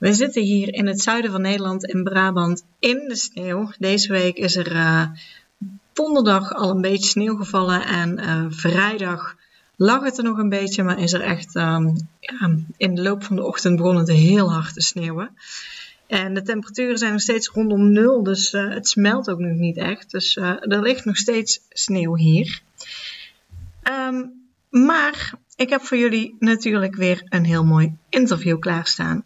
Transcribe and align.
we 0.00 0.14
zitten 0.14 0.42
hier 0.42 0.74
in 0.74 0.86
het 0.86 1.00
zuiden 1.00 1.30
van 1.30 1.42
Nederland, 1.42 1.84
in 1.84 2.02
Brabant, 2.02 2.64
in 2.78 3.08
de 3.08 3.16
sneeuw. 3.16 3.72
Deze 3.78 4.12
week 4.12 4.36
is 4.36 4.56
er 4.56 4.72
uh, 4.72 5.06
donderdag 5.92 6.54
al 6.54 6.70
een 6.70 6.80
beetje 6.80 7.08
sneeuw 7.08 7.36
gevallen 7.36 7.86
en 7.86 8.18
uh, 8.18 8.44
vrijdag 8.48 9.36
lag 9.76 10.02
het 10.02 10.18
er 10.18 10.24
nog 10.24 10.38
een 10.38 10.48
beetje, 10.48 10.82
maar 10.82 10.98
is 10.98 11.12
er 11.12 11.20
echt 11.20 11.54
um, 11.54 12.08
ja, 12.20 12.56
in 12.76 12.94
de 12.94 13.02
loop 13.02 13.24
van 13.24 13.36
de 13.36 13.44
ochtend 13.44 13.76
begon 13.76 13.96
het 13.96 14.08
heel 14.08 14.52
hard 14.52 14.74
te 14.74 14.80
sneeuwen. 14.80 15.30
En 16.06 16.34
de 16.34 16.42
temperaturen 16.42 16.98
zijn 16.98 17.12
nog 17.12 17.20
steeds 17.20 17.48
rondom 17.48 17.92
nul, 17.92 18.22
dus 18.22 18.52
uh, 18.52 18.74
het 18.74 18.88
smelt 18.88 19.30
ook 19.30 19.38
nog 19.38 19.56
niet 19.56 19.76
echt. 19.76 20.10
Dus 20.10 20.36
er 20.36 20.82
ligt 20.82 21.04
nog 21.04 21.16
steeds 21.16 21.60
sneeuw 21.68 22.16
hier. 22.16 22.60
Um, 24.08 24.32
maar 24.70 25.32
ik 25.56 25.70
heb 25.70 25.82
voor 25.82 25.96
jullie 25.96 26.36
natuurlijk 26.38 26.96
weer 26.96 27.22
een 27.28 27.44
heel 27.44 27.64
mooi 27.64 27.96
interview 28.08 28.58
klaarstaan. 28.58 29.24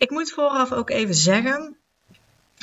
Ik 0.00 0.10
moet 0.10 0.30
vooraf 0.30 0.72
ook 0.72 0.90
even 0.90 1.14
zeggen, 1.14 1.76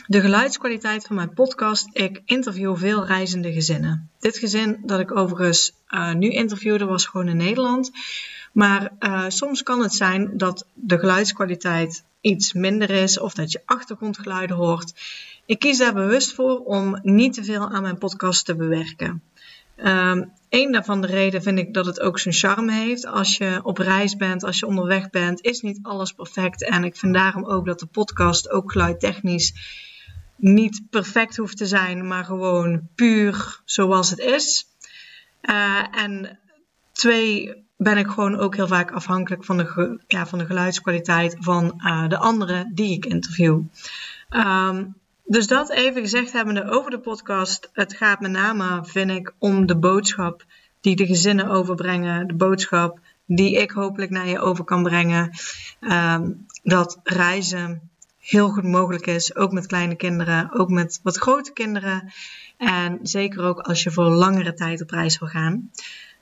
de 0.07 0.21
geluidskwaliteit 0.21 1.05
van 1.05 1.16
mijn 1.16 1.33
podcast, 1.33 1.89
ik 1.91 2.21
interview 2.25 2.77
veel 2.77 3.05
reizende 3.05 3.53
gezinnen. 3.53 4.09
Dit 4.19 4.38
gezin 4.38 4.79
dat 4.85 4.99
ik 4.99 5.17
overigens 5.17 5.73
uh, 5.89 6.13
nu 6.13 6.29
interviewde 6.29 6.85
was 6.85 7.05
gewoon 7.05 7.27
in 7.27 7.38
Nederland. 7.38 7.91
Maar 8.52 8.91
uh, 8.99 9.25
soms 9.27 9.63
kan 9.63 9.81
het 9.81 9.94
zijn 9.94 10.38
dat 10.38 10.66
de 10.73 10.99
geluidskwaliteit 10.99 12.03
iets 12.21 12.53
minder 12.53 12.89
is 12.89 13.19
of 13.19 13.33
dat 13.33 13.51
je 13.51 13.61
achtergrondgeluiden 13.66 14.55
hoort. 14.55 14.94
Ik 15.45 15.59
kies 15.59 15.77
daar 15.77 15.94
bewust 15.94 16.33
voor 16.33 16.59
om 16.59 16.99
niet 17.03 17.33
te 17.33 17.44
veel 17.44 17.69
aan 17.69 17.81
mijn 17.81 17.97
podcast 17.97 18.45
te 18.45 18.55
bewerken. 18.55 19.22
Um, 19.77 20.31
een 20.50 20.72
daarvan 20.72 21.02
de 21.02 21.08
reden 21.08 21.42
vind 21.42 21.59
ik 21.59 21.73
dat 21.73 21.86
het 21.86 22.00
ook 22.00 22.20
zijn 22.20 22.34
charme 22.34 22.73
heeft. 22.73 23.06
Als 23.06 23.38
je 23.38 23.59
op 23.64 23.78
reis 23.78 24.16
bent, 24.16 24.44
als 24.44 24.59
je 24.59 24.66
onderweg 24.66 25.09
bent, 25.09 25.42
is 25.42 25.62
niet 25.62 25.80
alles 25.81 26.12
perfect. 26.12 26.70
En 26.70 26.84
ik 26.84 26.95
vind 26.95 27.14
daarom 27.14 27.45
ook 27.45 27.66
dat 27.66 27.80
de 27.80 27.86
podcast 27.86 28.50
ook 28.50 28.72
geluidtechnisch 28.72 29.53
niet 30.36 30.81
perfect 30.90 31.38
hoeft 31.38 31.58
te 31.58 31.66
zijn, 31.66 32.08
maar 32.08 32.25
gewoon 32.25 32.88
puur 32.95 33.62
zoals 33.66 34.09
het 34.09 34.20
is. 34.20 34.66
Uh, 35.42 35.84
en 35.92 36.40
twee, 36.92 37.64
ben 37.78 37.98
ik 37.98 38.08
gewoon 38.08 38.38
ook 38.38 38.56
heel 38.56 38.68
vaak 38.68 38.92
afhankelijk 38.92 39.45
van 39.45 39.58
de, 39.58 40.00
ja, 40.08 40.28
van 40.28 40.40
de 40.40 40.45
geluidskwaliteit 40.45 41.36
van 41.40 41.73
uh, 41.78 42.08
de 42.08 42.18
anderen 42.18 42.72
die 42.73 42.95
ik 42.95 43.06
interview. 43.06 43.62
Um, 44.30 44.95
dus 45.28 45.47
dat 45.47 45.70
even 45.70 46.02
gezegd 46.02 46.31
hebbende 46.31 46.70
over 46.70 46.92
de 46.92 47.00
podcast. 47.00 47.70
Het 47.73 47.94
gaat 47.94 48.20
met 48.20 48.31
name, 48.31 48.86
vind 48.86 49.11
ik, 49.11 49.34
om 49.38 49.66
de 49.66 49.78
boodschap 49.78 50.45
die 50.81 50.95
de 50.95 51.06
gezinnen 51.06 51.47
overbrengen. 51.47 52.28
De 52.28 52.34
boodschap 52.34 53.00
die 53.25 53.56
ik 53.61 53.72
hopelijk 53.72 54.11
naar 54.11 54.28
je 54.28 54.39
over 54.39 54.64
kan 54.64 54.84
brengen. 54.84 55.31
Um, 55.80 56.45
dat 56.64 57.00
reizen 57.03 57.89
heel 58.17 58.50
goed 58.50 58.64
mogelijk 58.64 59.06
is. 59.06 59.35
Ook 59.35 59.51
met 59.51 59.68
kleine 59.68 59.96
kinderen, 59.96 60.53
ook 60.53 60.69
met 60.69 61.00
wat 61.03 61.18
grote 61.18 61.53
kinderen. 61.53 62.13
En 62.57 63.00
zeker 63.01 63.44
ook 63.44 63.59
als 63.59 63.84
je 63.84 63.91
voor 63.91 64.09
langere 64.09 64.53
tijd 64.53 64.81
op 64.81 64.90
reis 64.90 65.19
wil 65.19 65.28
gaan. 65.28 65.72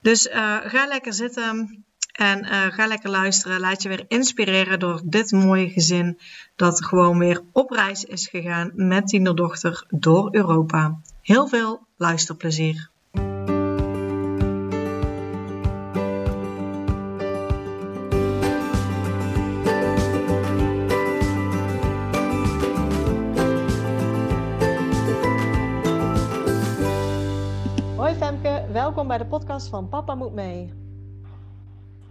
Dus 0.02 0.28
uh, 0.28 0.58
ga 0.63 0.88
lekker 0.88 1.13
zitten. 1.13 1.84
En 2.16 2.44
uh, 2.44 2.50
ga 2.50 2.88
lekker 2.88 3.09
luisteren. 3.09 3.59
Laat 3.59 3.81
je 3.81 3.90
weer 3.90 4.06
inspireren 4.08 4.80
door 4.80 5.02
dit 5.06 5.31
mooie 5.31 5.70
gezin. 5.70 6.20
Dat 6.56 6.86
gewoon 6.86 7.18
weer 7.18 7.42
op 7.52 7.72
reis 7.72 8.03
is 8.03 8.28
gegaan 8.28 8.72
met 8.74 9.08
tienerdochter 9.08 9.86
door 9.90 10.36
Europa. 10.36 11.00
Heel 11.22 11.48
veel 11.48 11.88
luisterplezier. 11.98 12.90
Hoi 27.96 28.16
Femke, 28.16 28.66
welkom 28.72 29.08
bij 29.08 29.18
de 29.18 29.26
podcast 29.26 29.68
van 29.68 29.90
Papa 29.90 30.16
Moet 30.16 30.34
Mee. 30.34 30.84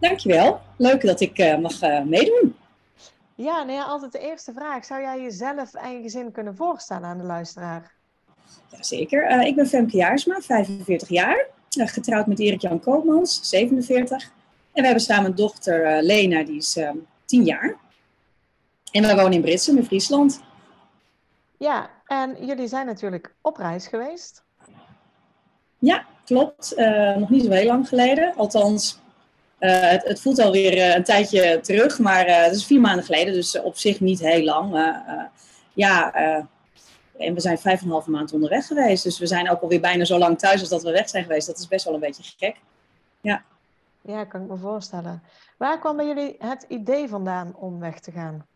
Dankjewel. 0.08 0.60
Leuk 0.76 1.06
dat 1.06 1.20
ik 1.20 1.38
uh, 1.38 1.58
mag 1.58 1.82
uh, 1.82 2.02
meedoen. 2.02 2.56
Ja, 3.34 3.62
nou 3.62 3.72
ja, 3.72 3.84
altijd 3.84 4.12
de 4.12 4.18
eerste 4.18 4.52
vraag. 4.52 4.84
Zou 4.84 5.00
jij 5.00 5.20
jezelf 5.22 5.74
en 5.74 5.92
je 5.92 6.02
gezin 6.02 6.32
kunnen 6.32 6.56
voorstellen 6.56 7.04
aan 7.04 7.18
de 7.18 7.24
luisteraar? 7.24 7.92
Jazeker. 8.70 9.30
Uh, 9.30 9.46
ik 9.46 9.54
ben 9.54 9.66
Femke 9.66 9.96
Jaarsma, 9.96 10.40
45 10.40 11.08
jaar. 11.08 11.46
getrouwd 11.68 12.26
met 12.26 12.38
Erik-Jan 12.38 12.80
Koopmans, 12.80 13.40
47. 13.42 14.22
En 14.22 14.30
we 14.72 14.82
hebben 14.82 15.00
samen 15.04 15.30
een 15.30 15.36
dochter 15.36 16.02
Lena, 16.02 16.44
die 16.44 16.56
is 16.56 16.78
10 17.24 17.44
jaar. 17.44 17.76
En 18.90 19.02
we 19.02 19.14
wonen 19.14 19.32
in 19.32 19.40
Britsum, 19.40 19.76
in 19.76 19.84
Friesland. 19.84 20.40
Ja, 21.58 21.90
en 22.06 22.46
jullie 22.46 22.66
zijn 22.66 22.86
natuurlijk 22.86 23.34
op 23.40 23.56
reis 23.56 23.86
geweest. 23.86 24.42
Ja, 25.78 26.06
klopt. 26.24 26.74
nog 27.16 27.30
niet 27.30 27.44
zo 27.44 27.50
heel 27.50 27.66
lang 27.66 27.88
geleden. 27.88 28.34
Althans, 28.36 29.02
het, 29.66 30.04
het, 30.04 30.20
voelt 30.20 30.38
alweer 30.38 30.76
uh, 30.76 30.94
een 30.94 31.04
tijdje 31.04 31.60
terug, 31.60 31.98
maar 31.98 32.28
uh, 32.28 32.42
het 32.42 32.54
is 32.54 32.66
vier 32.66 32.80
maanden 32.80 33.04
geleden, 33.04 33.34
dus 33.34 33.60
op 33.60 33.78
zich 33.78 34.00
niet 34.00 34.20
heel 34.20 34.44
lang. 34.44 34.92
ja, 35.72 36.12
en 37.18 37.34
we 37.34 37.40
zijn 37.40 37.58
vijf 37.58 37.80
en 37.80 37.86
een 37.86 37.92
halve 37.92 38.10
maand 38.10 38.32
onderweg 38.32 38.66
geweest. 38.66 39.04
Dus 39.04 39.18
we 39.18 39.26
zijn 39.26 39.50
ook 39.50 39.60
alweer 39.60 39.80
bijna 39.80 40.04
zo 40.04 40.18
lang 40.18 40.38
thuis 40.38 40.60
als 40.60 40.68
dat 40.68 40.82
we 40.82 40.90
weg 40.90 41.08
zijn 41.08 41.22
geweest. 41.22 41.46
Dat 41.46 41.58
is 41.58 41.68
best 41.68 41.84
wel 41.84 41.94
een 41.94 42.00
beetje 42.00 42.32
gek. 42.36 42.56
Ja, 43.20 43.42
ja 44.00 44.24
kan 44.24 44.42
ik 44.42 44.48
me 44.48 44.56
voorstellen. 44.56 45.22
Waar 45.56 45.78
kwam 45.78 45.96
bij 45.96 46.06
jullie 46.06 46.36
het 46.38 46.64
idee 46.68 47.08
vandaan 47.08 47.54
om 47.56 47.80
weg 47.80 48.00
te 48.00 48.12
gaan? 48.12 48.46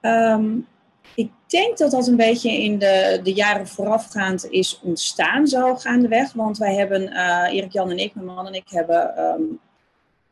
Um, 0.00 0.66
ik 1.14 1.30
denk 1.46 1.78
dat 1.78 1.90
dat 1.90 2.06
een 2.06 2.16
beetje 2.16 2.50
in 2.50 2.78
de, 2.78 3.20
de 3.22 3.32
jaren 3.32 3.68
voorafgaand 3.68 4.50
is 4.50 4.80
ontstaan, 4.82 5.46
zo 5.46 5.76
gaandeweg. 5.76 6.32
Want 6.32 6.58
wij 6.58 6.74
hebben, 6.74 7.02
uh, 7.02 7.52
Erik 7.52 7.72
Jan 7.72 7.90
en 7.90 7.98
ik, 7.98 8.14
mijn 8.14 8.26
man 8.26 8.46
en 8.46 8.54
ik, 8.54 8.68
hebben 8.68 9.24
um, 9.24 9.60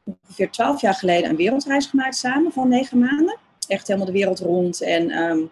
ongeveer 0.04 0.50
twaalf 0.50 0.80
jaar 0.80 0.94
geleden 0.94 1.30
een 1.30 1.36
wereldreis 1.36 1.86
gemaakt 1.86 2.16
samen 2.16 2.52
van 2.52 2.68
negen 2.68 2.98
maanden. 2.98 3.38
Echt 3.68 3.86
helemaal 3.86 4.06
de 4.06 4.12
wereld 4.12 4.38
rond. 4.40 4.82
En 4.82 5.10
um, 5.18 5.50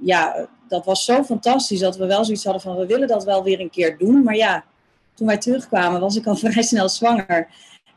ja, 0.00 0.48
dat 0.68 0.84
was 0.84 1.04
zo 1.04 1.24
fantastisch 1.24 1.80
dat 1.80 1.96
we 1.96 2.06
wel 2.06 2.24
zoiets 2.24 2.44
hadden 2.44 2.62
van 2.62 2.76
we 2.76 2.86
willen 2.86 3.08
dat 3.08 3.24
wel 3.24 3.42
weer 3.42 3.60
een 3.60 3.70
keer 3.70 3.98
doen. 3.98 4.22
Maar 4.22 4.36
ja, 4.36 4.64
toen 5.14 5.26
wij 5.26 5.38
terugkwamen 5.38 6.00
was 6.00 6.16
ik 6.16 6.26
al 6.26 6.36
vrij 6.46 6.62
snel 6.62 6.88
zwanger. 6.88 7.48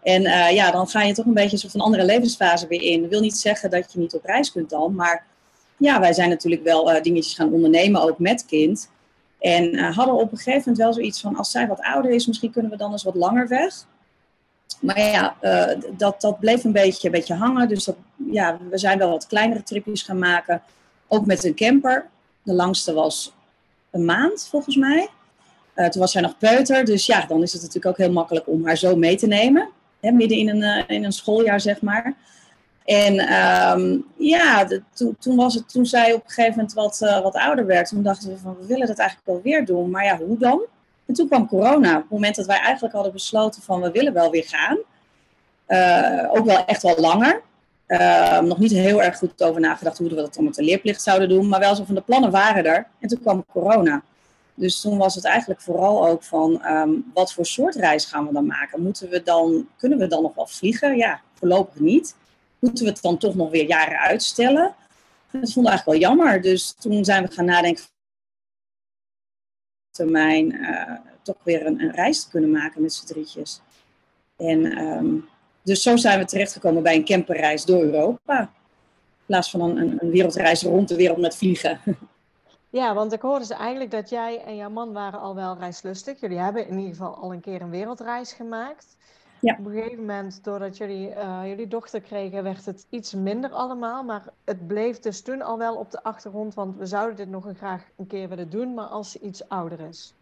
En 0.03 0.21
uh, 0.21 0.51
ja, 0.51 0.71
dan 0.71 0.87
ga 0.87 1.01
je 1.01 1.13
toch 1.13 1.25
een 1.25 1.33
beetje 1.33 1.51
een 1.51 1.57
soort 1.57 1.71
van 1.71 1.81
andere 1.81 2.05
levensfase 2.05 2.67
weer 2.67 2.81
in. 2.81 3.01
Dat 3.01 3.09
wil 3.09 3.21
niet 3.21 3.37
zeggen 3.37 3.69
dat 3.69 3.93
je 3.93 3.99
niet 3.99 4.13
op 4.13 4.25
reis 4.25 4.51
kunt 4.51 4.69
dan, 4.69 4.95
maar 4.95 5.25
ja, 5.77 5.99
wij 5.99 6.13
zijn 6.13 6.29
natuurlijk 6.29 6.63
wel 6.63 6.95
uh, 6.95 7.01
dingetjes 7.01 7.33
gaan 7.33 7.53
ondernemen, 7.53 8.01
ook 8.01 8.19
met 8.19 8.45
kind. 8.45 8.89
En 9.39 9.77
hadden 9.77 10.15
op 10.15 10.31
een 10.31 10.37
gegeven 10.37 10.59
moment 10.59 10.77
wel 10.77 10.93
zoiets 10.93 11.21
van, 11.21 11.35
als 11.35 11.51
zij 11.51 11.67
wat 11.67 11.81
ouder 11.81 12.11
is, 12.11 12.27
misschien 12.27 12.51
kunnen 12.51 12.71
we 12.71 12.77
dan 12.77 12.91
eens 12.91 13.03
wat 13.03 13.15
langer 13.15 13.47
weg. 13.47 13.85
Maar 14.79 14.99
ja, 14.99 15.35
uh, 15.41 15.81
dat, 15.97 16.21
dat 16.21 16.39
bleef 16.39 16.63
een 16.63 16.71
beetje, 16.71 17.07
een 17.07 17.13
beetje 17.13 17.33
hangen. 17.33 17.67
Dus 17.67 17.83
dat, 17.83 17.95
ja, 18.31 18.57
we 18.69 18.77
zijn 18.77 18.97
wel 18.97 19.09
wat 19.09 19.27
kleinere 19.27 19.63
tripjes 19.63 20.03
gaan 20.03 20.19
maken. 20.19 20.61
Ook 21.07 21.25
met 21.25 21.43
een 21.43 21.55
camper. 21.55 22.07
De 22.43 22.53
langste 22.53 22.93
was 22.93 23.33
een 23.91 24.05
maand, 24.05 24.47
volgens 24.49 24.75
mij. 24.75 25.09
toen 25.73 26.01
was 26.01 26.11
zij 26.11 26.21
nog 26.21 26.37
peuter. 26.37 26.85
Dus 26.85 27.05
ja, 27.05 27.25
dan 27.25 27.41
is 27.41 27.53
het 27.53 27.61
natuurlijk 27.61 27.99
ook 27.99 28.05
heel 28.05 28.13
makkelijk 28.13 28.47
om 28.47 28.65
haar 28.65 28.77
zo 28.77 28.95
mee 28.95 29.17
te 29.17 29.27
nemen. 29.27 29.69
Hè, 29.99 30.11
midden 30.11 30.37
in 30.37 30.49
een, 30.49 30.87
in 30.87 31.03
een 31.03 31.11
schooljaar, 31.11 31.61
zeg 31.61 31.81
maar. 31.81 32.15
En 32.85 33.33
um, 33.33 34.05
ja, 34.17 34.65
de, 34.65 34.81
to, 34.93 35.13
toen, 35.19 35.35
was 35.35 35.53
het, 35.53 35.69
toen 35.69 35.85
zij 35.85 36.13
op 36.13 36.23
een 36.23 36.29
gegeven 36.29 36.55
moment 36.55 36.73
wat, 36.73 36.99
wat 37.23 37.35
ouder 37.35 37.65
werd, 37.65 37.89
toen 37.89 38.03
dachten 38.03 38.29
we 38.29 38.37
van 38.37 38.57
we 38.59 38.65
willen 38.65 38.87
dat 38.87 38.97
eigenlijk 38.97 39.29
wel 39.29 39.41
weer 39.41 39.65
doen. 39.65 39.89
Maar 39.89 40.05
ja, 40.05 40.17
hoe 40.17 40.37
dan? 40.37 40.61
En 41.09 41.15
toen 41.15 41.27
kwam 41.27 41.47
corona. 41.47 41.95
Op 41.95 42.01
het 42.01 42.09
moment 42.09 42.35
dat 42.35 42.45
wij 42.45 42.59
eigenlijk 42.59 42.93
hadden 42.93 43.13
besloten 43.13 43.61
van 43.61 43.81
we 43.81 43.91
willen 43.91 44.13
wel 44.13 44.31
weer 44.31 44.45
gaan. 44.47 44.77
Uh, 45.67 46.33
ook 46.33 46.45
wel 46.45 46.65
echt 46.65 46.81
wel 46.81 46.97
langer. 46.97 47.41
Uh, 47.87 48.39
nog 48.39 48.57
niet 48.57 48.71
heel 48.71 49.03
erg 49.03 49.17
goed 49.17 49.43
over 49.43 49.61
nagedacht 49.61 49.97
hoe 49.97 50.09
we 50.09 50.15
dat 50.15 50.33
dan 50.33 50.43
met 50.43 50.55
de 50.55 50.63
leerplicht 50.63 51.01
zouden 51.01 51.29
doen. 51.29 51.47
Maar 51.47 51.59
wel 51.59 51.75
zo 51.75 51.83
van 51.83 51.95
de 51.95 52.01
plannen 52.01 52.31
waren 52.31 52.65
er. 52.65 52.87
En 52.99 53.07
toen 53.07 53.21
kwam 53.21 53.45
corona. 53.51 54.01
Dus 54.53 54.81
toen 54.81 54.97
was 54.97 55.15
het 55.15 55.25
eigenlijk 55.25 55.61
vooral 55.61 56.07
ook 56.07 56.23
van 56.23 56.61
um, 56.65 57.11
wat 57.13 57.33
voor 57.33 57.45
soort 57.45 57.75
reis 57.75 58.05
gaan 58.05 58.27
we 58.27 58.33
dan 58.33 58.45
maken? 58.45 58.83
Moeten 58.83 59.09
we 59.09 59.23
dan, 59.23 59.67
kunnen 59.77 59.97
we 59.97 60.07
dan 60.07 60.21
nog 60.21 60.35
wel 60.35 60.47
vliegen? 60.47 60.97
Ja, 60.97 61.21
voorlopig 61.33 61.79
niet 61.79 62.15
moeten 62.59 62.85
we 62.85 62.91
het 62.91 63.01
dan 63.01 63.17
toch 63.17 63.35
nog 63.35 63.49
weer 63.49 63.67
jaren 63.67 63.99
uitstellen? 63.99 64.75
Dat 65.31 65.51
vond 65.51 65.65
ik 65.65 65.71
eigenlijk 65.71 65.85
wel 65.85 66.09
jammer. 66.09 66.41
Dus 66.41 66.75
toen 66.79 67.05
zijn 67.05 67.23
we 67.23 67.31
gaan 67.31 67.45
nadenken 67.45 67.83
termijn 69.91 70.53
uh, 70.53 70.91
toch 71.21 71.37
weer 71.43 71.65
een, 71.65 71.81
een, 71.81 71.91
reis 71.91 72.23
te 72.23 72.29
kunnen 72.29 72.51
maken 72.51 72.81
met 72.81 72.93
z'n 72.93 73.05
drietjes. 73.05 73.61
En 74.37 74.65
ehm, 74.65 75.15
dus 75.63 75.81
zo 75.81 75.95
zijn 75.95 76.19
we 76.19 76.25
terechtgekomen 76.25 76.83
bij 76.83 76.95
een 76.95 77.05
camperreis 77.05 77.65
door 77.65 77.83
Europa. 77.83 78.39
In 78.39 79.25
plaats 79.25 79.49
van 79.49 79.61
een, 79.61 79.97
een, 79.99 80.09
wereldreis 80.09 80.61
rond 80.61 80.87
de 80.87 80.95
wereld 80.95 81.17
met 81.17 81.35
vliegen. 81.35 81.79
Ja, 82.71 82.93
want 82.93 83.13
ik 83.13 83.21
hoorde 83.21 83.45
ze 83.45 83.53
eigenlijk 83.53 83.91
dat 83.91 84.09
jij 84.09 84.43
en 84.43 84.55
jouw 84.55 84.69
man 84.69 84.93
waren 84.93 85.19
al 85.19 85.35
wel 85.35 85.57
reislustig. 85.57 86.19
Jullie 86.19 86.37
hebben 86.37 86.67
in 86.67 86.77
ieder 86.77 86.95
geval 86.95 87.15
al 87.15 87.33
een 87.33 87.39
keer 87.39 87.61
een 87.61 87.69
wereldreis 87.69 88.33
gemaakt. 88.33 88.97
Ja. 89.41 89.55
Op 89.59 89.65
een 89.65 89.71
gegeven 89.71 89.99
moment, 89.99 90.43
doordat 90.43 90.77
jullie 90.77 91.09
uh, 91.09 91.41
jullie 91.45 91.67
dochter 91.67 92.01
kregen, 92.01 92.43
werd 92.43 92.65
het 92.65 92.85
iets 92.89 93.13
minder 93.13 93.51
allemaal. 93.51 94.03
Maar 94.03 94.23
het 94.43 94.67
bleef 94.67 94.99
dus 94.99 95.21
toen 95.21 95.41
al 95.41 95.57
wel 95.57 95.75
op 95.75 95.91
de 95.91 96.03
achtergrond, 96.03 96.53
want 96.53 96.77
we 96.77 96.85
zouden 96.85 97.15
dit 97.15 97.29
nog 97.29 97.45
een 97.45 97.55
graag 97.55 97.83
een 97.97 98.07
keer 98.07 98.29
willen 98.29 98.49
doen, 98.49 98.73
maar 98.73 98.85
als 98.85 99.11
ze 99.11 99.19
iets 99.19 99.49
ouder 99.49 99.79
is. 99.79 100.13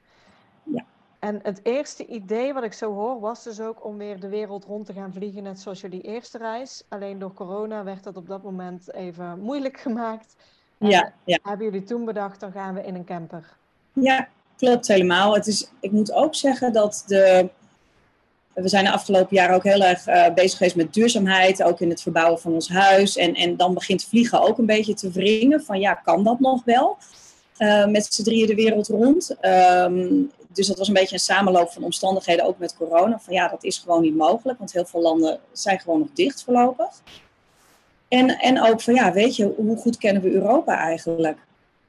Ja. 0.64 0.86
En 1.20 1.40
het 1.44 1.60
eerste 1.64 2.06
idee 2.06 2.54
wat 2.54 2.64
ik 2.64 2.74
zo 2.74 2.94
hoor, 2.94 3.20
was 3.20 3.44
dus 3.44 3.60
ook 3.60 3.86
om 3.86 3.98
weer 3.98 4.20
de 4.20 4.30
wereld 4.30 4.66
rond 4.66 4.86
te 4.86 4.94
gaan 4.94 5.14
vliegen, 5.14 5.44
net 5.44 5.60
zoals 5.60 5.82
jullie 5.82 6.02
eerste 6.02 6.38
reis. 6.38 6.84
Alleen 6.88 7.20
door 7.20 7.34
corona 7.34 7.84
werd 7.84 8.04
dat 8.04 8.18
op 8.18 8.28
dat 8.28 8.44
moment 8.44 8.94
even 8.94 9.40
moeilijk 9.40 9.80
gemaakt. 9.80 10.36
ja, 10.78 11.14
ja. 11.24 11.40
Hebben 11.44 11.66
jullie 11.66 11.84
toen 11.84 12.06
bedacht, 12.06 12.40
dan 12.40 12.52
gaan 12.52 12.74
we 12.74 12.84
in 12.84 12.96
een 12.96 13.06
camper? 13.06 13.58
Ja, 13.94 14.28
klopt 14.58 14.88
helemaal. 14.88 15.34
Het 15.34 15.48
is, 15.48 15.72
ik 15.80 15.92
moet 15.92 16.12
ook 16.14 16.36
zeggen 16.36 16.74
dat 16.74 17.04
de 17.08 17.50
we 18.62 18.68
zijn 18.68 18.84
de 18.84 18.92
afgelopen 18.92 19.36
jaren 19.36 19.56
ook 19.56 19.64
heel 19.64 19.84
erg 19.84 20.08
uh, 20.08 20.34
bezig 20.34 20.58
geweest 20.58 20.76
met 20.76 20.94
duurzaamheid, 20.94 21.64
ook 21.64 21.80
in 21.80 21.90
het 21.90 22.02
verbouwen 22.02 22.40
van 22.40 22.54
ons 22.54 22.70
huis. 22.70 23.18
En, 23.18 23.34
en 23.34 23.58
dan 23.58 23.74
begint 23.74 24.04
vliegen 24.04 24.42
ook 24.42 24.58
een 24.58 24.66
beetje 24.66 24.94
te 24.94 25.12
wringen 25.12 25.62
van 25.62 25.80
ja, 25.80 25.94
kan 25.94 26.24
dat 26.24 26.40
nog 26.40 26.64
wel? 26.66 26.98
Uh, 27.58 27.86
met 27.86 28.14
z'n 28.14 28.24
drieën 28.24 28.48
de 28.48 28.56
wereld 28.56 28.88
rond. 28.88 29.36
Um, 29.42 30.32
dus 30.54 30.68
dat 30.68 30.78
was 30.78 30.88
een 30.88 30.94
beetje 30.94 31.14
een 31.14 31.22
samenloop 31.22 31.72
van 31.72 31.84
omstandigheden, 31.84 32.46
ook 32.46 32.58
met 32.58 32.76
corona. 32.78 33.20
Van 33.20 33.34
ja, 33.34 33.48
dat 33.48 33.64
is 33.64 33.78
gewoon 33.78 34.02
niet 34.02 34.16
mogelijk, 34.16 34.58
want 34.58 34.74
heel 34.74 34.86
veel 34.86 35.02
landen 35.02 35.40
zijn 35.52 35.80
gewoon 35.80 36.00
nog 36.00 36.10
dicht 36.14 36.44
voorlopig. 36.44 37.02
En, 38.08 38.30
en 38.30 38.64
ook 38.64 38.82
van 38.82 38.94
ja, 38.94 39.14
weet 39.14 39.36
je, 39.36 39.54
hoe 39.58 39.78
goed 39.78 39.98
kennen 39.98 40.22
we 40.22 40.32
Europa 40.32 40.78
eigenlijk? 40.78 41.38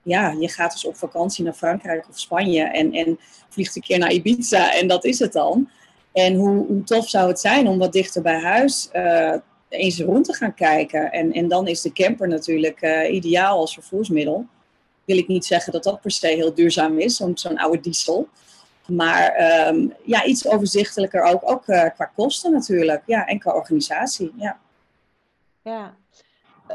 Ja, 0.03 0.37
je 0.41 0.49
gaat 0.49 0.73
dus 0.73 0.85
op 0.85 0.97
vakantie 0.97 1.45
naar 1.45 1.53
Frankrijk 1.53 2.09
of 2.09 2.19
Spanje 2.19 2.63
en, 2.63 2.93
en 2.93 3.19
vliegt 3.49 3.77
een 3.77 3.83
keer 3.83 3.99
naar 3.99 4.13
Ibiza 4.13 4.75
en 4.75 4.89
dat 4.89 5.05
is 5.05 5.19
het 5.19 5.33
dan. 5.33 5.69
En 6.13 6.35
hoe, 6.35 6.67
hoe, 6.67 6.83
tof 6.85 7.09
zou 7.09 7.29
het 7.29 7.41
zijn 7.41 7.69
om 7.69 7.79
wat 7.79 7.93
dichter 7.93 8.23
bij 8.23 8.41
huis 8.41 8.89
uh, 8.93 9.35
eens 9.69 10.01
rond 10.01 10.25
te 10.25 10.35
gaan 10.35 10.55
kijken. 10.55 11.13
En, 11.13 11.33
en 11.33 11.49
dan 11.49 11.67
is 11.67 11.83
de 11.83 11.93
camper 11.93 12.29
natuurlijk 12.29 12.83
uh, 12.83 13.15
ideaal 13.15 13.59
als 13.59 13.75
vervoersmiddel. 13.75 14.47
Wil 15.05 15.17
ik 15.19 15.29
niet 15.29 15.45
zeggen 15.45 15.73
dat 15.73 15.83
dat 15.83 16.01
per 16.01 16.11
se 16.11 16.27
heel 16.27 16.55
duurzaam 16.55 16.99
is, 16.99 17.17
zo'n 17.17 17.39
zo'n 17.39 17.59
oude 17.59 17.81
diesel. 17.81 18.29
Maar 18.87 19.41
um, 19.69 19.95
ja, 20.05 20.25
iets 20.25 20.49
overzichtelijker 20.49 21.23
ook, 21.23 21.51
ook 21.51 21.67
uh, 21.67 21.85
qua 21.95 22.05
kosten 22.05 22.53
natuurlijk. 22.53 23.03
Ja, 23.07 23.27
en 23.27 23.39
qua 23.39 23.53
organisatie. 23.53 24.33
Ja. 24.37 24.59
ja. 25.63 25.95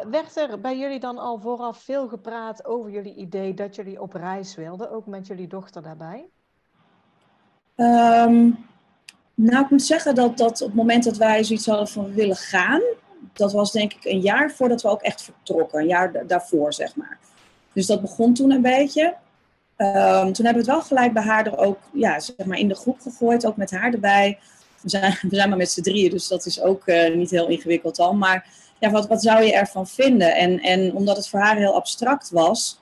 Werd 0.10 0.38
er 0.38 0.60
bij 0.60 0.78
jullie 0.78 1.00
dan 1.00 1.18
al 1.18 1.40
vooraf 1.40 1.78
veel 1.78 2.08
gepraat 2.08 2.66
over 2.66 2.92
jullie 2.92 3.16
idee 3.16 3.54
dat 3.54 3.76
jullie 3.76 4.02
op 4.02 4.14
reis 4.14 4.56
wilden, 4.56 4.92
ook 4.92 5.06
met 5.06 5.28
jullie 5.28 5.48
dochter 5.48 5.82
daarbij? 5.82 6.26
Um, 7.76 8.66
nou, 9.34 9.64
ik 9.64 9.70
moet 9.70 9.84
zeggen 9.84 10.16
dat, 10.16 10.38
dat 10.38 10.62
op 10.62 10.68
het 10.68 10.76
moment 10.76 11.04
dat 11.04 11.18
wij 11.18 11.44
zoiets 11.44 11.66
hadden 11.66 11.88
van 11.88 12.14
willen 12.14 12.36
gaan, 12.36 12.82
dat 13.34 13.54
was 13.54 13.72
denk 13.72 13.94
ik 13.94 14.06
een 14.06 14.20
jaar 14.20 14.52
voordat 14.52 14.82
we 14.82 14.88
ook 14.88 15.02
echt 15.02 15.22
vertrokken. 15.22 15.80
Een 15.80 15.88
jaar 15.88 16.28
daarvoor, 16.28 16.74
zeg 16.74 16.96
maar. 16.96 17.18
Dus 17.74 17.86
dat 17.86 18.02
begon 18.02 18.34
toen 18.34 18.52
een 18.52 18.62
beetje. 18.62 19.16
Um, 19.78 20.34
toen 20.34 20.46
hebben 20.46 20.66
we 20.66 20.72
het 20.72 20.78
wel 20.78 20.82
gelijk 20.82 21.14
bij 21.14 21.24
haar 21.24 21.46
er 21.46 21.58
ook 21.58 21.80
ja, 21.94 22.20
zeg 22.20 22.46
maar 22.46 22.58
in 22.58 22.68
de 22.68 22.76
groep 22.76 23.00
gegooid, 23.00 23.46
ook 23.46 23.58
met 23.58 23.72
haar 23.72 23.94
erbij. 23.94 24.40
We 24.82 24.90
zijn, 24.90 25.18
we 25.30 25.36
zijn 25.36 25.50
maar 25.50 25.58
met 25.58 25.72
z'n 25.72 25.82
drieën, 25.82 26.10
dus 26.10 26.28
dat 26.28 26.46
is 26.46 26.62
ook 26.62 26.88
uh, 26.88 27.16
niet 27.16 27.30
heel 27.30 27.48
ingewikkeld 27.48 28.00
al. 28.00 28.14
Maar 28.14 28.48
ja, 28.80 28.92
wat, 28.92 29.08
wat 29.08 29.22
zou 29.22 29.44
je 29.44 29.54
ervan 29.54 29.88
vinden? 29.88 30.36
En, 30.36 30.60
en 30.60 30.94
omdat 30.94 31.18
het 31.18 31.30
voor 31.30 31.40
haar 31.40 31.56
heel 31.56 31.76
abstract 31.76 32.30
was, 32.30 32.80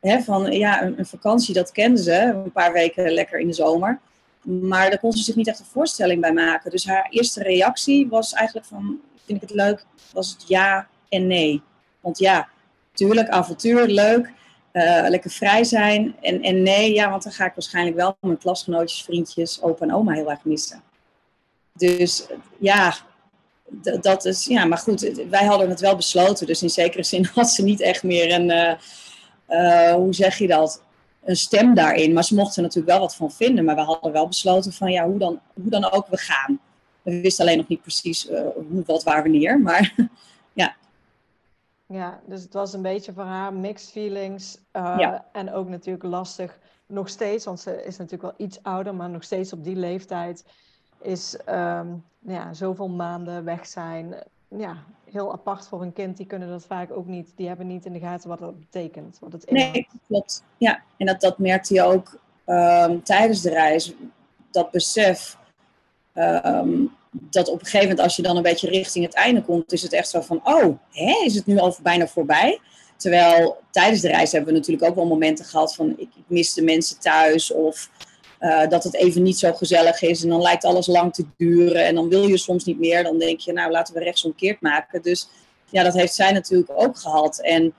hè, 0.00 0.20
van 0.20 0.52
ja, 0.52 0.82
een, 0.82 0.98
een 0.98 1.06
vakantie, 1.06 1.54
dat 1.54 1.72
kende 1.72 2.02
ze, 2.02 2.14
een 2.14 2.52
paar 2.52 2.72
weken 2.72 3.10
lekker 3.10 3.38
in 3.38 3.46
de 3.46 3.52
zomer. 3.52 4.00
Maar 4.44 4.90
daar 4.90 4.98
kon 4.98 5.12
ze 5.12 5.22
zich 5.22 5.36
niet 5.36 5.48
echt 5.48 5.58
een 5.58 5.64
voorstelling 5.64 6.20
bij 6.20 6.32
maken. 6.32 6.70
Dus 6.70 6.86
haar 6.86 7.06
eerste 7.10 7.42
reactie 7.42 8.08
was 8.08 8.32
eigenlijk 8.32 8.66
van, 8.66 9.00
vind 9.24 9.42
ik 9.42 9.48
het 9.48 9.56
leuk, 9.58 9.84
was 10.12 10.30
het 10.30 10.48
ja 10.48 10.88
en 11.08 11.26
nee. 11.26 11.62
Want 12.00 12.18
ja, 12.18 12.48
tuurlijk, 12.92 13.28
avontuur, 13.28 13.86
leuk, 13.86 14.32
uh, 14.72 15.04
lekker 15.08 15.30
vrij 15.30 15.64
zijn. 15.64 16.16
En, 16.20 16.42
en 16.42 16.62
nee, 16.62 16.92
ja, 16.92 17.10
want 17.10 17.22
dan 17.22 17.32
ga 17.32 17.46
ik 17.46 17.54
waarschijnlijk 17.54 17.96
wel 17.96 18.16
mijn 18.20 18.38
klasgenootjes, 18.38 19.02
vriendjes, 19.02 19.62
opa 19.62 19.84
en 19.84 19.94
oma 19.94 20.12
heel 20.12 20.30
erg 20.30 20.44
missen. 20.44 20.82
Dus 21.72 22.26
ja, 22.58 22.94
dat 24.00 24.24
is, 24.24 24.46
ja, 24.46 24.64
maar 24.64 24.78
goed, 24.78 25.00
wij 25.30 25.44
hadden 25.44 25.68
het 25.68 25.80
wel 25.80 25.96
besloten. 25.96 26.46
Dus 26.46 26.62
in 26.62 26.70
zekere 26.70 27.02
zin 27.02 27.24
had 27.34 27.50
ze 27.50 27.62
niet 27.62 27.80
echt 27.80 28.02
meer 28.02 28.32
een, 28.32 28.50
uh, 28.50 28.74
uh, 29.48 29.94
hoe 29.94 30.14
zeg 30.14 30.38
je 30.38 30.46
dat, 30.46 30.82
een 31.24 31.36
stem 31.36 31.74
daarin. 31.74 32.12
Maar 32.12 32.24
ze 32.24 32.34
mochten 32.34 32.56
er 32.56 32.62
natuurlijk 32.62 32.92
wel 32.92 33.00
wat 33.00 33.16
van 33.16 33.32
vinden. 33.32 33.64
Maar 33.64 33.74
we 33.74 33.80
hadden 33.80 34.12
wel 34.12 34.28
besloten 34.28 34.72
van 34.72 34.92
ja, 34.92 35.06
hoe 35.06 35.18
dan, 35.18 35.40
hoe 35.54 35.70
dan 35.70 35.92
ook 35.92 36.06
we 36.06 36.16
gaan. 36.16 36.60
We 37.02 37.20
wisten 37.20 37.44
alleen 37.44 37.58
nog 37.58 37.68
niet 37.68 37.82
precies 37.82 38.30
uh, 38.30 38.40
hoe, 38.54 38.82
wat, 38.86 39.02
waar, 39.02 39.22
wanneer. 39.22 39.60
Maar 39.60 39.94
ja. 40.52 40.74
Ja, 41.86 42.20
dus 42.26 42.42
het 42.42 42.52
was 42.52 42.72
een 42.72 42.82
beetje 42.82 43.12
voor 43.12 43.24
haar 43.24 43.52
mixed 43.52 43.90
feelings. 43.90 44.58
Uh, 44.72 44.94
ja. 44.98 45.26
En 45.32 45.52
ook 45.52 45.68
natuurlijk 45.68 46.04
lastig. 46.04 46.58
Nog 46.86 47.08
steeds, 47.08 47.44
want 47.44 47.60
ze 47.60 47.84
is 47.84 47.96
natuurlijk 47.96 48.22
wel 48.22 48.46
iets 48.46 48.62
ouder, 48.62 48.94
maar 48.94 49.10
nog 49.10 49.24
steeds 49.24 49.52
op 49.52 49.64
die 49.64 49.76
leeftijd 49.76 50.44
is 51.00 51.38
um, 51.48 52.04
ja, 52.18 52.52
zoveel 52.54 52.88
maanden 52.88 53.44
weg 53.44 53.66
zijn 53.66 54.14
ja, 54.58 54.76
heel 55.10 55.32
apart 55.32 55.68
voor 55.68 55.82
een 55.82 55.92
kind. 55.92 56.16
Die 56.16 56.26
kunnen 56.26 56.48
dat 56.48 56.64
vaak 56.64 56.92
ook 56.92 57.06
niet. 57.06 57.32
Die 57.36 57.48
hebben 57.48 57.66
niet 57.66 57.84
in 57.84 57.92
de 57.92 57.98
gaten 57.98 58.28
wat 58.28 58.38
dat 58.38 58.58
betekent. 58.58 59.18
Het 59.30 59.50
nee, 59.50 59.88
klopt. 60.06 60.42
Ja, 60.58 60.82
en 60.96 61.06
dat, 61.06 61.20
dat 61.20 61.38
merkte 61.38 61.74
je 61.74 61.82
ook 61.82 62.18
um, 62.46 63.02
tijdens 63.02 63.40
de 63.40 63.50
reis. 63.50 63.92
Dat 64.50 64.70
besef. 64.70 65.38
Um, 66.14 66.92
dat 67.10 67.48
op 67.48 67.60
een 67.60 67.64
gegeven 67.64 67.88
moment, 67.88 68.04
als 68.04 68.16
je 68.16 68.22
dan 68.22 68.36
een 68.36 68.42
beetje 68.42 68.68
richting 68.68 69.04
het 69.04 69.14
einde 69.14 69.42
komt, 69.42 69.72
is 69.72 69.82
het 69.82 69.92
echt 69.92 70.08
zo 70.08 70.20
van: 70.20 70.40
oh, 70.44 70.78
hè, 70.90 71.22
is 71.24 71.34
het 71.34 71.46
nu 71.46 71.58
al 71.58 71.76
bijna 71.82 72.06
voorbij? 72.06 72.60
Terwijl 72.96 73.56
tijdens 73.70 74.00
de 74.00 74.08
reis 74.08 74.32
hebben 74.32 74.52
we 74.52 74.58
natuurlijk 74.58 74.88
ook 74.88 74.94
wel 74.94 75.06
momenten 75.06 75.44
gehad 75.44 75.74
van: 75.74 75.90
ik, 75.90 75.98
ik 75.98 76.24
mis 76.26 76.54
de 76.54 76.62
mensen 76.62 77.00
thuis. 77.00 77.52
Of 77.52 77.90
uh, 78.44 78.68
dat 78.68 78.84
het 78.84 78.94
even 78.94 79.22
niet 79.22 79.38
zo 79.38 79.52
gezellig 79.52 80.02
is 80.02 80.22
en 80.22 80.28
dan 80.28 80.40
lijkt 80.40 80.64
alles 80.64 80.86
lang 80.86 81.14
te 81.14 81.24
duren 81.36 81.86
en 81.86 81.94
dan 81.94 82.08
wil 82.08 82.26
je 82.26 82.36
soms 82.36 82.64
niet 82.64 82.78
meer. 82.78 83.02
Dan 83.02 83.18
denk 83.18 83.40
je, 83.40 83.52
nou 83.52 83.70
laten 83.70 83.94
we 83.94 84.00
rechtsomkeerd 84.00 84.60
maken. 84.60 85.02
Dus 85.02 85.28
ja, 85.70 85.82
dat 85.82 85.94
heeft 85.94 86.14
zij 86.14 86.32
natuurlijk 86.32 86.70
ook 86.74 86.98
gehad. 86.98 87.40
En 87.40 87.74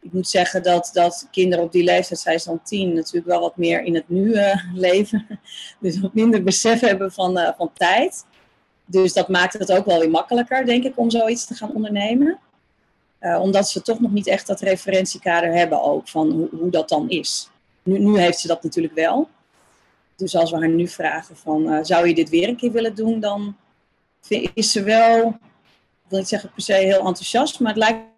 ik 0.00 0.12
moet 0.12 0.28
zeggen 0.28 0.62
dat, 0.62 0.90
dat 0.92 1.28
kinderen 1.30 1.64
op 1.64 1.72
die 1.72 1.84
leeftijd, 1.84 2.20
zij 2.20 2.34
is 2.34 2.44
dan 2.44 2.62
tien, 2.62 2.94
natuurlijk 2.94 3.26
wel 3.26 3.40
wat 3.40 3.56
meer 3.56 3.82
in 3.82 3.94
het 3.94 4.08
nu 4.08 4.32
uh, 4.32 4.54
leven. 4.74 5.40
Dus 5.80 6.00
wat 6.00 6.14
minder 6.14 6.42
besef 6.42 6.80
hebben 6.80 7.12
van, 7.12 7.38
uh, 7.38 7.48
van 7.56 7.70
tijd. 7.74 8.24
Dus 8.84 9.12
dat 9.12 9.28
maakt 9.28 9.52
het 9.52 9.72
ook 9.72 9.86
wel 9.86 9.98
weer 9.98 10.10
makkelijker, 10.10 10.66
denk 10.66 10.84
ik, 10.84 10.98
om 10.98 11.10
zoiets 11.10 11.46
te 11.46 11.54
gaan 11.54 11.74
ondernemen. 11.74 12.38
omdat 13.20 13.68
ze 13.68 13.82
toch 13.82 14.00
nog 14.00 14.12
niet 14.12 14.26
echt 14.26 14.46
dat 14.46 14.60
referentiekader 14.60 15.52
hebben 15.52 15.82
ook 15.82 16.08
van 16.08 16.30
hoe, 16.30 16.48
hoe 16.50 16.70
dat 16.70 16.88
dan 16.88 17.10
is. 17.10 17.50
Nu, 17.82 17.98
nu 17.98 18.18
heeft 18.18 18.38
ze 18.38 18.46
dat 18.46 18.62
natuurlijk 18.62 18.94
wel. 18.94 19.28
Dus 20.16 20.36
als 20.36 20.50
we 20.50 20.58
haar 20.58 20.68
nu 20.68 20.88
vragen 20.88 21.36
van, 21.36 21.72
uh, 21.72 21.78
zou 21.82 22.08
je 22.08 22.14
dit 22.14 22.28
weer 22.28 22.48
een 22.48 22.56
keer 22.56 22.72
willen 22.72 22.94
doen, 22.94 23.20
dan 23.20 23.56
is 24.54 24.72
ze 24.72 24.82
wel, 24.82 25.28
ik 25.28 26.08
wil 26.08 26.18
niet 26.18 26.28
zeggen 26.28 26.50
per 26.52 26.62
se 26.62 26.72
heel 26.72 27.06
enthousiast, 27.06 27.60
maar 27.60 27.74
het 27.74 27.78
lijkt 27.78 28.10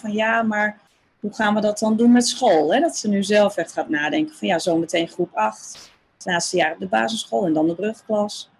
van 0.00 0.12
ja, 0.12 0.42
maar 0.42 0.80
hoe 1.20 1.34
gaan 1.34 1.54
we 1.54 1.60
dat 1.60 1.78
dan 1.78 1.96
doen 1.96 2.12
met 2.12 2.26
school? 2.26 2.74
Hè? 2.74 2.80
Dat 2.80 2.96
ze 2.96 3.08
nu 3.08 3.22
zelf 3.22 3.56
echt 3.56 3.72
gaat 3.72 3.88
nadenken 3.88 4.34
van 4.34 4.48
ja, 4.48 4.58
zometeen 4.58 5.08
groep 5.08 5.34
8, 5.34 5.90
het 6.14 6.24
laatste 6.24 6.56
jaar 6.56 6.72
op 6.72 6.78
de 6.78 6.86
basisschool 6.86 7.46
en 7.46 7.52
dan 7.52 7.66
de 7.66 7.74
brugklas. 7.74 8.50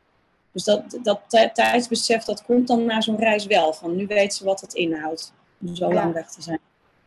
Dus 0.52 0.64
dat, 0.64 0.98
dat 1.02 1.20
tijdsbesef, 1.54 2.24
dat 2.24 2.44
komt 2.44 2.66
dan 2.66 2.84
na 2.84 3.00
zo'n 3.00 3.18
reis 3.18 3.46
wel. 3.46 3.72
Van 3.72 3.96
nu 3.96 4.06
weet 4.06 4.34
ze 4.34 4.44
wat 4.44 4.60
het 4.60 4.74
inhoudt 4.74 5.32
om 5.60 5.74
zo 5.76 5.92
lang 5.92 6.12
weg 6.12 6.30
te 6.30 6.42
zijn. 6.42 6.60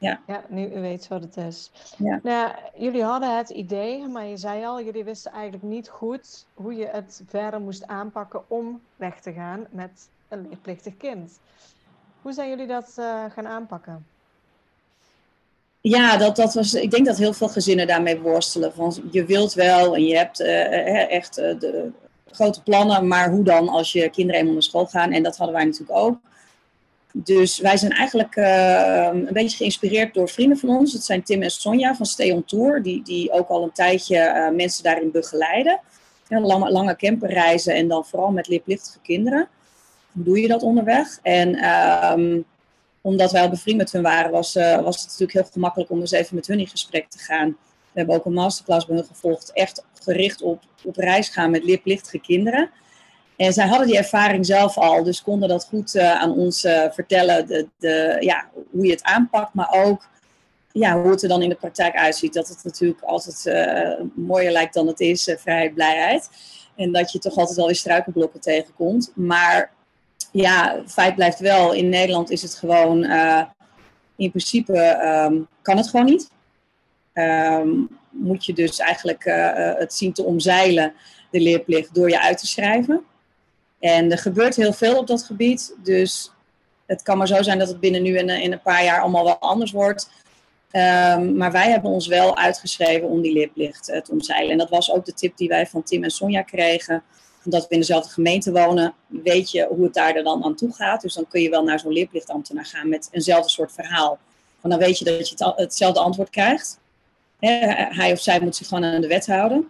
Ja. 0.04 0.20
ja, 0.28 0.44
nu 0.48 0.74
u 0.76 0.82
weet 0.82 1.08
wat 1.08 1.22
het 1.22 1.38
is. 1.38 1.72
Ja. 1.98 2.20
Nou, 2.24 2.52
jullie 2.78 3.04
hadden 3.04 3.38
het 3.38 3.50
idee, 3.50 4.08
maar 4.08 4.26
je 4.26 4.38
zei 4.38 4.66
al, 4.66 4.82
jullie 4.82 5.04
wisten 5.04 5.32
eigenlijk 5.32 5.64
niet 5.64 5.90
goed 5.90 6.46
hoe 6.54 6.76
je 6.76 6.86
het 6.92 7.22
verder 7.28 7.62
moest 7.62 7.88
aanpakken 7.88 8.50
om 8.50 8.82
weg 8.96 9.20
te 9.20 9.34
gaan 9.34 9.66
met 9.70 10.10
een 10.28 10.48
leerplichtig 10.50 10.98
kind. 10.98 11.40
Hoe 12.22 12.34
zijn 12.34 12.50
jullie 12.50 12.68
dat 12.68 12.96
uh, 13.00 13.24
gaan 13.30 13.48
aanpakken? 13.48 14.06
Ja, 15.82 16.18
dat, 16.18 16.36
dat 16.36 16.54
was, 16.54 16.74
ik 16.74 16.92
denk 16.92 17.06
dat 17.06 17.18
heel 17.18 17.34
veel 17.34 17.50
gezinnen 17.50 17.88
daarmee 17.88 18.20
worstelen. 18.20 18.74
Van, 18.74 18.96
je 19.12 19.26
wilt 19.26 19.54
wel 19.54 19.96
en 19.96 20.06
je 20.06 20.18
hebt 20.18 20.42
uh, 20.42 21.12
echt 21.12 21.40
uh, 21.40 21.60
de 21.60 21.92
grote 22.32 22.64
plannen, 22.64 23.08
maar 23.08 23.30
hoe 23.30 23.44
dan 23.44 23.70
als 23.70 23.92
je 23.92 24.10
kinderen 24.10 24.40
eenmaal 24.40 24.54
naar 24.54 24.64
school 24.64 24.86
gaan? 24.86 25.12
En 25.12 25.24
dat 25.24 25.38
hadden 25.38 25.56
wij 25.56 25.66
natuurlijk 25.66 26.00
ook. 26.00 26.18
Dus 27.16 27.60
wij 27.60 27.78
zijn 27.78 27.92
eigenlijk 27.92 28.36
uh, 28.36 29.10
een 29.12 29.34
beetje 29.34 29.58
geïnspireerd 29.58 30.14
door 30.14 30.30
vrienden 30.30 30.58
van 30.58 30.70
ons. 30.70 30.94
Dat 30.94 31.04
zijn 31.04 31.24
Tim 31.24 31.42
en 31.42 31.52
Sonja 31.52 31.96
van 31.96 32.06
Stay 32.06 32.32
on 32.32 32.46
Tour, 32.46 32.84
die, 32.84 33.04
die 33.04 33.32
ook 33.32 33.48
al 33.48 33.64
een 33.64 33.72
tijdje 33.72 34.16
uh, 34.16 34.56
mensen 34.56 34.84
daarin 34.84 35.12
begeleiden. 35.12 35.80
Ja, 36.28 36.40
lange, 36.40 36.72
lange 36.72 36.96
camperreizen 36.96 37.76
en 37.76 37.88
dan 37.88 38.06
vooral 38.06 38.32
met 38.32 38.48
liplichtige 38.48 39.00
kinderen. 39.02 39.48
Hoe 40.12 40.24
doe 40.24 40.42
je 40.42 40.48
dat 40.48 40.62
onderweg? 40.62 41.20
En 41.22 41.70
um, 42.20 42.46
omdat 43.02 43.32
wij 43.32 43.42
al 43.42 43.50
bevriend 43.50 43.78
met 43.78 43.92
hun 43.92 44.02
waren, 44.02 44.32
was, 44.32 44.56
uh, 44.56 44.82
was 44.82 44.96
het 44.96 45.06
natuurlijk 45.06 45.34
heel 45.34 45.50
gemakkelijk 45.52 45.90
om 45.90 46.00
eens 46.00 46.12
even 46.12 46.36
met 46.36 46.48
hun 46.48 46.60
in 46.60 46.68
gesprek 46.68 47.10
te 47.10 47.20
gaan. 47.20 47.48
We 47.92 48.00
hebben 48.00 48.16
ook 48.16 48.26
een 48.26 48.34
masterclass 48.34 48.86
bij 48.86 48.96
hun 48.96 49.06
gevolgd, 49.06 49.52
echt 49.54 49.86
gericht 50.02 50.42
op, 50.42 50.64
op 50.84 50.96
reis 50.96 51.30
gaan 51.30 51.52
met 51.52 51.64
liplichtige 51.64 52.20
kinderen. 52.20 52.70
En 53.44 53.54
zij 53.54 53.68
hadden 53.68 53.88
die 53.88 53.98
ervaring 53.98 54.46
zelf 54.46 54.78
al, 54.78 55.04
dus 55.04 55.22
konden 55.22 55.50
dat 55.50 55.66
goed 55.66 55.96
uh, 55.96 56.22
aan 56.22 56.32
ons 56.32 56.64
uh, 56.64 56.86
vertellen, 56.92 57.48
de, 57.48 57.68
de, 57.78 58.18
ja, 58.20 58.50
hoe 58.72 58.86
je 58.86 58.92
het 58.92 59.04
aanpakt, 59.04 59.54
maar 59.54 59.72
ook 59.72 60.08
ja, 60.72 61.02
hoe 61.02 61.12
het 61.12 61.24
er 61.24 61.30
dan 61.30 61.42
in 61.42 61.50
de 61.50 61.56
praktijk 61.56 61.96
uitziet. 61.96 62.34
Dat 62.34 62.48
het 62.48 62.64
natuurlijk 62.64 63.02
altijd 63.02 63.46
uh, 63.46 64.06
mooier 64.16 64.52
lijkt 64.52 64.74
dan 64.74 64.88
het 64.88 65.00
is, 65.00 65.36
vrijheid, 65.38 65.74
blijheid. 65.74 66.30
En 66.76 66.92
dat 66.92 67.12
je 67.12 67.20
toch 67.20 67.38
altijd 67.38 67.58
wel 67.58 67.66
weer 67.66 67.76
struikelblokken 67.76 68.42
tegenkomt. 68.42 69.12
Maar 69.16 69.72
ja, 70.32 70.84
feit 70.88 71.16
blijft 71.16 71.40
wel, 71.40 71.74
in 71.74 71.90
Nederland 71.90 72.30
is 72.30 72.42
het 72.42 72.56
gewoon, 72.56 73.04
in 74.16 74.30
principe 74.30 75.00
um, 75.30 75.48
kan 75.62 75.78
het 75.78 75.90
gewoon 75.90 76.06
niet. 76.06 76.30
Um, 77.14 78.00
moet 78.10 78.46
je 78.46 78.54
dus 78.54 78.80
eigenlijk 78.80 79.24
het 79.78 79.94
zien 79.94 80.14
te 80.14 80.24
omzeilen, 80.24 80.94
de 81.32 81.40
leerplicht, 81.40 81.96
door 81.96 82.10
je 82.10 82.22
uit 82.22 82.38
te 82.38 82.48
schrijven. 82.48 83.04
En 83.84 84.12
er 84.12 84.18
gebeurt 84.18 84.56
heel 84.56 84.74
veel 84.74 84.98
op 84.98 85.08
dat 85.08 85.24
gebied. 85.24 85.76
Dus 85.84 86.32
het 86.86 87.02
kan 87.02 87.18
maar 87.18 87.28
zo 87.28 87.42
zijn 87.42 87.60
dat 87.60 87.68
het 87.68 87.80
binnen 87.80 88.02
nu 88.02 88.18
en 88.18 88.30
in 88.30 88.52
een 88.52 88.62
paar 88.62 88.84
jaar 88.84 89.02
allemaal 89.02 89.24
wel 89.24 89.38
anders 89.38 89.72
wordt. 89.72 90.10
Um, 90.72 91.38
maar 91.38 91.52
wij 91.52 91.70
hebben 91.70 91.92
ons 91.92 92.08
wel 92.08 92.38
uitgeschreven 92.38 93.08
om 93.08 93.22
die 93.22 93.34
leerplicht 93.34 93.90
uh, 93.90 94.02
te 94.02 94.12
omzeilen. 94.12 94.52
En 94.52 94.58
dat 94.58 94.70
was 94.70 94.92
ook 94.92 95.06
de 95.06 95.14
tip 95.14 95.38
die 95.38 95.48
wij 95.48 95.68
van 95.68 95.84
Tim 95.84 96.04
en 96.04 96.10
Sonja 96.10 96.42
kregen. 96.42 97.04
Omdat 97.46 97.62
we 97.68 97.74
in 97.74 97.80
dezelfde 97.80 98.10
gemeente 98.10 98.52
wonen, 98.52 98.94
weet 99.08 99.52
je 99.52 99.68
hoe 99.70 99.84
het 99.84 99.94
daar 99.94 100.24
dan 100.24 100.44
aan 100.44 100.56
toe 100.56 100.74
gaat. 100.74 101.02
Dus 101.02 101.14
dan 101.14 101.28
kun 101.28 101.42
je 101.42 101.50
wel 101.50 101.64
naar 101.64 101.80
zo'n 101.80 101.94
leerplichtambtenaar 101.94 102.66
gaan 102.66 102.90
met 102.90 103.08
eenzelfde 103.12 103.50
soort 103.50 103.72
verhaal. 103.72 104.20
Want 104.62 104.74
dan 104.74 104.84
weet 104.84 105.00
je 105.00 105.06
dat 105.06 105.30
je 105.30 105.36
het, 105.38 105.54
hetzelfde 105.56 106.00
antwoord 106.00 106.30
krijgt. 106.30 106.80
hij 107.40 108.12
of 108.12 108.22
zij 108.22 108.40
moet 108.40 108.56
zich 108.56 108.68
gewoon 108.68 108.84
aan 108.84 109.02
de 109.02 109.08
wet 109.08 109.28
houden. 109.28 109.68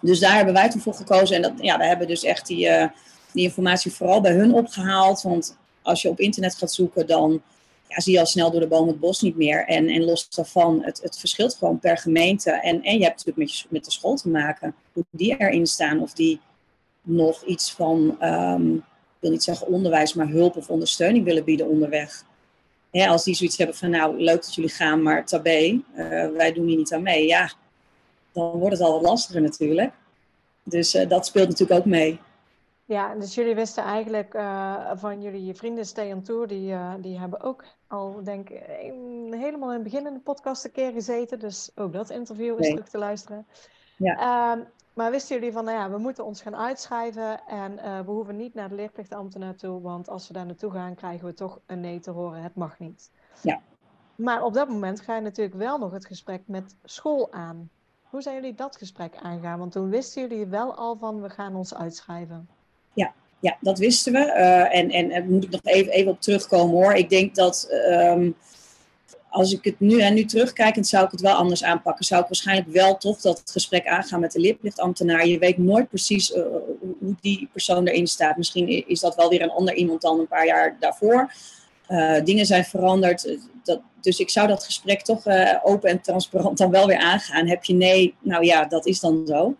Dus 0.00 0.20
daar 0.20 0.36
hebben 0.36 0.54
wij 0.54 0.70
toen 0.70 0.80
voor 0.80 0.94
gekozen. 0.94 1.36
En 1.36 1.42
dat, 1.42 1.52
ja, 1.60 1.78
we 1.78 1.86
hebben 1.86 2.06
dus 2.06 2.22
echt 2.22 2.46
die, 2.46 2.66
uh, 2.66 2.86
die 3.32 3.44
informatie 3.44 3.92
vooral 3.92 4.20
bij 4.20 4.32
hun 4.32 4.54
opgehaald. 4.54 5.22
Want 5.22 5.56
als 5.82 6.02
je 6.02 6.08
op 6.08 6.20
internet 6.20 6.54
gaat 6.54 6.72
zoeken, 6.72 7.06
dan 7.06 7.42
ja, 7.88 8.00
zie 8.00 8.12
je 8.12 8.20
al 8.20 8.26
snel 8.26 8.50
door 8.50 8.60
de 8.60 8.66
boom 8.66 8.88
het 8.88 9.00
bos 9.00 9.20
niet 9.20 9.36
meer. 9.36 9.66
En, 9.66 9.88
en 9.88 10.04
los 10.04 10.28
daarvan, 10.30 10.82
het, 10.82 11.00
het 11.02 11.18
verschilt 11.18 11.54
gewoon 11.54 11.78
per 11.78 11.98
gemeente. 11.98 12.50
En, 12.50 12.82
en 12.82 12.98
je 12.98 13.04
hebt 13.04 13.16
natuurlijk 13.16 13.50
met, 13.50 13.66
met 13.68 13.84
de 13.84 13.90
school 13.90 14.16
te 14.16 14.28
maken, 14.28 14.74
hoe 14.92 15.04
die 15.10 15.36
erin 15.38 15.66
staan. 15.66 16.00
Of 16.00 16.12
die 16.12 16.40
nog 17.02 17.42
iets 17.44 17.72
van, 17.72 18.16
um, 18.22 18.74
ik 18.76 18.82
wil 19.18 19.30
niet 19.30 19.42
zeggen 19.42 19.66
onderwijs, 19.66 20.14
maar 20.14 20.28
hulp 20.28 20.56
of 20.56 20.68
ondersteuning 20.68 21.24
willen 21.24 21.44
bieden 21.44 21.68
onderweg. 21.68 22.24
als 22.92 23.24
die 23.24 23.34
zoiets 23.34 23.56
hebben 23.56 23.76
van, 23.76 23.90
nou, 23.90 24.22
leuk 24.22 24.44
dat 24.44 24.54
jullie 24.54 24.70
gaan, 24.70 25.02
maar 25.02 25.26
tabé, 25.26 25.80
uh, 25.96 26.28
wij 26.36 26.52
doen 26.52 26.66
hier 26.66 26.76
niet 26.76 26.92
aan 26.92 27.02
mee. 27.02 27.26
Ja, 27.26 27.52
dan 28.38 28.58
wordt 28.58 28.78
het 28.78 28.86
al 28.86 28.92
wat 28.92 29.02
lastiger 29.02 29.40
natuurlijk. 29.40 29.92
Dus 30.62 30.94
uh, 30.94 31.08
dat 31.08 31.26
speelt 31.26 31.48
natuurlijk 31.48 31.80
ook 31.80 31.86
mee. 31.86 32.20
Ja, 32.84 33.14
dus 33.14 33.34
jullie 33.34 33.54
wisten 33.54 33.84
eigenlijk 33.84 34.34
uh, 34.34 34.90
van 34.94 35.22
jullie 35.22 35.54
vrienden 35.54 35.86
Stay 35.86 36.12
on 36.12 36.22
Tour, 36.22 36.46
die, 36.46 36.70
uh, 36.70 36.94
die 37.00 37.18
hebben 37.18 37.40
ook 37.40 37.64
al, 37.86 38.20
denk 38.24 38.50
ik, 38.50 38.62
helemaal 39.30 39.68
in 39.68 39.74
het 39.74 39.82
begin 39.82 40.06
in 40.06 40.12
de 40.12 40.20
podcast 40.20 40.64
een 40.64 40.72
keer 40.72 40.92
gezeten. 40.92 41.38
Dus 41.38 41.70
ook 41.74 41.92
dat 41.92 42.10
interview 42.10 42.52
is 42.52 42.66
nee. 42.66 42.70
terug 42.70 42.88
te 42.88 42.98
luisteren. 42.98 43.46
Ja. 43.96 44.56
Uh, 44.56 44.64
maar 44.92 45.10
wisten 45.10 45.36
jullie 45.36 45.52
van, 45.52 45.64
nou 45.64 45.78
ja, 45.78 45.90
we 45.90 45.98
moeten 45.98 46.24
ons 46.24 46.42
gaan 46.42 46.56
uitschrijven 46.56 47.40
en 47.46 47.72
uh, 47.72 48.00
we 48.00 48.10
hoeven 48.10 48.36
niet 48.36 48.54
naar 48.54 48.68
de 48.68 48.74
leerplichtambtenaar 48.74 49.54
toe, 49.56 49.80
want 49.80 50.08
als 50.08 50.28
we 50.28 50.34
daar 50.34 50.46
naartoe 50.46 50.70
gaan, 50.70 50.94
krijgen 50.94 51.26
we 51.26 51.34
toch 51.34 51.60
een 51.66 51.80
nee 51.80 52.00
te 52.00 52.10
horen, 52.10 52.42
het 52.42 52.54
mag 52.54 52.78
niet. 52.78 53.10
Ja. 53.40 53.60
Maar 54.14 54.42
op 54.42 54.54
dat 54.54 54.68
moment 54.68 55.00
ga 55.00 55.14
je 55.14 55.20
natuurlijk 55.20 55.56
wel 55.56 55.78
nog 55.78 55.92
het 55.92 56.06
gesprek 56.06 56.42
met 56.46 56.76
school 56.84 57.32
aan. 57.32 57.70
Hoe 58.10 58.22
zijn 58.22 58.34
jullie 58.34 58.54
dat 58.54 58.76
gesprek 58.76 59.14
aangaan? 59.22 59.58
Want 59.58 59.72
toen 59.72 59.90
wisten 59.90 60.28
jullie 60.28 60.46
wel 60.46 60.74
al 60.74 60.96
van, 60.96 61.22
we 61.22 61.30
gaan 61.30 61.54
ons 61.54 61.74
uitschrijven. 61.74 62.48
Ja, 62.92 63.12
ja 63.40 63.56
dat 63.60 63.78
wisten 63.78 64.12
we. 64.12 64.18
Uh, 64.18 64.76
en, 64.76 64.90
en, 64.90 65.30
moet 65.30 65.44
ik 65.44 65.50
nog 65.50 65.60
even, 65.64 65.92
even 65.92 66.10
op 66.10 66.20
terugkomen 66.20 66.74
hoor. 66.74 66.92
Ik 66.92 67.10
denk 67.10 67.34
dat 67.34 67.68
um, 67.90 68.36
als 69.28 69.52
ik 69.52 69.64
het 69.64 69.80
nu 69.80 70.00
en 70.00 70.14
nu 70.14 70.24
terugkijkend 70.24 70.86
zou 70.86 71.04
ik 71.04 71.10
het 71.10 71.20
wel 71.20 71.34
anders 71.34 71.64
aanpakken. 71.64 72.04
Zou 72.04 72.20
ik 72.20 72.26
waarschijnlijk 72.26 72.68
wel 72.68 72.96
toch 72.96 73.20
dat 73.20 73.42
gesprek 73.44 73.86
aangaan 73.86 74.20
met 74.20 74.32
de 74.32 74.40
leerplichtambtenaar. 74.40 75.26
Je 75.26 75.38
weet 75.38 75.58
nooit 75.58 75.88
precies 75.88 76.30
uh, 76.30 76.42
hoe 77.00 77.14
die 77.20 77.48
persoon 77.52 77.86
erin 77.86 78.06
staat. 78.06 78.36
Misschien 78.36 78.88
is 78.88 79.00
dat 79.00 79.14
wel 79.14 79.28
weer 79.28 79.42
een 79.42 79.50
ander 79.50 79.74
iemand 79.74 80.00
dan 80.00 80.18
een 80.18 80.28
paar 80.28 80.46
jaar 80.46 80.76
daarvoor. 80.80 81.32
Uh, 81.88 82.24
dingen 82.24 82.46
zijn 82.46 82.64
veranderd. 82.64 83.38
Dat, 83.62 83.80
dus 84.00 84.18
ik 84.18 84.30
zou 84.30 84.48
dat 84.48 84.64
gesprek 84.64 85.02
toch 85.02 85.26
uh, 85.26 85.54
open 85.62 85.90
en 85.90 86.00
transparant 86.00 86.58
dan 86.58 86.70
wel 86.70 86.86
weer 86.86 86.98
aangaan. 86.98 87.46
Heb 87.46 87.64
je 87.64 87.74
nee, 87.74 88.14
nou 88.20 88.44
ja, 88.44 88.64
dat 88.64 88.86
is 88.86 89.00
dan 89.00 89.22
zo. 89.26 89.56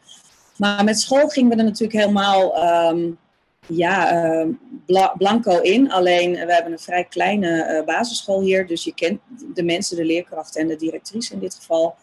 Maar 0.57 0.85
met 0.85 1.01
school 1.01 1.29
gingen 1.29 1.51
we 1.51 1.57
er 1.57 1.65
natuurlijk 1.65 1.99
helemaal 1.99 2.65
um, 2.91 3.19
ja, 3.67 4.47
bla 4.87 5.15
blanco 5.19 5.59
in. 5.59 5.93
Alleen 5.93 6.33
we 6.33 6.53
hebben 6.55 6.73
een 6.73 6.79
vrij 6.79 7.05
kleine 7.05 7.83
basisschool 7.87 8.41
hier. 8.41 8.67
Dus 8.67 8.85
je 8.85 8.95
kent 8.95 9.21
de 9.55 9.63
mensen, 9.63 9.97
de 9.97 10.05
leerkrachten 10.05 10.61
en 10.61 10.69
de 10.69 10.77
directrice 10.77 11.33
in 11.33 11.39
dit 11.39 11.55
geval. 11.55 11.95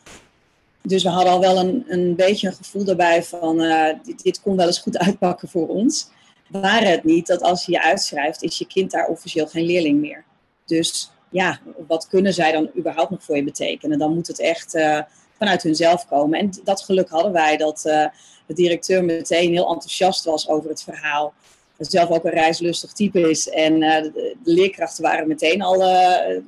Dus 0.82 1.04
we 1.04 1.10
hadden 1.10 1.34
al 1.34 1.40
wel 1.40 1.58
een, 1.58 1.86
een 1.88 2.16
beetje 2.16 2.48
een 2.48 2.54
gevoel 2.54 2.84
daarbij 2.84 3.24
van 3.24 3.58
dit, 4.04 4.24
dit 4.24 4.42
kon 4.42 4.56
wel 4.56 4.68
eens 4.68 4.80
goed 4.80 4.98
uitpakken 4.98 5.50
voor 5.50 5.68
ons. 5.68 6.10
Waren 6.48 6.92
het 6.92 7.04
niet 7.04 7.28
dat 7.28 7.42
als 7.42 7.66
je 7.66 7.72
je 7.72 7.84
uitschrijft, 7.84 8.44
is 8.44 8.58
je 8.58 8.68
kind 8.68 8.92
daar 8.92 9.08
officieel 9.08 9.48
geen 9.48 9.66
leerling 9.66 10.00
meer. 10.00 10.24
Dus 10.66 11.12
ja, 11.30 11.60
wat 11.88 12.08
kunnen 12.08 12.34
zij 12.34 12.52
dan 12.52 12.70
überhaupt 12.78 13.10
nog 13.10 13.24
voor 13.24 13.36
je 13.36 13.44
betekenen? 13.44 14.00
Dan 14.00 14.14
moet 14.14 14.28
het 14.28 14.40
echt 14.40 14.76
uh, 14.76 15.02
vanuit 15.38 15.64
hunzelf 15.64 16.06
komen. 16.06 16.40
En 16.40 16.52
dat 16.64 16.82
geluk 16.82 17.10
hadden 17.10 17.32
wij 17.32 17.58
dat 17.58 17.84
uh, 17.86 18.06
de 18.46 18.54
directeur 18.54 19.04
meteen 19.04 19.52
heel 19.52 19.68
enthousiast 19.68 20.26
was 20.26 20.48
over 20.48 20.70
het 20.70 20.84
verhaal. 20.84 21.34
Zelf 21.78 22.10
ook 22.10 22.26
een 22.26 22.32
reislustig 22.32 22.92
type 22.92 23.30
is. 23.30 23.50
En 23.50 23.82
uh, 23.82 24.02
de, 24.02 24.12
de, 24.12 24.36
leerkrachten 24.44 25.04
waren 25.04 25.28
meteen 25.28 25.62
al, 25.62 25.74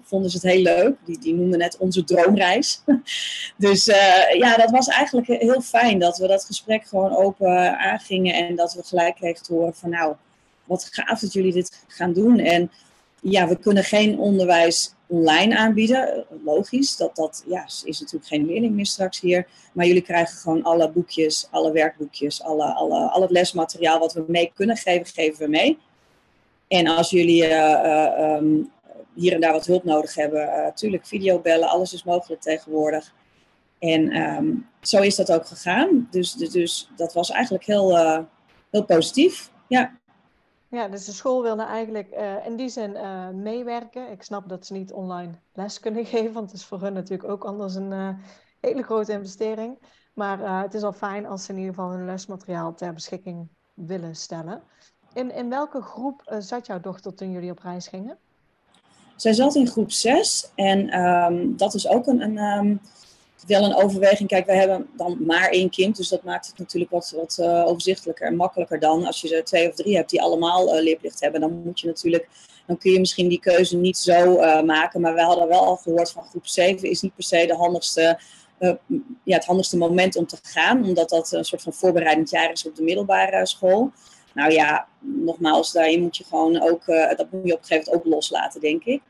vonden 0.03 0.29
ze 0.31 0.37
het 0.37 0.45
heel 0.45 0.61
leuk. 0.61 0.95
Die, 1.05 1.19
die 1.19 1.33
noemden 1.33 1.61
het 1.61 1.77
onze 1.77 2.03
droomreis. 2.03 2.81
dus 3.57 3.85
ja, 4.37 4.57
dat 4.57 4.71
was 4.71 4.87
eigenlijk 4.87 5.27
heel 5.27 5.61
fijn 5.61 5.99
dat 5.99 6.17
we 6.17 6.27
dat 6.27 6.45
gesprek 6.45 6.85
gewoon 6.85 7.15
open 7.15 7.79
aangingen. 7.79 8.33
En 8.33 8.55
dat 8.55 8.73
we 8.73 8.83
gelijk 8.83 9.15
kregen 9.15 9.43
te 9.43 9.53
horen 9.53 9.75
van 9.75 9.89
nou, 9.89 10.15
wat 10.63 10.89
gaaf 10.91 11.19
dat 11.19 11.33
jullie 11.33 11.53
dit 11.53 11.83
gaan 11.87 12.13
doen. 12.13 12.39
En 12.39 12.71
ja, 13.21 13.47
we 13.47 13.59
kunnen 13.59 13.83
geen 13.83 14.19
onderwijs 14.19 14.95
online 15.07 15.57
aanbieden. 15.57 16.25
Logisch, 16.43 16.97
dat, 16.97 17.15
dat 17.15 17.43
ja, 17.47 17.63
is 17.65 17.99
natuurlijk 17.99 18.27
geen 18.27 18.45
leerling 18.45 18.75
meer 18.75 18.85
straks 18.85 19.19
hier. 19.19 19.47
Maar 19.73 19.85
jullie 19.85 20.01
krijgen 20.01 20.37
gewoon 20.37 20.63
alle 20.63 20.91
boekjes, 20.91 21.47
alle 21.51 21.71
werkboekjes, 21.71 22.43
alle, 22.43 22.73
alle, 22.73 23.09
al 23.09 23.21
het 23.21 23.31
lesmateriaal 23.31 23.99
wat 23.99 24.13
we 24.13 24.23
mee 24.27 24.51
kunnen 24.55 24.77
geven, 24.77 25.05
geven 25.05 25.39
we 25.39 25.49
mee. 25.49 25.77
En 26.67 26.87
als 26.87 27.09
jullie 27.09 27.43
uh, 27.43 27.49
uh, 27.49 28.35
um, 28.35 28.71
hier 29.13 29.33
en 29.33 29.41
daar 29.41 29.51
wat 29.51 29.65
hulp 29.65 29.83
nodig 29.83 30.15
hebben, 30.15 30.45
natuurlijk 30.45 31.03
uh, 31.03 31.09
videobellen, 31.09 31.69
alles 31.69 31.93
is 31.93 32.03
mogelijk 32.03 32.41
tegenwoordig. 32.41 33.13
En 33.79 34.15
um, 34.15 34.67
zo 34.81 35.01
is 35.01 35.15
dat 35.15 35.31
ook 35.31 35.45
gegaan. 35.45 36.07
Dus, 36.11 36.33
dus, 36.33 36.49
dus 36.49 36.89
dat 36.95 37.13
was 37.13 37.29
eigenlijk 37.29 37.65
heel, 37.65 37.97
heel 38.71 38.85
positief. 38.85 39.51
Ja. 39.67 39.97
Ja, 40.69 40.87
dus 40.87 41.05
de 41.05 41.11
school 41.11 41.41
wilde 41.41 41.63
eigenlijk 41.63 42.13
uh, 42.13 42.45
in 42.45 42.55
die 42.55 42.69
zin 42.69 42.91
uh, 42.91 43.29
meewerken. 43.29 44.11
Ik 44.11 44.23
snap 44.23 44.49
dat 44.49 44.65
ze 44.65 44.73
niet 44.73 44.93
online 44.93 45.31
les 45.53 45.79
kunnen 45.79 46.05
geven, 46.15 46.33
want 46.33 46.51
het 46.51 46.59
is 46.59 46.65
voor 46.65 46.81
hun 46.81 46.93
natuurlijk 46.93 47.29
ook 47.29 47.43
anders 47.43 47.75
een 47.75 47.91
uh, 47.91 48.09
hele 48.59 48.83
grote 48.83 49.11
investering. 49.11 49.77
Maar 50.13 50.61
het 50.61 50.73
is 50.73 50.83
al 50.83 50.93
fijn 50.93 51.25
als 51.25 51.43
ze 51.43 51.51
in 51.51 51.57
ieder 51.57 51.73
geval 51.73 51.91
hun 51.91 52.05
lesmateriaal 52.05 52.73
ter 52.73 52.93
beschikking 52.93 53.47
willen 53.73 54.15
stellen. 54.15 54.61
In, 55.13 55.31
in 55.31 55.49
welke 55.49 55.81
groep 55.81 56.35
zat 56.39 56.65
jouw 56.65 56.79
dochter 56.79 57.13
toen 57.13 57.31
jullie 57.31 57.51
op 57.51 57.59
reis 57.59 57.87
gingen? 57.87 58.17
Zij 59.15 59.33
zat 59.33 59.55
in 59.55 59.67
groep 59.67 59.91
6 59.91 60.51
en 60.55 60.99
um, 60.99 61.57
dat 61.57 61.73
is 61.73 61.87
ook 61.87 62.07
een, 62.07 62.21
een 62.21 62.37
um, 62.37 62.81
wel 63.45 63.63
een 63.63 63.75
overweging. 63.75 64.29
Kijk, 64.29 64.45
we 64.45 64.53
hebben 64.53 64.87
dan 64.95 65.17
maar 65.25 65.49
één 65.49 65.69
kind, 65.69 65.97
dus 65.97 66.09
dat 66.09 66.23
maakt 66.23 66.47
het 66.47 66.57
natuurlijk 66.57 66.91
wat, 66.91 67.13
wat 67.15 67.37
uh, 67.41 67.65
overzichtelijker 67.65 68.27
en 68.27 68.35
makkelijker 68.35 68.79
dan. 68.79 69.05
Als 69.05 69.21
je 69.21 69.35
er 69.35 69.43
twee 69.43 69.69
of 69.69 69.75
drie 69.75 69.95
hebt 69.95 70.09
die 70.09 70.21
allemaal 70.21 70.75
uh, 70.75 70.83
leerplicht 70.83 71.19
hebben, 71.19 71.41
dan 71.41 71.61
moet 71.63 71.79
je 71.79 71.87
natuurlijk, 71.87 72.27
dan 72.65 72.77
kun 72.77 72.91
je 72.91 72.99
misschien 72.99 73.27
die 73.27 73.39
keuze 73.39 73.77
niet 73.77 73.97
zo 73.97 74.41
uh, 74.41 74.61
maken. 74.61 75.01
Maar 75.01 75.13
we 75.13 75.21
hadden 75.21 75.47
wel 75.47 75.65
al 75.65 75.75
gehoord 75.75 76.11
van 76.11 76.23
groep 76.23 76.47
7 76.47 76.89
is 76.89 77.01
niet 77.01 77.15
per 77.15 77.23
se 77.23 77.45
de 77.45 77.55
handigste, 77.55 78.19
ja, 79.23 79.35
het 79.35 79.45
handigste 79.45 79.77
moment 79.77 80.15
om 80.15 80.27
te 80.27 80.37
gaan, 80.41 80.83
omdat 80.83 81.09
dat 81.09 81.31
een 81.31 81.45
soort 81.45 81.61
van 81.61 81.73
voorbereidend 81.73 82.29
jaar 82.29 82.51
is 82.51 82.67
op 82.67 82.75
de 82.75 82.83
middelbare 82.83 83.45
school. 83.45 83.91
Nou 84.33 84.51
ja, 84.51 84.87
nogmaals, 84.99 85.71
daarin 85.71 86.01
moet 86.01 86.17
je 86.17 86.23
gewoon 86.23 86.61
ook, 86.61 86.85
dat 86.85 87.27
moet 87.31 87.47
je 87.47 87.53
op 87.53 87.59
een 87.59 87.65
gegeven 87.65 87.91
moment 87.91 87.93
ook 87.93 88.05
loslaten, 88.13 88.61
denk 88.61 88.83
ik. 88.83 89.01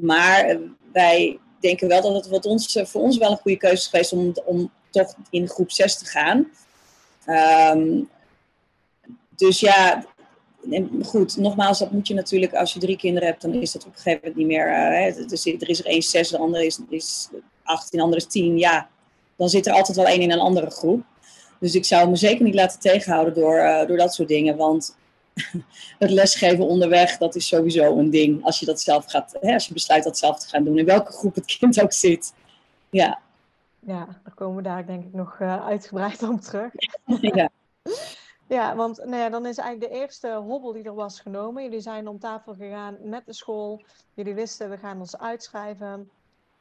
Maar 0.00 0.58
wij 0.92 1.38
denken 1.60 1.88
wel 1.88 2.02
dat 2.02 2.14
het 2.14 2.28
wat 2.28 2.46
ons, 2.46 2.78
voor 2.82 3.02
ons 3.02 3.18
wel 3.18 3.30
een 3.30 3.36
goede 3.36 3.58
keuze 3.58 3.76
is 3.76 3.86
geweest 3.86 4.12
om, 4.12 4.32
om 4.44 4.70
toch 4.90 5.14
in 5.30 5.48
groep 5.48 5.70
6 5.70 5.98
te 5.98 6.04
gaan. 6.04 6.48
Ehm, 7.24 8.00
dus 9.36 9.60
ja, 9.60 10.04
goed, 11.02 11.36
nogmaals, 11.36 11.78
dat 11.78 11.90
moet 11.90 12.08
je 12.08 12.14
natuurlijk, 12.14 12.54
als 12.54 12.72
je 12.72 12.80
drie 12.80 12.96
kinderen 12.96 13.28
hebt, 13.28 13.42
dan 13.42 13.54
is 13.54 13.72
dat 13.72 13.86
op 13.86 13.88
een 13.88 14.00
gegeven 14.00 14.20
moment 14.20 14.36
niet 14.36 14.46
meer. 14.46 14.68
Uh, 14.68 15.28
dus 15.28 15.46
er 15.46 15.68
is 15.68 15.78
er 15.78 15.86
één 15.86 16.02
zes, 16.02 16.28
de 16.28 16.38
andere 16.38 16.66
is, 16.66 16.78
is 16.88 17.28
acht, 17.62 17.92
de 17.92 18.00
andere 18.00 18.20
is 18.20 18.26
tien. 18.26 18.58
Ja, 18.58 18.88
dan 19.36 19.48
zit 19.48 19.66
er 19.66 19.72
altijd 19.72 19.96
wel 19.96 20.06
één 20.06 20.20
in 20.20 20.30
een 20.30 20.38
andere 20.38 20.70
groep. 20.70 21.02
Dus 21.60 21.74
ik 21.74 21.84
zou 21.84 22.08
me 22.08 22.16
zeker 22.16 22.44
niet 22.44 22.54
laten 22.54 22.80
tegenhouden 22.80 23.34
door, 23.34 23.58
uh, 23.58 23.86
door 23.86 23.96
dat 23.96 24.14
soort 24.14 24.28
dingen. 24.28 24.56
Want 24.56 24.96
het 25.98 26.10
lesgeven 26.10 26.66
onderweg, 26.66 27.16
dat 27.16 27.34
is 27.34 27.46
sowieso 27.46 27.98
een 27.98 28.10
ding. 28.10 28.44
Als 28.44 28.58
je 28.60 28.66
dat 28.66 28.80
zelf 28.80 29.04
gaat, 29.10 29.36
hè, 29.40 29.52
als 29.52 29.66
je 29.66 29.72
besluit 29.72 30.04
dat 30.04 30.18
zelf 30.18 30.38
te 30.38 30.48
gaan 30.48 30.64
doen, 30.64 30.78
in 30.78 30.84
welke 30.84 31.12
groep 31.12 31.34
het 31.34 31.56
kind 31.58 31.82
ook 31.82 31.92
zit. 31.92 32.34
Ja. 32.90 33.20
Ja, 33.80 34.06
daar 34.24 34.34
komen 34.34 34.56
we 34.56 34.62
daar 34.62 34.86
denk 34.86 35.04
ik 35.04 35.12
nog 35.12 35.38
uh, 35.40 35.66
uitgebreid 35.66 36.22
om 36.22 36.40
terug. 36.40 36.72
ja. 37.20 37.50
Ja, 38.48 38.76
want 38.76 38.96
nou 38.96 39.16
ja, 39.16 39.28
dan 39.28 39.46
is 39.46 39.58
eigenlijk 39.58 39.92
de 39.92 39.98
eerste 39.98 40.34
hobbel 40.34 40.72
die 40.72 40.82
er 40.82 40.94
was 40.94 41.20
genomen. 41.20 41.62
Jullie 41.62 41.80
zijn 41.80 42.08
om 42.08 42.18
tafel 42.18 42.54
gegaan 42.54 42.96
met 43.02 43.26
de 43.26 43.32
school. 43.32 43.82
Jullie 44.14 44.34
wisten, 44.34 44.70
we 44.70 44.76
gaan 44.76 45.00
ons 45.00 45.18
uitschrijven. 45.18 46.10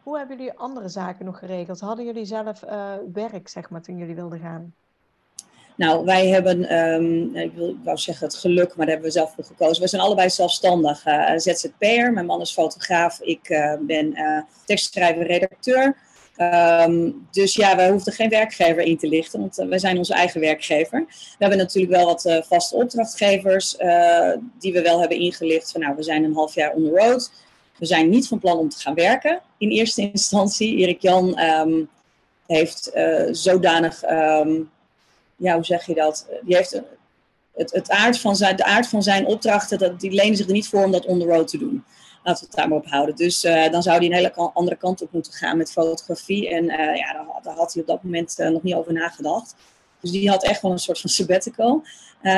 Hoe 0.04 0.18
hebben 0.18 0.38
jullie 0.38 0.58
andere 0.58 0.90
zaken 0.90 1.26
nog 1.26 1.40
geregeld? 1.40 1.80
Hadden 1.80 2.06
jullie 2.06 2.26
zelf 2.26 2.64
uh, 2.64 2.94
werk, 3.14 3.48
zeg 3.48 3.70
maar, 3.70 3.82
toen 3.82 3.98
jullie 3.98 4.16
wilden 4.16 4.40
gaan? 4.40 4.74
Nou, 5.78 6.06
wij 6.06 6.28
hebben, 6.28 6.78
um, 6.78 7.36
ik, 7.36 7.54
wil, 7.54 7.76
wou 7.84 7.98
zeggen 7.98 8.28
het 8.28 8.36
geluk, 8.36 8.68
maar 8.68 8.86
daar 8.86 8.96
hebben 8.96 9.06
we 9.06 9.18
zelf 9.20 9.34
voor 9.36 9.44
gekozen. 9.44 9.84
We 9.84 9.90
zijn 9.90 10.02
allebei 10.02 10.30
zelfstandig 10.30 11.06
uh, 11.06 11.32
ZZP'er. 11.36 12.14
Mijn 12.14 12.26
man 12.26 12.42
is 12.42 12.52
fotograaf, 12.52 13.22
ik 13.22 13.50
uh, 13.50 13.74
ben 13.80 14.18
tekstschrijver, 14.66 15.26
redacteur. 15.26 15.96
Um, 16.42 17.28
dus 17.32 17.56
ja, 17.56 17.76
wij 17.76 17.90
hoefden 17.90 18.14
geen 18.14 18.30
werkgever 18.30 18.84
in 18.84 18.98
te 18.98 19.08
lichten, 19.08 19.40
want 19.40 19.60
uh, 19.60 19.68
wij 19.68 19.80
zijn 19.80 19.98
onze 19.98 20.14
eigen 20.14 20.42
werkgever. 20.42 21.06
We 21.08 21.36
hebben 21.38 21.58
natuurlijk 21.58 21.94
wel 21.94 22.06
wat 22.06 22.26
uh, 22.26 22.42
vaste 22.42 22.76
opdrachtgevers 22.76 23.76
uh, 23.80 24.32
die 24.60 24.74
we 24.74 24.82
wel 24.82 25.00
hebben 25.00 25.20
ingelicht. 25.20 25.72
Van 25.72 25.82
nou, 25.82 25.96
we 25.96 26.04
zijn 26.04 26.24
een 26.24 26.34
half 26.34 26.56
jaar 26.56 26.74
on 26.74 26.84
the 26.84 26.90
road. 26.90 27.32
We 27.78 27.86
zijn 27.86 28.10
niet 28.10 28.28
van 28.28 28.40
plan 28.40 28.58
om 28.58 28.70
te 28.70 28.80
gaan 28.80 28.94
werken 28.94 29.42
in 29.58 29.70
eerste 29.70 30.02
instantie. 30.12 30.76
Erik 30.76 31.02
Jan 31.02 31.40
um, 31.40 31.90
heeft 32.48 32.92
zodanig, 33.32 34.04
ja, 35.38 35.54
hoe 35.54 35.66
zeg 35.66 35.86
je 35.86 35.94
dat? 35.94 36.28
Die 36.42 36.56
heeft 36.56 36.82
het, 37.54 37.72
het 37.72 37.90
aard 37.90 38.20
van 38.20 38.36
zijn, 38.36 38.56
de 38.56 38.64
aard 38.66 38.88
van 38.88 39.04
zijn 39.04 39.26
opdrachten, 39.26 39.78
dat, 39.78 40.00
die 40.00 40.12
lenen 40.12 40.38
zich 40.38 40.46
er 40.46 40.52
niet 40.52 40.68
voor 40.68 40.84
om 40.84 40.92
dat 40.92 41.06
on 41.06 41.20
the 41.20 41.26
road 41.26 41.48
te 41.48 41.58
doen. 41.58 41.84
Laten 42.24 42.42
we 42.42 42.48
het 42.50 42.58
daar 42.58 42.70
maar 42.70 42.78
op 42.78 42.88
houden. 42.88 43.16
Dus 43.16 43.44
uh, 43.44 43.72
dan 43.72 43.84
zou 43.84 43.98
hij 43.98 44.06
een 44.06 44.14
hele 44.14 44.34
andere 44.34 44.76
kant 44.76 45.02
op 45.02 45.12
moeten 45.12 45.34
gaan 45.34 45.58
met 45.58 45.72
fotografie. 45.72 46.50
En 46.50 46.66
ja, 46.96 47.26
daar, 47.42 47.56
had 47.56 47.74
hij 47.74 47.82
op 47.82 47.88
dat 47.88 48.04
moment 48.04 48.38
nog 48.38 48.64
niet 48.64 48.74
over 48.74 48.94
nagedacht. 48.94 49.56
Dus 50.00 50.12
die 50.12 50.30
had 50.30 50.44
echt 50.44 50.62
wel 50.62 50.72
een 50.72 50.80
soort 50.80 51.00
van 51.00 51.10
sabbatical. 51.10 51.84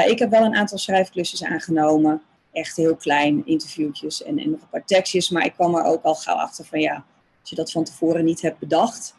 ik 0.08 0.20
heb 0.20 0.29
wel 0.29 0.44
een 0.44 0.56
aantal 0.56 0.77
schrijfklusjes 0.77 1.44
aangenomen. 1.44 2.22
Echt 2.51 2.75
heel 2.75 2.96
klein, 2.96 3.46
interviewtjes 3.46 4.24
en, 4.24 4.39
en 4.39 4.50
nog 4.50 4.62
een 4.62 4.70
paar 4.70 4.86
tekstjes. 4.86 5.29
Maar 5.29 5.46
ik 5.46 5.53
kwam 5.53 5.75
er 5.75 5.84
ook 5.84 6.03
al 6.03 6.15
gauw 6.15 6.36
achter 6.36 6.65
van 6.65 6.79
ja, 6.79 7.03
als 7.41 7.50
je 7.50 7.56
dat 7.56 7.72
van 7.72 7.84
tevoren 7.84 8.25
niet 8.25 8.41
hebt 8.41 8.60
bedacht, 8.60 9.13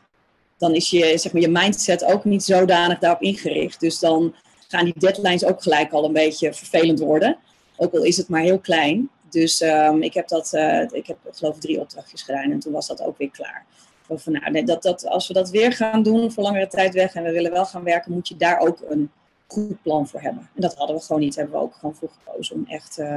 dan 0.60 0.74
is 0.74 0.90
je, 0.90 1.18
zeg 1.18 1.32
maar, 1.32 1.42
je 1.42 1.48
mindset 1.48 2.04
ook 2.04 2.24
niet 2.24 2.42
zodanig 2.42 2.98
daarop 2.98 3.22
ingericht. 3.22 3.80
Dus 3.80 3.98
dan 3.98 4.34
gaan 4.68 4.84
die 4.84 4.98
deadlines 4.98 5.44
ook 5.44 5.62
gelijk 5.62 5.92
al 5.92 6.04
een 6.04 6.12
beetje 6.12 6.54
vervelend 6.54 6.98
worden. 6.98 7.36
Ook 7.76 7.92
al 7.92 8.02
is 8.02 8.16
het 8.16 8.28
maar 8.28 8.40
heel 8.40 8.58
klein. 8.58 9.10
Dus 9.30 9.60
um, 9.60 10.02
ik 10.02 10.14
heb 10.14 10.28
dat, 10.28 10.52
uh, 10.54 10.82
ik 10.90 11.06
heb 11.06 11.16
geloof 11.30 11.54
ik 11.54 11.60
drie 11.60 11.80
opdrachtjes 11.80 12.23
gedaan 12.23 12.50
en 12.50 12.58
toen 12.58 12.73
was 12.73 12.86
dat 12.86 13.02
ook 13.02 13.18
weer 13.18 13.30
klaar. 13.30 13.64
Van, 14.08 14.32
nou, 14.32 14.64
dat, 14.64 14.82
dat, 14.82 15.06
als 15.06 15.28
we 15.28 15.34
dat 15.34 15.50
weer 15.50 15.73
gaan 15.73 16.02
doen 16.02 16.32
voor 16.32 16.42
langere 16.42 16.66
tijd 16.66 16.94
weg 16.94 17.14
en 17.14 17.23
we 17.23 17.32
willen 17.32 17.52
wel 17.52 17.66
gaan 17.66 17.84
werken, 17.84 18.12
moet 18.12 18.28
je 18.28 18.36
daar 18.36 18.58
ook 18.58 18.78
een 18.88 19.10
goed 19.46 19.82
plan 19.82 20.08
voor 20.08 20.20
hebben. 20.20 20.49
En 20.54 20.60
dat 20.60 20.75
hadden 20.75 20.96
we 20.96 21.02
gewoon 21.02 21.20
niet, 21.20 21.36
hebben 21.36 21.54
we 21.54 21.60
ook 21.60 21.75
gewoon 21.75 21.94
voor 21.94 22.10
gekozen 22.25 22.56
om 22.56 22.64
echt 22.68 22.99
uh, 22.99 23.16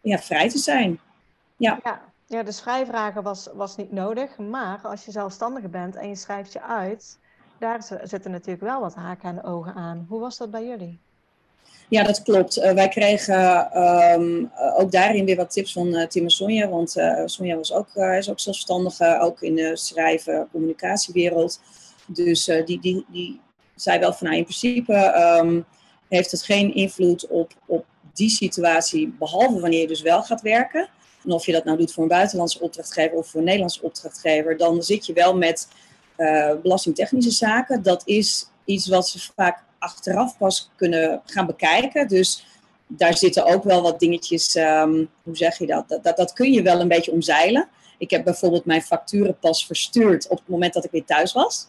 ja, 0.00 0.18
vrij 0.18 0.48
te 0.48 0.58
zijn. 0.58 1.00
Ja. 1.56 1.80
ja. 1.84 2.00
Ja, 2.28 2.42
dus 2.42 2.60
vrijvragen 2.60 3.22
was, 3.22 3.48
was 3.54 3.76
niet 3.76 3.92
nodig. 3.92 4.38
Maar 4.38 4.80
als 4.82 5.04
je 5.04 5.10
zelfstandige 5.10 5.68
bent 5.68 5.96
en 5.96 6.08
je 6.08 6.16
schrijft 6.16 6.52
je 6.52 6.62
uit, 6.62 7.18
daar 7.58 7.82
zitten 8.02 8.30
natuurlijk 8.30 8.60
wel 8.60 8.80
wat 8.80 8.94
haken 8.94 9.28
en 9.28 9.44
ogen 9.44 9.74
aan. 9.74 10.06
Hoe 10.08 10.20
was 10.20 10.36
dat 10.36 10.50
bij 10.50 10.66
jullie? 10.66 10.98
Ja, 11.88 12.02
dat 12.02 12.22
klopt. 12.22 12.56
Uh, 12.56 12.72
wij 12.72 12.88
kregen 12.88 13.70
um, 13.82 14.50
ook 14.76 14.92
daarin 14.92 15.24
weer 15.24 15.36
wat 15.36 15.50
tips 15.50 15.72
van 15.72 15.86
uh, 15.86 16.06
Tim 16.06 16.22
en 16.22 16.30
Sonja. 16.30 16.68
Want 16.68 16.96
uh, 16.96 17.22
Sonja 17.24 17.56
was 17.56 17.72
ook, 17.72 17.94
is 17.94 18.30
ook 18.30 18.40
zelfstandige, 18.40 19.18
ook 19.20 19.40
in 19.40 19.54
de 19.54 19.76
schrijven, 19.76 20.48
communicatiewereld. 20.50 21.60
Dus 22.06 22.44
die, 22.44 22.80
die, 22.80 23.04
die 23.08 23.40
zei 23.74 23.98
wel 23.98 24.12
van 24.12 24.26
nou, 24.26 24.38
in 24.38 24.44
principe 24.44 24.94
um, 25.40 25.64
heeft 26.08 26.30
het 26.30 26.42
geen 26.42 26.74
invloed 26.74 27.26
op, 27.26 27.52
op 27.66 27.84
die 28.12 28.30
situatie, 28.30 29.14
behalve 29.18 29.60
wanneer 29.60 29.80
je 29.80 29.86
dus 29.86 30.02
wel 30.02 30.22
gaat 30.22 30.40
werken. 30.40 30.88
En 31.28 31.34
of 31.34 31.46
je 31.46 31.52
dat 31.52 31.64
nou 31.64 31.78
doet 31.78 31.92
voor 31.92 32.02
een 32.02 32.08
buitenlandse 32.08 32.60
opdrachtgever 32.60 33.16
of 33.16 33.28
voor 33.28 33.40
een 33.40 33.46
Nederlandse 33.46 33.82
opdrachtgever, 33.82 34.56
dan 34.56 34.82
zit 34.82 35.06
je 35.06 35.12
wel 35.12 35.36
met 35.36 35.68
belastingtechnische 36.62 37.30
zaken. 37.30 37.82
Dat 37.82 38.02
is 38.04 38.46
iets 38.64 38.88
wat 38.88 39.08
ze 39.08 39.18
vaak 39.36 39.62
achteraf 39.78 40.36
pas 40.36 40.70
kunnen 40.76 41.22
gaan 41.24 41.46
bekijken. 41.46 42.08
Dus 42.08 42.46
daar 42.86 43.16
zitten 43.16 43.44
ook 43.44 43.64
wel 43.64 43.82
wat 43.82 44.00
dingetjes, 44.00 44.54
um, 44.54 45.08
hoe 45.22 45.36
zeg 45.36 45.58
je 45.58 45.66
dat? 45.66 45.88
Dat, 45.88 46.02
dat? 46.04 46.16
dat 46.16 46.32
kun 46.32 46.52
je 46.52 46.62
wel 46.62 46.80
een 46.80 46.88
beetje 46.88 47.12
omzeilen. 47.12 47.68
Ik 47.98 48.10
heb 48.10 48.24
bijvoorbeeld 48.24 48.64
mijn 48.64 48.82
facturen 48.82 49.38
pas 49.38 49.66
verstuurd 49.66 50.28
op 50.28 50.38
het 50.38 50.48
moment 50.48 50.72
dat 50.72 50.84
ik 50.84 50.90
weer 50.90 51.04
thuis 51.04 51.32
was. 51.32 51.66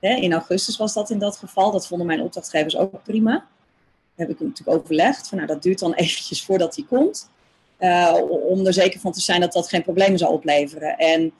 in 0.00 0.32
augustus 0.32 0.76
was 0.76 0.92
dat 0.92 1.10
in 1.10 1.18
dat 1.18 1.36
geval. 1.36 1.70
Dat 1.70 1.86
vonden 1.86 2.06
mijn 2.06 2.22
opdrachtgevers 2.22 2.76
ook 2.76 3.02
prima. 3.02 3.46
Heb 4.14 4.28
ik 4.28 4.40
natuurlijk 4.40 4.78
overlegd. 4.78 5.28
Van, 5.28 5.38
nou, 5.38 5.50
dat 5.50 5.62
duurt 5.62 5.78
dan 5.78 5.94
eventjes 6.04 6.44
voordat 6.44 6.74
die 6.74 6.86
komt. 6.86 7.30
Uh, 7.82 8.18
om 8.48 8.66
er 8.66 8.72
zeker 8.72 9.00
van 9.00 9.12
te 9.12 9.20
zijn 9.20 9.40
dat 9.40 9.52
dat 9.52 9.68
geen 9.68 9.82
problemen 9.82 10.18
zal 10.18 10.32
opleveren. 10.32 10.96
En 10.96 11.32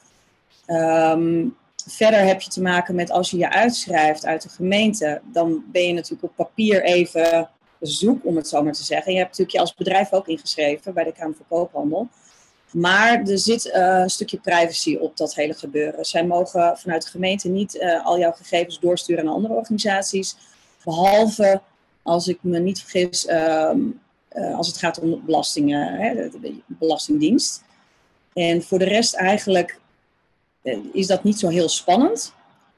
um, 0.66 1.56
Verder 1.86 2.24
heb 2.24 2.40
je 2.40 2.50
te 2.50 2.62
maken 2.62 2.94
met 2.94 3.10
als 3.10 3.30
je 3.30 3.36
je 3.36 3.50
uitschrijft 3.50 4.26
uit 4.26 4.42
de 4.42 4.48
gemeente, 4.48 5.20
dan 5.32 5.64
ben 5.72 5.86
je 5.86 5.92
natuurlijk 5.92 6.22
op 6.22 6.36
papier 6.36 6.82
even 6.82 7.48
zoek, 7.80 8.24
om 8.24 8.36
het 8.36 8.48
zo 8.48 8.62
maar 8.62 8.72
te 8.72 8.84
zeggen. 8.84 9.12
Je 9.12 9.18
hebt 9.18 9.30
natuurlijk 9.30 9.56
je 9.56 9.62
als 9.62 9.74
bedrijf 9.74 10.12
ook 10.12 10.28
ingeschreven 10.28 10.94
bij 10.94 11.04
de 11.04 11.12
Kamer 11.12 11.34
van 11.36 11.46
Koophandel. 11.48 12.08
Maar 12.70 13.22
er 13.22 13.38
zit 13.38 13.66
uh, 13.66 13.72
een 13.74 14.10
stukje 14.10 14.38
privacy 14.38 14.96
op 14.96 15.16
dat 15.16 15.34
hele 15.34 15.54
gebeuren. 15.54 16.04
Zij 16.04 16.26
mogen 16.26 16.78
vanuit 16.78 17.02
de 17.02 17.10
gemeente 17.10 17.48
niet 17.48 17.74
uh, 17.74 18.06
al 18.06 18.18
jouw 18.18 18.32
gegevens 18.32 18.80
doorsturen 18.80 19.24
naar 19.24 19.34
andere 19.34 19.54
organisaties. 19.54 20.36
Behalve, 20.84 21.60
als 22.02 22.28
ik 22.28 22.38
me 22.40 22.58
niet 22.58 22.80
vergis, 22.80 23.26
uh, 24.34 24.56
als 24.56 24.66
het 24.66 24.76
gaat 24.76 25.00
om 25.00 25.22
belastingen, 25.24 25.94
hè, 25.94 26.28
de, 26.28 26.60
Belastingdienst. 26.66 27.62
En 28.32 28.62
voor 28.62 28.78
de 28.78 28.84
rest 28.84 29.14
eigenlijk 29.14 29.80
eh, 30.62 30.78
is 30.92 31.06
dat 31.06 31.24
niet 31.24 31.38
zo 31.38 31.48
heel 31.48 31.68
spannend. 31.68 32.34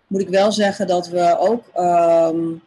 Moet 0.06 0.20
ik 0.20 0.28
wel 0.28 0.52
zeggen 0.52 0.86
dat 0.86 1.08
we 1.08 1.38
ook, 1.38 1.66
um, 1.76 2.62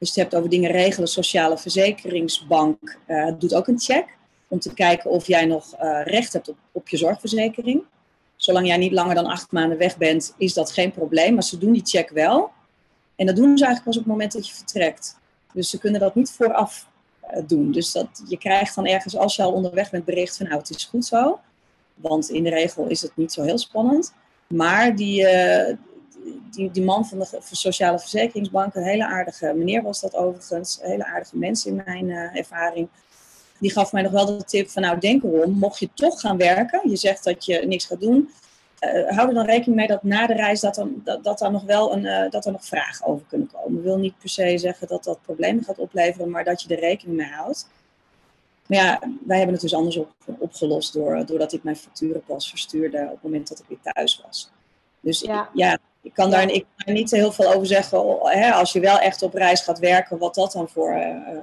als 0.00 0.14
je 0.14 0.20
het 0.20 0.30
hebt 0.30 0.34
over 0.34 0.50
dingen 0.50 0.70
regelen, 0.70 1.08
sociale 1.08 1.58
verzekeringsbank 1.58 2.98
uh, 3.06 3.32
doet 3.38 3.54
ook 3.54 3.66
een 3.66 3.80
check. 3.80 4.16
Om 4.48 4.58
te 4.58 4.74
kijken 4.74 5.10
of 5.10 5.26
jij 5.26 5.46
nog 5.46 5.74
recht 6.04 6.32
hebt 6.32 6.48
op, 6.48 6.56
op 6.72 6.88
je 6.88 6.96
zorgverzekering. 6.96 7.82
Zolang 8.36 8.66
jij 8.66 8.76
niet 8.76 8.92
langer 8.92 9.14
dan 9.14 9.26
acht 9.26 9.52
maanden 9.52 9.78
weg 9.78 9.96
bent, 9.96 10.34
is 10.38 10.54
dat 10.54 10.72
geen 10.72 10.92
probleem. 10.92 11.34
Maar 11.34 11.42
ze 11.42 11.58
doen 11.58 11.72
die 11.72 11.84
check 11.84 12.10
wel. 12.10 12.50
En 13.16 13.26
dat 13.26 13.36
doen 13.36 13.58
ze 13.58 13.64
eigenlijk 13.64 13.84
pas 13.84 13.96
op 13.96 14.02
het 14.02 14.12
moment 14.12 14.32
dat 14.32 14.48
je 14.48 14.54
vertrekt. 14.54 15.18
Dus 15.52 15.70
ze 15.70 15.78
kunnen 15.78 16.00
dat 16.00 16.14
niet 16.14 16.30
vooraf 16.30 16.86
doen. 17.46 17.72
Dus 17.72 17.92
dat, 17.92 18.22
je 18.28 18.38
krijgt 18.38 18.74
dan 18.74 18.86
ergens, 18.86 19.16
als 19.16 19.36
je 19.36 19.42
al 19.42 19.52
onderweg 19.52 19.90
bent, 19.90 20.04
bericht 20.04 20.36
van 20.36 20.46
nou, 20.46 20.58
het 20.58 20.70
is 20.70 20.84
goed 20.84 21.04
zo. 21.04 21.40
Want 21.94 22.28
in 22.28 22.42
de 22.42 22.50
regel 22.50 22.86
is 22.86 23.02
het 23.02 23.16
niet 23.16 23.32
zo 23.32 23.42
heel 23.42 23.58
spannend. 23.58 24.12
Maar 24.46 24.96
die, 24.96 25.22
uh, 25.22 25.76
die, 26.50 26.70
die, 26.70 26.82
man 26.82 27.06
van 27.06 27.18
de 27.18 27.38
Sociale 27.50 27.98
Verzekeringsbank, 27.98 28.74
een 28.74 28.82
hele 28.82 29.06
aardige 29.06 29.52
meneer 29.56 29.82
was 29.82 30.00
dat 30.00 30.14
overigens, 30.14 30.78
een 30.82 30.90
hele 30.90 31.06
aardige 31.06 31.38
mens 31.38 31.66
in 31.66 31.82
mijn 31.84 32.08
uh, 32.08 32.36
ervaring. 32.36 32.88
Die 33.58 33.72
gaf 33.72 33.92
mij 33.92 34.02
nog 34.02 34.12
wel 34.12 34.26
de 34.26 34.44
tip 34.44 34.70
van 34.70 34.82
nou 34.82 34.98
denk 34.98 35.22
erom, 35.22 35.50
mocht 35.50 35.78
je 35.78 35.88
toch 35.94 36.20
gaan 36.20 36.36
werken, 36.36 36.90
je 36.90 36.96
zegt 36.96 37.24
dat 37.24 37.44
je 37.44 37.66
niks 37.66 37.84
gaat 37.84 38.00
doen, 38.00 38.30
hou 39.14 39.28
er 39.28 39.34
dan 39.34 39.46
rekening 39.46 39.76
mee 39.76 39.86
dat 39.86 40.02
na 40.02 40.26
de 40.26 40.34
reis 40.34 40.60
dat, 40.60 40.74
dan, 40.74 41.00
dat, 41.04 41.24
dat, 41.24 41.40
er 41.40 41.50
nog 41.50 41.62
wel 41.62 41.92
een, 41.96 42.30
dat 42.30 42.46
er 42.46 42.52
nog 42.52 42.64
vragen 42.64 43.06
over 43.06 43.26
kunnen 43.28 43.50
komen. 43.52 43.78
Ik 43.78 43.84
wil 43.84 43.98
niet 43.98 44.18
per 44.18 44.28
se 44.28 44.58
zeggen 44.58 44.88
dat 44.88 45.04
dat 45.04 45.22
problemen 45.22 45.64
gaat 45.64 45.78
opleveren, 45.78 46.30
maar 46.30 46.44
dat 46.44 46.62
je 46.62 46.74
er 46.74 46.80
rekening 46.80 47.16
mee 47.16 47.30
houdt. 47.30 47.68
Maar 48.66 48.78
ja, 48.78 48.98
wij 49.26 49.36
hebben 49.36 49.54
het 49.54 49.62
dus 49.62 49.74
anders 49.74 49.96
op, 49.96 50.12
opgelost 50.38 50.92
door, 50.92 51.26
doordat 51.26 51.52
ik 51.52 51.62
mijn 51.62 51.76
facturen 51.76 52.22
pas 52.24 52.50
verstuurde 52.50 53.02
op 53.04 53.10
het 53.10 53.22
moment 53.22 53.48
dat 53.48 53.58
ik 53.58 53.64
weer 53.68 53.92
thuis 53.92 54.22
was. 54.24 54.50
Dus 55.00 55.20
ja, 55.20 55.48
ja 55.52 55.78
ik 56.02 56.14
kan 56.14 56.30
daar 56.30 56.50
ik 56.50 56.66
kan 56.76 56.94
niet 56.94 57.10
heel 57.10 57.32
veel 57.32 57.52
over 57.52 57.66
zeggen. 57.66 58.18
Hè, 58.22 58.52
als 58.52 58.72
je 58.72 58.80
wel 58.80 58.98
echt 58.98 59.22
op 59.22 59.34
reis 59.34 59.60
gaat 59.60 59.78
werken, 59.78 60.18
wat 60.18 60.34
dat 60.34 60.52
dan 60.52 60.68
voor, 60.68 60.90
uh, 60.90 61.36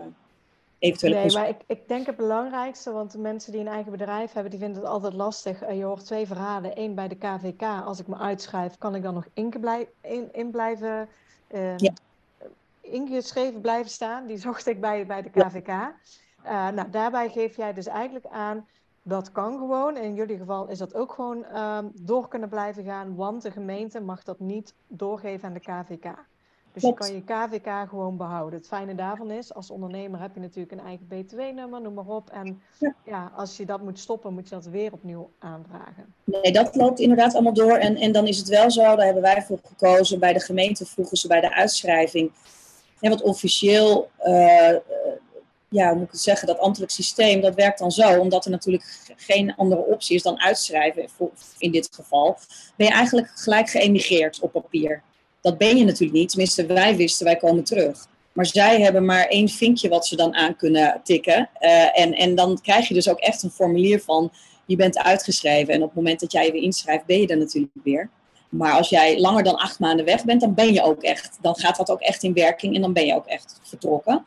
eventuele 0.81 1.15
Nee, 1.15 1.31
maar 1.31 1.47
ik, 1.47 1.61
ik 1.65 1.87
denk 1.87 2.05
het 2.05 2.15
belangrijkste, 2.15 2.91
want 2.91 3.11
de 3.11 3.17
mensen 3.17 3.51
die 3.51 3.61
een 3.61 3.67
eigen 3.67 3.91
bedrijf 3.91 4.33
hebben, 4.33 4.51
die 4.51 4.59
vinden 4.59 4.81
het 4.81 4.91
altijd 4.91 5.13
lastig. 5.13 5.61
Eh, 5.61 5.77
je 5.77 5.83
hoort 5.83 6.05
twee 6.05 6.27
verhalen. 6.27 6.79
Eén 6.79 6.95
bij 6.95 7.07
de 7.07 7.15
KVK, 7.15 7.61
als 7.61 7.99
ik 7.99 8.07
me 8.07 8.17
uitschrijf, 8.17 8.77
kan 8.77 8.95
ik 8.95 9.03
dan 9.03 9.13
nog 9.13 9.27
in, 9.33 9.53
in, 10.01 10.29
in 10.31 10.51
blijven, 10.51 11.09
uh, 11.51 11.77
ja. 11.77 11.93
ingeschreven 12.81 13.61
blijven 13.61 13.91
staan. 13.91 14.25
Die 14.25 14.37
zocht 14.37 14.67
ik 14.67 14.81
bij, 14.81 15.05
bij 15.05 15.21
de 15.21 15.29
KVK. 15.29 15.67
Uh, 15.67 15.87
eh, 16.43 16.73
nou, 16.73 16.89
daarbij 16.89 17.29
geef 17.29 17.55
jij 17.55 17.73
dus 17.73 17.87
eigenlijk 17.87 18.25
aan, 18.25 18.67
dat 19.03 19.31
kan 19.31 19.57
gewoon. 19.57 19.97
In 19.97 20.15
jullie 20.15 20.37
geval 20.37 20.67
is 20.67 20.77
dat 20.77 20.95
ook 20.95 21.13
gewoon 21.13 21.45
uh, 21.53 21.77
door 21.93 22.27
kunnen 22.27 22.49
blijven 22.49 22.83
gaan, 22.83 23.15
want 23.15 23.41
de 23.41 23.51
gemeente 23.51 24.01
mag 24.01 24.23
dat 24.23 24.39
niet 24.39 24.73
doorgeven 24.87 25.47
aan 25.47 25.53
de 25.53 25.59
KVK. 25.59 26.29
Dus 26.73 26.83
je 26.83 26.93
kan 26.93 27.13
je 27.13 27.23
KVK 27.23 27.89
gewoon 27.89 28.17
behouden. 28.17 28.59
Het 28.59 28.67
fijne 28.67 28.95
daarvan 28.95 29.31
is, 29.31 29.53
als 29.53 29.69
ondernemer 29.69 30.21
heb 30.21 30.33
je 30.33 30.39
natuurlijk 30.39 30.71
een 30.71 30.85
eigen 30.85 31.07
BTW-nummer, 31.07 31.81
noem 31.81 31.93
maar 31.93 32.07
op. 32.07 32.29
En 32.29 32.61
ja. 33.05 33.31
als 33.35 33.57
je 33.57 33.65
dat 33.65 33.81
moet 33.81 33.99
stoppen, 33.99 34.33
moet 34.33 34.49
je 34.49 34.55
dat 34.55 34.65
weer 34.65 34.93
opnieuw 34.93 35.29
aanvragen. 35.39 36.13
Nee, 36.23 36.51
dat 36.51 36.75
loopt 36.75 36.99
inderdaad 36.99 37.33
allemaal 37.33 37.53
door. 37.53 37.77
En, 37.77 37.95
en 37.95 38.11
dan 38.11 38.27
is 38.27 38.37
het 38.37 38.47
wel 38.47 38.71
zo, 38.71 38.81
daar 38.81 39.05
hebben 39.05 39.23
wij 39.23 39.41
voor 39.41 39.59
gekozen. 39.63 40.19
Bij 40.19 40.33
de 40.33 40.39
gemeente 40.39 40.85
vroegen 40.85 41.17
ze 41.17 41.27
bij 41.27 41.41
de 41.41 41.53
uitschrijving. 41.53 42.31
Ja, 42.99 43.09
wat 43.09 43.21
officieel, 43.21 44.09
uh, 44.23 44.75
ja, 45.69 45.89
hoe 45.89 45.95
moet 45.95 46.05
ik 46.05 46.11
het 46.11 46.21
zeggen, 46.21 46.47
dat 46.47 46.59
ambtelijk 46.59 46.91
systeem, 46.91 47.41
dat 47.41 47.55
werkt 47.55 47.79
dan 47.79 47.91
zo. 47.91 48.19
Omdat 48.19 48.45
er 48.45 48.51
natuurlijk 48.51 49.13
geen 49.15 49.55
andere 49.55 49.85
optie 49.85 50.15
is 50.15 50.23
dan 50.23 50.39
uitschrijven, 50.39 51.07
in 51.57 51.71
dit 51.71 51.89
geval. 51.91 52.37
Ben 52.75 52.87
je 52.87 52.93
eigenlijk 52.93 53.31
gelijk 53.35 53.69
geëmigreerd 53.69 54.39
op 54.39 54.51
papier 54.51 55.03
dat 55.41 55.57
ben 55.57 55.77
je 55.77 55.85
natuurlijk 55.85 56.19
niet. 56.19 56.29
Tenminste, 56.29 56.65
wij 56.65 56.95
wisten, 56.95 57.25
wij 57.25 57.35
komen 57.35 57.63
terug. 57.63 58.07
Maar 58.33 58.45
zij 58.45 58.81
hebben 58.81 59.05
maar 59.05 59.25
één 59.25 59.49
vinkje 59.49 59.89
wat 59.89 60.07
ze 60.07 60.15
dan 60.15 60.35
aan 60.35 60.55
kunnen 60.55 61.01
tikken. 61.03 61.49
Uh, 61.59 61.99
en, 61.99 62.13
en 62.13 62.35
dan 62.35 62.59
krijg 62.61 62.87
je 62.87 62.93
dus 62.93 63.09
ook 63.09 63.19
echt 63.19 63.43
een 63.43 63.51
formulier 63.51 64.01
van, 64.01 64.31
je 64.65 64.75
bent 64.75 64.97
uitgeschreven. 64.97 65.73
En 65.73 65.81
op 65.81 65.87
het 65.87 65.95
moment 65.95 66.19
dat 66.19 66.31
jij 66.31 66.45
je 66.45 66.51
weer 66.51 66.61
inschrijft, 66.61 67.05
ben 67.05 67.21
je 67.21 67.27
er 67.27 67.37
natuurlijk 67.37 67.73
weer. 67.83 68.09
Maar 68.49 68.71
als 68.71 68.89
jij 68.89 69.19
langer 69.19 69.43
dan 69.43 69.55
acht 69.55 69.79
maanden 69.79 70.05
weg 70.05 70.25
bent, 70.25 70.41
dan 70.41 70.53
ben 70.53 70.73
je 70.73 70.83
ook 70.83 71.03
echt. 71.03 71.37
Dan 71.41 71.55
gaat 71.55 71.77
dat 71.77 71.91
ook 71.91 72.01
echt 72.01 72.23
in 72.23 72.33
werking 72.33 72.75
en 72.75 72.81
dan 72.81 72.93
ben 72.93 73.05
je 73.05 73.15
ook 73.15 73.25
echt 73.25 73.59
vertrokken. 73.63 74.25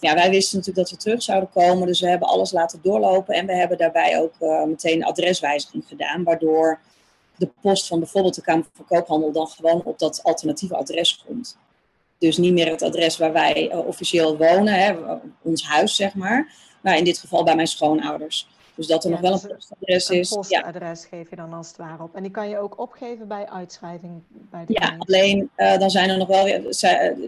Ja, 0.00 0.14
wij 0.14 0.30
wisten 0.30 0.58
natuurlijk 0.58 0.88
dat 0.88 0.98
we 0.98 1.04
terug 1.04 1.22
zouden 1.22 1.50
komen, 1.50 1.86
dus 1.86 2.00
we 2.00 2.08
hebben 2.08 2.28
alles 2.28 2.52
laten 2.52 2.78
doorlopen. 2.82 3.34
En 3.34 3.46
we 3.46 3.54
hebben 3.54 3.78
daarbij 3.78 4.20
ook 4.20 4.34
uh, 4.40 4.64
meteen 4.64 5.04
adreswijziging 5.04 5.84
gedaan, 5.88 6.24
waardoor 6.24 6.78
de 7.42 7.50
post 7.60 7.86
van 7.86 7.98
bijvoorbeeld 7.98 8.34
de 8.34 8.42
Kamer 8.42 8.64
van 8.72 8.84
Koophandel 8.84 9.32
dan 9.32 9.46
gewoon 9.46 9.82
op 9.84 9.98
dat 9.98 10.22
alternatieve 10.22 10.76
adres 10.76 11.24
komt. 11.26 11.58
Dus 12.18 12.36
niet 12.36 12.52
meer 12.52 12.70
het 12.70 12.82
adres 12.82 13.18
waar 13.18 13.32
wij 13.32 13.72
uh, 13.72 13.86
officieel 13.86 14.36
wonen, 14.36 14.74
hè, 14.74 14.94
ons 15.42 15.66
huis 15.66 15.96
zeg 15.96 16.14
maar, 16.14 16.54
maar 16.82 16.96
in 16.96 17.04
dit 17.04 17.18
geval 17.18 17.44
bij 17.44 17.54
mijn 17.54 17.66
schoonouders. 17.66 18.48
Dus 18.74 18.86
dat 18.86 19.04
er 19.04 19.10
nog 19.10 19.20
wel 19.20 19.32
een 19.32 19.46
postadres 19.46 20.10
is. 20.10 20.30
Een 20.30 20.36
postadres 20.36 21.04
geef 21.04 21.30
je 21.30 21.36
dan 21.36 21.52
als 21.52 21.68
het 21.68 21.76
ware 21.76 22.02
op. 22.02 22.14
En 22.14 22.22
die 22.22 22.30
kan 22.30 22.48
je 22.48 22.58
ook 22.58 22.80
opgeven 22.80 23.28
bij 23.28 23.48
uitschrijving. 23.48 24.22
Bij 24.28 24.64
de 24.66 24.72
ja, 24.72 24.94
alleen 24.98 25.50
uh, 25.56 25.78
dan 25.78 25.90
zijn 25.90 26.10
er 26.10 26.18
nog 26.18 26.28
wel 26.28 26.44
weer, 26.44 26.62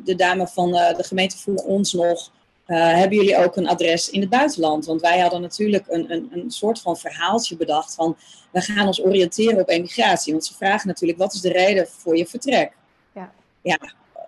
de 0.04 0.14
dame 0.16 0.46
van 0.46 0.70
de 0.70 1.04
gemeente 1.04 1.38
vroeg 1.38 1.62
ons 1.62 1.92
nog 1.92 2.30
uh, 2.66 2.92
hebben 2.92 3.18
jullie 3.18 3.36
ook 3.36 3.56
een 3.56 3.68
adres 3.68 4.10
in 4.10 4.20
het 4.20 4.30
buitenland? 4.30 4.86
Want 4.86 5.00
wij 5.00 5.18
hadden 5.18 5.40
natuurlijk 5.40 5.84
een, 5.88 6.12
een, 6.12 6.28
een 6.32 6.50
soort 6.50 6.80
van 6.80 6.96
verhaaltje 6.96 7.56
bedacht 7.56 7.94
van 7.94 8.16
we 8.50 8.60
gaan 8.60 8.86
ons 8.86 9.02
oriënteren 9.02 9.60
op 9.60 9.68
emigratie. 9.68 10.32
Want 10.32 10.46
ze 10.46 10.54
vragen 10.54 10.88
natuurlijk 10.88 11.18
wat 11.18 11.34
is 11.34 11.40
de 11.40 11.52
reden 11.52 11.88
voor 11.88 12.16
je 12.16 12.26
vertrek? 12.26 12.72
Ja, 13.12 13.32
ja 13.62 13.78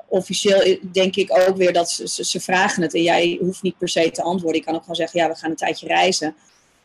officieel 0.09 0.79
denk 0.93 1.17
ik 1.17 1.39
ook 1.49 1.57
weer 1.57 1.73
dat 1.73 1.91
ze, 1.91 2.25
ze, 2.25 2.41
vragen 2.41 2.83
het 2.83 2.95
en 2.95 3.03
jij 3.03 3.39
hoeft 3.41 3.63
niet 3.63 3.79
per 3.79 3.89
se 3.89 4.11
te 4.11 4.23
antwoorden. 4.23 4.61
Je 4.61 4.67
kan 4.67 4.75
ook 4.75 4.81
gewoon 4.81 4.97
zeggen 4.97 5.21
ja 5.21 5.29
we 5.29 5.35
gaan 5.35 5.51
een 5.51 5.57
tijdje 5.57 5.87
reizen. 5.87 6.35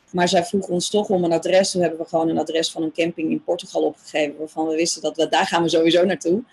Maar 0.10 0.28
zij 0.28 0.44
vroegen 0.44 0.74
ons 0.74 0.90
toch 0.90 1.08
om 1.08 1.24
een 1.24 1.32
adres. 1.32 1.72
Toen 1.72 1.82
hebben 1.82 2.00
we 2.00 2.06
gewoon 2.06 2.30
een 2.30 2.38
adres 2.38 2.72
van 2.72 2.84
een 2.84 2.92
camping 2.92 3.32
in 3.32 3.44
Portugal 3.44 3.82
opgegeven. 3.82 4.38
Waarvan 4.38 4.68
we 4.68 4.76
wisten 4.76 5.02
dat 5.02 5.18
we 5.18 5.30
daar 5.30 5.48
gaan 5.48 5.64
we 5.64 5.70
sowieso 5.70 6.06
naartoe. 6.06 6.44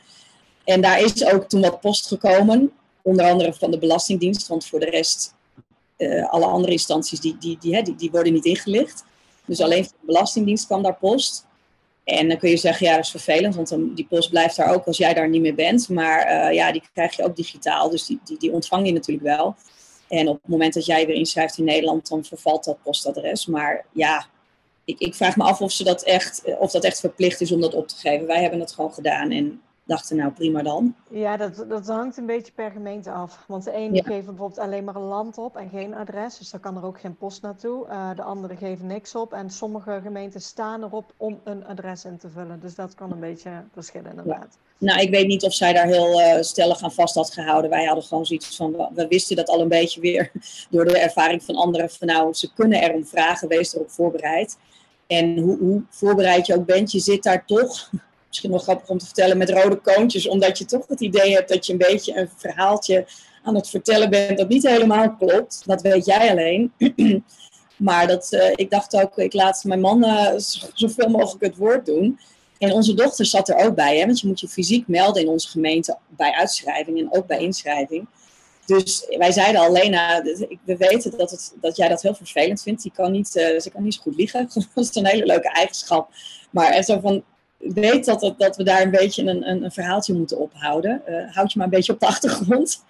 En 0.65 0.81
daar 0.81 1.01
is 1.01 1.25
ook 1.25 1.49
toen 1.49 1.61
wat 1.61 1.81
post 1.81 2.07
gekomen 2.07 2.73
onder 3.03 3.27
andere 3.27 3.55
van 3.55 3.71
de 3.71 3.79
Belastingdienst, 3.79 4.49
want 4.49 4.67
voor 4.67 4.81
de 4.81 4.91
rest, 4.91 5.35
uh, 5.97 6.29
alle 6.29 6.47
andere 6.47 6.73
instanties, 6.73 7.21
die, 7.21 7.37
die, 7.39 7.59
die, 7.61 7.83
die, 7.83 7.95
die 7.95 8.11
worden 8.11 8.33
niet 8.33 8.45
ingelicht. 8.45 9.05
Dus 9.45 9.61
alleen 9.61 9.85
voor 9.85 9.97
de 10.01 10.07
Belastingdienst 10.07 10.67
kwam 10.67 10.83
daar 10.83 10.97
post. 10.97 11.47
En 12.05 12.29
dan 12.29 12.39
kun 12.39 12.51
je 12.51 12.57
zeggen, 12.57 12.87
ja, 12.87 12.95
dat 12.95 13.05
is 13.05 13.11
vervelend, 13.11 13.55
want 13.55 13.69
dan, 13.69 13.95
die 13.95 14.07
post 14.07 14.31
blijft 14.31 14.57
daar 14.57 14.75
ook 14.75 14.85
als 14.85 14.97
jij 14.97 15.15
daar 15.15 15.29
niet 15.29 15.41
meer 15.41 15.55
bent. 15.55 15.89
Maar 15.89 16.49
uh, 16.49 16.55
ja, 16.55 16.73
die 16.73 16.83
krijg 16.93 17.17
je 17.17 17.25
ook 17.25 17.37
digitaal, 17.37 17.91
dus 17.91 18.07
die, 18.07 18.21
die, 18.25 18.39
die 18.39 18.53
ontvang 18.53 18.87
je 18.87 18.93
natuurlijk 18.93 19.27
wel. 19.27 19.57
En 20.09 20.29
op 20.29 20.39
het 20.43 20.51
moment 20.51 20.75
dat 20.75 20.87
jij 20.87 21.07
weer 21.07 21.17
inschrijft 21.17 21.59
in 21.59 21.65
Nederland, 21.65 22.09
dan 22.09 22.25
vervalt 22.25 22.65
dat 22.65 22.83
postadres. 22.83 23.47
Maar 23.47 23.87
ja, 23.93 24.27
ik, 24.85 24.99
ik 24.99 25.15
vraag 25.15 25.37
me 25.37 25.45
af 25.45 25.61
of, 25.61 25.73
ze 25.73 25.85
dat 25.85 26.03
echt, 26.03 26.43
of 26.59 26.71
dat 26.71 26.85
echt 26.85 27.01
verplicht 27.01 27.41
is 27.41 27.53
om 27.53 27.61
dat 27.61 27.75
op 27.75 27.89
te 27.89 27.97
geven. 27.97 28.27
Wij 28.27 28.41
hebben 28.41 28.61
het 28.61 28.73
gewoon 28.73 28.93
gedaan 28.93 29.31
en 29.31 29.63
dachten, 29.89 30.17
nou 30.17 30.33
prima 30.33 30.63
dan. 30.63 30.95
Ja, 31.11 31.37
dat, 31.37 31.65
dat 31.69 31.87
hangt 31.87 32.17
een 32.17 32.27
beetje 32.27 32.53
per 32.53 32.71
gemeente 32.71 33.11
af. 33.11 33.45
Want 33.47 33.65
de 33.65 33.73
ene 33.73 34.03
geeft 34.03 34.27
bijvoorbeeld 34.27 34.59
alleen 34.59 34.85
maar 34.85 34.97
een 34.97 35.03
land 35.03 35.39
op 35.39 35.57
en 35.57 35.69
geen 35.69 35.95
adres. 35.95 36.39
Dus 36.39 36.51
daar 36.51 36.61
kan 36.61 36.77
er 36.77 36.85
ook 36.85 37.01
geen 37.01 37.17
post 37.17 37.43
naartoe. 37.43 37.87
Uh, 37.87 38.11
de 38.17 38.23
andere 38.23 38.57
geven 38.57 38.87
niks 38.87 39.15
op. 39.15 39.33
En 39.33 39.51
sommige 39.51 40.01
gemeenten 40.03 40.41
staan 40.41 40.83
erop 40.83 41.13
om 41.17 41.41
een 41.45 41.67
adres 41.67 42.05
in 42.05 42.19
te 42.19 42.29
vullen. 42.31 42.61
Dus 42.61 42.75
dat 42.75 42.95
kan 42.95 43.13
een 43.13 43.21
beetje 43.21 43.51
verschillen 43.73 44.11
inderdaad. 44.11 44.59
Nou, 44.79 45.01
ik 45.01 45.11
weet 45.11 45.27
niet 45.27 45.45
of 45.45 45.55
zij 45.55 45.73
daar 45.73 45.87
heel 45.87 46.21
uh, 46.21 46.43
stellig 46.43 46.83
aan 46.83 46.93
vast 46.93 47.15
had 47.15 47.33
gehouden. 47.33 47.71
Wij 47.71 47.85
hadden 47.85 48.05
gewoon 48.05 48.27
zoiets 48.27 48.57
van, 48.57 48.89
we 48.95 49.07
wisten 49.09 49.37
dat 49.37 49.49
al 49.49 49.61
een 49.61 49.69
beetje 49.69 50.01
weer 50.01 50.31
door 50.71 50.85
de 50.85 50.99
ervaring 50.99 51.43
van 51.43 51.55
anderen. 51.55 51.91
Van 51.91 52.07
nou, 52.07 52.35
ze 52.35 52.53
kunnen 52.53 52.83
erom 52.83 53.07
vragen, 53.07 53.49
wees 53.49 53.75
erop 53.75 53.91
voorbereid. 53.91 54.59
En 55.07 55.39
hoe, 55.39 55.59
hoe 55.59 55.83
voorbereid 55.91 56.47
je 56.47 56.55
ook 56.55 56.67
bent, 56.67 56.93
je 56.93 57.01
zit 57.01 57.23
daar 57.23 57.47
toch 57.47 57.91
misschien 58.29 58.51
wel 58.51 58.59
grappig 58.59 58.89
om 58.89 58.99
te 58.99 59.05
vertellen, 59.05 59.39
met 59.39 59.51
rode 59.51 59.77
koontjes. 59.77 60.29
Omdat 60.29 60.59
je 60.59 60.65
toch 60.65 60.87
het 60.89 61.01
idee 61.01 61.35
hebt 61.35 61.49
dat 61.49 61.67
je 61.67 61.73
een 61.73 61.79
beetje 61.79 62.17
een 62.17 62.31
verhaaltje 62.37 63.07
aan 63.43 63.55
het 63.55 63.69
vertellen 63.69 64.11
bent 64.11 64.39
dat 64.39 64.49
niet 64.49 64.69
helemaal 64.69 65.17
klopt. 65.17 65.63
Dat 65.67 65.83
weet 65.83 66.05
jij 66.05 66.31
alleen. 66.31 66.73
maar 67.77 68.07
dat, 68.07 68.33
uh, 68.33 68.51
ik 68.55 68.71
dacht 68.71 68.95
ook, 68.95 69.19
ik 69.19 69.33
laat 69.33 69.65
mijn 69.65 69.81
man 69.81 70.05
uh, 70.05 70.33
zoveel 70.75 71.09
mogelijk 71.09 71.45
het 71.45 71.57
woord 71.57 71.87
doen. 71.87 72.19
En 72.59 72.73
onze 72.73 72.95
dochter 72.95 73.27
zat 73.27 73.49
er 73.49 73.57
ook 73.57 73.75
bij, 73.75 73.99
hè, 73.99 74.07
want 74.07 74.21
je 74.21 74.27
moet 74.27 74.41
je 74.41 74.49
fysiek 74.49 74.89
melden 74.89 75.23
in 75.23 75.29
onze 75.29 75.49
gemeente 75.49 75.99
bij 76.09 76.33
uitschrijving 76.33 76.99
en 76.99 77.09
ook 77.11 77.27
bij 77.27 77.39
inschrijving. 77.39 78.09
Dus 78.67 79.07
wij 79.19 79.33
zeiden 79.33 79.61
al, 79.61 79.73
Lena, 79.73 80.23
we 80.65 80.77
weten 80.77 81.19
dat, 81.19 81.31
het, 81.31 81.55
dat 81.61 81.77
jij 81.77 81.89
dat 81.89 82.03
heel 82.03 82.15
vervelend 82.15 82.63
vindt. 82.63 82.83
Die 82.83 82.93
kan 82.95 83.13
niet, 83.13 83.37
uh, 83.37 83.61
ze 83.61 83.71
kan 83.71 83.83
niet 83.83 83.95
zo 83.95 84.01
goed 84.03 84.17
liegen. 84.17 84.51
dat 84.75 84.85
is 84.85 84.95
een 84.95 85.07
hele 85.07 85.27
leuke 85.27 85.49
eigenschap. 85.49 86.11
Maar 86.51 86.73
er 86.73 86.85
zo 86.85 87.01
van, 87.01 87.25
weet 87.59 88.05
dat, 88.05 88.21
dat, 88.21 88.39
dat 88.39 88.57
we 88.57 88.63
daar 88.63 88.83
een 88.83 88.91
beetje 88.91 89.23
een, 89.23 89.49
een, 89.49 89.65
een 89.65 89.73
verhaaltje 89.73 90.15
moeten 90.15 90.39
ophouden. 90.39 91.03
Uh, 91.09 91.35
houd 91.35 91.53
je 91.53 91.59
maar 91.59 91.67
een 91.67 91.75
beetje 91.75 91.93
op 91.93 92.01
de 92.01 92.07
achtergrond. 92.15 92.85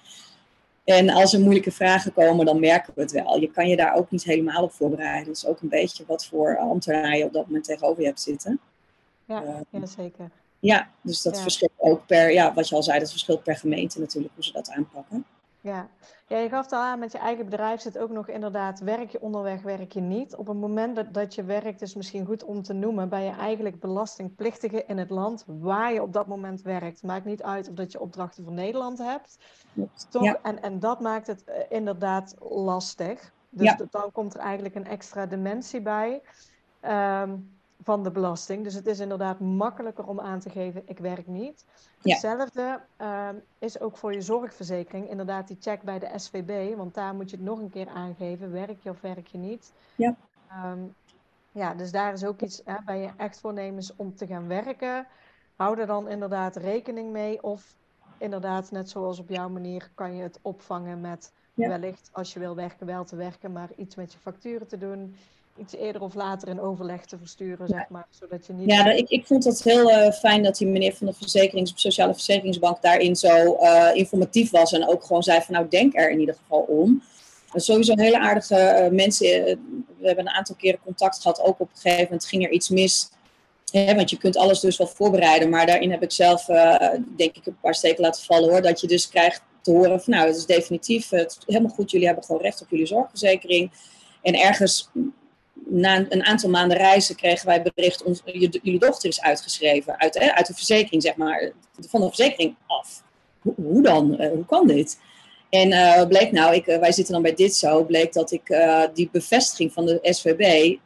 En 0.85 1.11
als 1.11 1.35
er 1.35 1.41
moeilijke 1.41 1.71
vragen 1.71 2.13
komen, 2.13 2.47
dan 2.47 2.61
merken 2.61 2.93
we 2.95 3.01
het 3.01 3.13
wel. 3.13 3.41
Je 3.41 3.51
kan 3.51 3.69
je 3.69 3.77
daar 3.77 3.95
ook 3.95 4.11
niet 4.11 4.25
helemaal 4.25 4.63
op 4.63 4.73
voorbereiden. 4.73 5.27
Dat 5.27 5.37
is 5.37 5.47
ook 5.47 5.61
een 5.61 5.69
beetje 5.69 6.05
wat 6.07 6.27
voor 6.27 6.59
ambtenaar 6.59 7.17
je 7.17 7.25
op 7.25 7.33
dat 7.33 7.47
moment 7.47 7.65
tegenover 7.65 8.01
je 8.01 8.07
hebt 8.07 8.21
zitten. 8.21 8.61
Ja, 9.25 9.43
uh, 9.43 9.55
ja 9.71 9.87
zeker. 9.87 10.31
Ja, 10.61 10.91
dus 11.01 11.23
dat 11.23 11.37
ja. 11.37 11.43
verschilt 11.43 11.73
ook 11.77 12.07
per, 12.07 12.33
ja, 12.33 12.55
wat 12.55 12.69
je 12.69 12.75
al 12.75 12.83
zei, 12.83 12.99
dat 12.99 13.11
verschilt 13.11 13.43
per 13.43 13.57
gemeente 13.57 14.01
natuurlijk 14.01 14.35
hoe 14.35 14.45
ze 14.45 14.53
dat 14.53 14.71
aanpakken. 14.71 15.25
Ja. 15.61 15.89
ja, 16.27 16.37
je 16.37 16.49
gaf 16.49 16.65
het 16.65 16.73
al 16.73 16.81
aan, 16.81 16.99
met 16.99 17.13
je 17.13 17.19
eigen 17.19 17.45
bedrijf 17.45 17.81
zit 17.81 17.99
ook 17.99 18.11
nog 18.11 18.29
inderdaad, 18.29 18.81
werk 18.81 19.11
je 19.11 19.21
onderweg, 19.21 19.63
werk 19.63 19.93
je 19.93 20.01
niet. 20.01 20.37
Op 20.37 20.47
het 20.47 20.57
moment 20.57 20.97
dat, 20.97 21.15
dat 21.15 21.35
je 21.35 21.45
werkt, 21.45 21.83
is 21.83 21.95
misschien 21.95 22.27
goed 22.27 22.45
om 22.45 22.63
te 22.63 22.73
noemen, 22.73 23.09
ben 23.09 23.23
je 23.23 23.31
eigenlijk 23.31 23.81
belastingplichtige 23.81 24.85
in 24.87 24.99
het 24.99 25.11
land 25.11 25.45
waar 25.47 25.93
je 25.93 26.03
op 26.03 26.13
dat 26.13 26.27
moment 26.27 26.63
werkt. 26.63 27.03
Maakt 27.03 27.25
niet 27.25 27.43
uit 27.43 27.69
of 27.69 27.75
dat 27.75 27.93
je 27.93 28.01
opdrachten 28.01 28.45
voor 28.45 28.53
Nederland 28.53 28.99
hebt. 28.99 29.39
Toch? 30.09 30.25
Ja. 30.25 30.39
En, 30.43 30.63
en 30.63 30.79
dat 30.79 31.01
maakt 31.01 31.27
het 31.27 31.45
uh, 31.49 31.55
inderdaad 31.69 32.35
lastig. 32.41 33.33
Dus 33.51 33.67
ja. 33.67 33.87
dan 33.91 34.13
komt 34.13 34.35
er 34.35 34.41
eigenlijk 34.41 34.75
een 34.75 34.87
extra 34.87 35.27
dimensie 35.27 35.81
bij. 35.81 36.23
Um, 36.83 37.58
van 37.89 38.03
de 38.03 38.11
belasting. 38.11 38.65
Dus 38.65 38.75
het 38.75 38.87
is 38.87 38.99
inderdaad 38.99 39.41
makkelijker 39.41 40.07
om 40.07 40.21
aan 40.21 40.39
te 40.39 40.51
geven, 40.51 40.83
ik 40.85 40.99
werk 40.99 41.27
niet. 41.27 41.65
Ja. 42.03 42.13
Hetzelfde 42.13 42.81
uh, 43.01 43.29
is 43.59 43.81
ook 43.81 43.97
voor 43.97 44.13
je 44.13 44.21
zorgverzekering. 44.21 45.11
Inderdaad, 45.11 45.49
die 45.49 45.57
check 45.61 45.83
bij 45.83 45.99
de 45.99 46.11
SVB, 46.17 46.77
want 46.77 46.95
daar 46.95 47.15
moet 47.15 47.31
je 47.31 47.37
het 47.37 47.45
nog 47.45 47.59
een 47.59 47.71
keer 47.71 47.89
aangeven, 47.89 48.53
werk 48.53 48.83
je 48.83 48.91
of 48.91 49.01
werk 49.01 49.27
je 49.27 49.39
niet. 49.39 49.73
Ja. 49.97 50.17
Um, 50.65 50.95
ja, 51.53 51.75
dus 51.75 51.91
daar 51.91 52.13
is 52.13 52.25
ook 52.25 52.41
iets, 52.41 52.63
hè, 52.65 52.75
bij 52.85 53.01
je 53.01 53.11
echt 53.17 53.41
voornemens 53.41 53.97
om 53.97 54.15
te 54.15 54.27
gaan 54.27 54.49
werken, 54.49 55.07
hou 55.57 55.81
er 55.81 55.87
dan 55.87 56.09
inderdaad 56.09 56.57
rekening 56.57 57.13
mee. 57.13 57.43
Of 57.43 57.77
inderdaad, 58.19 58.71
net 58.71 58.91
zoals 58.91 59.19
op 59.19 59.29
jouw 59.29 59.49
manier, 59.49 59.91
kan 59.95 60.15
je 60.15 60.23
het 60.23 60.39
opvangen 60.43 61.01
met 61.01 61.33
ja. 61.55 61.69
wellicht, 61.69 62.11
als 62.13 62.33
je 62.33 62.39
wil 62.39 62.55
werken, 62.55 62.87
wel 62.87 63.05
te 63.05 63.17
werken, 63.17 63.53
maar 63.53 63.69
iets 63.77 63.97
met 63.97 64.13
je 64.13 64.19
facturen 64.19 64.67
te 64.67 64.79
doen 64.79 65.15
iets 65.61 65.75
eerder 65.75 66.03
of 66.03 66.15
later 66.15 66.49
in 66.49 66.61
overleg 66.61 67.05
te 67.05 67.19
versturen, 67.19 67.69
zeg 67.69 67.89
maar. 67.89 68.07
Zodat 68.11 68.47
je 68.47 68.53
niet... 68.53 68.71
Ja, 68.71 68.91
ik, 68.91 69.09
ik 69.09 69.27
vond 69.27 69.45
het 69.45 69.65
heel 69.65 69.91
uh, 69.91 70.11
fijn 70.13 70.43
dat 70.43 70.57
die 70.57 70.67
meneer 70.67 70.95
van 70.95 71.07
de 71.07 71.13
verzekerings, 71.13 71.73
Sociale 71.75 72.13
Verzekeringsbank 72.13 72.83
daarin 72.83 73.17
zo 73.17 73.57
uh, 73.61 73.91
informatief 73.95 74.51
was. 74.51 74.73
En 74.73 74.89
ook 74.89 75.05
gewoon 75.05 75.23
zei 75.23 75.41
van 75.41 75.55
nou 75.55 75.69
denk 75.69 75.97
er 75.97 76.11
in 76.11 76.21
ieder 76.21 76.35
geval 76.35 76.61
om. 76.61 77.03
sowieso 77.55 77.93
hele 77.97 78.19
aardige 78.19 78.89
mensen. 78.93 79.27
we 79.99 80.07
hebben 80.07 80.27
een 80.27 80.35
aantal 80.35 80.55
keren 80.55 80.81
contact 80.85 81.21
gehad. 81.21 81.41
Ook 81.41 81.61
op 81.61 81.71
een 81.71 81.81
gegeven 81.81 82.05
moment 82.05 82.27
ging 82.27 82.45
er 82.45 82.51
iets 82.51 82.69
mis. 82.69 83.11
want 83.73 84.11
je 84.11 84.19
kunt 84.19 84.37
alles 84.37 84.61
dus 84.61 84.77
wel 84.77 84.87
voorbereiden. 84.87 85.49
Maar 85.49 85.67
daarin 85.67 85.91
heb 85.91 86.03
ik 86.03 86.13
zelf, 86.13 86.45
denk 87.17 87.37
ik, 87.37 87.47
een 87.47 87.59
paar 87.61 87.75
steken 87.75 88.03
laten 88.03 88.25
vallen 88.25 88.51
hoor. 88.51 88.63
Dat 88.63 88.81
je 88.81 88.87
dus 88.87 89.09
krijgt 89.09 89.43
te 89.63 89.71
horen 89.71 90.01
van 90.01 90.15
nou, 90.15 90.27
het 90.27 90.37
is 90.37 90.47
definitief. 90.47 91.11
Het 91.11 91.37
is 91.39 91.55
helemaal 91.55 91.75
goed. 91.75 91.91
Jullie 91.91 92.07
hebben 92.07 92.25
gewoon 92.25 92.43
recht 92.43 92.63
op 92.63 92.71
jullie 92.71 92.87
zorgverzekering. 92.87 93.71
En 94.23 94.35
ergens 94.35 94.91
na 95.71 96.07
een 96.09 96.25
aantal 96.25 96.51
maanden 96.51 96.77
reizen 96.77 97.17
kregen 97.17 97.47
wij 97.47 97.63
bericht, 97.63 98.03
ons, 98.03 98.23
jullie 98.25 98.79
dochter 98.79 99.09
is 99.09 99.21
uitgeschreven 99.21 100.01
uit, 100.01 100.19
uit 100.19 100.47
de 100.47 100.55
verzekering, 100.55 101.03
zeg 101.03 101.17
maar, 101.17 101.53
van 101.89 102.01
de 102.01 102.07
verzekering 102.07 102.55
af. 102.67 103.03
Hoe, 103.41 103.83
dan? 103.83 104.17
Uh, 104.21 104.31
hoe 104.31 104.47
kan 104.47 104.67
dit? 104.67 104.99
En 105.51 105.71
uh, 105.71 106.07
bleek 106.07 106.33
nou, 106.33 106.55
ik, 106.55 106.67
uh, 106.67 106.79
wij 106.79 106.93
zitten 106.93 107.13
dan 107.13 107.23
bij 107.23 107.35
dit 107.35 107.55
zo, 107.55 107.85
bleek 107.85 108.13
dat 108.13 108.33
ik 108.33 108.57
die 108.95 109.09
bevestiging 109.13 109.73
van 109.73 109.87
de 109.87 109.99
SVB 110.03 110.77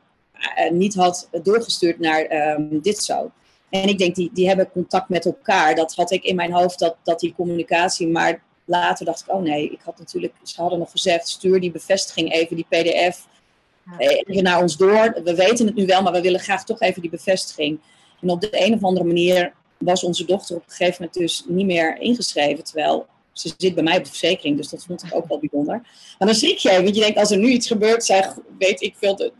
niet 0.70 0.94
had 0.94 1.28
doorgestuurd 1.42 1.98
naar 1.98 2.54
um, 2.56 2.80
dit 2.80 3.02
zo. 3.02 3.30
En 3.70 3.88
ik 3.88 3.98
denk, 3.98 4.14
die, 4.14 4.30
die 4.32 4.46
hebben 4.46 4.70
contact 4.70 5.08
met 5.08 5.26
elkaar. 5.26 5.74
Dat 5.74 5.94
had 5.94 6.10
ik 6.10 6.24
in 6.24 6.36
mijn 6.36 6.52
hoofd, 6.52 6.78
dat, 6.78 6.96
dat 7.02 7.20
die 7.20 7.34
communicatie, 7.36 8.08
maar 8.08 8.42
later 8.64 9.04
dacht 9.04 9.20
ik, 9.20 9.34
oh 9.34 9.42
nee, 9.42 9.70
ik 9.70 9.80
had 9.84 9.98
natuurlijk, 9.98 10.34
ze 10.42 10.60
hadden 10.60 10.78
nog 10.78 10.90
gezegd, 10.90 11.28
stuur 11.28 11.60
die 11.60 11.70
bevestiging 11.70 12.32
even, 12.32 12.56
die 12.56 12.66
pdf 12.68 13.26
even 13.98 14.42
naar 14.42 14.62
ons 14.62 14.76
door. 14.76 15.20
We 15.24 15.34
weten 15.34 15.66
het 15.66 15.74
nu 15.74 15.86
wel, 15.86 16.02
maar 16.02 16.12
we 16.12 16.20
willen 16.20 16.40
graag 16.40 16.64
toch 16.64 16.80
even 16.80 17.00
die 17.00 17.10
bevestiging. 17.10 17.80
En 18.20 18.30
op 18.30 18.40
de 18.40 18.64
een 18.64 18.74
of 18.74 18.82
andere 18.82 19.06
manier 19.06 19.52
was 19.78 20.04
onze 20.04 20.24
dochter 20.24 20.56
op 20.56 20.62
een 20.62 20.70
gegeven 20.70 20.96
moment 20.98 21.18
dus 21.18 21.44
niet 21.48 21.66
meer 21.66 22.00
ingeschreven. 22.00 22.64
Terwijl 22.64 23.06
ze 23.32 23.52
zit 23.56 23.74
bij 23.74 23.82
mij 23.82 23.96
op 23.96 24.04
de 24.04 24.10
verzekering, 24.10 24.56
dus 24.56 24.68
dat 24.68 24.84
vond 24.84 25.02
ik 25.02 25.14
ook 25.14 25.28
wel 25.28 25.38
bijzonder. 25.38 25.80
Maar 26.18 26.28
dan 26.28 26.34
schrik 26.34 26.58
jij, 26.58 26.82
want 26.82 26.94
je 26.94 27.00
denkt 27.02 27.18
als 27.18 27.30
er 27.30 27.38
nu 27.38 27.48
iets 27.48 27.66
gebeurt, 27.66 28.22
weet 28.58 28.80
ik 28.80 28.94
veel, 28.96 29.30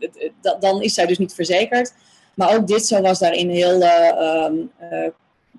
dan 0.59 0.81
is 0.81 0.93
zij 0.93 1.05
dus 1.05 1.17
niet 1.17 1.33
verzekerd. 1.33 1.93
Maar 2.35 2.55
ook 2.55 2.67
dit 2.67 2.85
zo 2.85 3.01
was 3.01 3.19
daarin 3.19 3.49
heel 3.49 3.81
uh, 3.81 5.09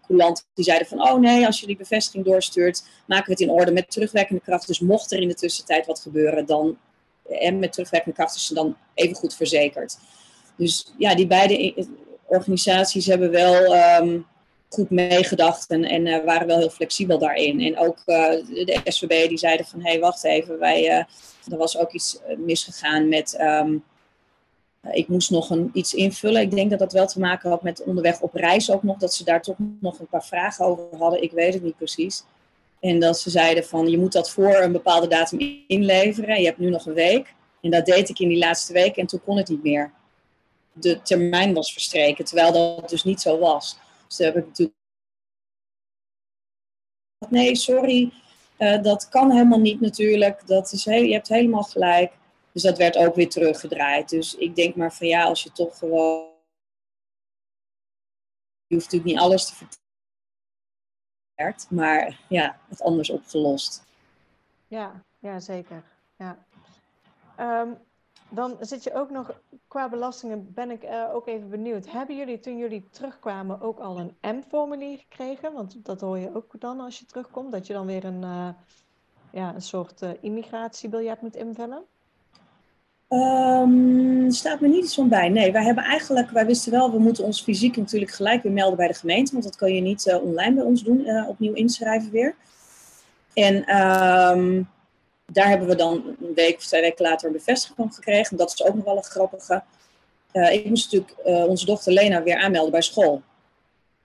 coulant. 0.06 0.46
Die 0.54 0.64
zeiden 0.64 0.86
van, 0.86 1.00
oh 1.00 1.20
nee, 1.20 1.46
als 1.46 1.60
je 1.60 1.66
die 1.66 1.76
bevestiging 1.76 2.24
doorstuurt, 2.24 2.84
maken 3.06 3.24
we 3.24 3.32
het 3.32 3.40
in 3.40 3.50
orde 3.50 3.72
met 3.72 3.90
terugwerkende 3.90 4.42
kracht. 4.42 4.66
Dus 4.66 4.80
mocht 4.80 5.12
er 5.12 5.20
in 5.20 5.28
de 5.28 5.34
tussentijd 5.34 5.86
wat 5.86 6.00
gebeuren, 6.00 6.46
dan 6.46 6.76
en 7.28 7.58
met 7.58 7.72
terugwerkende 7.72 8.16
kracht 8.16 8.36
is 8.36 8.46
ze 8.46 8.54
dan 8.54 8.76
even 8.94 9.16
goed 9.16 9.34
verzekerd. 9.34 9.98
Dus 10.56 10.92
ja, 10.98 11.14
die 11.14 11.26
beide 11.26 11.86
organisaties 12.26 13.06
hebben 13.06 13.30
wel 13.30 13.74
ehm, 13.74 14.18
goed 14.68 14.90
meegedacht 14.90 15.70
en, 15.70 15.84
en 15.84 16.06
uh, 16.06 16.24
waren 16.24 16.46
wel 16.46 16.58
heel 16.58 16.70
flexibel 16.70 17.18
daarin. 17.18 17.60
En 17.60 17.78
ook 17.78 17.98
uh, 18.06 18.30
de 18.64 18.80
SVB 18.84 19.28
die 19.28 19.38
zeiden 19.38 19.66
van, 19.66 19.80
hé, 19.82 19.90
hey, 19.90 20.00
wacht 20.00 20.24
even, 20.24 20.58
wij, 20.58 20.82
uh, 20.82 21.52
er 21.52 21.56
was 21.56 21.78
ook 21.78 21.92
iets 21.92 22.18
misgegaan 22.38 23.08
met... 23.08 23.40
Um, 23.40 23.84
ik 24.92 25.08
moest 25.08 25.30
nog 25.30 25.50
een, 25.50 25.70
iets 25.72 25.94
invullen. 25.94 26.42
Ik 26.42 26.50
denk 26.50 26.70
dat 26.70 26.78
dat 26.78 26.92
wel 26.92 27.06
te 27.06 27.20
maken 27.20 27.50
had 27.50 27.62
met 27.62 27.82
onderweg 27.82 28.20
op 28.20 28.34
reis 28.34 28.70
ook 28.70 28.82
nog. 28.82 28.96
Dat 28.96 29.14
ze 29.14 29.24
daar 29.24 29.42
toch 29.42 29.56
nog 29.80 29.98
een 29.98 30.06
paar 30.06 30.24
vragen 30.24 30.64
over 30.64 30.84
hadden. 30.98 31.22
Ik 31.22 31.32
weet 31.32 31.54
het 31.54 31.62
niet 31.62 31.76
precies. 31.76 32.24
En 32.84 32.98
dat 32.98 33.18
ze 33.18 33.30
zeiden 33.30 33.64
van 33.64 33.88
je 33.88 33.98
moet 33.98 34.12
dat 34.12 34.30
voor 34.30 34.56
een 34.56 34.72
bepaalde 34.72 35.06
datum 35.06 35.64
inleveren. 35.66 36.40
Je 36.40 36.46
hebt 36.46 36.58
nu 36.58 36.70
nog 36.70 36.86
een 36.86 36.94
week. 36.94 37.34
En 37.60 37.70
dat 37.70 37.86
deed 37.86 38.08
ik 38.08 38.18
in 38.18 38.28
die 38.28 38.38
laatste 38.38 38.72
week 38.72 38.96
en 38.96 39.06
toen 39.06 39.22
kon 39.22 39.36
het 39.36 39.48
niet 39.48 39.62
meer. 39.62 39.92
De 40.72 41.02
termijn 41.02 41.54
was 41.54 41.72
verstreken, 41.72 42.24
terwijl 42.24 42.52
dat 42.52 42.88
dus 42.88 43.04
niet 43.04 43.20
zo 43.20 43.38
was. 43.38 43.78
Dus 44.06 44.18
heb 44.18 44.36
ik 44.36 44.46
natuurlijk. 44.46 44.76
Nee, 47.28 47.56
sorry, 47.56 48.12
uh, 48.58 48.82
dat 48.82 49.08
kan 49.08 49.30
helemaal 49.30 49.60
niet 49.60 49.80
natuurlijk. 49.80 50.46
Dat 50.46 50.72
is 50.72 50.84
je 50.84 51.12
hebt 51.12 51.28
helemaal 51.28 51.62
gelijk. 51.62 52.12
Dus 52.52 52.62
dat 52.62 52.78
werd 52.78 52.96
ook 52.96 53.14
weer 53.14 53.28
teruggedraaid. 53.28 54.08
Dus 54.08 54.34
ik 54.34 54.56
denk 54.56 54.76
maar 54.76 54.94
van 54.94 55.06
ja, 55.06 55.24
als 55.24 55.42
je 55.42 55.52
toch 55.52 55.78
gewoon. 55.78 56.26
Je 58.66 58.74
hoeft 58.74 58.84
natuurlijk 58.92 59.12
niet 59.12 59.22
alles 59.22 59.46
te 59.46 59.54
vertellen 59.54 59.83
maar 61.70 62.20
ja, 62.28 62.56
het 62.68 62.82
anders 62.82 63.10
opgelost. 63.10 63.84
Ja, 64.66 65.02
ja 65.18 65.40
zeker. 65.40 65.82
Ja. 66.16 66.38
Ehm, 67.36 67.68
dan 68.28 68.56
zit 68.60 68.82
je 68.82 68.94
ook 68.94 69.10
nog, 69.10 69.40
qua 69.68 69.88
belastingen 69.88 70.52
ben 70.54 70.70
ik 70.70 70.84
uh, 70.84 71.14
ook 71.14 71.26
even 71.26 71.48
benieuwd. 71.48 71.90
Hebben 71.90 72.16
jullie 72.16 72.40
toen 72.40 72.58
jullie 72.58 72.88
terugkwamen 72.90 73.60
ook 73.60 73.78
al 73.78 73.98
een 73.98 74.36
M-formulier 74.36 74.98
gekregen? 74.98 75.52
Want 75.52 75.84
dat 75.84 76.00
hoor 76.00 76.18
je 76.18 76.34
ook 76.34 76.60
dan 76.60 76.80
als 76.80 76.98
je 76.98 77.06
terugkomt, 77.06 77.52
dat 77.52 77.66
je 77.66 77.72
dan 77.72 77.86
weer 77.86 78.04
een, 78.04 78.22
uh, 78.22 78.48
ja, 79.30 79.54
een 79.54 79.62
soort 79.62 80.02
uh, 80.02 80.10
immigratiebiljet 80.20 81.20
moet 81.20 81.36
invullen? 81.36 81.84
Um, 83.14 84.30
staat 84.30 84.60
me 84.60 84.68
niet 84.68 84.84
iets 84.84 84.94
van 84.94 85.08
bij. 85.08 85.28
Nee, 85.28 85.52
wij 85.52 85.64
hebben 85.64 85.84
eigenlijk, 85.84 86.30
wij 86.30 86.46
wisten 86.46 86.72
wel, 86.72 86.90
we 86.90 86.98
moeten 86.98 87.24
ons 87.24 87.42
fysiek 87.42 87.76
natuurlijk 87.76 88.12
gelijk 88.12 88.42
weer 88.42 88.52
melden 88.52 88.76
bij 88.76 88.88
de 88.88 88.94
gemeente, 88.94 89.32
want 89.32 89.44
dat 89.44 89.56
kan 89.56 89.74
je 89.74 89.80
niet 89.80 90.06
uh, 90.06 90.24
online 90.24 90.54
bij 90.54 90.64
ons 90.64 90.82
doen, 90.82 91.00
uh, 91.00 91.28
opnieuw 91.28 91.52
inschrijven 91.52 92.10
weer. 92.10 92.34
En 93.34 93.54
um, 93.54 94.68
daar 95.26 95.48
hebben 95.48 95.68
we 95.68 95.76
dan 95.76 96.16
een 96.20 96.34
week 96.34 96.56
of 96.56 96.64
twee 96.64 96.80
weken 96.80 97.04
later 97.04 97.26
een 97.26 97.32
bevestiging 97.32 97.76
van 97.76 97.92
gekregen. 97.92 98.36
Dat 98.36 98.52
is 98.52 98.64
ook 98.64 98.74
nog 98.74 98.84
wel 98.84 98.96
een 98.96 99.04
grappige. 99.04 99.62
Uh, 100.32 100.52
ik 100.52 100.64
moest 100.64 100.92
natuurlijk 100.92 101.48
onze 101.48 101.66
dochter 101.66 101.92
Lena 101.92 102.22
weer 102.22 102.36
aanmelden 102.36 102.70
bij 102.70 102.82
school. 102.82 103.22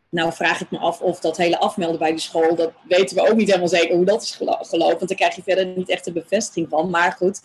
Nou 0.09 0.33
vraag 0.33 0.61
ik 0.61 0.71
me 0.71 0.77
af 0.77 1.01
of 1.01 1.19
dat 1.19 1.37
hele 1.37 1.59
afmelden 1.59 1.99
bij 1.99 2.11
die 2.11 2.19
school, 2.19 2.55
dat 2.55 2.71
weten 2.87 3.15
we 3.15 3.29
ook 3.29 3.35
niet 3.35 3.47
helemaal 3.47 3.67
zeker 3.67 3.95
hoe 3.95 4.05
dat 4.05 4.21
is 4.21 4.35
gelopen. 4.41 4.97
Want 4.97 5.07
daar 5.07 5.17
krijg 5.17 5.35
je 5.35 5.43
verder 5.43 5.65
niet 5.65 5.89
echt 5.89 6.07
een 6.07 6.13
bevestiging 6.13 6.69
van. 6.69 6.89
Maar 6.89 7.11
goed, 7.11 7.41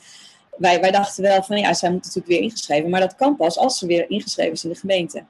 wij, 0.57 0.81
wij 0.81 0.91
dachten 0.91 1.23
wel 1.23 1.43
van 1.43 1.59
ja, 1.59 1.75
zij 1.75 1.91
moet 1.91 2.03
natuurlijk 2.05 2.27
weer 2.27 2.41
ingeschreven. 2.41 2.91
Maar 2.91 3.01
dat 3.01 3.15
kan 3.15 3.37
pas 3.37 3.59
als 3.59 3.79
ze 3.79 3.87
weer 3.87 4.11
ingeschreven 4.11 4.53
is 4.53 4.65
in 4.65 4.71
de 4.71 4.77
gemeente. 4.77 5.25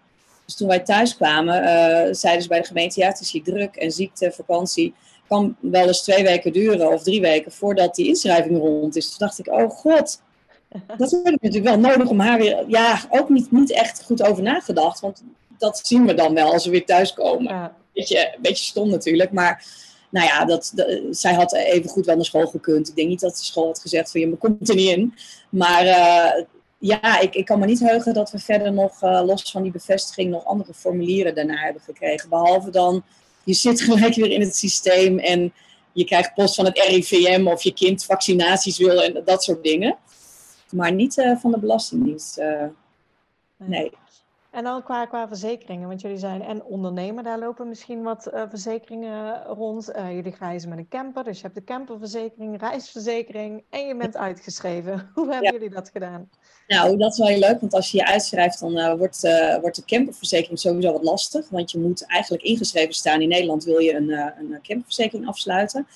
Dus 0.44 0.54
toen 0.54 0.68
wij 0.68 0.80
thuis 0.80 1.16
kwamen, 1.16 1.62
uh, 1.62 2.14
zeiden 2.14 2.42
ze 2.42 2.48
bij 2.48 2.60
de 2.60 2.66
gemeente: 2.66 3.00
ja, 3.00 3.06
het 3.06 3.20
is 3.20 3.32
hier 3.32 3.42
druk 3.42 3.76
en 3.76 3.90
ziekte, 3.90 4.32
vakantie. 4.32 4.94
Kan 5.28 5.56
wel 5.60 5.86
eens 5.86 6.02
twee 6.02 6.24
weken 6.24 6.52
duren 6.52 6.92
of 6.92 7.02
drie 7.02 7.20
weken 7.20 7.52
voordat 7.52 7.94
die 7.94 8.06
inschrijving 8.06 8.58
rond 8.58 8.96
is. 8.96 9.08
Toen 9.08 9.18
dacht 9.18 9.38
ik: 9.38 9.46
oh 9.46 9.70
god, 9.70 10.20
dat 10.96 11.10
heb 11.10 11.34
ik 11.34 11.42
natuurlijk 11.42 11.64
wel 11.64 11.78
nodig 11.78 12.08
om 12.08 12.20
haar 12.20 12.38
weer. 12.38 12.64
Ja, 12.68 13.00
ook 13.10 13.28
niet, 13.28 13.52
niet 13.52 13.72
echt 13.72 14.02
goed 14.04 14.22
over 14.22 14.42
nagedacht. 14.42 15.00
Want 15.00 15.22
dat 15.58 15.80
zien 15.82 16.06
we 16.06 16.14
dan 16.14 16.34
wel 16.34 16.52
als 16.52 16.64
we 16.64 16.70
weer 16.70 16.84
thuiskomen. 16.84 17.52
Ja. 17.52 17.74
Beetje, 17.92 18.18
een 18.34 18.42
beetje 18.42 18.64
stom 18.64 18.90
natuurlijk, 18.90 19.32
maar 19.32 19.64
nou 20.14 20.26
ja, 20.26 20.44
dat, 20.44 20.72
zij 21.10 21.34
had 21.34 21.54
even 21.54 21.90
goed 21.90 22.06
wel 22.06 22.14
naar 22.14 22.24
school 22.24 22.46
gekund. 22.46 22.88
Ik 22.88 22.96
denk 22.96 23.08
niet 23.08 23.20
dat 23.20 23.36
de 23.36 23.44
school 23.44 23.66
had 23.66 23.80
gezegd 23.80 24.10
van 24.10 24.20
je 24.20 24.36
komt 24.36 24.68
er 24.68 24.74
niet 24.74 24.88
in. 24.88 25.14
Maar 25.48 25.84
uh, 25.84 26.44
ja, 26.78 27.20
ik, 27.20 27.34
ik 27.34 27.44
kan 27.44 27.58
me 27.58 27.66
niet 27.66 27.80
heugen 27.80 28.14
dat 28.14 28.30
we 28.30 28.38
verder 28.38 28.72
nog, 28.72 29.02
uh, 29.02 29.22
los 29.24 29.50
van 29.50 29.62
die 29.62 29.72
bevestiging, 29.72 30.30
nog 30.30 30.44
andere 30.44 30.74
formulieren 30.74 31.34
daarna 31.34 31.56
hebben 31.56 31.82
gekregen. 31.82 32.28
Behalve 32.28 32.70
dan, 32.70 33.02
je 33.44 33.54
zit 33.54 33.80
gelijk 33.80 34.14
weer 34.14 34.30
in 34.30 34.40
het 34.40 34.56
systeem 34.56 35.18
en 35.18 35.52
je 35.92 36.04
krijgt 36.04 36.34
post 36.34 36.54
van 36.54 36.64
het 36.64 36.78
RIVM 36.78 37.46
of 37.46 37.62
je 37.62 37.72
kind 37.72 38.04
vaccinaties 38.04 38.78
wil 38.78 39.02
en 39.02 39.22
dat 39.24 39.42
soort 39.42 39.62
dingen. 39.62 39.96
Maar 40.70 40.92
niet 40.92 41.16
uh, 41.16 41.36
van 41.36 41.50
de 41.50 41.58
Belastingdienst. 41.58 42.40
nee. 43.56 43.90
En 44.54 44.64
dan 44.64 44.82
qua, 44.82 45.06
qua 45.06 45.28
verzekeringen, 45.28 45.88
want 45.88 46.00
jullie 46.00 46.18
zijn 46.18 46.42
en 46.42 46.64
ondernemer, 46.64 47.22
daar 47.22 47.38
lopen 47.38 47.68
misschien 47.68 48.02
wat 48.02 48.30
uh, 48.34 48.42
verzekeringen 48.48 49.44
rond. 49.44 49.90
Uh, 49.96 50.12
jullie 50.14 50.34
reizen 50.38 50.68
met 50.68 50.78
een 50.78 50.88
camper, 50.88 51.24
dus 51.24 51.36
je 51.36 51.42
hebt 51.42 51.54
de 51.54 51.64
camperverzekering, 51.64 52.60
reisverzekering 52.60 53.64
en 53.70 53.86
je 53.86 53.96
bent 53.96 54.16
uitgeschreven. 54.16 55.08
Hoe 55.14 55.32
hebben 55.32 55.52
jullie 55.52 55.70
dat 55.70 55.90
gedaan? 55.92 56.30
Nou, 56.66 56.96
dat 56.96 57.12
is 57.12 57.18
wel 57.18 57.26
heel 57.26 57.38
leuk, 57.38 57.60
want 57.60 57.74
als 57.74 57.90
je 57.90 57.98
je 57.98 58.06
uitschrijft, 58.06 58.60
dan 58.60 58.78
uh, 58.78 58.94
wordt, 58.94 59.20
wordt 59.60 59.76
de 59.76 59.84
camperverzekering 59.84 60.58
sowieso 60.58 60.92
wat 60.92 61.04
lastig. 61.04 61.48
Want 61.48 61.70
je 61.70 61.78
moet 61.78 62.06
eigenlijk 62.06 62.42
ingeschreven 62.42 62.94
staan. 62.94 63.20
In 63.20 63.28
Nederland 63.28 63.64
wil 63.64 63.78
je 63.78 63.94
een, 63.94 64.10
een 64.10 64.58
camperverzekering 64.62 65.26
afsluiten. 65.26 65.86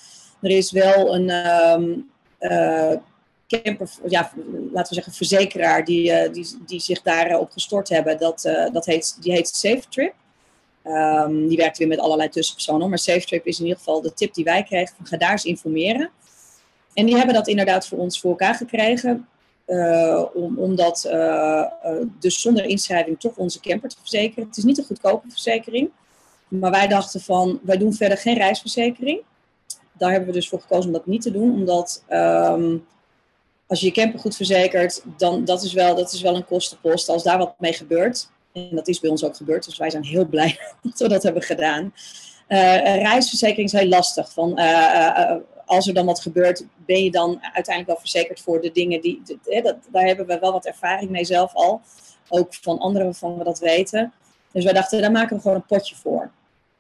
Er 0.41 0.51
is 0.51 0.73
wel 0.73 1.15
een 1.15 1.31
um, 1.31 2.11
camper, 3.49 3.91
ja, 4.09 4.33
laten 4.73 4.89
we 4.89 4.95
zeggen, 4.95 5.13
verzekeraar 5.13 5.85
die, 5.85 6.11
uh, 6.11 6.33
die, 6.33 6.47
die 6.67 6.81
zich 6.81 7.03
daarop 7.03 7.49
uh, 7.49 7.53
gestort 7.53 7.89
hebben. 7.89 8.19
Dat, 8.19 8.45
uh, 8.45 8.73
dat 8.73 8.87
heet, 8.87 9.17
die 9.21 9.33
heet 9.33 9.49
SafeTrip. 9.49 10.15
Um, 10.85 11.49
die 11.49 11.57
werkt 11.57 11.79
weer 11.79 11.89
met 11.89 11.99
allerlei 11.99 12.29
tussenpersonen. 12.29 12.89
Maar 12.89 12.99
SafeTrip 12.99 13.47
is 13.47 13.59
in 13.59 13.65
ieder 13.65 13.79
geval 13.79 14.01
de 14.01 14.15
tip 14.15 14.35
die 14.35 14.45
wij 14.45 14.63
kregen. 14.63 14.97
Van, 14.97 15.07
ga 15.07 15.17
daar 15.17 15.31
eens 15.31 15.45
informeren. 15.45 16.11
En 16.95 17.07
die 17.07 17.17
hebben 17.17 17.35
dat 17.35 17.49
inderdaad 17.49 17.87
voor 17.87 17.99
ons 17.99 18.21
voor 18.21 18.31
elkaar 18.31 18.55
gekregen. 18.55 19.29
Uh, 19.67 20.25
om, 20.35 20.59
omdat 20.59 21.11
dus 22.19 22.41
zonder 22.41 22.65
inschrijving 22.65 23.21
toch 23.21 23.37
onze 23.37 23.61
camper 23.61 23.89
te 23.89 23.97
verzekeren. 24.01 24.47
Het 24.49 24.57
is 24.57 24.65
niet 24.65 24.79
een 24.79 24.85
goedkope 24.85 25.31
verzekering. 25.31 25.91
Maar 26.49 26.71
wij 26.71 26.89
dachten 26.89 27.21
van, 27.21 27.61
wij 27.63 27.77
doen 27.77 27.95
verder 27.95 28.19
geen 28.19 28.37
reisverzekering. 28.37 29.21
Daar 29.93 30.11
hebben 30.11 30.29
we 30.29 30.35
dus 30.35 30.49
voor 30.49 30.61
gekozen 30.61 30.87
om 30.87 30.93
dat 30.93 31.07
niet 31.07 31.23
te 31.23 31.31
doen. 31.31 31.53
Omdat... 31.53 32.05
Um, 32.11 32.87
als 33.69 33.81
je 33.81 33.87
je 33.87 33.93
camper 33.93 34.21
goed 34.21 34.37
verzekert, 34.37 35.03
dan 35.17 35.45
dat 35.45 35.63
is 35.63 35.73
wel, 35.73 35.95
dat 35.95 36.13
is 36.13 36.21
wel 36.21 36.37
een 36.37 36.45
kostenpost. 36.45 37.09
Als 37.09 37.23
daar 37.23 37.39
wat 37.39 37.55
mee 37.59 37.73
gebeurt, 37.73 38.31
en 38.53 38.69
dat 38.71 38.89
is 38.89 39.01
bij 39.01 39.11
ons 39.11 39.25
ook 39.25 39.37
gebeurd, 39.37 39.65
dus 39.65 39.79
wij 39.79 39.91
zijn 39.91 40.05
heel 40.05 40.27
blij 40.35 40.59
dat 40.83 40.99
we 40.99 41.09
dat 41.09 41.23
hebben 41.23 41.43
gedaan. 41.43 41.93
reisverzekering 42.47 43.73
is 43.73 43.81
heel 43.81 43.89
lastig. 43.89 44.33
Van, 44.33 44.59
als 45.65 45.87
er 45.87 45.95
dan 45.95 46.07
wat 46.07 46.21
gebeurt, 46.21 46.65
ben 46.77 47.03
je 47.03 47.11
dan 47.11 47.39
uiteindelijk 47.43 47.87
wel 47.87 47.97
verzekerd 47.97 48.41
voor 48.41 48.61
de 48.61 48.71
dingen 48.73 49.01
die. 49.01 49.23
dat, 49.63 49.77
daar 49.93 50.07
hebben 50.07 50.27
we 50.27 50.39
wel 50.39 50.53
wat 50.53 50.67
ervaring 50.67 51.11
mee 51.11 51.25
zelf 51.25 51.55
al. 51.55 51.81
Ook 52.29 52.55
van 52.55 52.79
anderen 52.79 53.07
waarvan 53.07 53.39
we 53.39 53.45
dat 53.45 53.59
weten. 53.59 54.13
Dus 54.53 54.65
wij 54.65 54.73
dachten, 54.73 55.01
daar 55.01 55.11
maken 55.11 55.37
we 55.37 55.43
gewoon 55.43 55.57
een 55.57 55.67
potje 55.67 55.97
voor. 55.97 56.31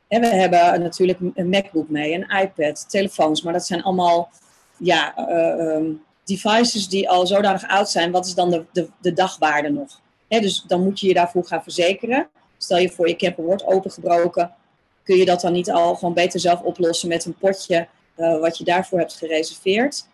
En 0.08 0.20
we 0.20 0.26
hebben 0.26 0.80
natuurlijk 0.80 1.18
een 1.34 1.48
MacBook 1.48 1.88
mee, 1.88 2.14
een 2.14 2.40
iPad, 2.42 2.90
telefoons, 2.90 3.42
maar 3.42 3.52
dat 3.52 3.66
zijn 3.66 3.82
allemaal 3.82 4.30
ja, 4.76 5.14
uh, 5.18 5.74
um, 5.74 6.02
devices 6.28 6.88
die 6.88 7.08
al 7.08 7.26
zodanig 7.26 7.68
oud 7.68 7.90
zijn. 7.90 8.10
Wat 8.10 8.26
is 8.26 8.34
dan 8.34 8.50
de, 8.50 8.64
de, 8.72 8.88
de 9.00 9.12
dagwaarde 9.12 9.68
nog? 9.68 10.00
dus 10.28 10.64
dan 10.66 10.82
moet 10.82 11.00
je 11.00 11.06
je 11.06 11.14
daarvoor 11.14 11.44
gaan 11.44 11.62
verzekeren. 11.62 12.28
Stel 12.58 12.78
je 12.78 12.90
voor 12.90 13.08
je 13.08 13.16
camper 13.16 13.44
wordt 13.44 13.66
opengebroken, 13.66 14.54
kun 15.02 15.16
je 15.16 15.24
dat 15.24 15.40
dan 15.40 15.52
niet 15.52 15.70
al 15.70 15.94
gewoon 15.94 16.14
beter 16.14 16.40
zelf 16.40 16.60
oplossen 16.60 17.08
met 17.08 17.24
een 17.24 17.34
potje 17.34 17.88
uh, 18.16 18.40
wat 18.40 18.58
je 18.58 18.64
daarvoor 18.64 18.98
hebt 18.98 19.16
gereserveerd. 19.16 20.06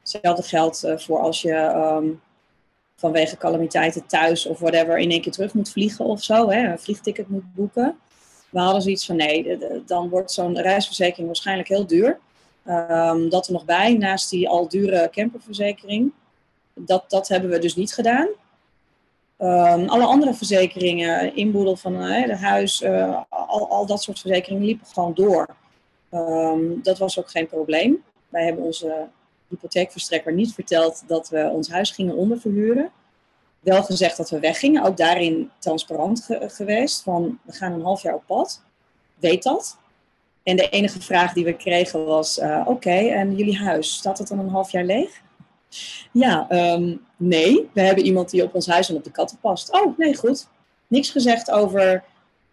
Hetzelfde 0.00 0.42
geldt 0.42 0.84
uh, 0.84 0.98
voor 0.98 1.18
als 1.18 1.42
je 1.42 1.54
um, 1.54 2.20
vanwege 2.96 3.36
calamiteiten 3.36 4.06
thuis 4.06 4.46
of 4.46 4.58
whatever 4.58 4.98
in 4.98 5.10
één 5.10 5.20
keer 5.20 5.32
terug 5.32 5.54
moet 5.54 5.70
vliegen 5.70 6.04
of 6.04 6.22
zo, 6.22 6.50
hè, 6.50 6.70
een 6.70 6.78
vliegticket 6.78 7.28
moet 7.28 7.54
boeken. 7.54 7.98
We 8.50 8.58
hadden 8.58 8.82
zoiets 8.82 9.06
van 9.06 9.16
nee, 9.16 9.58
dan 9.86 10.08
wordt 10.08 10.32
zo'n 10.32 10.60
reisverzekering 10.60 11.26
waarschijnlijk 11.26 11.68
heel 11.68 11.86
duur. 11.86 12.18
Um, 12.70 13.28
dat 13.28 13.46
er 13.46 13.52
nog 13.52 13.64
bij, 13.64 13.94
naast 13.94 14.30
die 14.30 14.48
al 14.48 14.68
dure 14.68 15.08
camperverzekering. 15.10 16.12
Dat, 16.74 17.04
dat 17.10 17.28
hebben 17.28 17.50
we 17.50 17.58
dus 17.58 17.76
niet 17.76 17.94
gedaan. 17.94 18.28
Um, 19.38 19.88
alle 19.88 20.04
andere 20.04 20.34
verzekeringen, 20.34 21.36
inboedel 21.36 21.76
van 21.76 21.94
uh, 21.94 22.26
de 22.26 22.36
huis, 22.36 22.82
uh, 22.82 23.22
al, 23.28 23.68
al 23.68 23.86
dat 23.86 24.02
soort 24.02 24.18
verzekeringen 24.18 24.64
liepen 24.64 24.86
gewoon 24.86 25.14
door. 25.14 25.48
Um, 26.14 26.82
dat 26.82 26.98
was 26.98 27.18
ook 27.18 27.30
geen 27.30 27.46
probleem. 27.46 28.04
Wij 28.28 28.44
hebben 28.44 28.64
onze 28.64 29.06
hypotheekverstrekker 29.48 30.32
niet 30.32 30.54
verteld 30.54 31.02
dat 31.06 31.28
we 31.28 31.50
ons 31.52 31.70
huis 31.70 31.90
gingen 31.90 32.14
onderverhuren. 32.14 32.90
Wel 33.60 33.82
gezegd 33.82 34.16
dat 34.16 34.30
we 34.30 34.38
weggingen, 34.38 34.82
ook 34.84 34.96
daarin 34.96 35.50
transparant 35.58 36.28
geweest. 36.40 37.02
Van 37.02 37.38
we 37.42 37.52
gaan 37.52 37.72
een 37.72 37.82
half 37.82 38.02
jaar 38.02 38.14
op 38.14 38.26
pad. 38.26 38.62
Weet 39.14 39.42
dat. 39.42 39.78
En 40.48 40.56
de 40.56 40.68
enige 40.68 41.00
vraag 41.00 41.32
die 41.32 41.44
we 41.44 41.56
kregen 41.56 42.04
was: 42.04 42.38
uh, 42.38 42.62
Oké, 42.66 42.90
en 42.90 43.36
jullie 43.36 43.58
huis, 43.58 43.94
staat 43.94 44.18
het 44.18 44.28
dan 44.28 44.38
een 44.38 44.48
half 44.48 44.70
jaar 44.70 44.84
leeg? 44.84 45.22
Ja, 46.12 46.46
um, 46.74 47.00
nee. 47.16 47.68
We 47.72 47.80
hebben 47.80 48.04
iemand 48.04 48.30
die 48.30 48.42
op 48.42 48.54
ons 48.54 48.66
huis 48.66 48.88
en 48.88 48.96
op 48.96 49.04
de 49.04 49.10
katten 49.10 49.38
past. 49.40 49.72
Oh, 49.72 49.98
nee, 49.98 50.16
goed. 50.16 50.48
Niks 50.86 51.10
gezegd 51.10 51.50
over 51.50 52.04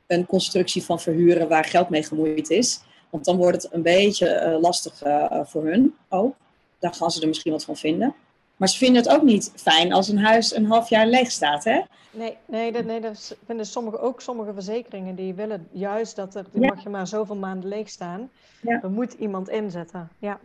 een 0.08 0.26
constructie 0.26 0.84
van 0.84 1.00
verhuren 1.00 1.48
waar 1.48 1.66
geld 1.66 1.90
mee 1.90 2.04
gemoeid 2.04 2.50
is. 2.50 2.80
Want 3.10 3.26
dan 3.26 3.38
wordt 3.38 3.64
het 3.64 3.74
een 3.74 3.82
beetje 3.82 4.42
uh, 4.46 4.62
lastig 4.62 5.06
uh, 5.06 5.40
voor 5.44 5.66
hun 5.66 5.96
ook. 6.10 6.36
Daar 6.80 6.94
gaan 6.94 7.12
ze 7.12 7.22
er 7.22 7.28
misschien 7.28 7.52
wat 7.52 7.66
van 7.66 7.78
vinden. 7.78 8.16
Maar 8.56 8.70
ze 8.70 8.78
vinden 8.78 9.04
het 9.04 9.12
ook 9.12 9.22
niet 9.22 9.52
fijn 9.56 9.94
als 9.94 10.08
een 10.08 10.20
huis 10.20 10.56
een 10.56 10.66
half 10.66 10.90
jaar 10.90 11.08
leeg 11.08 11.32
staat, 11.32 11.64
hè? 11.64 11.82
Nee, 12.12 12.38
nee, 12.46 12.72
dat, 12.72 12.86
nee, 12.86 13.02
dat 13.02 13.36
vinden 13.46 13.66
sommige, 13.66 14.00
ook 14.00 14.22
sommige 14.22 14.54
verzekeringen. 14.54 15.16
Die 15.16 15.34
willen 15.34 15.68
juist 15.72 16.16
dat 16.16 16.36
er, 16.36 16.46
mag 16.52 16.84
je 16.84 16.90
maar 16.90 17.08
zoveel 17.08 17.36
maanden 17.36 17.70
leeg 17.70 17.90
staan. 17.90 18.30
Ja. 18.62 18.80
Er 18.84 18.90
moet 18.90 19.14
iemand 19.14 19.50
inzetten, 19.50 20.10
ja. 20.20 20.40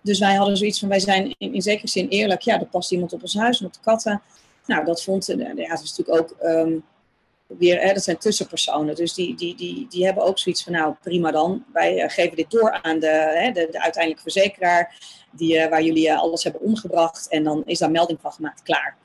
Dus 0.00 0.18
wij 0.18 0.34
hadden 0.34 0.56
zoiets 0.56 0.78
van, 0.78 0.88
wij 0.88 1.00
zijn 1.00 1.34
in, 1.38 1.54
in 1.54 1.62
zekere 1.62 1.88
zin 1.88 2.08
eerlijk. 2.08 2.40
Ja, 2.40 2.60
er 2.60 2.66
past 2.66 2.92
iemand 2.92 3.12
op 3.12 3.22
ons 3.22 3.36
huis 3.36 3.60
en 3.60 3.66
op 3.66 3.72
de 3.72 3.80
katten. 3.82 4.22
Nou, 4.66 4.84
dat 4.84 5.02
vond, 5.02 5.26
ja, 5.26 5.54
dat 5.54 5.82
is 5.82 5.96
natuurlijk 5.96 6.20
ook... 6.20 6.36
Um, 6.42 6.84
weer, 7.46 7.94
dat 7.94 8.02
zijn 8.02 8.18
tussenpersonen. 8.18 8.94
Dus 8.94 9.14
die, 9.14 9.34
die, 9.34 9.54
die, 9.54 9.86
die 9.88 10.04
hebben 10.04 10.24
ook 10.24 10.38
zoiets 10.38 10.62
van, 10.62 10.72
nou 10.72 10.94
prima 11.02 11.30
dan. 11.30 11.64
Wij 11.72 12.02
uh, 12.02 12.10
geven 12.10 12.36
dit 12.36 12.50
door 12.50 12.72
aan 12.82 12.98
de, 12.98 13.32
hè, 13.34 13.50
de, 13.50 13.68
de 13.70 13.82
uiteindelijke 13.82 14.30
verzekeraar, 14.30 14.98
die, 15.30 15.56
uh, 15.56 15.68
waar 15.68 15.82
jullie 15.82 16.08
uh, 16.08 16.20
alles 16.20 16.42
hebben 16.42 16.62
omgebracht. 16.62 17.28
En 17.28 17.44
dan 17.44 17.62
is 17.66 17.78
daar 17.78 17.90
melding 17.90 18.20
van 18.20 18.32
gemaakt, 18.32 18.62
klaar. 18.62 18.96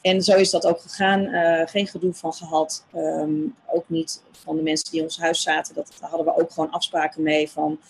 En 0.00 0.22
zo 0.22 0.36
is 0.36 0.50
dat 0.50 0.66
ook 0.66 0.80
gegaan. 0.80 1.28
geen 1.68 1.86
gedoe 1.86 2.14
van 2.14 2.32
gehad. 2.32 2.84
Um, 2.94 3.54
ook 3.66 3.88
niet 3.88 4.22
van 4.32 4.56
de 4.56 4.62
mensen 4.62 4.90
die 4.90 4.98
in 4.98 5.06
ons 5.06 5.18
huis 5.18 5.42
zaten. 5.42 5.74
Dat, 5.74 5.92
daar 6.00 6.08
hadden 6.08 6.26
we 6.26 6.40
ook 6.40 6.50
gewoon 6.50 6.70
afspraken 6.70 7.22
mee 7.22 7.50
van... 7.50 7.80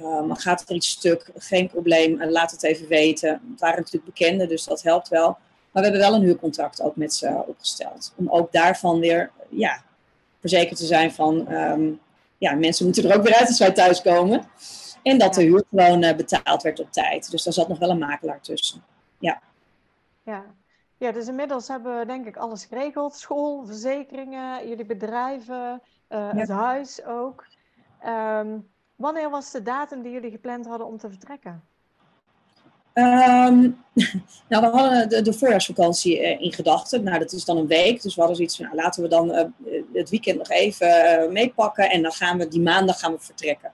Um, 0.00 0.36
gaat 0.36 0.68
er 0.68 0.74
iets 0.74 0.88
stuk, 0.88 1.30
geen 1.36 1.68
probleem, 1.68 2.24
laat 2.24 2.50
het 2.50 2.62
even 2.62 2.88
weten. 2.88 3.28
Het 3.50 3.60
waren 3.60 3.78
natuurlijk 3.78 4.04
bekenden, 4.04 4.48
dus 4.48 4.64
dat 4.64 4.82
helpt 4.82 5.08
wel. 5.08 5.38
Maar 5.72 5.82
we 5.82 5.88
hebben 5.88 6.00
wel 6.00 6.14
een 6.14 6.24
huurcontract 6.24 6.82
ook 6.82 6.96
met 6.96 7.14
ze 7.14 7.42
opgesteld. 7.46 8.12
Om 8.16 8.28
ook 8.28 8.52
daarvan 8.52 9.00
weer 9.00 9.30
ja, 9.48 9.82
verzekerd 10.40 10.78
te 10.78 10.86
zijn 10.86 11.12
van, 11.12 11.52
um, 11.52 12.00
ja, 12.38 12.54
mensen 12.54 12.84
moeten 12.84 13.10
er 13.10 13.16
ook 13.16 13.22
weer 13.22 13.34
uit 13.34 13.48
als 13.48 13.58
wij 13.58 13.72
thuiskomen. 13.72 14.44
En 15.02 15.18
dat 15.18 15.34
de 15.34 15.42
huur 15.42 15.64
gewoon 15.70 16.04
uh, 16.04 16.14
betaald 16.14 16.62
werd 16.62 16.80
op 16.80 16.92
tijd. 16.92 17.30
Dus 17.30 17.42
daar 17.42 17.52
zat 17.52 17.68
nog 17.68 17.78
wel 17.78 17.90
een 17.90 17.98
makelaar 17.98 18.40
tussen. 18.40 18.82
Ja. 19.18 19.40
Ja. 20.22 20.44
Ja, 20.96 21.12
dus 21.12 21.28
inmiddels 21.28 21.68
hebben 21.68 21.98
we 21.98 22.06
denk 22.06 22.26
ik 22.26 22.36
alles 22.36 22.64
geregeld. 22.64 23.14
School, 23.14 23.66
verzekeringen, 23.66 24.68
jullie 24.68 24.86
bedrijven, 24.86 25.82
uh, 26.08 26.32
het 26.32 26.48
huis 26.48 27.04
ook. 27.04 27.46
Um, 28.06 28.68
wanneer 28.96 29.30
was 29.30 29.50
de 29.50 29.62
datum 29.62 30.02
die 30.02 30.12
jullie 30.12 30.30
gepland 30.30 30.66
hadden 30.66 30.86
om 30.86 30.98
te 30.98 31.08
vertrekken? 31.08 31.62
Um, 32.94 33.80
nou, 34.48 34.62
we 34.62 34.68
hadden 34.70 35.08
de, 35.08 35.22
de 35.22 35.32
voorjaarsvakantie 35.32 36.20
uh, 36.20 36.40
in 36.40 36.52
gedachten. 36.52 37.02
Nou, 37.02 37.18
dat 37.18 37.32
is 37.32 37.44
dan 37.44 37.56
een 37.56 37.66
week. 37.66 38.02
Dus 38.02 38.14
we 38.14 38.20
hadden 38.20 38.36
zoiets 38.36 38.56
van, 38.56 38.64
nou, 38.64 38.76
laten 38.76 39.02
we 39.02 39.08
dan 39.08 39.30
uh, 39.30 39.42
het 39.92 40.10
weekend 40.10 40.38
nog 40.38 40.50
even 40.50 40.88
uh, 40.88 41.30
meepakken. 41.30 41.90
En 41.90 42.02
dan 42.02 42.12
gaan 42.12 42.38
we 42.38 42.48
die 42.48 42.60
maandag 42.60 42.98
gaan 42.98 43.12
we 43.12 43.18
vertrekken. 43.20 43.72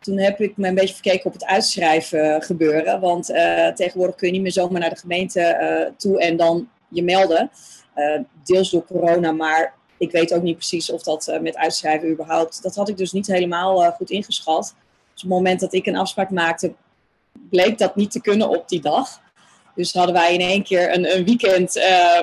Toen 0.00 0.18
heb 0.18 0.40
ik 0.40 0.56
me 0.56 0.68
een 0.68 0.74
beetje 0.74 0.94
verkeken 0.94 1.26
op 1.26 1.32
het 1.32 1.44
uitschrijven 1.44 2.42
gebeuren. 2.42 3.00
Want 3.00 3.26
tegenwoordig 3.74 4.16
kun 4.16 4.26
je 4.26 4.32
niet 4.32 4.42
meer 4.42 4.52
zomaar 4.52 4.80
naar 4.80 4.90
de 4.90 4.96
gemeente 4.96 5.92
toe 5.96 6.20
en 6.20 6.36
dan 6.36 6.68
je 6.88 7.02
melden. 7.02 7.50
deels 8.44 8.70
door 8.70 8.84
corona, 8.84 9.32
maar 9.32 9.74
ik 9.96 10.10
weet 10.10 10.34
ook 10.34 10.42
niet 10.42 10.56
precies 10.56 10.90
of 10.90 11.02
dat 11.02 11.38
met 11.40 11.56
uitschrijven 11.56 12.10
überhaupt... 12.10 12.62
Dat 12.62 12.74
had 12.74 12.88
ik 12.88 12.96
dus 12.96 13.12
niet 13.12 13.26
helemaal 13.26 13.92
goed 13.92 14.10
ingeschat. 14.10 14.74
Dus 15.12 15.22
op 15.22 15.30
het 15.30 15.38
moment 15.38 15.60
dat 15.60 15.72
ik 15.72 15.86
een 15.86 15.96
afspraak 15.96 16.30
maakte 16.30 16.72
bleek 17.32 17.78
dat 17.78 17.96
niet 17.96 18.10
te 18.10 18.20
kunnen 18.20 18.48
op 18.48 18.68
die 18.68 18.80
dag. 18.80 19.20
Dus 19.74 19.92
hadden 19.92 20.14
wij 20.14 20.34
in 20.34 20.40
één 20.40 20.62
keer 20.62 20.94
een, 20.94 21.16
een 21.16 21.24
weekend. 21.24 21.76
Uh, 21.76 22.20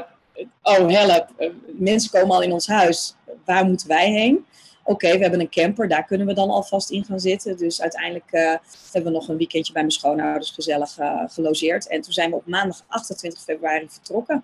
oh, 0.61 0.89
help, 0.89 1.29
uh, 1.39 1.49
mensen 1.65 2.11
komen 2.11 2.35
al 2.35 2.41
in 2.41 2.51
ons 2.51 2.67
huis. 2.67 3.15
Waar 3.45 3.65
moeten 3.65 3.87
wij 3.87 4.11
heen? 4.11 4.45
Oké, 4.83 5.11
we 5.11 5.21
hebben 5.21 5.39
een 5.39 5.49
camper, 5.49 5.87
daar 5.87 6.05
kunnen 6.05 6.27
we 6.27 6.33
dan 6.33 6.49
alvast 6.49 6.89
in 6.89 7.05
gaan 7.05 7.19
zitten. 7.19 7.57
Dus 7.57 7.81
uiteindelijk 7.81 8.31
uh, 8.31 8.55
hebben 8.91 9.11
we 9.11 9.17
nog 9.17 9.27
een 9.27 9.37
weekendje 9.37 9.73
bij 9.73 9.81
mijn 9.81 9.93
schoonouders 9.93 10.51
gezellig 10.51 10.97
gelogeerd. 11.27 11.87
En 11.87 12.01
toen 12.01 12.13
zijn 12.13 12.29
we 12.29 12.35
op 12.35 12.45
maandag 12.45 12.83
28 12.87 13.41
februari 13.41 13.89
vertrokken. 13.89 14.43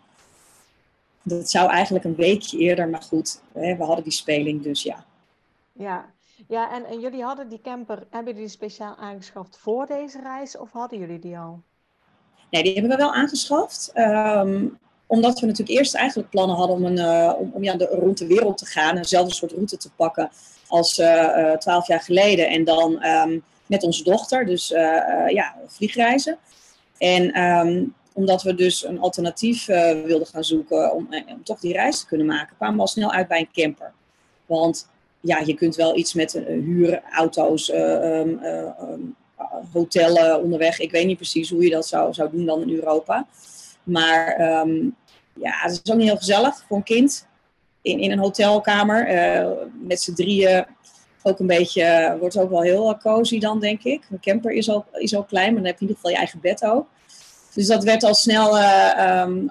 Dat 1.22 1.50
zou 1.50 1.70
eigenlijk 1.70 2.06
een 2.06 2.16
weekje 2.16 2.58
eerder, 2.58 2.90
maar 2.90 3.02
goed, 3.02 3.42
hè, 3.54 3.76
we 3.76 3.84
hadden 3.84 4.04
die 4.04 4.14
speling, 4.14 4.64
dus 4.64 4.84
ja. 4.84 5.06
Ja, 5.72 6.14
ja, 6.48 6.72
en, 6.72 6.86
en 6.86 7.00
jullie 7.00 7.24
hadden 7.24 7.50
die 7.50 7.62
camper, 7.62 7.98
hebben 8.10 8.34
jullie 8.34 8.48
die 8.48 8.58
speciaal 8.58 8.96
aangeschaft 8.96 9.58
voor 9.58 9.86
deze 9.86 10.22
reis 10.22 10.58
of 10.58 10.72
hadden 10.72 11.00
jullie 11.00 11.20
die 11.20 11.38
al? 11.38 11.62
Nee, 12.50 12.64
die 12.64 12.74
hebben 12.74 12.92
we 12.92 12.98
wel 12.98 13.14
aangeschaft. 13.14 13.92
Um, 13.96 14.80
omdat 15.08 15.40
we 15.40 15.46
natuurlijk 15.46 15.78
eerst 15.78 15.96
eigenlijk 15.96 16.30
plannen 16.30 16.56
hadden 16.56 16.76
om, 16.76 16.86
een, 16.86 16.98
uh, 16.98 17.34
om, 17.38 17.52
om 17.54 17.64
ja, 17.64 17.76
de, 17.76 17.86
rond 17.86 18.18
de 18.18 18.28
wereld 18.28 18.58
te 18.58 18.66
gaan. 18.66 18.98
Eenzelfde 18.98 19.34
soort 19.34 19.52
route 19.52 19.78
te 19.78 19.92
pakken 19.96 20.30
als 20.68 21.00
uh, 21.00 21.52
twaalf 21.52 21.88
jaar 21.88 22.02
geleden. 22.02 22.48
En 22.48 22.64
dan 22.64 23.06
um, 23.06 23.44
met 23.66 23.84
onze 23.84 24.04
dochter, 24.04 24.46
dus 24.46 24.72
uh, 24.72 25.30
ja, 25.30 25.56
vliegreizen. 25.68 26.38
En 26.98 27.42
um, 27.42 27.94
omdat 28.14 28.42
we 28.42 28.56
dus 28.56 28.86
een 28.86 29.00
alternatief 29.00 29.66
wilden 30.06 30.28
gaan 30.28 30.44
zoeken 30.44 30.94
om, 30.94 31.08
om 31.28 31.44
toch 31.44 31.60
die 31.60 31.74
reis 31.74 32.00
te 32.00 32.06
kunnen 32.06 32.28
maken, 32.28 32.56
kwamen 32.56 32.76
we 32.76 32.82
al 32.82 32.88
snel 32.88 33.12
uit 33.12 33.28
bij 33.28 33.40
een 33.40 33.64
camper. 33.64 33.94
Want 34.46 34.90
ja, 35.26 35.40
je 35.46 35.54
kunt 35.54 35.76
wel 35.76 35.98
iets 35.98 36.14
met 36.14 36.34
uh, 36.36 36.46
huurauto's, 36.46 37.74
um, 37.74 38.40
um, 38.44 39.16
hotellen 39.74 40.42
onderweg. 40.42 40.80
Ik 40.80 40.92
weet 40.92 41.06
niet 41.06 41.18
precies 41.18 41.50
hoe 41.50 41.64
je 41.64 41.70
dat 41.70 41.88
zou, 41.88 42.14
zou 42.14 42.30
doen 42.32 42.46
dan 42.46 42.62
in 42.62 42.76
Europa. 42.76 43.28
Maar 43.84 44.40
um, 44.62 44.96
ja, 45.34 45.52
het 45.52 45.72
is 45.72 45.92
ook 45.92 45.98
niet 45.98 46.08
heel 46.08 46.18
gezellig 46.18 46.64
voor 46.68 46.78
een 46.78 46.84
kind. 46.84 47.28
In, 47.82 48.00
in 48.00 48.12
een 48.12 48.20
hotelkamer 48.20 49.08
met 49.82 50.02
z'n 50.02 50.14
drieën. 50.14 50.66
Ook 51.24 51.40
een 51.40 51.48
beetje, 51.48 52.18
wordt 52.20 52.38
ook 52.38 52.50
wel 52.50 52.62
heel 52.62 52.98
cozy 52.98 53.40
dan, 53.40 53.60
denk 53.60 53.84
ik. 53.84 54.04
Een 54.12 54.20
camper 54.20 54.52
is 54.52 54.70
al, 54.70 54.86
is 54.94 55.16
al 55.16 55.24
klein, 55.24 55.54
maar 55.54 55.62
dan 55.62 55.72
heb 55.72 55.80
je 55.80 55.86
in 55.86 55.88
ieder 55.88 55.96
geval 55.96 56.12
je 56.12 56.18
eigen 56.18 56.40
bed 56.42 56.66
ook. 56.66 56.88
Dus 57.54 57.68
dat 57.68 57.84
werd 57.84 58.04
al 58.04 58.14
snel 58.14 58.48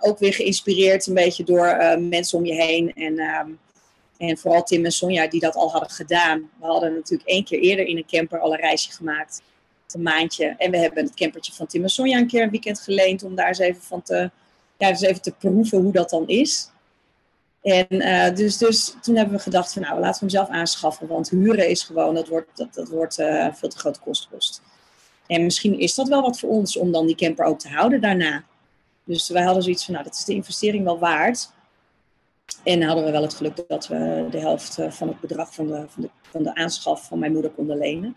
ook 0.00 0.18
weer 0.18 0.34
geïnspireerd 0.34 1.06
een 1.06 1.14
beetje 1.14 1.44
door 1.44 1.76
mensen 1.98 2.38
om 2.38 2.44
je 2.44 2.54
heen. 2.54 2.92
En 2.94 3.18
en 4.16 4.38
vooral 4.38 4.62
Tim 4.62 4.84
en 4.84 4.92
Sonja 4.92 5.28
die 5.28 5.40
dat 5.40 5.54
al 5.54 5.70
hadden 5.70 5.90
gedaan. 5.90 6.50
We 6.60 6.66
hadden 6.66 6.94
natuurlijk 6.94 7.28
één 7.28 7.44
keer 7.44 7.58
eerder 7.58 7.86
in 7.86 7.96
een 7.96 8.06
camper 8.06 8.38
al 8.38 8.52
een 8.52 8.60
reisje 8.60 8.92
gemaakt. 8.92 9.42
Een 9.92 10.02
maandje. 10.02 10.54
En 10.58 10.70
we 10.70 10.78
hebben 10.78 11.04
het 11.04 11.14
campertje 11.14 11.52
van 11.52 11.66
Tim 11.66 11.82
en 11.82 11.88
Sonja 11.88 12.18
een 12.18 12.26
keer 12.26 12.42
een 12.42 12.50
weekend 12.50 12.80
geleend. 12.80 13.22
Om 13.22 13.34
daar 13.34 13.48
eens 13.48 13.58
even 13.58 13.82
van 13.82 14.02
te, 14.02 14.30
ja, 14.76 14.88
eens 14.88 15.00
even 15.00 15.22
te 15.22 15.32
proeven 15.32 15.78
hoe 15.78 15.92
dat 15.92 16.10
dan 16.10 16.28
is. 16.28 16.70
En 17.62 17.86
uh, 17.90 18.34
dus, 18.34 18.58
dus 18.58 18.94
toen 19.00 19.16
hebben 19.16 19.34
we 19.34 19.42
gedacht 19.42 19.72
van 19.72 19.82
nou, 19.82 20.00
laten 20.00 20.12
we 20.12 20.18
hem 20.18 20.28
zelf 20.28 20.48
aanschaffen. 20.48 21.06
Want 21.06 21.30
huren 21.30 21.68
is 21.68 21.82
gewoon, 21.82 22.14
dat 22.14 22.28
wordt, 22.28 22.56
dat, 22.56 22.74
dat 22.74 22.88
wordt 22.88 23.18
uh, 23.18 23.48
veel 23.52 23.68
te 23.68 23.78
grote 23.78 24.00
kost. 24.00 24.62
En 25.26 25.44
misschien 25.44 25.78
is 25.78 25.94
dat 25.94 26.08
wel 26.08 26.22
wat 26.22 26.38
voor 26.38 26.50
ons 26.50 26.76
om 26.76 26.92
dan 26.92 27.06
die 27.06 27.16
camper 27.16 27.44
ook 27.44 27.58
te 27.58 27.68
houden 27.68 28.00
daarna. 28.00 28.44
Dus 29.04 29.28
wij 29.28 29.42
hadden 29.42 29.62
zoiets 29.62 29.84
van 29.84 29.94
nou, 29.94 30.04
dat 30.06 30.14
is 30.14 30.24
de 30.24 30.34
investering 30.34 30.84
wel 30.84 30.98
waard. 30.98 31.52
En 32.64 32.82
hadden 32.82 33.04
we 33.04 33.10
wel 33.10 33.22
het 33.22 33.34
geluk 33.34 33.64
dat 33.68 33.88
we 33.88 34.26
de 34.30 34.38
helft 34.38 34.78
eh, 34.78 34.90
van 34.90 35.08
het 35.08 35.20
bedrag 35.20 35.54
van 35.54 35.66
de, 35.66 35.84
van 35.88 36.02
de, 36.02 36.10
van 36.22 36.42
de 36.42 36.54
aanschaf 36.54 37.06
van 37.06 37.18
mijn 37.18 37.32
moeder 37.32 37.50
konden 37.50 37.78
lenen. 37.78 38.16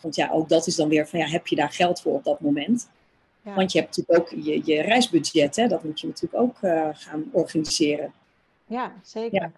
Want 0.00 0.14
ja, 0.14 0.30
ook 0.30 0.48
dat 0.48 0.66
is 0.66 0.76
dan 0.76 0.88
weer 0.88 1.08
van 1.08 1.18
ja, 1.18 1.26
heb 1.26 1.46
je 1.46 1.56
daar 1.56 1.70
geld 1.70 2.00
voor 2.00 2.12
op 2.12 2.24
dat 2.24 2.40
moment? 2.40 2.88
Ja. 3.42 3.54
Want 3.54 3.72
je 3.72 3.80
hebt 3.80 3.96
natuurlijk 3.96 4.32
ook 4.32 4.44
je, 4.44 4.60
je 4.64 4.82
reisbudget, 4.82 5.56
hè? 5.56 5.66
dat 5.66 5.84
moet 5.84 6.00
je 6.00 6.06
natuurlijk 6.06 6.42
ook 6.42 6.62
uh, 6.62 6.88
gaan 6.92 7.24
organiseren. 7.32 8.12
Ja, 8.66 8.92
zeker. 9.02 9.40
Ja. 9.40 9.52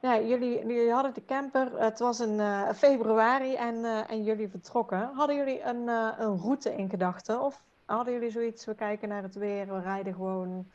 ja. 0.00 0.20
jullie, 0.20 0.66
jullie 0.66 0.90
hadden 0.90 1.14
de 1.14 1.24
camper, 1.24 1.80
het 1.82 1.98
was 1.98 2.20
in 2.20 2.32
uh, 2.32 2.72
februari 2.72 3.54
en, 3.54 3.74
uh, 3.74 4.10
en 4.10 4.24
jullie 4.24 4.48
vertrokken. 4.48 5.10
Hadden 5.14 5.36
jullie 5.36 5.62
een, 5.62 5.88
een 6.18 6.38
route 6.38 6.74
in 6.76 6.90
gedachten? 6.90 7.42
Of 7.42 7.62
hadden 7.84 8.14
jullie 8.14 8.30
zoiets, 8.30 8.64
we 8.64 8.74
kijken 8.74 9.08
naar 9.08 9.22
het 9.22 9.34
weer, 9.34 9.66
we 9.66 9.80
rijden 9.80 10.14
gewoon 10.14 10.66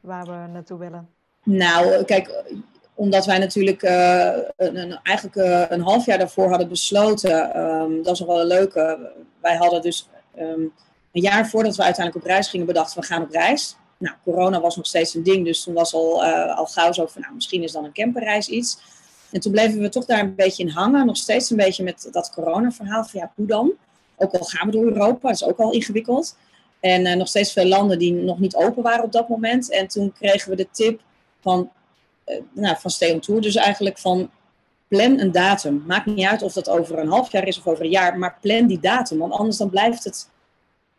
waar 0.00 0.24
we 0.24 0.52
naartoe 0.52 0.78
willen? 0.78 1.13
Nou, 1.44 2.04
kijk, 2.04 2.44
omdat 2.94 3.26
wij 3.26 3.38
natuurlijk 3.38 3.82
een, 3.82 4.76
een, 4.76 4.98
eigenlijk 5.02 5.70
een 5.70 5.80
half 5.80 6.06
jaar 6.06 6.18
daarvoor 6.18 6.48
hadden 6.48 6.68
besloten, 6.68 7.60
um, 7.60 8.02
dat 8.02 8.12
is 8.12 8.18
nog 8.18 8.28
wel 8.28 8.40
een 8.40 8.46
leuke. 8.46 9.10
Wij 9.40 9.56
hadden 9.56 9.82
dus 9.82 10.08
um, 10.38 10.72
een 11.12 11.22
jaar 11.22 11.48
voordat 11.48 11.76
we 11.76 11.82
uiteindelijk 11.82 12.24
op 12.24 12.30
reis 12.30 12.48
gingen 12.48 12.66
bedacht, 12.66 12.94
we 12.94 13.02
gaan 13.02 13.22
op 13.22 13.30
reis. 13.30 13.76
Nou, 13.98 14.16
corona 14.24 14.60
was 14.60 14.76
nog 14.76 14.86
steeds 14.86 15.14
een 15.14 15.22
ding, 15.22 15.44
dus 15.44 15.62
toen 15.62 15.74
was 15.74 15.94
al, 15.94 16.24
uh, 16.24 16.56
al 16.56 16.66
gauw 16.66 16.92
zo 16.92 17.06
van, 17.06 17.20
nou, 17.20 17.34
misschien 17.34 17.62
is 17.62 17.72
dan 17.72 17.84
een 17.84 17.92
camperreis 17.92 18.48
iets. 18.48 18.78
En 19.30 19.40
toen 19.40 19.52
bleven 19.52 19.80
we 19.80 19.88
toch 19.88 20.04
daar 20.04 20.20
een 20.20 20.34
beetje 20.34 20.62
in 20.62 20.68
hangen, 20.68 21.06
nog 21.06 21.16
steeds 21.16 21.50
een 21.50 21.56
beetje 21.56 21.84
met 21.84 22.08
dat 22.10 22.30
corona-verhaal 22.34 23.04
van, 23.04 23.20
ja, 23.20 23.32
hoe 23.34 23.46
dan? 23.46 23.72
Ook 24.16 24.32
al 24.32 24.44
gaan 24.44 24.66
we 24.66 24.72
door 24.72 24.84
Europa, 24.84 25.28
dat 25.28 25.40
is 25.40 25.44
ook 25.44 25.58
al 25.58 25.72
ingewikkeld. 25.72 26.36
En 26.80 27.18
nog 27.18 27.28
steeds 27.28 27.52
veel 27.52 27.66
landen 27.66 27.98
die 27.98 28.12
nog 28.12 28.38
niet 28.38 28.56
open 28.56 28.82
waren 28.82 29.04
op 29.04 29.12
dat 29.12 29.28
moment. 29.28 29.70
En 29.70 29.88
toen 29.88 30.12
kregen 30.12 30.50
we 30.50 30.56
de 30.56 30.68
tip 30.70 31.00
van, 31.44 31.70
uh, 32.26 32.36
nou, 32.52 32.76
van 32.78 32.90
Stay 32.90 33.18
Tour, 33.18 33.40
dus 33.40 33.54
eigenlijk 33.54 33.98
van, 33.98 34.30
plan 34.88 35.18
een 35.18 35.32
datum. 35.32 35.82
Maakt 35.86 36.06
niet 36.06 36.26
uit 36.26 36.42
of 36.42 36.52
dat 36.52 36.68
over 36.68 36.98
een 36.98 37.08
half 37.08 37.32
jaar 37.32 37.46
is 37.46 37.58
of 37.58 37.66
over 37.66 37.84
een 37.84 37.90
jaar, 37.90 38.18
maar 38.18 38.38
plan 38.40 38.66
die 38.66 38.80
datum, 38.80 39.18
want 39.18 39.32
anders 39.32 39.56
dan 39.56 39.70
blijft 39.70 40.04
het, 40.04 40.30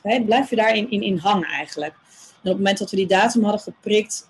hè, 0.01 0.21
blijf 0.23 0.49
je 0.49 0.55
daarin 0.55 0.91
in, 0.91 1.01
in 1.01 1.17
hangen 1.17 1.47
eigenlijk. 1.47 1.93
En 1.93 2.51
op 2.51 2.57
het 2.57 2.57
moment 2.57 2.77
dat 2.77 2.89
we 2.89 2.95
die 2.95 3.07
datum 3.07 3.43
hadden 3.43 3.61
geprikt, 3.61 4.29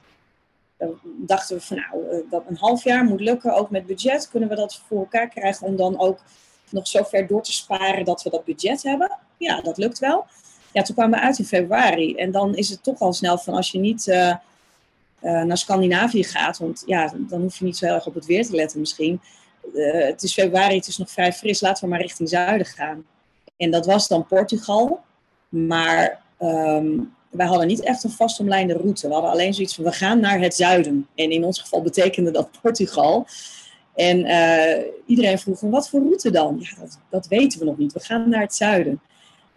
dachten 1.04 1.56
we 1.56 1.62
van 1.62 1.78
nou, 1.78 2.10
eh, 2.10 2.18
dat 2.30 2.44
een 2.48 2.58
half 2.58 2.84
jaar 2.84 3.04
moet 3.04 3.20
lukken, 3.20 3.56
ook 3.56 3.70
met 3.70 3.86
budget. 3.86 4.30
Kunnen 4.30 4.50
we 4.50 4.56
dat 4.56 4.82
voor 4.88 5.00
elkaar 5.00 5.30
krijgen 5.30 5.68
om 5.68 5.76
dan 5.76 6.00
ook 6.00 6.20
nog 6.70 6.88
zo 6.88 7.04
ver 7.04 7.28
door 7.28 7.44
te 7.44 7.54
sparen 7.54 8.06
dat 8.06 8.24
we 8.24 8.30
dat 8.30 8.46
budget 8.46 8.84
hebben? 8.84 9.18
Ja, 9.38 9.62
dat 9.62 9.78
lukt 9.78 10.00
wel. 10.00 10.26
Ja, 10.72 10.82
toen 10.82 10.96
kwamen 10.96 11.20
we 11.20 11.26
uit 11.26 11.40
in 11.40 11.46
februari. 11.46 12.16
En 12.16 12.32
dan 12.32 12.56
is 12.56 12.70
het 12.70 12.84
toch 12.84 13.00
al 13.00 13.14
snel 13.14 13.38
van 13.38 13.54
als 13.54 13.72
je 13.72 13.80
niet 13.80 14.08
uh, 14.08 14.36
uh, 15.26 15.44
naar 15.44 15.58
Scandinavië 15.58 16.24
gaat, 16.24 16.58
want 16.58 16.84
ja, 16.86 17.14
dan 17.18 17.42
hoef 17.42 17.58
je 17.58 17.66
niet 17.66 17.78
zo 17.78 17.86
heel 17.86 17.96
erg 17.96 18.06
op 18.06 18.14
het 18.14 18.26
weer 18.26 18.46
te 18.46 18.56
letten 18.56 18.80
misschien. 18.80 19.22
het 19.74 20.24
is 20.24 20.34
februari, 20.34 20.76
het 20.76 20.88
is 20.88 20.98
nog 20.98 21.12
vrij 21.12 21.34
fris, 21.34 21.62
laten 21.62 21.84
we 21.84 21.90
maar 21.90 22.02
richting 22.02 22.30
zuiden 22.30 22.68
gaan. 22.68 23.06
En 23.58 23.72
dat 23.72 23.86
was 23.86 24.08
dan 24.08 24.26
Portugal. 24.26 25.04
Maar 25.50 26.22
um, 26.40 27.14
wij 27.30 27.46
hadden 27.46 27.68
niet 27.68 27.84
echt 27.84 28.04
een 28.04 28.10
vastomlijnde 28.10 28.74
route. 28.74 29.08
We 29.08 29.14
hadden 29.14 29.32
alleen 29.32 29.54
zoiets 29.54 29.76
van, 29.76 29.84
we 29.84 29.92
gaan 29.92 30.20
naar 30.20 30.40
het 30.40 30.56
zuiden. 30.56 31.08
En 31.16 31.32
in 31.32 31.44
ons 31.44 31.60
geval 31.60 31.82
betekende 31.82 32.32
dat 32.32 32.50
Portugal. 32.62 33.28
En 33.96 34.20
uh, 34.20 34.86
iedereen 35.06 35.40
vroeg, 35.40 35.60
wat 35.60 35.90
voor 35.90 36.00
route 36.00 36.32
dan? 36.32 36.58
Ja, 36.60 36.88
dat, 37.10 37.28
weten 37.28 37.60
we 37.60 37.66
nog 37.66 37.78
niet. 37.78 37.94
We 37.94 38.00
gaan 38.00 38.30
naar 38.30 38.42
het 38.42 38.56
zuiden. 38.56 39.02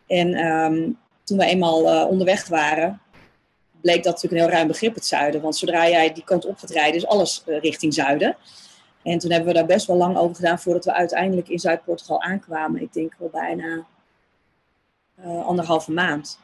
En 0.07 0.47
um, 0.47 0.99
toen 1.25 1.39
we 1.39 1.45
eenmaal 1.45 2.07
onderweg 2.07 2.49
waren, 2.49 3.01
bleek 3.81 4.05
dat 4.05 4.14
natuurlijk 4.14 4.33
een 4.33 4.49
heel 4.49 4.57
ruim 4.57 4.66
begrip, 4.66 4.95
het 4.95 5.05
zuiden. 5.05 5.41
Want 5.41 5.57
zodra 5.57 5.89
jij 5.89 6.12
die 6.12 6.24
kant 6.24 6.47
op 6.47 6.59
gaat 6.59 6.70
rijden, 6.70 6.95
is 6.95 7.07
alles 7.07 7.43
uh, 7.47 7.61
richting 7.61 7.95
zuiden. 7.95 8.37
En 9.03 9.18
toen 9.18 9.31
hebben 9.31 9.49
we 9.49 9.55
daar 9.55 9.66
best 9.66 9.87
wel 9.87 9.97
lang 9.97 10.16
over 10.16 10.37
gedaan 10.37 10.59
voordat 10.59 10.85
we 10.85 10.93
uiteindelijk 10.93 11.49
in 11.49 11.59
Zuid-Portugal 11.59 12.22
aankwamen. 12.22 12.83
Ik 12.83 12.93
denk 12.93 13.14
wel 13.18 13.29
bijna 13.29 13.87
anderhalve 15.45 15.93
maand. 15.93 16.39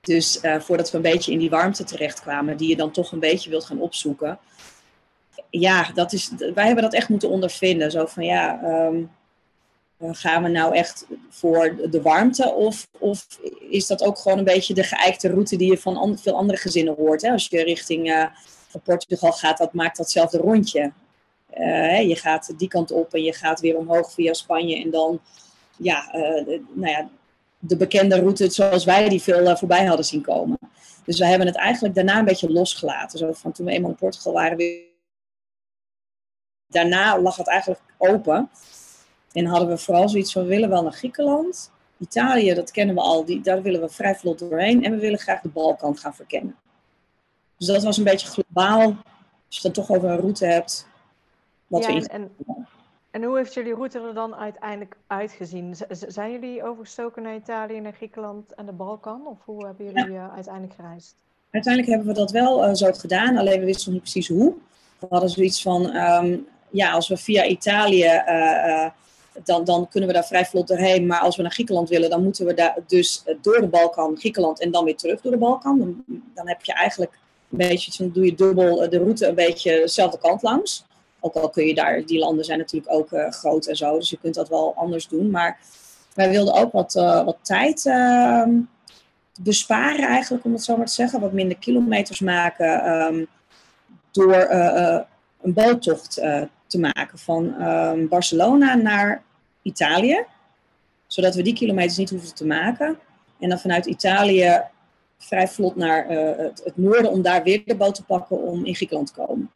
Dus 0.00 0.42
uh, 0.42 0.60
voordat 0.60 0.90
we 0.90 0.96
een 0.96 1.02
beetje 1.02 1.32
in 1.32 1.38
die 1.38 1.50
warmte 1.50 1.84
terechtkwamen, 1.84 2.56
die 2.56 2.68
je 2.68 2.76
dan 2.76 2.90
toch 2.90 3.12
een 3.12 3.20
beetje 3.20 3.50
wilt 3.50 3.64
gaan 3.64 3.80
opzoeken. 3.80 4.38
Ja, 5.50 5.90
dat 5.94 6.12
is, 6.12 6.30
wij 6.54 6.66
hebben 6.66 6.82
dat 6.82 6.94
echt 6.94 7.08
moeten 7.08 7.28
ondervinden. 7.28 7.90
Zo 7.90 8.06
van 8.06 8.24
ja, 8.24 8.60
um, 8.62 9.10
gaan 10.00 10.42
we 10.42 10.48
nou 10.48 10.74
echt 10.74 11.06
voor 11.28 11.76
de 11.90 12.02
warmte? 12.02 12.52
Of, 12.52 12.88
of 12.98 13.26
is 13.68 13.86
dat 13.86 14.02
ook 14.02 14.18
gewoon 14.18 14.38
een 14.38 14.44
beetje 14.44 14.74
de 14.74 14.82
geëikte 14.82 15.28
route 15.28 15.56
die 15.56 15.70
je 15.70 15.78
van 15.78 15.96
an 15.96 16.18
veel 16.18 16.36
andere 16.36 16.58
gezinnen 16.58 16.94
hoort? 16.94 17.22
Hè? 17.22 17.30
Als 17.30 17.48
je 17.48 17.62
richting 17.62 18.08
uh, 18.08 18.26
Portugal 18.84 19.32
gaat, 19.32 19.58
dat 19.58 19.72
maakt 19.72 19.96
datzelfde 19.96 20.38
rondje. 20.38 20.92
Uh, 21.58 22.08
je 22.08 22.16
gaat 22.16 22.58
die 22.58 22.68
kant 22.68 22.90
op 22.90 23.14
en 23.14 23.22
je 23.22 23.32
gaat 23.32 23.60
weer 23.60 23.76
omhoog 23.76 24.12
via 24.12 24.32
Spanje. 24.32 24.82
En 24.82 24.90
dan, 24.90 25.20
ja, 25.76 26.08
nou 26.72 26.90
ja, 26.90 27.08
de 27.58 27.76
bekende 27.76 28.20
route 28.20 28.50
zoals 28.50 28.84
wij 28.84 29.08
die 29.08 29.22
veel 29.22 29.56
voorbij 29.56 29.84
hadden 29.84 30.06
zien 30.06 30.22
komen. 30.22 30.58
Dus 31.04 31.18
we 31.18 31.26
hebben 31.26 31.46
het 31.46 31.56
eigenlijk 31.56 31.94
daarna 31.94 32.18
een 32.18 32.24
beetje 32.24 32.52
losgelaten. 32.52 33.18
Zo 33.18 33.32
van 33.32 33.52
toen 33.52 33.66
we 33.66 33.72
eenmaal 33.72 33.90
in 33.90 33.96
Portugal 33.96 34.32
waren, 34.32 34.56
weer... 34.56 34.80
daarna 36.66 37.20
lag 37.20 37.36
het 37.36 37.48
eigenlijk 37.48 37.80
open. 37.98 38.50
En 39.36 39.44
hadden 39.44 39.68
we 39.68 39.78
vooral 39.78 40.08
zoiets 40.08 40.32
van, 40.32 40.42
we 40.42 40.48
willen 40.48 40.68
wel 40.68 40.82
naar 40.82 40.92
Griekenland. 40.92 41.70
Italië, 41.98 42.54
dat 42.54 42.70
kennen 42.70 42.94
we 42.94 43.00
al, 43.00 43.24
die, 43.24 43.40
daar 43.40 43.62
willen 43.62 43.80
we 43.80 43.88
vrij 43.88 44.14
vlot 44.14 44.38
doorheen. 44.38 44.84
En 44.84 44.90
we 44.90 44.98
willen 44.98 45.18
graag 45.18 45.40
de 45.40 45.48
Balkan 45.48 45.96
gaan 45.96 46.14
verkennen. 46.14 46.56
Dus 47.56 47.66
dat 47.66 47.82
was 47.82 47.96
een 47.96 48.04
beetje 48.04 48.28
globaal. 48.28 48.82
Als 49.46 49.56
je 49.56 49.66
het 49.66 49.74
dan 49.74 49.84
toch 49.84 49.96
over 49.96 50.10
een 50.10 50.20
route 50.20 50.46
hebt. 50.46 50.88
Wat 51.66 51.84
ja, 51.84 51.94
we 51.94 52.08
en, 52.08 52.30
en 53.10 53.22
hoe 53.22 53.36
heeft 53.36 53.54
jullie 53.54 53.74
route 53.74 54.00
er 54.00 54.14
dan 54.14 54.34
uiteindelijk 54.34 54.96
uitgezien? 55.06 55.76
zijn 55.88 56.32
jullie 56.32 56.64
overgestoken 56.64 57.22
naar 57.22 57.34
Italië, 57.34 57.80
naar 57.80 57.92
Griekenland 57.92 58.54
en 58.54 58.66
de 58.66 58.72
Balkan? 58.72 59.26
Of 59.26 59.38
hoe 59.44 59.66
hebben 59.66 59.86
jullie 59.86 60.12
ja. 60.12 60.26
uh, 60.26 60.34
uiteindelijk 60.34 60.74
gereisd? 60.74 61.14
Uiteindelijk 61.50 61.94
hebben 61.94 62.14
we 62.14 62.20
dat 62.20 62.30
wel 62.30 62.68
uh, 62.68 62.74
zo 62.74 62.92
gedaan, 62.92 63.36
alleen 63.36 63.60
we 63.60 63.66
wisten 63.66 63.84
nog 63.84 64.02
niet 64.02 64.12
precies 64.12 64.28
hoe. 64.28 64.54
We 64.98 65.06
hadden 65.10 65.30
zoiets 65.30 65.62
van, 65.62 65.96
um, 65.96 66.46
ja, 66.70 66.92
als 66.92 67.08
we 67.08 67.16
via 67.16 67.44
Italië, 67.44 68.22
uh, 68.26 68.86
dan, 69.44 69.64
dan 69.64 69.88
kunnen 69.88 70.08
we 70.08 70.14
daar 70.14 70.26
vrij 70.26 70.44
vlot 70.44 70.68
doorheen. 70.68 71.06
Maar 71.06 71.20
als 71.20 71.36
we 71.36 71.42
naar 71.42 71.52
Griekenland 71.52 71.88
willen, 71.88 72.10
dan 72.10 72.22
moeten 72.22 72.46
we 72.46 72.54
daar 72.54 72.78
dus 72.86 73.24
door 73.40 73.60
de 73.60 73.68
Balkan, 73.68 74.16
Griekenland 74.18 74.60
en 74.60 74.70
dan 74.70 74.84
weer 74.84 74.96
terug 74.96 75.20
door 75.20 75.32
de 75.32 75.38
Balkan. 75.38 75.78
Dan, 75.78 76.04
dan 76.34 76.48
heb 76.48 76.64
je 76.64 76.72
eigenlijk 76.72 77.12
een 77.50 77.58
beetje, 77.58 77.92
dan 77.98 78.12
doe 78.12 78.24
je 78.24 78.34
dubbel 78.34 78.90
de 78.90 78.98
route 78.98 79.26
een 79.26 79.34
beetje 79.34 79.70
dezelfde 79.70 80.18
kant 80.18 80.42
langs. 80.42 80.84
Ook 81.20 81.34
al 81.34 81.50
kun 81.50 81.66
je 81.66 81.74
daar, 81.74 82.06
die 82.06 82.18
landen 82.18 82.44
zijn 82.44 82.58
natuurlijk 82.58 82.92
ook 82.92 83.10
uh, 83.10 83.30
groot 83.30 83.66
en 83.66 83.76
zo, 83.76 83.98
dus 83.98 84.10
je 84.10 84.18
kunt 84.18 84.34
dat 84.34 84.48
wel 84.48 84.74
anders 84.76 85.08
doen. 85.08 85.30
Maar 85.30 85.58
wij 86.14 86.30
wilden 86.30 86.54
ook 86.54 86.72
wat, 86.72 86.92
wat 87.24 87.36
tijd 87.42 87.84
uh, 87.84 88.46
besparen 89.40 90.08
eigenlijk, 90.08 90.44
om 90.44 90.52
het 90.52 90.64
zo 90.64 90.76
maar 90.76 90.86
te 90.86 90.92
zeggen. 90.92 91.20
Wat 91.20 91.32
minder 91.32 91.58
kilometers 91.58 92.20
maken 92.20 92.90
um, 92.90 93.26
door 94.10 94.46
een 95.42 95.52
boottocht 95.52 96.14
te 96.66 96.78
maken 96.78 97.18
van 97.18 97.62
um, 97.62 98.08
Barcelona 98.08 98.74
naar 98.74 99.22
Italië. 99.66 100.24
Zodat 101.06 101.34
we 101.34 101.42
die 101.42 101.54
kilometers 101.54 101.96
niet 101.96 102.10
hoeven 102.10 102.34
te 102.34 102.46
maken. 102.46 102.98
En 103.40 103.48
dan 103.48 103.58
vanuit 103.58 103.86
Italië 103.86 104.62
vrij 105.18 105.48
vlot 105.48 105.76
naar 105.76 106.08
het, 106.08 106.60
het 106.64 106.76
noorden 106.76 107.10
om 107.10 107.22
daar 107.22 107.42
weer 107.42 107.62
de 107.64 107.76
boot 107.76 107.94
te 107.94 108.04
pakken 108.04 108.42
om 108.42 108.64
in 108.64 108.74
Griekenland 108.74 109.14
te 109.14 109.20
komen. 109.20 109.50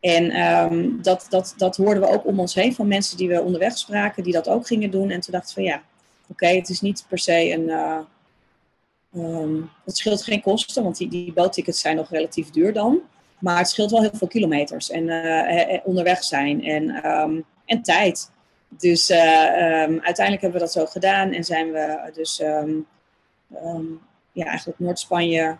En 0.00 0.40
um, 0.40 1.02
dat, 1.02 1.26
dat, 1.28 1.54
dat 1.56 1.76
hoorden 1.76 2.02
we 2.02 2.08
ook 2.08 2.26
om 2.26 2.40
ons 2.40 2.54
heen 2.54 2.74
van 2.74 2.88
mensen 2.88 3.16
die 3.16 3.28
we 3.28 3.42
onderweg 3.42 3.78
spraken, 3.78 4.22
die 4.22 4.32
dat 4.32 4.48
ook 4.48 4.66
gingen 4.66 4.90
doen. 4.90 5.10
En 5.10 5.20
toen 5.20 5.32
dachten 5.32 5.54
we 5.54 5.60
van 5.60 5.70
ja, 5.70 5.82
oké, 6.26 6.46
het 6.46 6.68
is 6.68 6.80
niet 6.80 7.04
per 7.08 7.18
se 7.18 7.50
een. 7.50 7.68
Uh, 7.68 7.98
um, 9.14 9.70
het 9.84 9.96
scheelt 9.96 10.22
geen 10.22 10.42
kosten, 10.42 10.82
want 10.82 10.96
die, 10.96 11.08
die 11.08 11.32
boottickets 11.32 11.80
zijn 11.80 11.96
nog 11.96 12.10
relatief 12.10 12.50
duur 12.50 12.72
dan. 12.72 13.00
Maar 13.38 13.58
het 13.58 13.68
scheelt 13.68 13.90
wel 13.90 14.00
heel 14.00 14.10
veel 14.14 14.28
kilometers 14.28 14.90
en 14.90 15.02
uh, 15.02 15.80
onderweg 15.84 16.24
zijn 16.24 16.64
en, 16.64 17.10
um, 17.10 17.44
en 17.64 17.82
tijd. 17.82 18.30
Dus 18.78 19.10
uh, 19.10 19.18
uiteindelijk 19.18 20.40
hebben 20.40 20.52
we 20.52 20.58
dat 20.58 20.72
zo 20.72 20.86
gedaan 20.86 21.32
en 21.32 21.44
zijn 21.44 21.72
we 21.72 22.10
dus 22.14 22.36
ja, 24.32 24.44
eigenlijk 24.44 24.78
Noord-Spanje 24.78 25.56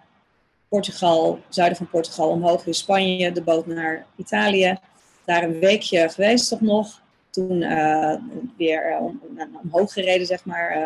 Portugal, 0.69 1.41
zuiden 1.49 1.79
van 1.79 1.89
Portugal, 1.89 2.29
omhoog 2.29 2.67
in 2.67 2.75
Spanje, 2.75 3.33
de 3.33 3.43
boot 3.43 3.67
naar 3.67 4.07
Italië. 4.17 4.79
Daar 5.25 5.43
een 5.43 5.59
weekje 5.59 6.09
geweest 6.09 6.49
toch 6.49 6.61
nog. 6.61 7.01
Toen 7.31 7.61
uh, 7.63 8.15
weer 8.57 8.91
uh, 8.91 9.03
om, 9.03 9.21
omhoog 9.63 9.93
gereden, 9.93 10.27
zeg 10.27 10.45
maar, 10.45 10.77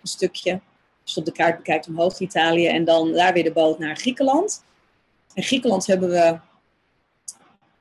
een 0.00 0.08
stukje. 0.08 0.60
Dus 1.04 1.16
op 1.16 1.24
de 1.24 1.32
kaart 1.32 1.56
bekijkt 1.56 1.88
omhoog 1.88 2.18
Italië. 2.18 2.66
En 2.66 2.84
dan 2.84 3.12
daar 3.12 3.32
weer 3.32 3.44
de 3.44 3.52
boot 3.52 3.78
naar 3.78 3.96
Griekenland. 3.96 4.64
In 5.34 5.42
Griekenland 5.42 5.86
hebben 5.86 6.08
we 6.08 6.38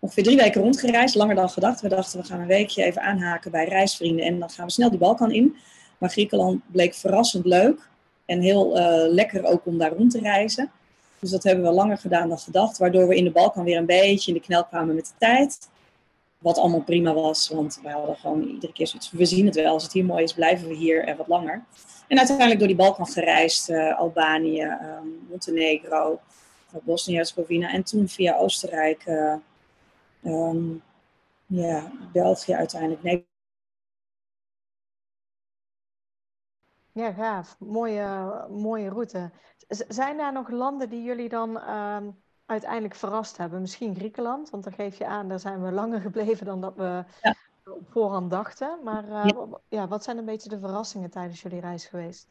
ongeveer 0.06 0.24
drie 0.24 0.38
weken 0.38 0.62
rondgereisd, 0.62 1.16
langer 1.16 1.36
dan 1.36 1.49
gedacht. 1.49 1.82
We 1.82 1.89
dachten, 1.89 2.20
we 2.20 2.26
gaan 2.26 2.39
een 2.39 2.47
weekje 2.47 2.84
even 2.84 3.01
aanhaken 3.01 3.51
bij 3.51 3.66
reisvrienden 3.66 4.26
en 4.26 4.39
dan 4.39 4.49
gaan 4.49 4.66
we 4.66 4.72
snel 4.72 4.89
die 4.89 4.99
Balkan 4.99 5.32
in. 5.32 5.56
Maar 5.97 6.10
Griekenland 6.10 6.62
bleek 6.72 6.93
verrassend 6.93 7.45
leuk 7.45 7.89
en 8.26 8.39
heel 8.39 8.78
uh, 8.78 9.14
lekker 9.14 9.43
ook 9.43 9.66
om 9.66 9.78
daar 9.78 9.91
rond 9.91 10.12
te 10.12 10.20
reizen. 10.20 10.72
Dus 11.20 11.32
dat 11.32 11.43
hebben 11.43 11.64
we 11.64 11.72
langer 11.72 11.97
gedaan 11.97 12.30
dan 12.30 12.39
gedacht, 12.39 12.78
waardoor 12.78 13.08
we 13.08 13.16
in 13.16 13.24
de 13.24 13.32
Balkan 13.32 13.64
weer 13.64 13.78
een 13.78 13.86
beetje 13.86 14.32
in 14.32 14.38
de 14.38 14.43
knel 14.43 14.66
kwamen 14.66 14.95
met 14.95 15.06
de 15.06 15.14
tijd. 15.18 15.70
Wat 16.38 16.58
allemaal 16.58 16.84
prima 16.84 17.14
was, 17.14 17.49
want 17.49 17.80
wij 17.84 17.93
hadden 17.93 18.16
gewoon 18.16 18.43
iedere 18.43 18.74
keer 18.74 18.88
zoiets 18.88 19.12
we 19.12 19.26
zien 19.26 19.45
het 19.45 19.56
wel, 19.56 19.74
als 19.74 19.84
het 19.84 19.93
hier 19.93 20.06
mooi 20.06 20.24
is, 20.24 20.34
blijven 20.34 20.68
we 20.68 20.74
hier 20.74 21.03
en 21.03 21.18
wat 21.18 21.28
langer. 21.28 21.64
En 22.08 22.18
uiteindelijk 22.18 22.60
door 22.60 22.68
die 22.68 22.78
Balkan 22.78 23.08
gereisd, 23.08 23.70
uh, 23.70 23.99
Albanië, 23.99 24.62
um, 24.62 25.26
Montenegro, 25.30 26.20
Bosnië-Herzegovina 26.84 27.72
en 27.72 27.84
toen 27.84 28.08
via 28.08 28.38
Oostenrijk, 28.38 29.03
um, 30.26 30.82
ja, 31.45 31.91
België 32.11 32.53
uiteindelijk. 32.53 33.03
Nee. 33.03 33.28
Ja, 36.91 37.11
gaaf. 37.11 37.55
Mooie, 37.59 38.45
mooie 38.49 38.89
route. 38.89 39.32
Z 39.67 39.82
zijn 39.88 40.17
daar 40.17 40.34
nog 40.34 40.49
landen 40.49 40.89
die 40.89 41.03
jullie 41.03 41.30
dan 41.30 41.49
uh, 41.49 41.97
uiteindelijk 42.45 42.95
verrast 42.95 43.38
hebben? 43.38 43.61
Misschien 43.61 43.95
Griekenland, 43.95 44.49
want 44.49 44.63
dan 44.63 44.73
geef 44.73 44.97
je 44.97 45.05
aan, 45.05 45.28
daar 45.28 45.39
zijn 45.39 45.61
we 45.61 45.71
langer 45.71 46.01
gebleven 46.07 46.45
dan 46.45 46.61
dat 46.61 46.76
we 46.76 47.03
ja. 47.21 47.36
op 47.65 47.89
voorhand 47.89 48.32
dachten. 48.32 48.80
Maar 48.84 49.03
uh, 49.03 49.26
ja. 49.26 49.47
ja. 49.67 49.88
wat 49.88 50.03
zijn 50.03 50.17
een 50.17 50.26
beetje 50.26 50.49
de 50.49 50.59
verrassingen 50.59 51.09
tijdens 51.09 51.41
jullie 51.41 51.59
reis 51.59 51.86
geweest? 51.86 52.28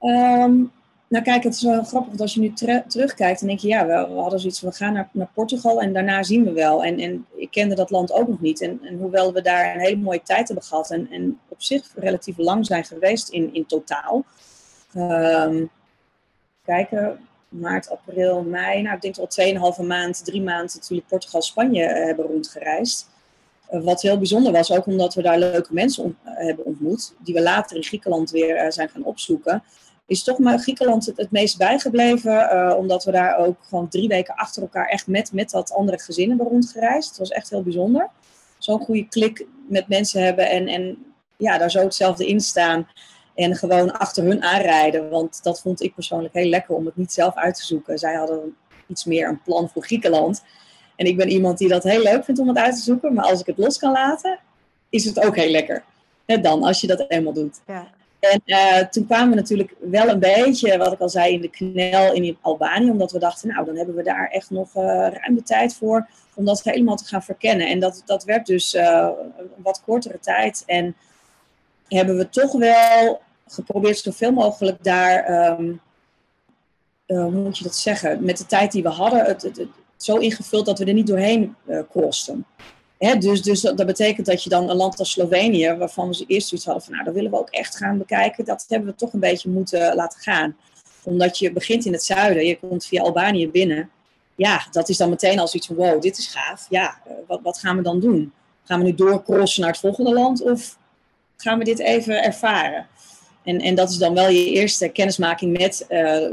Um, 0.00 0.72
nou 1.12 1.24
kijk, 1.24 1.42
het 1.42 1.54
is 1.54 1.62
wel 1.62 1.82
grappig, 1.82 2.08
want 2.08 2.20
als 2.20 2.34
je 2.34 2.40
nu 2.40 2.52
terugkijkt, 2.88 3.38
dan 3.38 3.48
denk 3.48 3.60
je, 3.60 3.68
ja, 3.68 3.86
we, 3.86 4.20
hadden 4.20 4.40
zoiets 4.40 4.60
van, 4.60 4.68
we 4.68 4.74
gaan 4.74 4.92
naar, 4.92 5.08
naar, 5.12 5.30
Portugal 5.34 5.80
en 5.80 5.92
daarna 5.92 6.22
zien 6.22 6.44
we 6.44 6.52
wel. 6.52 6.84
En, 6.84 6.98
en 6.98 7.26
ik 7.34 7.50
kende 7.50 7.74
dat 7.74 7.90
land 7.90 8.12
ook 8.12 8.28
nog 8.28 8.40
niet. 8.40 8.60
En, 8.60 8.80
en, 8.82 8.98
hoewel 8.98 9.32
we 9.32 9.42
daar 9.42 9.74
een 9.74 9.80
hele 9.80 9.96
mooie 9.96 10.22
tijd 10.22 10.46
hebben 10.48 10.66
gehad 10.66 10.90
en, 10.90 11.10
en 11.10 11.40
op 11.48 11.62
zich 11.62 11.92
relatief 11.94 12.36
lang 12.38 12.66
zijn 12.66 12.84
geweest 12.84 13.28
in, 13.28 13.54
in 13.54 13.66
totaal. 13.66 14.24
Um, 14.96 15.70
kijken, 16.64 17.18
maart, 17.48 17.90
april, 17.90 18.42
mei, 18.42 18.82
nou 18.82 18.96
ik 18.96 19.02
denk 19.02 19.16
al 19.16 19.74
2,5 19.80 19.86
maand, 19.86 20.24
drie 20.24 20.42
maanden 20.42 20.76
natuurlijk 20.76 21.08
Portugal, 21.08 21.42
Spanje 21.42 21.88
uh, 21.88 22.04
hebben 22.04 22.26
rondgereisd. 22.26 23.10
Uh, 23.70 23.84
wat 23.84 24.02
heel 24.02 24.18
bijzonder 24.18 24.52
was, 24.52 24.72
ook 24.72 24.86
omdat 24.86 25.14
we 25.14 25.22
daar 25.22 25.38
leuke 25.38 25.74
mensen 25.74 26.16
hebben 26.22 26.64
ontmoet, 26.64 27.14
die 27.18 27.34
we 27.34 27.42
later 27.42 27.76
in 27.76 27.82
Griekenland 27.82 28.30
weer 28.30 28.64
uh, 28.64 28.70
zijn 28.70 28.88
gaan 28.88 29.04
opzoeken 29.04 29.62
is 30.12 30.22
toch 30.22 30.38
maar 30.38 30.58
Griekenland 30.58 31.06
het, 31.06 31.16
het 31.16 31.30
meest 31.30 31.58
bijgebleven. 31.58 32.32
Uh, 32.32 32.74
omdat 32.76 33.04
we 33.04 33.10
daar 33.10 33.36
ook 33.36 33.56
gewoon 33.68 33.88
drie 33.88 34.08
weken 34.08 34.34
achter 34.34 34.62
elkaar 34.62 34.86
echt 34.86 35.06
met, 35.06 35.32
met 35.32 35.50
dat 35.50 35.72
andere 35.72 35.98
gezin 35.98 36.28
hebben 36.28 36.46
rondgereisd. 36.46 37.08
Het 37.08 37.18
was 37.18 37.30
echt 37.30 37.50
heel 37.50 37.62
bijzonder. 37.62 38.10
Zo'n 38.58 38.80
goede 38.80 39.08
klik 39.08 39.46
met 39.68 39.88
mensen 39.88 40.22
hebben 40.22 40.50
en, 40.50 40.66
en 40.68 41.04
ja, 41.36 41.58
daar 41.58 41.70
zo 41.70 41.78
hetzelfde 41.78 42.26
in 42.26 42.40
staan. 42.40 42.88
En 43.34 43.56
gewoon 43.56 43.92
achter 43.92 44.24
hun 44.24 44.42
aanrijden. 44.42 45.10
Want 45.10 45.42
dat 45.42 45.60
vond 45.60 45.82
ik 45.82 45.94
persoonlijk 45.94 46.34
heel 46.34 46.48
lekker 46.48 46.74
om 46.74 46.86
het 46.86 46.96
niet 46.96 47.12
zelf 47.12 47.34
uit 47.34 47.54
te 47.54 47.64
zoeken. 47.64 47.98
Zij 47.98 48.14
hadden 48.14 48.56
iets 48.86 49.04
meer 49.04 49.28
een 49.28 49.42
plan 49.42 49.68
voor 49.68 49.84
Griekenland. 49.84 50.44
En 50.96 51.06
ik 51.06 51.16
ben 51.16 51.28
iemand 51.28 51.58
die 51.58 51.68
dat 51.68 51.82
heel 51.82 52.02
leuk 52.02 52.24
vindt 52.24 52.40
om 52.40 52.48
het 52.48 52.56
uit 52.56 52.76
te 52.76 52.82
zoeken. 52.82 53.14
Maar 53.14 53.24
als 53.24 53.40
ik 53.40 53.46
het 53.46 53.58
los 53.58 53.78
kan 53.78 53.92
laten, 53.92 54.38
is 54.90 55.04
het 55.04 55.24
ook 55.24 55.36
heel 55.36 55.50
lekker. 55.50 55.84
Net 56.26 56.42
dan, 56.42 56.62
als 56.62 56.80
je 56.80 56.86
dat 56.86 57.04
eenmaal 57.08 57.32
doet. 57.32 57.60
Ja. 57.66 57.90
En 58.30 58.42
uh, 58.44 58.78
toen 58.78 59.06
kwamen 59.06 59.28
we 59.28 59.34
natuurlijk 59.34 59.74
wel 59.80 60.08
een 60.08 60.18
beetje, 60.18 60.78
wat 60.78 60.92
ik 60.92 61.00
al 61.00 61.08
zei, 61.08 61.32
in 61.34 61.40
de 61.40 61.50
knel 61.50 62.12
in 62.12 62.38
Albanië. 62.40 62.90
Omdat 62.90 63.12
we 63.12 63.18
dachten, 63.18 63.48
nou, 63.48 63.64
dan 63.64 63.76
hebben 63.76 63.94
we 63.94 64.02
daar 64.02 64.28
echt 64.28 64.50
nog 64.50 64.76
uh, 64.76 65.08
de 65.28 65.42
tijd 65.44 65.74
voor 65.74 66.08
om 66.34 66.44
dat 66.44 66.62
helemaal 66.62 66.96
te 66.96 67.04
gaan 67.04 67.22
verkennen. 67.22 67.66
En 67.66 67.80
dat, 67.80 68.02
dat 68.06 68.24
werd 68.24 68.46
dus 68.46 68.74
uh, 68.74 69.08
een 69.38 69.50
wat 69.56 69.82
kortere 69.84 70.18
tijd. 70.18 70.62
En 70.66 70.96
hebben 71.88 72.16
we 72.16 72.28
toch 72.28 72.52
wel 72.52 73.20
geprobeerd 73.46 73.98
zoveel 73.98 74.32
mogelijk 74.32 74.84
daar, 74.84 75.48
um, 75.58 75.80
hoe 77.06 77.30
moet 77.30 77.58
je 77.58 77.64
dat 77.64 77.76
zeggen, 77.76 78.24
met 78.24 78.38
de 78.38 78.46
tijd 78.46 78.72
die 78.72 78.82
we 78.82 78.88
hadden, 78.88 79.24
het, 79.24 79.66
zo 79.96 80.16
ingevuld 80.16 80.66
dat 80.66 80.78
we 80.78 80.84
er 80.84 80.94
niet 80.94 81.06
doorheen 81.06 81.56
dus, 83.10 83.42
dus 83.42 83.60
dat, 83.60 83.86
betekent 83.86 84.26
dat 84.26 84.42
je 84.42 84.50
dan 84.50 84.70
een 84.70 84.76
land 84.76 84.98
als 84.98 85.10
Slovenië, 85.10 85.74
waarvan 85.74 86.10
we 86.10 86.24
eerst 86.26 86.48
zoiets 86.48 86.66
hadden 86.66 86.84
van, 86.84 86.92
nou, 86.92 87.04
dat 87.04 87.14
willen 87.14 87.30
we 87.30 87.38
ook 87.38 87.50
echt 87.50 87.76
gaan 87.76 87.98
bekijken, 87.98 88.44
dat 88.44 88.64
hebben 88.68 88.88
we 88.88 88.94
toch 88.94 89.12
een 89.12 89.20
beetje 89.20 89.50
moeten 89.50 89.94
laten 89.94 90.20
gaan. 90.20 90.56
Omdat 91.02 91.38
je 91.38 91.52
begint 91.52 91.84
in 91.84 91.92
het 91.92 92.02
zuiden, 92.02 92.46
je 92.46 92.58
komt 92.58 92.86
via 92.86 93.02
Albanië 93.02 93.50
binnen. 93.50 93.90
Ja, 94.34 94.66
dat 94.70 94.88
is 94.88 94.96
dan 94.96 95.08
meteen 95.08 95.38
als 95.38 95.54
iets 95.54 95.66
van, 95.66 95.76
wow, 95.76 96.02
dit 96.02 96.18
is 96.18 96.26
gaaf. 96.26 96.66
Ja, 96.68 97.00
eh, 97.04 97.12
wat, 97.26 97.40
wat 97.42 97.58
gaan 97.58 97.76
we 97.76 97.82
dan 97.82 98.00
doen? 98.00 98.32
Gaan 98.64 98.78
we 98.78 98.84
nu 98.84 98.94
doorcrossen 98.94 99.62
naar 99.62 99.70
het 99.70 99.80
volgende 99.80 100.12
land 100.12 100.42
of 100.42 100.78
gaan 101.36 101.58
we 101.58 101.64
dit 101.64 101.78
even 101.78 102.22
ervaren? 102.22 102.86
En, 103.44 103.60
en 103.60 103.74
dat 103.74 103.90
is 103.90 103.96
dan 103.96 104.14
wel 104.14 104.28
je 104.28 104.50
eerste 104.50 104.88
kennismaking 104.88 105.58
met 105.58 105.82
uh, 105.82 105.88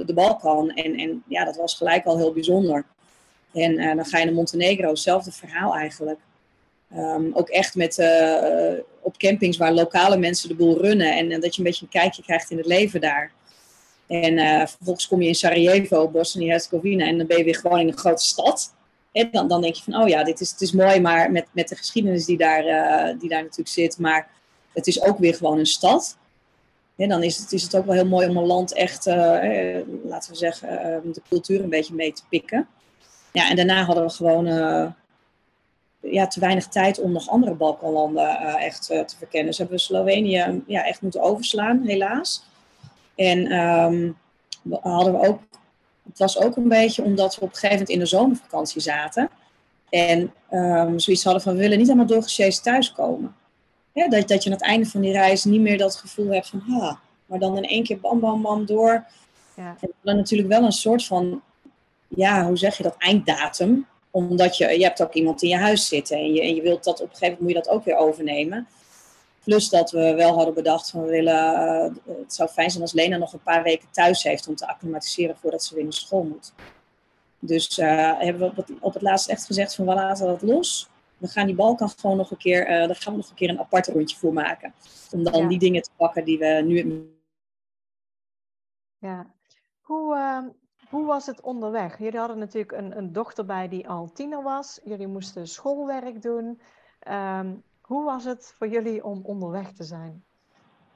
de 0.06 0.12
Balkan. 0.14 0.72
En, 0.72 0.96
en 0.96 1.24
ja, 1.28 1.46
dat 1.46 1.56
was 1.56 1.74
gelijk 1.74 2.06
al 2.06 2.18
heel 2.18 2.34
bijzonder. 2.34 2.86
En 3.54 3.72
uh, 3.72 3.96
dan 3.96 4.06
ga 4.06 4.18
je 4.18 4.26
naar 4.26 4.34
Montenegro, 4.34 4.90
hetzelfde 4.90 5.32
verhaal 5.32 5.76
eigenlijk. 5.76 6.20
Um, 6.96 7.32
ook 7.34 7.50
echt 7.50 7.76
met, 7.76 7.98
uh, 7.98 8.74
op 9.02 9.18
campings 9.18 9.58
waar 9.58 9.74
lokale 9.74 10.18
mensen 10.18 10.50
de 10.50 10.56
boel 10.56 10.82
runnen. 10.82 11.18
En, 11.18 11.42
dat 11.42 11.56
je 11.56 11.62
een 11.62 11.68
beetje 11.68 11.86
een 11.86 11.92
kijkje 11.92 12.24
krijgt 12.24 12.52
in 12.52 12.58
het 12.58 12.66
leven 12.66 13.02
daar. 13.02 13.32
En 14.08 14.38
uh, 14.38 14.66
vervolgens 14.66 15.08
kom 15.08 15.22
je 15.22 15.28
in 15.28 15.36
Sarajevo, 15.36 16.08
Bosnië-Herzegovina. 16.08 17.06
En 17.06 17.18
dan 17.18 17.28
ben 17.28 17.38
je 17.38 17.44
weer 17.44 17.56
gewoon 17.56 17.80
in 17.80 17.88
een 17.88 17.98
grote 17.98 18.24
stad. 18.24 18.74
En 19.12 19.30
dan, 19.32 19.48
dan 19.48 19.62
denk 19.62 19.76
je 19.76 19.84
van, 19.84 20.02
oh 20.02 20.08
ja, 20.08 20.24
dit 20.24 20.40
is, 20.40 20.52
het 20.52 20.62
is 20.62 20.72
mooi, 20.72 21.00
maar 21.00 21.32
met, 21.32 21.46
met 21.52 21.68
de 21.68 21.76
geschiedenis 21.76 22.26
die 22.26 22.38
daar, 22.38 22.66
uh, 22.66 23.20
die 23.20 23.30
daar 23.30 23.42
natuurlijk 23.42 23.70
zit. 23.70 24.00
Maar 24.00 24.28
het 24.74 24.88
is 24.88 25.02
ook 25.02 25.18
weer 25.18 25.36
gewoon 25.36 25.60
een 25.60 25.66
stad. 25.66 26.18
En 26.98 27.10
dan 27.10 27.24
is 27.24 27.38
het, 27.38 27.52
is 27.52 27.64
het 27.64 27.76
ook 27.76 27.86
wel 27.86 27.96
heel 27.96 28.06
mooi 28.06 28.28
om 28.28 28.38
een 28.38 28.46
land 28.46 28.74
echt, 28.74 29.06
laten 29.06 30.32
we 30.32 30.36
zeggen, 30.38 30.70
de 31.14 31.22
cultuur 31.30 31.64
een 31.64 31.70
beetje 31.70 31.94
mee 31.94 32.14
te 32.14 32.22
pikken. 32.30 32.68
Ja, 33.32 33.50
en 33.50 33.56
daarna 33.56 33.84
hadden 33.84 34.04
we 34.04 34.10
gewoon 34.10 34.46
ja, 36.02 36.28
te 36.28 36.40
weinig 36.40 36.68
tijd 36.68 37.00
om 37.00 37.12
nog 37.12 37.30
andere 37.30 37.54
Balkanlanden 37.54 38.42
uh, 38.42 38.64
echt 38.66 38.92
uh, 38.92 39.00
te 39.00 39.18
verkennen. 39.18 39.48
Dus 39.50 39.58
hebben 39.58 39.76
we 39.76 39.82
Slovenië 39.82 40.62
ja, 40.68 40.86
echt 40.86 41.02
moeten 41.02 41.22
overslaan, 41.22 41.82
helaas. 41.86 42.44
En 43.16 43.52
um, 43.60 44.18
we 44.62 44.78
hadden 44.82 45.14
we 45.14 45.28
ook, 45.28 45.42
het 46.04 46.20
was 46.20 46.40
ook 46.40 46.56
een 46.56 46.68
beetje 46.68 47.04
omdat 47.04 47.36
we 47.36 47.42
op 47.42 47.48
een 47.48 47.54
gegeven 47.54 47.78
moment 47.78 47.90
in 47.90 48.00
de 48.00 48.06
zomervakantie 48.06 48.82
zaten. 48.82 49.30
En 49.90 50.34
um, 50.52 51.00
zoiets 51.00 51.24
hadden 51.24 51.42
van, 51.42 51.54
we 51.54 51.60
willen 51.60 51.78
niet 51.78 51.88
allemaal 51.88 52.06
doorgesjeest 52.06 52.64
thuiskomen. 52.64 53.36
Ja, 53.94 54.08
dat, 54.08 54.28
dat 54.28 54.44
je 54.44 54.50
aan 54.50 54.56
het 54.56 54.66
einde 54.66 54.90
van 54.90 55.02
die 55.02 55.12
reis 55.12 55.44
niet 55.44 55.62
meer 55.62 55.78
dat 55.78 55.96
gevoel 55.96 56.32
hebt 56.34 56.48
van, 56.48 56.60
ha, 56.60 57.00
maar 57.26 57.40
dan 57.40 57.58
in 57.58 57.64
één 57.64 57.84
keer 57.84 58.00
bam, 58.00 58.20
bam, 58.20 58.42
bam 58.42 58.66
door. 58.66 59.06
Ja. 59.56 59.76
En 59.80 59.92
dan 60.02 60.16
natuurlijk 60.16 60.50
wel 60.50 60.64
een 60.64 60.72
soort 60.72 61.06
van, 61.06 61.42
ja, 62.08 62.46
hoe 62.46 62.58
zeg 62.58 62.78
je 62.78 62.84
dat, 62.84 62.96
einddatum 62.98 63.86
omdat 64.12 64.58
je, 64.58 64.78
je 64.78 64.84
hebt 64.84 65.02
ook 65.02 65.14
iemand 65.14 65.42
in 65.42 65.50
je 65.50 65.58
huis 65.58 65.88
zitten 65.88 66.18
en 66.18 66.34
je, 66.34 66.42
en 66.42 66.56
je 66.56 66.62
wilt 66.62 66.84
dat 66.84 67.02
op 67.02 67.10
een 67.10 67.16
gegeven 67.16 67.38
moment 67.40 67.42
moet 67.42 67.66
je 67.66 67.70
dat 67.70 67.70
ook 67.80 67.86
weer 67.86 67.96
overnemen. 67.96 68.68
Plus 69.44 69.70
dat 69.70 69.92
we 69.92 70.14
wel 70.14 70.36
hadden 70.36 70.54
bedacht 70.54 70.90
van 70.90 71.02
we 71.02 71.10
willen, 71.10 71.94
uh, 72.06 72.18
het 72.18 72.34
zou 72.34 72.50
fijn 72.50 72.70
zijn 72.70 72.84
als 72.84 72.94
Lena 72.94 73.18
nog 73.18 73.34
een 73.34 73.44
paar 73.44 73.64
weken 73.64 73.88
thuis 73.92 74.24
heeft 74.24 74.48
om 74.48 74.56
te 74.56 74.68
acclimatiseren 74.68 75.38
voordat 75.38 75.64
ze 75.64 75.76
weer 75.76 75.84
naar 75.84 75.94
school 75.94 76.24
moet. 76.24 76.54
Dus 77.40 77.78
uh, 77.78 78.20
hebben 78.20 78.42
we 78.42 78.50
op 78.50 78.56
het, 78.56 78.72
op 78.80 78.94
het 78.94 79.02
laatst 79.02 79.30
echt 79.30 79.46
gezegd 79.46 79.76
van 79.76 79.86
we 79.86 79.94
laten 79.94 80.28
dat 80.28 80.42
los. 80.42 80.90
We 81.18 81.28
gaan 81.28 81.46
die 81.46 81.56
Balkan 81.56 81.90
gewoon 81.90 82.18
nog 82.18 82.32
een 82.32 82.38
keer, 82.38 82.62
uh, 82.62 82.88
daar 82.88 82.96
gaan 82.96 83.14
we 83.14 83.20
nog 83.20 83.30
een 83.30 83.36
keer 83.36 83.50
een 83.50 83.60
apart 83.60 83.88
rondje 83.88 84.18
voor 84.18 84.34
maken. 84.34 84.74
Om 85.12 85.24
dan 85.24 85.48
die 85.48 85.60
dingen 85.60 85.82
te 85.82 85.90
pakken 85.96 86.26
die 86.26 86.38
we 86.38 86.62
nu... 86.66 87.10
Ja. 88.98 89.34
Hoe, 89.82 90.16
ehm, 90.16 90.48
hoe 90.90 91.06
was 91.06 91.26
het 91.26 91.42
onderweg? 91.42 91.98
Jullie 91.98 92.20
hadden 92.20 92.38
natuurlijk 92.38 92.72
een, 92.72 92.98
een 92.98 93.14
dochter 93.14 93.46
bij 93.46 93.68
die 93.68 93.88
al 93.88 94.10
tiener 94.14 94.44
was. 94.44 94.80
Jullie 94.84 95.08
moesten 95.08 95.48
schoolwerk 95.48 96.22
doen. 96.22 96.60
Um, 97.10 97.64
hoe 97.82 98.04
was 98.04 98.24
het 98.24 98.54
voor 98.58 98.68
jullie 98.68 99.06
om 99.06 99.22
onderweg 99.24 99.72
te 99.72 99.84
zijn? 99.84 100.24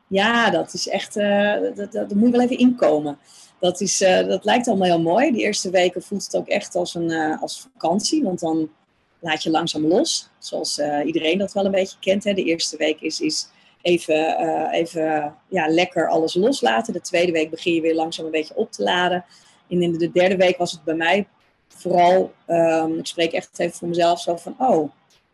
Ja, 0.08 0.50
dat 0.50 0.74
is 0.74 0.88
echt, 0.88 1.18
uh, 1.18 1.76
dat, 1.76 1.92
dat, 1.92 2.14
moet 2.14 2.26
je 2.26 2.32
wel 2.32 2.42
even 2.42 2.58
inkomen. 2.58 3.18
Dat, 3.60 3.82
is, 3.82 4.02
uh, 4.02 4.28
dat 4.28 4.46
lijkt 4.46 4.68
allemaal 4.68 4.88
heel 4.88 5.02
mooi. 5.02 5.32
Die 5.32 5.42
eerste 5.42 5.70
weken 5.70 6.02
voelt 6.02 6.24
het 6.24 6.36
ook 6.36 6.48
echt 6.48 6.76
als 6.76 6.96
een 6.96 7.10
uh, 7.10 7.42
als 7.42 7.70
vakantie, 7.74 8.24
want 8.24 8.40
dan 8.40 8.70
laat 9.20 9.44
je 9.44 9.50
langzaam 9.50 9.86
los. 9.86 10.30
Zoals 10.38 10.82
iedereen 11.06 11.38
dat 11.38 11.54
wel 11.54 11.66
een 11.66 11.72
beetje 11.72 12.00
kent. 12.00 12.24
Hè. 12.24 12.34
De 12.34 12.44
eerste 12.44 12.78
week 12.78 13.02
is, 13.02 13.22
is 13.22 13.50
even, 13.82 14.38
even 14.70 15.36
ja, 15.48 15.68
lekker 15.68 16.10
alles 16.10 16.34
loslaten. 16.34 16.94
De 16.94 17.02
tweede 17.02 17.32
week 17.32 17.50
begin 17.50 17.74
je 17.74 17.82
weer 17.82 17.96
langzaam 17.96 18.26
een 18.26 18.32
beetje 18.32 18.56
op 18.56 18.72
te 18.72 18.84
laden. 18.84 19.26
En 19.74 19.82
in 19.82 19.98
de 19.98 20.12
derde 20.12 20.36
week 20.36 20.58
was 20.58 20.72
het 20.72 20.84
bij 20.84 20.96
mij 20.96 21.28
vooral, 21.68 22.34
um, 22.48 22.98
ik 22.98 23.06
spreek 23.06 23.32
echt 23.32 23.60
even 23.60 23.78
voor 23.78 23.88
mezelf 23.88 24.22
zo 24.22 24.36
van, 24.36 24.56
oh, 24.58 24.92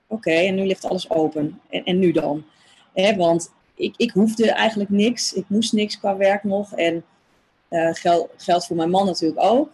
oké, 0.08 0.32
en 0.32 0.56
nu 0.56 0.66
ligt 0.66 0.86
alles 0.86 1.10
open. 1.10 1.62
En, 1.70 1.84
en 1.84 2.00
nu 2.00 2.12
dan? 2.12 2.46
Hè, 2.94 3.16
want 3.16 3.52
ik, 3.76 3.94
ik 3.98 4.12
hoefde 4.12 4.52
eigenlijk 4.52 4.90
niks. 4.90 5.34
Ik 5.34 5.46
moest 5.48 5.74
niks 5.74 6.00
qua 6.00 6.18
werk 6.18 6.44
nog. 6.44 6.74
En 6.74 7.04
uh, 7.70 7.94
geld, 7.94 8.30
geldt 8.38 8.66
voor 8.66 8.76
mijn 8.76 8.90
man 8.90 9.06
natuurlijk 9.06 9.44
ook. 9.44 9.70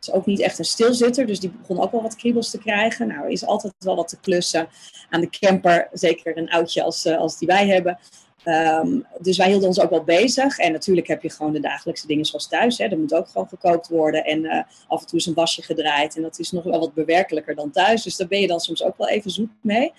is 0.00 0.12
ook 0.12 0.26
niet 0.26 0.40
echt 0.40 0.58
een 0.58 0.64
stilzitter, 0.64 1.26
dus 1.26 1.40
die 1.40 1.50
begon 1.50 1.80
ook 1.80 1.92
wel 1.92 2.02
wat 2.02 2.16
kriebels 2.16 2.50
te 2.50 2.58
krijgen. 2.58 3.08
Nou, 3.08 3.30
is 3.30 3.46
altijd 3.46 3.74
wel 3.78 3.96
wat 3.96 4.08
te 4.08 4.20
klussen 4.20 4.68
aan 5.10 5.20
de 5.20 5.30
camper, 5.30 5.88
zeker 5.92 6.38
een 6.38 6.50
oudje 6.50 6.82
als, 6.82 7.06
als 7.06 7.38
die 7.38 7.48
wij 7.48 7.66
hebben. 7.66 7.98
Ehm, 8.44 9.00
dus 9.18 9.36
wij 9.36 9.48
hielden 9.48 9.68
ons 9.68 9.80
ook 9.80 9.90
wel 9.90 10.04
bezig. 10.04 10.58
En 10.58 10.72
natuurlijk 10.72 11.06
heb 11.06 11.22
je 11.22 11.30
gewoon 11.30 11.52
de 11.52 11.60
dagelijkse 11.60 12.06
dingen 12.06 12.24
zoals 12.24 12.48
thuis. 12.48 12.78
Hè. 12.78 12.84
Er 12.84 12.98
moet 12.98 13.14
ook 13.14 13.28
gewoon 13.28 13.48
gekookt 13.48 13.88
worden. 13.88 14.24
En 14.24 14.44
uh, 14.44 14.62
af 14.88 15.00
en 15.00 15.06
toe 15.06 15.18
is 15.18 15.26
een 15.26 15.34
wasje 15.34 15.62
gedraaid. 15.62 16.16
En 16.16 16.22
dat 16.22 16.38
is 16.38 16.50
nog 16.50 16.64
wel 16.64 16.80
wat 16.80 16.94
bewerkelijker 16.94 17.54
dan 17.54 17.70
thuis. 17.70 18.02
Dus 18.02 18.16
daar 18.16 18.28
ben 18.28 18.40
je 18.40 18.46
dan 18.46 18.60
soms 18.60 18.82
ook 18.82 18.96
wel 18.96 19.08
even 19.08 19.30
zoet 19.30 19.50
mee. 19.60 19.92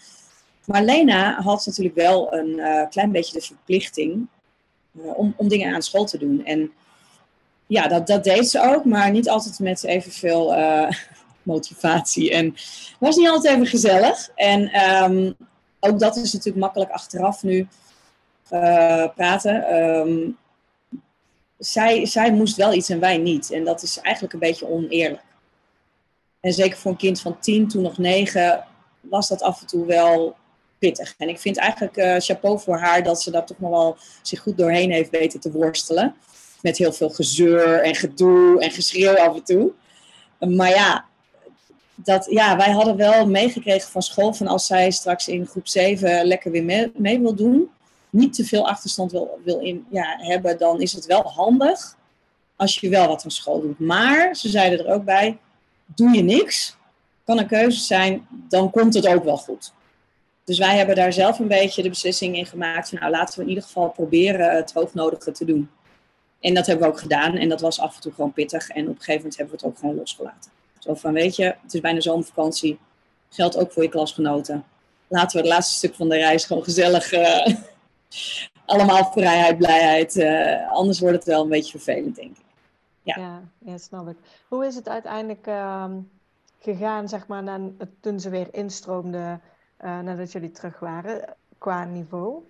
Maar 0.65 0.83
Lena 0.83 1.41
had 1.41 1.65
natuurlijk 1.65 1.95
wel 1.95 2.33
een 2.33 2.49
uh, 2.57 2.89
klein 2.89 3.11
beetje 3.11 3.39
de 3.39 3.45
verplichting 3.45 4.27
uh, 4.91 5.17
om, 5.17 5.33
om 5.37 5.47
dingen 5.47 5.73
aan 5.73 5.81
school 5.81 6.05
te 6.05 6.17
doen. 6.17 6.45
En 6.45 6.71
ja, 7.67 7.87
dat, 7.87 8.07
dat 8.07 8.23
deed 8.23 8.49
ze 8.49 8.61
ook. 8.61 8.85
Maar 8.85 9.11
niet 9.11 9.29
altijd 9.29 9.59
met 9.59 9.83
evenveel 9.83 10.55
motivatie. 11.43 12.31
En 12.31 12.45
het 12.45 12.95
was 12.99 13.15
niet 13.15 13.29
altijd 13.29 13.55
even 13.55 13.67
gezellig. 13.67 14.29
En 14.35 14.91
um, 15.03 15.35
ook 15.79 15.99
dat 15.99 16.15
is 16.15 16.33
natuurlijk 16.33 16.63
makkelijk 16.63 16.91
achteraf 16.91 17.43
nu 17.43 17.67
praten. 19.15 19.75
Um, 19.75 20.37
zij, 21.57 22.05
zij 22.05 22.31
moest 22.31 22.55
wel 22.55 22.73
iets 22.73 22.89
en 22.89 22.99
wij 22.99 23.17
niet. 23.17 23.51
En 23.51 23.63
dat 23.63 23.83
is 23.83 23.99
eigenlijk 23.99 24.33
een 24.33 24.39
beetje 24.39 24.69
oneerlijk. 24.69 25.23
En 26.39 26.53
zeker 26.53 26.77
voor 26.77 26.91
een 26.91 26.97
kind 26.97 27.21
van 27.21 27.39
tien, 27.39 27.67
toen 27.67 27.81
nog 27.81 27.97
negen, 27.97 28.63
was 29.01 29.27
dat 29.27 29.41
af 29.41 29.61
en 29.61 29.67
toe 29.67 29.85
wel 29.85 30.35
pittig. 30.79 31.13
En 31.17 31.29
ik 31.29 31.39
vind 31.39 31.57
eigenlijk 31.57 31.97
uh, 31.97 32.15
chapeau 32.17 32.59
voor 32.59 32.77
haar 32.77 33.03
dat 33.03 33.21
ze 33.21 33.31
daar 33.31 33.45
toch 33.45 33.59
nog 33.59 33.69
wel 33.69 33.97
zich 34.21 34.39
goed 34.39 34.57
doorheen 34.57 34.91
heeft 34.91 35.09
weten 35.09 35.39
te 35.39 35.51
worstelen. 35.51 36.15
Met 36.61 36.77
heel 36.77 36.93
veel 36.93 37.09
gezeur 37.09 37.81
en 37.81 37.95
gedoe 37.95 38.61
en 38.61 38.71
geschreeuw 38.71 39.17
af 39.17 39.35
en 39.35 39.43
toe. 39.43 39.71
Maar 40.39 40.69
ja, 40.69 41.05
dat, 41.95 42.27
ja, 42.29 42.57
wij 42.57 42.71
hadden 42.71 42.95
wel 42.97 43.27
meegekregen 43.27 43.91
van 43.91 44.01
school 44.01 44.33
van 44.33 44.47
als 44.47 44.65
zij 44.65 44.91
straks 44.91 45.27
in 45.27 45.47
groep 45.47 45.67
7 45.67 46.25
lekker 46.25 46.51
weer 46.51 46.63
mee, 46.63 46.91
mee 46.95 47.19
wil 47.19 47.35
doen, 47.35 47.69
niet 48.11 48.33
te 48.33 48.45
veel 48.45 48.67
achterstand 48.67 49.11
wil, 49.11 49.39
wil 49.43 49.59
in, 49.59 49.85
ja, 49.89 50.15
hebben, 50.17 50.57
dan 50.57 50.81
is 50.81 50.93
het 50.93 51.05
wel 51.05 51.21
handig 51.21 51.95
als 52.55 52.79
je 52.79 52.89
wel 52.89 53.07
wat 53.07 53.23
aan 53.23 53.31
school 53.31 53.61
doet. 53.61 53.79
Maar 53.79 54.35
ze 54.35 54.49
zeiden 54.49 54.79
er 54.79 54.93
ook 54.93 55.03
bij, 55.03 55.37
doe 55.85 56.15
je 56.15 56.23
niks, 56.23 56.77
kan 57.23 57.37
een 57.37 57.47
keuze 57.47 57.79
zijn, 57.79 58.27
dan 58.29 58.71
komt 58.71 58.93
het 58.93 59.07
ook 59.07 59.23
wel 59.23 59.37
goed. 59.37 59.73
Dus 60.43 60.57
wij 60.57 60.77
hebben 60.77 60.95
daar 60.95 61.13
zelf 61.13 61.39
een 61.39 61.47
beetje 61.47 61.81
de 61.81 61.89
beslissing 61.89 62.37
in 62.37 62.45
gemaakt 62.45 62.89
van 62.89 62.99
nou 62.99 63.11
laten 63.11 63.35
we 63.35 63.41
in 63.41 63.49
ieder 63.49 63.63
geval 63.63 63.89
proberen 63.89 64.55
het 64.55 64.73
hoognodige 64.73 65.31
te 65.31 65.45
doen. 65.45 65.69
En 66.39 66.53
dat 66.53 66.65
hebben 66.65 66.87
we 66.87 66.93
ook 66.93 66.99
gedaan 66.99 67.35
en 67.35 67.49
dat 67.49 67.61
was 67.61 67.79
af 67.79 67.95
en 67.95 68.01
toe 68.01 68.13
gewoon 68.13 68.33
pittig 68.33 68.69
en 68.69 68.83
op 68.83 68.89
een 68.89 68.95
gegeven 68.95 69.15
moment 69.15 69.37
hebben 69.37 69.55
we 69.55 69.61
het 69.61 69.71
ook 69.71 69.79
gewoon 69.79 69.95
losgelaten. 69.95 70.51
Zo 70.79 70.93
van 70.93 71.13
weet 71.13 71.35
je, 71.35 71.43
het 71.43 71.73
is 71.73 71.79
bijna 71.79 71.99
zomervakantie, 71.99 72.79
geldt 73.29 73.57
ook 73.57 73.71
voor 73.71 73.83
je 73.83 73.89
klasgenoten. 73.89 74.65
Laten 75.07 75.37
we 75.37 75.43
het 75.43 75.53
laatste 75.53 75.75
stuk 75.75 75.95
van 75.95 76.09
de 76.09 76.15
reis 76.15 76.45
gewoon 76.45 76.63
gezellig 76.63 77.13
uh, 77.13 77.47
allemaal 78.65 79.11
vrijheid, 79.11 79.57
blijheid. 79.57 80.15
Uh, 80.15 80.71
anders 80.71 80.99
wordt 80.99 81.15
het 81.15 81.25
wel 81.25 81.43
een 81.43 81.49
beetje 81.49 81.79
vervelend, 81.79 82.15
denk 82.15 82.37
ik. 82.37 82.45
Ja, 83.03 83.15
ja, 83.17 83.41
ja 83.65 83.77
snap 83.77 84.09
ik. 84.09 84.15
Hoe 84.47 84.65
is 84.65 84.75
het 84.75 84.89
uiteindelijk 84.89 85.47
uh, 85.47 85.85
gegaan, 86.59 87.09
zeg 87.09 87.27
maar, 87.27 87.43
na, 87.43 87.59
toen 87.99 88.19
ze 88.19 88.29
weer 88.29 88.47
instroomden 88.51 89.41
uh, 89.83 89.99
nadat 89.99 90.31
jullie 90.31 90.51
terug 90.51 90.79
waren, 90.79 91.35
qua 91.57 91.85
niveau? 91.85 92.43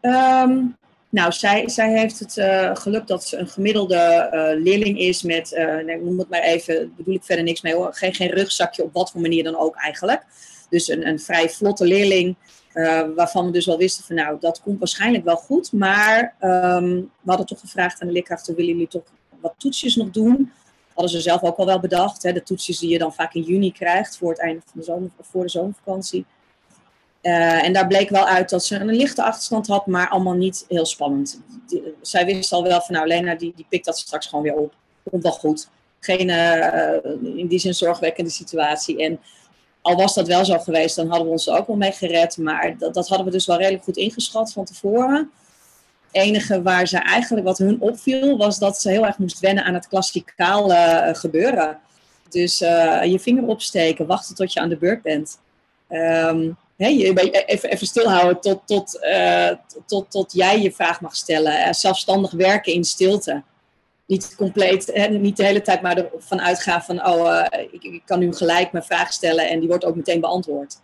Um, 0.00 0.76
nou, 1.08 1.32
zij, 1.32 1.68
zij 1.68 1.98
heeft 1.98 2.18
het 2.18 2.36
uh, 2.36 2.76
geluk 2.76 3.06
dat 3.06 3.24
ze 3.24 3.36
een 3.36 3.48
gemiddelde 3.48 4.28
leerling 4.62 4.98
is 4.98 5.22
met, 5.22 5.50
nee, 5.84 6.00
noem 6.00 6.18
het 6.18 6.28
maar 6.28 6.40
even, 6.40 6.94
bedoel 6.96 7.14
ik 7.14 7.24
verder 7.24 7.44
niks 7.44 7.60
mee 7.60 7.74
hoor, 7.74 7.94
geen, 7.94 8.14
geen 8.14 8.30
rugzakje 8.30 8.82
op 8.82 8.92
wat 8.92 9.10
voor 9.10 9.20
manier 9.20 9.44
dan 9.44 9.56
ook 9.56 9.76
eigenlijk. 9.76 10.22
Dus 10.70 10.88
een, 10.88 11.06
een 11.06 11.20
vrij 11.20 11.48
vlotte 11.48 11.84
leerling 11.84 12.36
uh, 12.74 13.02
waarvan 13.16 13.46
we 13.46 13.52
dus 13.52 13.66
wel 13.66 13.76
wisten 13.76 14.04
van 14.04 14.16
nou, 14.16 14.36
dat 14.40 14.62
komt 14.62 14.78
waarschijnlijk 14.78 15.24
wel 15.24 15.36
goed. 15.36 15.72
Maar 15.72 16.34
um, 16.40 17.10
we 17.20 17.28
hadden 17.28 17.46
toch 17.46 17.60
gevraagd 17.60 18.00
aan 18.00 18.06
de 18.06 18.12
leerkrachten, 18.12 18.54
willen 18.54 18.72
jullie 18.72 18.88
toch 18.88 19.02
wat 19.40 19.54
toetsjes 19.56 19.96
nog 19.96 20.10
doen? 20.10 20.52
Hadden 20.94 21.10
ze 21.10 21.20
zelf 21.20 21.42
ook 21.42 21.56
al 21.56 21.66
wel 21.66 21.80
bedacht. 21.80 22.22
Hè, 22.22 22.32
de 22.32 22.42
toetsjes 22.42 22.78
die 22.78 22.90
je 22.90 22.98
dan 22.98 23.14
vaak 23.14 23.34
in 23.34 23.42
juni 23.42 23.72
krijgt 23.72 24.16
voor 24.16 24.30
het 24.30 24.40
einde 24.40 24.60
van 24.64 24.80
de 24.80 24.84
zomer, 24.84 25.10
voor 25.20 25.42
de 25.42 25.48
zomervakantie. 25.48 26.26
Uh, 27.22 27.64
en 27.64 27.72
daar 27.72 27.86
bleek 27.86 28.08
wel 28.08 28.26
uit 28.26 28.50
dat 28.50 28.64
ze 28.64 28.76
een 28.76 28.94
lichte 28.94 29.22
achterstand 29.22 29.66
had, 29.66 29.86
maar 29.86 30.08
allemaal 30.08 30.34
niet 30.34 30.64
heel 30.68 30.86
spannend. 30.86 31.40
Die, 31.66 31.94
zij 32.00 32.24
wist 32.24 32.52
al 32.52 32.62
wel 32.62 32.80
van 32.80 32.94
nou, 32.94 33.06
Lena 33.06 33.34
die, 33.34 33.52
die 33.56 33.66
pikt 33.68 33.84
dat 33.84 33.98
straks 33.98 34.26
gewoon 34.26 34.44
weer 34.44 34.54
op. 34.54 34.74
Komt 35.10 35.22
wel 35.22 35.32
goed. 35.32 35.68
Geen 36.00 36.30
in 37.36 37.46
die 37.46 37.58
zin 37.58 37.74
zorgwekkende 37.74 38.30
situatie. 38.30 39.02
En 39.02 39.20
al 39.82 39.96
was 39.96 40.14
dat 40.14 40.26
wel 40.26 40.44
zo 40.44 40.58
geweest, 40.58 40.96
dan 40.96 41.08
hadden 41.08 41.26
we 41.26 41.32
ons 41.32 41.46
er 41.46 41.58
ook 41.58 41.66
wel 41.66 41.76
mee 41.76 41.92
gered. 41.92 42.36
Maar 42.36 42.78
dat, 42.78 42.94
dat 42.94 43.08
hadden 43.08 43.26
we 43.26 43.32
dus 43.32 43.46
wel 43.46 43.56
redelijk 43.56 43.84
goed 43.84 43.96
ingeschat 43.96 44.52
van 44.52 44.64
tevoren. 44.64 45.30
Het 46.10 46.22
enige 46.22 46.62
waar 46.62 46.88
ze 46.88 46.98
eigenlijk, 46.98 47.46
wat 47.46 47.58
hun 47.58 47.80
opviel, 47.80 48.36
was 48.36 48.58
dat 48.58 48.80
ze 48.80 48.90
heel 48.90 49.06
erg 49.06 49.18
moest 49.18 49.40
wennen 49.40 49.64
aan 49.64 49.74
het 49.74 49.88
klassikaal 49.88 50.70
uh, 50.70 51.08
gebeuren. 51.12 51.78
Dus 52.28 52.62
uh, 52.62 53.04
je 53.04 53.18
vinger 53.18 53.46
opsteken, 53.46 54.06
wachten 54.06 54.34
tot 54.34 54.52
je 54.52 54.60
aan 54.60 54.68
de 54.68 54.76
beurt 54.76 55.02
bent. 55.02 55.38
Um, 55.90 56.56
je, 56.76 57.44
even, 57.46 57.70
even 57.70 57.86
stilhouden 57.86 58.40
tot, 58.40 58.60
tot, 58.64 58.98
uh, 59.02 59.50
tot, 59.86 60.10
tot 60.10 60.32
jij 60.32 60.60
je 60.60 60.72
vraag 60.72 61.00
mag 61.00 61.16
stellen. 61.16 61.74
zelfstandig 61.74 62.30
werken 62.30 62.72
in 62.72 62.84
stilte 62.84 63.42
niet 64.08 64.34
compleet, 64.36 64.90
hè, 64.94 65.06
niet 65.08 65.36
de 65.36 65.44
hele 65.44 65.62
tijd 65.62 65.82
maar 65.82 65.96
ervan 66.12 66.40
uitgaan 66.40 66.82
van, 66.82 67.06
oh, 67.06 67.26
uh, 67.26 67.62
ik, 67.70 67.82
ik, 67.82 68.02
kan 68.04 68.18
nu 68.18 68.32
gelijk 68.32 68.72
mijn 68.72 68.84
vraag 68.84 69.12
stellen 69.12 69.48
en 69.48 69.58
die 69.58 69.68
wordt 69.68 69.84
ook 69.84 69.94
meteen 69.94 70.20
beantwoord. 70.20 70.80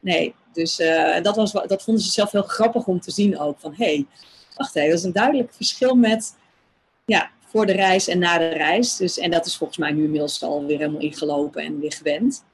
Nee, 0.00 0.34
dus 0.52 0.80
uh, 0.80 1.22
dat, 1.22 1.36
was, 1.36 1.52
dat 1.52 1.82
vonden 1.82 2.02
ze 2.02 2.10
zelf 2.10 2.32
heel 2.32 2.42
grappig 2.42 2.86
om 2.86 3.00
te 3.00 3.10
zien 3.10 3.38
ook. 3.38 3.58
Van, 3.58 3.74
hé, 3.76 3.84
hey, 3.84 4.06
wacht 4.56 4.76
even, 4.76 4.88
dat 4.88 4.98
is 4.98 5.04
een 5.04 5.12
duidelijk 5.12 5.52
verschil 5.54 5.94
met, 5.94 6.36
ja, 7.04 7.30
voor 7.46 7.66
de 7.66 7.72
reis 7.72 8.08
en 8.08 8.18
na 8.18 8.38
de 8.38 8.48
reis. 8.48 8.96
Dus, 8.96 9.18
en 9.18 9.30
dat 9.30 9.46
is 9.46 9.56
volgens 9.56 9.78
mij 9.78 9.92
nu 9.92 10.04
inmiddels 10.04 10.42
alweer 10.42 10.78
helemaal 10.78 11.00
ingelopen 11.00 11.62
en 11.62 11.80
weer 11.80 11.92
gewend. 11.92 12.44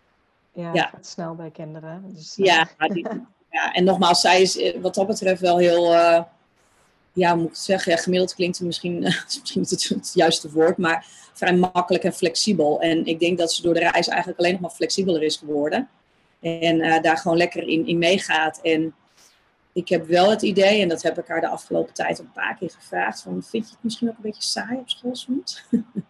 Ja, 0.52 0.70
ja. 0.72 0.86
gaat 0.86 1.06
snel 1.06 1.34
bij 1.34 1.50
kinderen. 1.50 2.04
Dus, 2.14 2.32
ja, 2.36 2.68
die, 2.78 3.08
ja, 3.50 3.72
en 3.72 3.84
nogmaals, 3.84 4.20
zij 4.20 4.42
is 4.42 4.74
wat 4.80 4.94
dat 4.94 5.06
betreft 5.06 5.40
wel 5.40 5.58
heel... 5.58 5.92
Uh, 5.92 6.22
ja, 7.12 7.34
moet 7.34 7.48
ik 7.48 7.56
zeggen, 7.56 7.98
gemiddeld 7.98 8.34
klinkt 8.34 8.58
het 8.58 8.66
misschien, 8.66 8.98
misschien 9.40 9.62
het, 9.62 9.88
het 9.88 10.10
juiste 10.14 10.50
woord, 10.50 10.76
maar 10.76 11.06
vrij 11.32 11.54
makkelijk 11.54 12.04
en 12.04 12.12
flexibel. 12.12 12.80
En 12.80 13.06
ik 13.06 13.20
denk 13.20 13.38
dat 13.38 13.52
ze 13.52 13.62
door 13.62 13.74
de 13.74 13.80
reis 13.90 14.08
eigenlijk 14.08 14.38
alleen 14.38 14.52
nog 14.52 14.60
maar 14.60 14.70
flexibeler 14.70 15.22
is 15.22 15.36
geworden. 15.36 15.88
En 16.40 16.80
uh, 16.80 17.00
daar 17.00 17.18
gewoon 17.18 17.36
lekker 17.36 17.68
in, 17.68 17.86
in 17.86 17.98
meegaat. 17.98 18.60
En 18.62 18.94
ik 19.72 19.88
heb 19.88 20.06
wel 20.06 20.30
het 20.30 20.42
idee, 20.42 20.82
en 20.82 20.88
dat 20.88 21.02
heb 21.02 21.18
ik 21.18 21.26
haar 21.26 21.40
de 21.40 21.48
afgelopen 21.48 21.94
tijd 21.94 22.18
een 22.18 22.32
paar 22.32 22.56
keer 22.56 22.70
gevraagd, 22.70 23.22
van 23.22 23.42
vind 23.42 23.64
je 23.64 23.74
het 23.74 23.84
misschien 23.84 24.08
ook 24.08 24.16
een 24.16 24.22
beetje 24.22 24.42
saai 24.42 24.78
op 24.78 24.90
school 24.90 25.16
soms? 25.16 25.64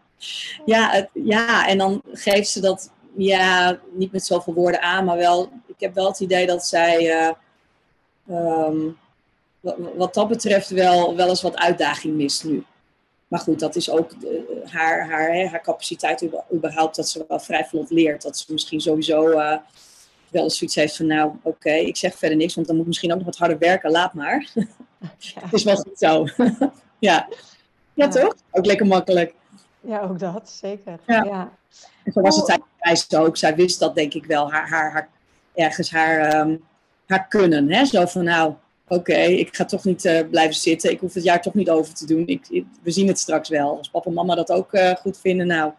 ja, 0.64 1.08
ja, 1.12 1.68
en 1.68 1.78
dan 1.78 2.02
geeft 2.12 2.48
ze 2.48 2.60
dat, 2.60 2.92
ja, 3.16 3.80
niet 3.92 4.12
met 4.12 4.24
zoveel 4.24 4.54
woorden 4.54 4.82
aan, 4.82 5.04
maar 5.04 5.16
wel, 5.16 5.52
ik 5.66 5.80
heb 5.80 5.94
wel 5.94 6.06
het 6.08 6.20
idee 6.20 6.46
dat 6.46 6.66
zij... 6.66 7.24
Uh, 8.26 8.66
um, 8.66 8.96
wat 9.94 10.14
dat 10.14 10.28
betreft 10.28 10.70
wel, 10.70 11.16
wel 11.16 11.28
eens 11.28 11.42
wat 11.42 11.56
uitdaging 11.56 12.14
mist 12.14 12.44
nu. 12.44 12.64
Maar 13.28 13.40
goed, 13.40 13.58
dat 13.60 13.76
is 13.76 13.90
ook 13.90 14.20
de, 14.20 14.62
haar, 14.66 15.08
haar, 15.10 15.46
haar 15.46 15.62
capaciteit 15.62 16.28
überhaupt, 16.54 16.96
dat 16.96 17.08
ze 17.08 17.24
wel 17.28 17.40
vrij 17.40 17.64
vlot 17.64 17.90
leert. 17.90 18.22
Dat 18.22 18.38
ze 18.38 18.52
misschien 18.52 18.80
sowieso 18.80 19.28
uh, 19.28 19.56
wel 20.28 20.42
eens 20.42 20.58
zoiets 20.58 20.76
heeft 20.76 20.96
van, 20.96 21.06
nou 21.06 21.28
oké, 21.28 21.48
okay, 21.48 21.80
ik 21.80 21.96
zeg 21.96 22.18
verder 22.18 22.36
niks, 22.36 22.54
want 22.54 22.66
dan 22.66 22.76
moet 22.76 22.84
ik 22.84 22.90
misschien 22.90 23.10
ook 23.10 23.16
nog 23.16 23.26
wat 23.26 23.36
harder 23.36 23.58
werken, 23.58 23.90
laat 23.90 24.14
maar. 24.14 24.48
Ja. 25.18 25.40
Het 25.40 25.52
is 25.52 25.64
wel 25.64 25.76
goed 25.76 25.98
zo. 25.98 26.26
ja. 26.38 26.68
ja. 26.98 27.26
ja. 27.94 28.08
toch? 28.08 28.34
Ook 28.50 28.66
lekker 28.66 28.86
makkelijk. 28.86 29.34
Ja, 29.80 30.00
ook 30.00 30.18
dat, 30.18 30.50
zeker. 30.50 30.98
Ja. 31.06 31.24
ja. 31.24 31.52
En 32.04 32.12
zo 32.12 32.20
was 32.20 32.36
het 32.36 32.60
tijdens 32.78 33.14
ook. 33.14 33.36
Zij 33.36 33.54
wist 33.54 33.78
dat 33.78 33.94
denk 33.94 34.14
ik 34.14 34.24
wel, 34.24 34.50
haar, 34.50 34.68
haar, 34.68 34.92
haar 34.92 35.08
ergens 35.54 35.90
haar, 35.90 36.40
um, 36.40 36.64
haar 37.06 37.28
kunnen. 37.28 37.72
Hè? 37.72 37.84
Zo 37.84 38.06
van, 38.06 38.24
nou, 38.24 38.54
oké, 38.92 39.20
ik 39.22 39.56
ga 39.56 39.64
toch 39.64 39.84
niet 39.84 40.04
uh, 40.04 40.28
blijven 40.30 40.54
zitten. 40.54 40.90
Ik 40.90 41.00
hoef 41.00 41.14
het 41.14 41.24
jaar 41.24 41.42
toch 41.42 41.54
niet 41.54 41.70
over 41.70 41.94
te 41.94 42.06
doen. 42.06 42.26
Ik, 42.26 42.48
ik, 42.48 42.66
we 42.82 42.90
zien 42.90 43.08
het 43.08 43.18
straks 43.18 43.48
wel. 43.48 43.76
Als 43.76 43.90
papa 43.90 44.08
en 44.08 44.14
mama 44.14 44.34
dat 44.34 44.52
ook 44.52 44.72
uh, 44.72 44.90
goed 44.90 45.18
vinden, 45.18 45.46
nou. 45.46 45.72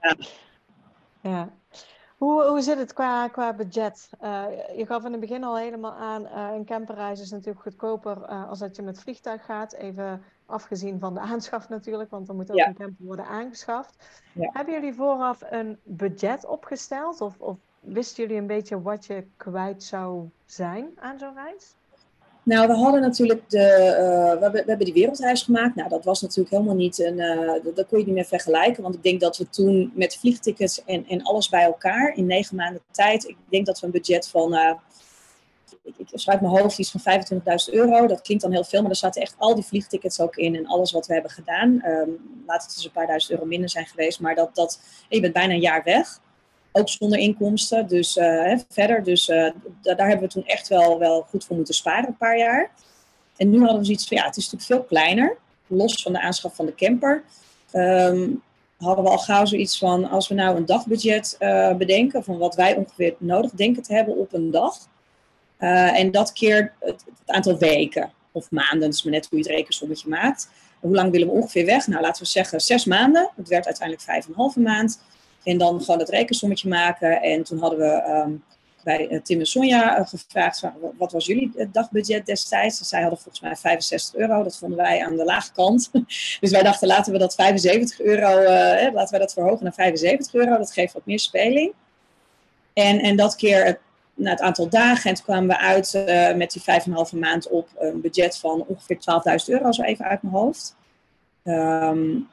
ja. 0.00 0.16
ja. 1.30 1.48
Hoe, 2.16 2.44
hoe 2.44 2.60
zit 2.60 2.78
het 2.78 2.92
qua, 2.92 3.28
qua 3.28 3.52
budget? 3.52 4.10
Uh, 4.22 4.44
je 4.76 4.86
gaf 4.86 5.04
in 5.04 5.10
het 5.10 5.20
begin 5.20 5.44
al 5.44 5.56
helemaal 5.58 5.92
aan, 5.92 6.26
een 6.54 6.64
camperreis 6.64 7.20
is 7.20 7.30
natuurlijk 7.30 7.62
goedkoper 7.62 8.26
als 8.26 8.58
dat 8.58 8.76
je 8.76 8.82
met 8.82 9.00
vliegtuig 9.00 9.44
gaat. 9.44 9.72
Even 9.72 10.22
afgezien 10.46 11.00
van 11.00 11.14
de 11.14 11.20
aanschaf 11.32 11.68
natuurlijk, 11.68 12.10
want 12.10 12.26
dan 12.26 12.36
moet 12.36 12.50
ook 12.50 12.56
ja. 12.56 12.66
een 12.66 12.74
camper 12.74 13.04
worden 13.06 13.26
aangeschaft. 13.26 14.22
Ja. 14.32 14.50
Hebben 14.52 14.74
jullie 14.74 14.94
vooraf 14.94 15.42
een 15.50 15.78
budget 15.82 16.46
opgesteld? 16.46 17.20
Of, 17.20 17.34
of 17.38 17.56
wisten 17.84 18.22
jullie 18.22 18.40
een 18.40 18.46
beetje 18.46 18.82
wat 18.82 19.06
je 19.06 19.24
kwijt 19.36 19.82
zou 19.82 20.28
zijn 20.46 20.90
aan 20.96 21.18
zo'n 21.18 21.34
reis? 21.34 21.74
Nou, 22.44 22.68
we 22.68 22.74
hadden 22.74 23.00
natuurlijk 23.00 23.50
de, 23.50 23.58
uh, 24.38 24.50
we, 24.50 24.62
hebben, 24.66 24.84
die 24.84 24.92
wereldreis 24.94 25.42
gemaakt. 25.42 25.74
Nou, 25.74 25.88
dat 25.88 26.04
was 26.04 26.20
natuurlijk 26.20 26.50
helemaal 26.50 26.74
niet 26.74 26.98
een, 26.98 27.18
uh, 27.18 27.74
dat, 27.74 27.86
kon 27.86 27.98
je 27.98 28.04
niet 28.04 28.14
meer 28.14 28.24
vergelijken. 28.24 28.82
Want 28.82 28.94
ik 28.94 29.02
denk 29.02 29.20
dat 29.20 29.36
we 29.36 29.48
toen 29.48 29.92
met 29.94 30.16
vliegtickets 30.16 30.84
en, 30.84 31.06
en 31.08 31.22
alles 31.22 31.48
bij 31.48 31.62
elkaar 31.62 32.16
in 32.16 32.26
negen 32.26 32.56
maanden 32.56 32.82
tijd, 32.90 33.28
ik 33.28 33.36
denk 33.48 33.66
dat 33.66 33.80
we 33.80 33.86
een 33.86 33.92
budget 33.92 34.28
van, 34.28 34.54
uh, 34.54 34.72
ik, 35.82 36.08
schrijf 36.12 36.40
mijn 36.40 36.52
hoofd 36.52 36.78
iets 36.78 36.94
van 36.96 37.22
25.000 37.70 37.74
euro. 37.74 38.06
Dat 38.06 38.22
klinkt 38.22 38.42
dan 38.42 38.52
heel 38.52 38.64
veel, 38.64 38.80
maar 38.80 38.90
er 38.90 38.96
zaten 38.96 39.22
echt 39.22 39.34
al 39.38 39.54
die 39.54 39.64
vliegtickets 39.64 40.20
ook 40.20 40.36
in 40.36 40.56
en 40.56 40.66
alles 40.66 40.92
wat 40.92 41.06
we 41.06 41.12
hebben 41.12 41.30
gedaan. 41.30 41.82
Um, 41.86 42.42
laat 42.46 42.62
het 42.62 42.74
dus 42.74 42.84
een 42.84 42.90
paar 42.90 43.06
duizend 43.06 43.32
euro 43.32 43.44
minder 43.44 43.70
zijn 43.70 43.86
geweest, 43.86 44.20
maar 44.20 44.34
dat, 44.34 44.54
dat, 44.54 44.80
je 45.08 45.20
bent 45.20 45.32
bijna 45.32 45.52
een 45.52 45.60
jaar 45.60 45.82
weg 45.84 46.20
ook 46.76 46.88
zonder 46.88 47.18
inkomsten. 47.18 47.88
Dus 47.88 48.16
uh, 48.16 48.58
verder, 48.68 49.02
dus 49.02 49.28
uh, 49.28 49.50
daar 49.82 50.08
hebben 50.08 50.28
we 50.28 50.34
toen 50.34 50.46
echt 50.46 50.68
wel, 50.68 50.98
wel 50.98 51.26
goed 51.28 51.44
voor 51.44 51.56
moeten 51.56 51.74
sparen, 51.74 52.08
een 52.08 52.16
paar 52.16 52.38
jaar. 52.38 52.70
En 53.36 53.50
nu 53.50 53.58
hadden 53.58 53.78
we 53.78 53.84
zoiets 53.84 54.08
van, 54.08 54.16
ja, 54.16 54.24
het 54.24 54.36
is 54.36 54.44
natuurlijk 54.50 54.70
veel 54.70 54.82
kleiner. 54.88 55.36
Los 55.66 56.02
van 56.02 56.12
de 56.12 56.20
aanschaf 56.20 56.54
van 56.54 56.66
de 56.66 56.74
camper. 56.74 57.24
Um, 57.72 58.42
hadden 58.78 59.04
we 59.04 59.10
al 59.10 59.18
gauw 59.18 59.44
zoiets 59.44 59.78
van, 59.78 60.10
als 60.10 60.28
we 60.28 60.34
nou 60.34 60.56
een 60.56 60.66
dagbudget 60.66 61.36
uh, 61.40 61.74
bedenken, 61.74 62.24
van 62.24 62.38
wat 62.38 62.54
wij 62.54 62.76
ongeveer 62.76 63.14
nodig 63.18 63.50
denken 63.50 63.82
te 63.82 63.94
hebben 63.94 64.16
op 64.16 64.32
een 64.32 64.50
dag. 64.50 64.76
en 65.58 66.10
dat 66.10 66.32
keer 66.32 66.72
het, 66.80 67.04
aantal 67.26 67.58
weken 67.58 68.12
of 68.32 68.50
maanden, 68.50 68.90
dus 68.90 69.02
maar 69.02 69.12
net 69.12 69.26
hoe 69.30 69.38
je 69.38 69.44
het 69.44 69.54
rekensommetje 69.54 70.08
maakt. 70.08 70.48
hoe 70.80 70.94
lang 70.94 71.10
willen 71.10 71.26
we 71.26 71.32
ongeveer 71.32 71.66
weg? 71.66 71.86
Nou, 71.86 72.02
laten 72.02 72.22
we 72.22 72.28
zeggen 72.28 72.60
zes 72.60 72.84
maanden. 72.84 73.30
Het 73.36 73.48
werd 73.48 73.66
uiteindelijk 73.66 74.06
vijf 74.06 74.24
en 74.24 74.30
een 74.30 74.36
halve 74.36 74.60
maand. 74.60 75.00
En 75.44 75.58
dan 75.58 75.80
gewoon 75.80 76.00
het 76.00 76.08
rekensommetje 76.08 76.68
maken. 76.68 77.22
En 77.22 77.42
toen 77.42 77.58
hadden 77.58 77.78
we 77.78 78.22
um, 78.24 78.44
bij 78.84 79.10
uh, 79.10 79.20
Tim 79.20 79.38
en 79.38 79.46
Sonja 79.46 79.98
uh, 79.98 80.06
gevraagd, 80.06 80.62
wat 80.98 81.12
was 81.12 81.26
jullie 81.26 81.52
dagbudget 81.72 82.26
destijds? 82.26 82.78
Zij 82.78 83.00
hadden 83.00 83.18
volgens 83.18 83.42
mij 83.42 83.56
65 83.56 84.14
euro. 84.14 84.42
Dat 84.42 84.58
vonden 84.58 84.78
wij 84.78 85.04
aan 85.04 85.16
de 85.16 85.24
lage 85.24 85.52
kant. 85.52 85.90
dus 86.40 86.50
wij 86.50 86.62
dachten, 86.62 86.88
laten 86.88 87.12
we 87.12 87.18
dat 87.18 87.34
75 87.34 88.00
euro, 88.00 88.40
uh, 88.40 88.92
laten 88.92 89.12
we 89.12 89.18
dat 89.18 89.32
verhogen 89.32 89.64
naar 89.64 89.74
75 89.74 90.34
euro. 90.34 90.56
Dat 90.56 90.72
geeft 90.72 90.92
wat 90.92 91.06
meer 91.06 91.20
speling. 91.20 91.72
En, 92.72 92.98
en 92.98 93.16
dat 93.16 93.36
keer 93.36 93.80
na 94.14 94.30
het 94.30 94.40
aantal 94.40 94.68
dagen. 94.68 95.10
En 95.10 95.16
toen 95.16 95.24
kwamen 95.24 95.48
we 95.48 95.58
uit 95.58 96.04
met 96.36 96.50
die 96.52 96.62
5,5 97.12 97.18
maand 97.18 97.48
op 97.48 97.68
een 97.78 98.00
budget 98.00 98.38
van 98.38 98.64
ongeveer 98.66 98.96
12.000 98.96 99.44
euro, 99.46 99.72
zo 99.72 99.82
even 99.82 100.04
uit 100.04 100.22
mijn 100.22 100.34
hoofd. 100.34 100.76
Um, 101.44 102.28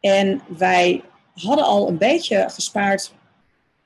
en 0.00 0.40
wij 0.58 1.02
hadden 1.34 1.64
al 1.64 1.88
een 1.88 1.98
beetje 1.98 2.48
gespaard 2.48 3.12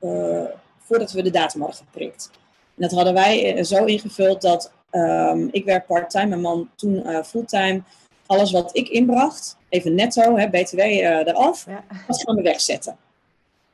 uh, 0.01 0.45
voordat 0.79 1.13
we 1.13 1.23
de 1.23 1.31
datum 1.31 1.61
hadden 1.61 1.79
geprikt. 1.79 2.31
En 2.77 2.83
dat 2.83 2.93
hadden 2.93 3.15
wij 3.15 3.55
eh, 3.55 3.65
zo 3.65 3.85
ingevuld 3.85 4.41
dat 4.41 4.73
um, 4.91 5.49
ik 5.53 5.65
werk 5.65 5.87
part-time, 5.87 6.27
mijn 6.27 6.41
man 6.41 6.71
toen 6.77 6.95
uh, 7.07 7.23
fulltime. 7.23 7.83
Alles 8.27 8.51
wat 8.51 8.77
ik 8.77 8.89
inbracht, 8.89 9.57
even 9.69 9.95
netto, 9.95 10.37
hè, 10.37 10.49
BTW 10.49 10.79
uh, 10.79 11.27
eraf, 11.27 11.67
ja. 11.67 11.85
dat 12.07 12.23
gaan 12.23 12.37
we 12.37 12.43
wegzetten. 12.43 12.97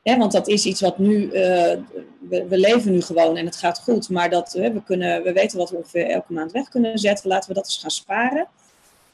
Want 0.03 0.31
dat 0.31 0.47
is 0.47 0.65
iets 0.65 0.81
wat 0.81 0.97
nu, 0.97 1.29
we, 1.29 2.45
we, 2.49 2.57
leven 2.57 2.91
nu 2.91 3.01
gewoon 3.01 3.37
en 3.37 3.45
het 3.45 3.55
gaat 3.55 3.79
goed, 3.79 4.09
maar 4.09 4.29
dat, 4.29 4.53
we, 4.53 4.81
kunnen, 4.85 5.23
we 5.23 5.33
weten 5.33 5.57
wat 5.57 5.69
we 5.69 5.77
ongeveer 5.77 6.09
elke 6.09 6.33
maand 6.33 6.51
weg 6.51 6.69
kunnen 6.69 6.99
zetten. 6.99 7.27
Laten 7.27 7.47
we 7.49 7.55
dat 7.55 7.65
eens 7.65 7.77
gaan 7.77 7.91
sparen. 7.91 8.47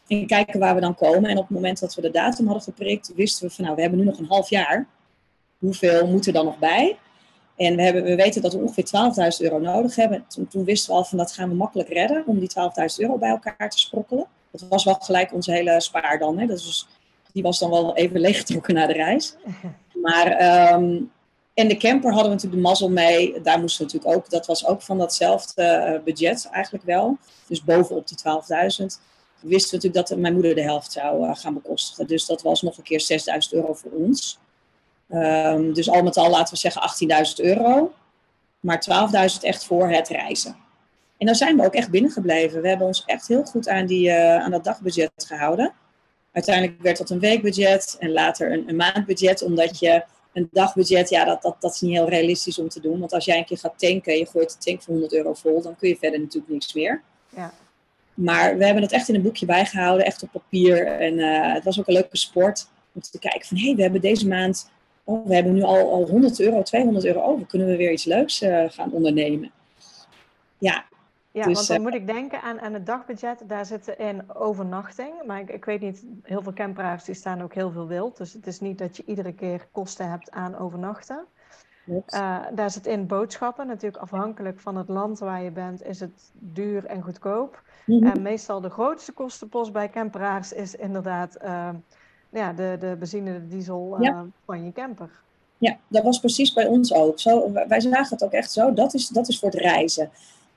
En 0.09 0.27
kijken 0.27 0.59
waar 0.59 0.75
we 0.75 0.81
dan 0.81 0.95
komen. 0.95 1.29
En 1.29 1.37
op 1.37 1.47
het 1.47 1.55
moment 1.55 1.79
dat 1.79 1.95
we 1.95 2.01
de 2.01 2.11
datum 2.11 2.45
hadden 2.45 2.63
geprikt, 2.63 3.11
wisten 3.15 3.47
we 3.47 3.53
van 3.53 3.63
nou, 3.63 3.75
we 3.75 3.81
hebben 3.81 3.99
nu 3.99 4.05
nog 4.05 4.19
een 4.19 4.25
half 4.25 4.49
jaar. 4.49 4.87
Hoeveel 5.57 6.07
moet 6.07 6.27
er 6.27 6.33
dan 6.33 6.45
nog 6.45 6.59
bij? 6.59 6.97
En 7.55 7.75
we, 7.75 7.81
hebben, 7.81 8.03
we 8.03 8.15
weten 8.15 8.41
dat 8.41 8.53
we 8.53 8.59
ongeveer 8.59 8.85
12.000 9.39 9.43
euro 9.43 9.59
nodig 9.59 9.95
hebben. 9.95 10.25
Toen, 10.27 10.47
toen, 10.47 10.63
wisten 10.63 10.91
we 10.91 10.97
al 10.97 11.05
van 11.05 11.17
dat 11.17 11.31
gaan 11.31 11.49
we 11.49 11.55
makkelijk 11.55 11.89
redden 11.89 12.23
om 12.25 12.39
die 12.39 12.49
12.000 12.49 12.95
euro 12.97 13.17
bij 13.17 13.29
elkaar 13.29 13.69
te 13.69 13.79
sprokkelen. 13.79 14.25
Dat 14.51 14.65
was 14.69 14.83
wel 14.83 14.93
gelijk 14.93 15.33
onze 15.33 15.51
hele 15.51 15.81
spaar 15.81 16.19
dan. 16.19 16.39
Hè? 16.39 16.45
Dus 16.45 16.87
die 17.33 17.43
was 17.43 17.59
dan 17.59 17.69
wel 17.69 17.95
even 17.95 18.19
leeggetrokken 18.19 18.73
na 18.73 18.87
de 18.87 18.93
reis. 18.93 19.35
Maar, 20.01 20.27
um, 20.73 21.11
en 21.53 21.67
de 21.67 21.77
camper 21.77 22.11
hadden 22.11 22.29
we 22.29 22.35
natuurlijk 22.35 22.61
de 22.61 22.67
mazzel 22.67 22.89
mee. 22.89 23.41
Daar 23.41 23.59
moesten 23.59 23.85
we 23.85 23.93
natuurlijk 23.93 24.17
ook, 24.17 24.29
dat 24.29 24.45
was 24.45 24.65
ook 24.65 24.81
van 24.81 24.97
datzelfde 24.97 25.93
uh, 25.93 26.03
budget 26.03 26.49
eigenlijk 26.51 26.85
wel. 26.85 27.17
Dus 27.47 27.63
bovenop 27.63 28.07
die 28.07 28.17
12.000 28.79 28.85
wisten 29.41 29.69
we 29.69 29.75
natuurlijk 29.75 30.07
dat 30.07 30.17
mijn 30.17 30.33
moeder 30.33 30.55
de 30.55 30.61
helft 30.61 30.91
zou 30.91 31.27
uh, 31.27 31.35
gaan 31.35 31.53
bekostigen. 31.53 32.07
Dus 32.07 32.25
dat 32.25 32.41
was 32.41 32.61
nog 32.61 32.77
een 32.77 32.83
keer 32.83 33.01
6000 33.01 33.53
euro 33.53 33.73
voor 33.73 33.91
ons. 33.91 34.39
Um, 35.09 35.73
dus 35.73 35.89
al 35.89 36.03
met 36.03 36.17
al 36.17 36.29
laten 36.29 36.53
we 36.53 36.59
zeggen 36.59 36.81
18.000 37.27 37.45
euro. 37.45 37.93
Maar 38.59 39.09
12.000 39.33 39.39
echt 39.41 39.65
voor 39.65 39.89
het 39.89 40.07
reizen. 40.07 40.55
En 41.17 41.25
dan 41.25 41.35
zijn 41.35 41.57
we 41.57 41.65
ook 41.65 41.73
echt 41.73 41.89
binnengebleven. 41.89 42.61
We 42.61 42.67
hebben 42.67 42.87
ons 42.87 43.03
echt 43.05 43.27
heel 43.27 43.43
goed 43.43 43.67
aan, 43.67 43.85
die, 43.85 44.07
uh, 44.07 44.35
aan 44.35 44.51
dat 44.51 44.63
dagbudget 44.63 45.11
gehouden. 45.27 45.73
Uiteindelijk 46.31 46.81
werd 46.81 46.97
dat 46.97 47.09
een 47.09 47.19
weekbudget 47.19 47.95
en 47.99 48.11
later 48.11 48.51
een, 48.51 48.69
een 48.69 48.75
maandbudget. 48.75 49.41
Omdat 49.41 49.79
je 49.79 50.03
een 50.33 50.49
dagbudget, 50.51 51.09
ja, 51.09 51.25
dat, 51.25 51.41
dat, 51.41 51.55
dat 51.59 51.73
is 51.73 51.81
niet 51.81 51.91
heel 51.91 52.09
realistisch 52.09 52.59
om 52.59 52.69
te 52.69 52.79
doen. 52.79 52.99
Want 52.99 53.13
als 53.13 53.25
jij 53.25 53.37
een 53.37 53.45
keer 53.45 53.57
gaat 53.57 53.79
tanken, 53.79 54.17
je 54.17 54.25
gooit 54.25 54.49
de 54.51 54.57
tank 54.65 54.81
voor 54.81 54.93
100 54.93 55.13
euro 55.13 55.33
vol, 55.33 55.61
dan 55.61 55.75
kun 55.75 55.89
je 55.89 55.97
verder 55.97 56.19
natuurlijk 56.19 56.53
niks 56.53 56.73
meer. 56.73 57.01
Ja. 57.29 57.53
Maar 58.19 58.57
we 58.57 58.65
hebben 58.65 58.83
het 58.83 58.91
echt 58.91 59.09
in 59.09 59.15
een 59.15 59.21
boekje 59.21 59.45
bijgehouden, 59.45 60.05
echt 60.05 60.23
op 60.23 60.31
papier. 60.31 60.87
En 60.87 61.13
uh, 61.13 61.53
het 61.53 61.63
was 61.63 61.79
ook 61.79 61.87
een 61.87 61.93
leuke 61.93 62.17
sport 62.17 62.67
om 62.93 63.01
te 63.01 63.19
kijken 63.19 63.47
van, 63.47 63.57
hé, 63.57 63.65
hey, 63.65 63.75
we 63.75 63.81
hebben 63.81 64.01
deze 64.01 64.27
maand, 64.27 64.71
oh, 65.03 65.27
we 65.27 65.33
hebben 65.33 65.53
nu 65.53 65.61
al, 65.61 65.91
al 65.91 66.07
100 66.07 66.39
euro, 66.39 66.61
200 66.61 67.05
euro 67.05 67.21
over. 67.21 67.45
Kunnen 67.45 67.67
we 67.67 67.75
weer 67.75 67.91
iets 67.91 68.05
leuks 68.05 68.41
uh, 68.41 68.65
gaan 68.67 68.91
ondernemen? 68.91 69.51
Ja. 70.57 70.85
Ja, 71.31 71.43
dus, 71.43 71.53
want 71.53 71.67
dan 71.67 71.77
uh, 71.77 71.83
moet 71.83 71.93
ik 71.93 72.07
denken 72.07 72.41
aan, 72.41 72.59
aan 72.59 72.73
het 72.73 72.85
dagbudget. 72.85 73.43
Daar 73.47 73.65
zit 73.65 73.87
in 73.97 74.33
overnachting. 74.33 75.13
Maar 75.25 75.39
ik, 75.39 75.49
ik 75.49 75.65
weet 75.65 75.81
niet, 75.81 76.05
heel 76.23 76.41
veel 76.41 76.53
camperaars 76.53 77.03
die 77.03 77.15
staan 77.15 77.41
ook 77.41 77.53
heel 77.53 77.71
veel 77.71 77.87
wild. 77.87 78.17
Dus 78.17 78.33
het 78.33 78.47
is 78.47 78.59
niet 78.59 78.77
dat 78.77 78.97
je 78.97 79.03
iedere 79.05 79.33
keer 79.33 79.67
kosten 79.71 80.09
hebt 80.09 80.31
aan 80.31 80.57
overnachten. 80.57 81.25
Uh, 81.85 82.37
daar 82.53 82.71
zit 82.71 82.87
in 82.87 83.07
boodschappen. 83.07 83.67
Natuurlijk 83.67 84.03
afhankelijk 84.03 84.59
van 84.59 84.75
het 84.75 84.89
land 84.89 85.19
waar 85.19 85.41
je 85.41 85.51
bent, 85.51 85.83
is 85.83 85.99
het 85.99 86.31
duur 86.33 86.85
en 86.85 87.01
goedkoop. 87.01 87.61
Mm 87.89 88.03
-hmm. 88.03 88.11
En 88.11 88.21
meestal 88.21 88.61
de 88.61 88.69
grootste 88.69 89.11
kostenpost 89.11 89.71
bij 89.71 89.89
camperaars 89.89 90.53
is 90.53 90.75
inderdaad 90.75 91.37
uh, 91.43 91.69
ja, 92.29 92.53
de, 92.53 92.75
de 92.79 92.95
benzine, 92.99 93.33
de 93.33 93.47
diesel 93.47 93.95
uh, 93.99 94.05
ja. 94.05 94.25
van 94.45 94.65
je 94.65 94.71
camper. 94.71 95.09
Ja, 95.57 95.77
dat 95.87 96.03
was 96.03 96.19
precies 96.19 96.53
bij 96.53 96.67
ons 96.67 96.93
ook. 96.93 97.19
Zo, 97.19 97.51
wij 97.67 97.79
zagen 97.79 98.09
het 98.09 98.23
ook 98.23 98.31
echt 98.31 98.51
zo. 98.51 98.73
Dat 98.73 98.93
is, 98.93 99.07
dat 99.07 99.27
is 99.27 99.39
voor 99.39 99.49
het 99.49 99.59
reizen. 99.59 100.11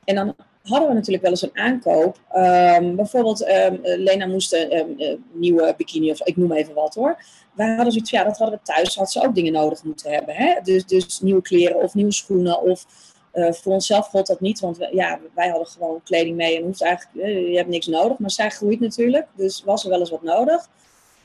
En 0.05 0.15
dan 0.15 0.35
hadden 0.63 0.89
we 0.89 0.95
natuurlijk 0.95 1.23
wel 1.23 1.31
eens 1.31 1.43
een 1.43 1.59
aankoop. 1.59 2.19
Um, 2.37 2.97
bijvoorbeeld, 2.97 3.49
um, 3.49 3.79
Lena 3.83 4.27
moest 4.27 4.53
een 4.53 4.79
um, 4.79 5.25
nieuwe 5.33 5.75
bikini 5.77 6.11
of 6.11 6.23
ik 6.23 6.37
noem 6.37 6.53
even 6.53 6.75
wat 6.75 6.95
hoor. 6.95 7.23
Wij 7.53 7.67
hadden 7.75 7.93
zoiets 7.93 8.11
ja, 8.11 8.25
dat 8.25 8.39
hadden 8.39 8.59
we 8.59 8.73
thuis, 8.73 8.97
had 8.97 9.13
ze 9.13 9.23
ook 9.27 9.35
dingen 9.35 9.53
nodig 9.53 9.85
moeten 9.85 10.13
hebben. 10.13 10.35
Hè? 10.35 10.61
Dus, 10.63 10.87
dus 10.87 11.21
nieuwe 11.21 11.43
kleren 11.43 11.83
of 11.83 11.95
nieuwe 11.95 12.13
schoenen 12.13 12.63
of 12.63 12.87
uh, 13.35 13.53
voor 13.53 13.73
onszelf 13.73 14.07
gold 14.07 14.27
dat 14.27 14.41
niet, 14.41 14.61
want 14.61 14.89
ja, 14.93 15.19
wij 15.35 15.49
hadden 15.49 15.67
gewoon 15.67 16.01
kleding 16.05 16.37
mee 16.37 16.57
en 16.57 16.63
hoeft 16.63 16.83
eigenlijk, 16.83 17.27
uh, 17.27 17.51
je 17.51 17.57
hebt 17.57 17.69
niks 17.69 17.87
nodig. 17.87 18.19
Maar 18.19 18.31
zij 18.31 18.51
groeit 18.51 18.81
natuurlijk, 18.81 19.27
dus 19.35 19.63
was 19.65 19.85
er 19.85 19.91
wel 19.91 20.01
eens 20.01 20.11
wat 20.11 20.23
nodig. 20.23 20.69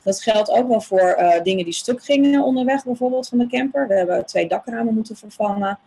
Dat 0.02 0.22
geldt 0.22 0.50
ook 0.50 0.68
wel 0.68 0.80
voor 0.80 1.16
uh, 1.18 1.42
dingen 1.42 1.64
die 1.64 1.74
stuk 1.74 2.04
gingen 2.04 2.42
onderweg, 2.42 2.84
bijvoorbeeld 2.84 3.28
van 3.28 3.38
de 3.38 3.46
camper. 3.46 3.88
We 3.88 3.94
hebben 3.94 4.26
twee 4.26 4.48
dakramen 4.48 4.94
moeten 4.94 5.16
vervangen. 5.16 5.78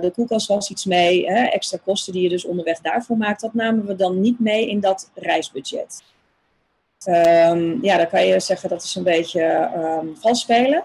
de 0.00 0.10
koelkast 0.14 0.48
was 0.48 0.70
iets 0.70 0.84
mee, 0.84 1.26
hè, 1.26 1.44
extra 1.44 1.78
kosten 1.84 2.12
die 2.12 2.22
je 2.22 2.28
dus 2.28 2.44
onderweg 2.44 2.80
daarvoor 2.80 3.16
maakt. 3.16 3.40
Dat 3.40 3.54
namen 3.54 3.86
we 3.86 3.96
dan 3.96 4.20
niet 4.20 4.40
mee 4.40 4.68
in 4.68 4.80
dat 4.80 5.10
reisbudget. 5.14 6.02
Um, 7.08 7.78
ja, 7.82 7.96
dan 7.96 8.08
kan 8.08 8.26
je 8.26 8.40
zeggen 8.40 8.68
dat 8.68 8.82
is 8.82 8.94
een 8.94 9.02
beetje 9.02 9.70
um, 9.76 10.16
vals 10.16 10.40
spelen. 10.40 10.84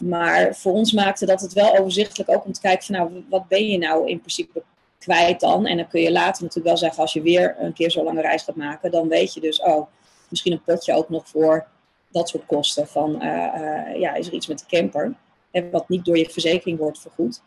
Maar 0.00 0.54
voor 0.54 0.72
ons 0.72 0.92
maakte 0.92 1.26
dat 1.26 1.40
het 1.40 1.52
wel 1.52 1.76
overzichtelijk 1.76 2.30
ook 2.30 2.44
om 2.44 2.52
te 2.52 2.60
kijken 2.60 2.86
van 2.86 2.94
nou, 2.94 3.24
wat 3.28 3.48
ben 3.48 3.68
je 3.68 3.78
nou 3.78 4.08
in 4.08 4.18
principe 4.18 4.62
kwijt 4.98 5.40
dan? 5.40 5.66
En 5.66 5.76
dan 5.76 5.88
kun 5.88 6.00
je 6.00 6.12
later 6.12 6.42
natuurlijk 6.42 6.66
wel 6.66 6.76
zeggen, 6.76 7.02
als 7.02 7.12
je 7.12 7.22
weer 7.22 7.56
een 7.58 7.72
keer 7.72 7.90
zo'n 7.90 8.04
lange 8.04 8.20
reis 8.20 8.42
gaat 8.42 8.56
maken, 8.56 8.90
dan 8.90 9.08
weet 9.08 9.34
je 9.34 9.40
dus, 9.40 9.60
oh, 9.60 9.86
misschien 10.28 10.52
een 10.52 10.62
potje 10.62 10.94
ook 10.94 11.08
nog 11.08 11.28
voor 11.28 11.66
dat 12.10 12.28
soort 12.28 12.46
kosten. 12.46 12.88
Van, 12.88 13.22
uh, 13.22 13.28
uh, 13.28 14.00
ja, 14.00 14.14
is 14.14 14.26
er 14.26 14.32
iets 14.32 14.46
met 14.46 14.58
de 14.58 14.76
camper, 14.76 15.14
en 15.50 15.70
wat 15.70 15.88
niet 15.88 16.04
door 16.04 16.18
je 16.18 16.30
verzekering 16.30 16.78
wordt 16.78 17.00
vergoed, 17.00 17.42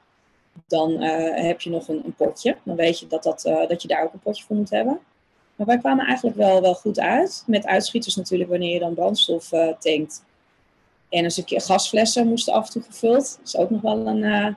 dan 0.67 0.91
uh, 1.03 1.45
heb 1.45 1.61
je 1.61 1.69
nog 1.69 1.87
een, 1.87 2.01
een, 2.05 2.15
potje. 2.15 2.57
Dan 2.63 2.75
weet 2.75 2.99
je 2.99 3.07
dat, 3.07 3.23
dat, 3.23 3.41
dat 3.67 3.81
je 3.81 3.87
daar 3.87 4.03
ook 4.03 4.13
een 4.13 4.19
potje 4.19 4.43
voor 4.43 4.55
moet 4.55 4.69
hebben. 4.69 4.99
Maar 5.55 5.67
wij 5.67 5.77
kwamen 5.77 6.05
eigenlijk 6.05 6.37
wel, 6.37 6.61
wel 6.61 6.73
goed 6.73 6.99
uit. 6.99 7.43
Met 7.47 7.65
uitschieters 7.65 8.15
natuurlijk, 8.15 8.49
wanneer 8.49 8.73
je 8.73 8.79
dan 8.79 8.93
brandstof 8.93 9.49
tankt 9.79 10.23
en 11.11 11.23
een 11.23 11.31
stukje 11.31 11.59
gasflessen 11.59 12.27
moesten 12.27 12.53
af 12.53 12.65
en 12.65 12.71
toe 12.71 12.81
gevuld. 12.81 13.37
Dat 13.37 13.47
is 13.47 13.57
ook 13.57 13.69
nog 13.69 13.81
wel 13.81 14.07
een 14.07 14.23
uh, 14.23 14.47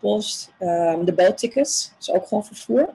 post. 0.00 0.50
Um, 0.60 1.04
de 1.04 1.12
boottickets 1.12 1.92
is 2.00 2.10
ook 2.10 2.26
gewoon 2.26 2.44
vervoer. 2.44 2.94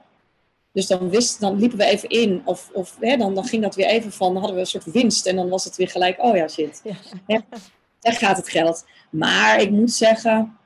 Dus 0.72 0.86
dan, 0.86 1.10
wist, 1.10 1.40
dan 1.40 1.58
liepen 1.58 1.78
we 1.78 1.84
even 1.84 2.08
in, 2.08 2.42
of, 2.44 2.70
of 2.72 2.96
hè, 3.00 3.16
dan, 3.16 3.34
dan 3.34 3.44
ging 3.44 3.62
dat 3.62 3.74
weer 3.74 3.86
even 3.86 4.12
van, 4.12 4.26
dan 4.26 4.36
hadden 4.36 4.54
we 4.54 4.60
een 4.60 4.66
soort 4.66 4.92
winst 4.92 5.26
en 5.26 5.36
dan 5.36 5.48
was 5.48 5.64
het 5.64 5.76
weer 5.76 5.88
gelijk, 5.88 6.22
oh 6.22 6.36
ja, 6.36 6.48
shit. 6.48 6.82
Ja. 7.26 7.40
daar 8.00 8.12
gaat 8.12 8.36
het 8.36 8.48
geld. 8.48 8.84
Maar 9.10 9.60
ik 9.60 9.70
moet 9.70 9.92
zeggen, 9.92 10.56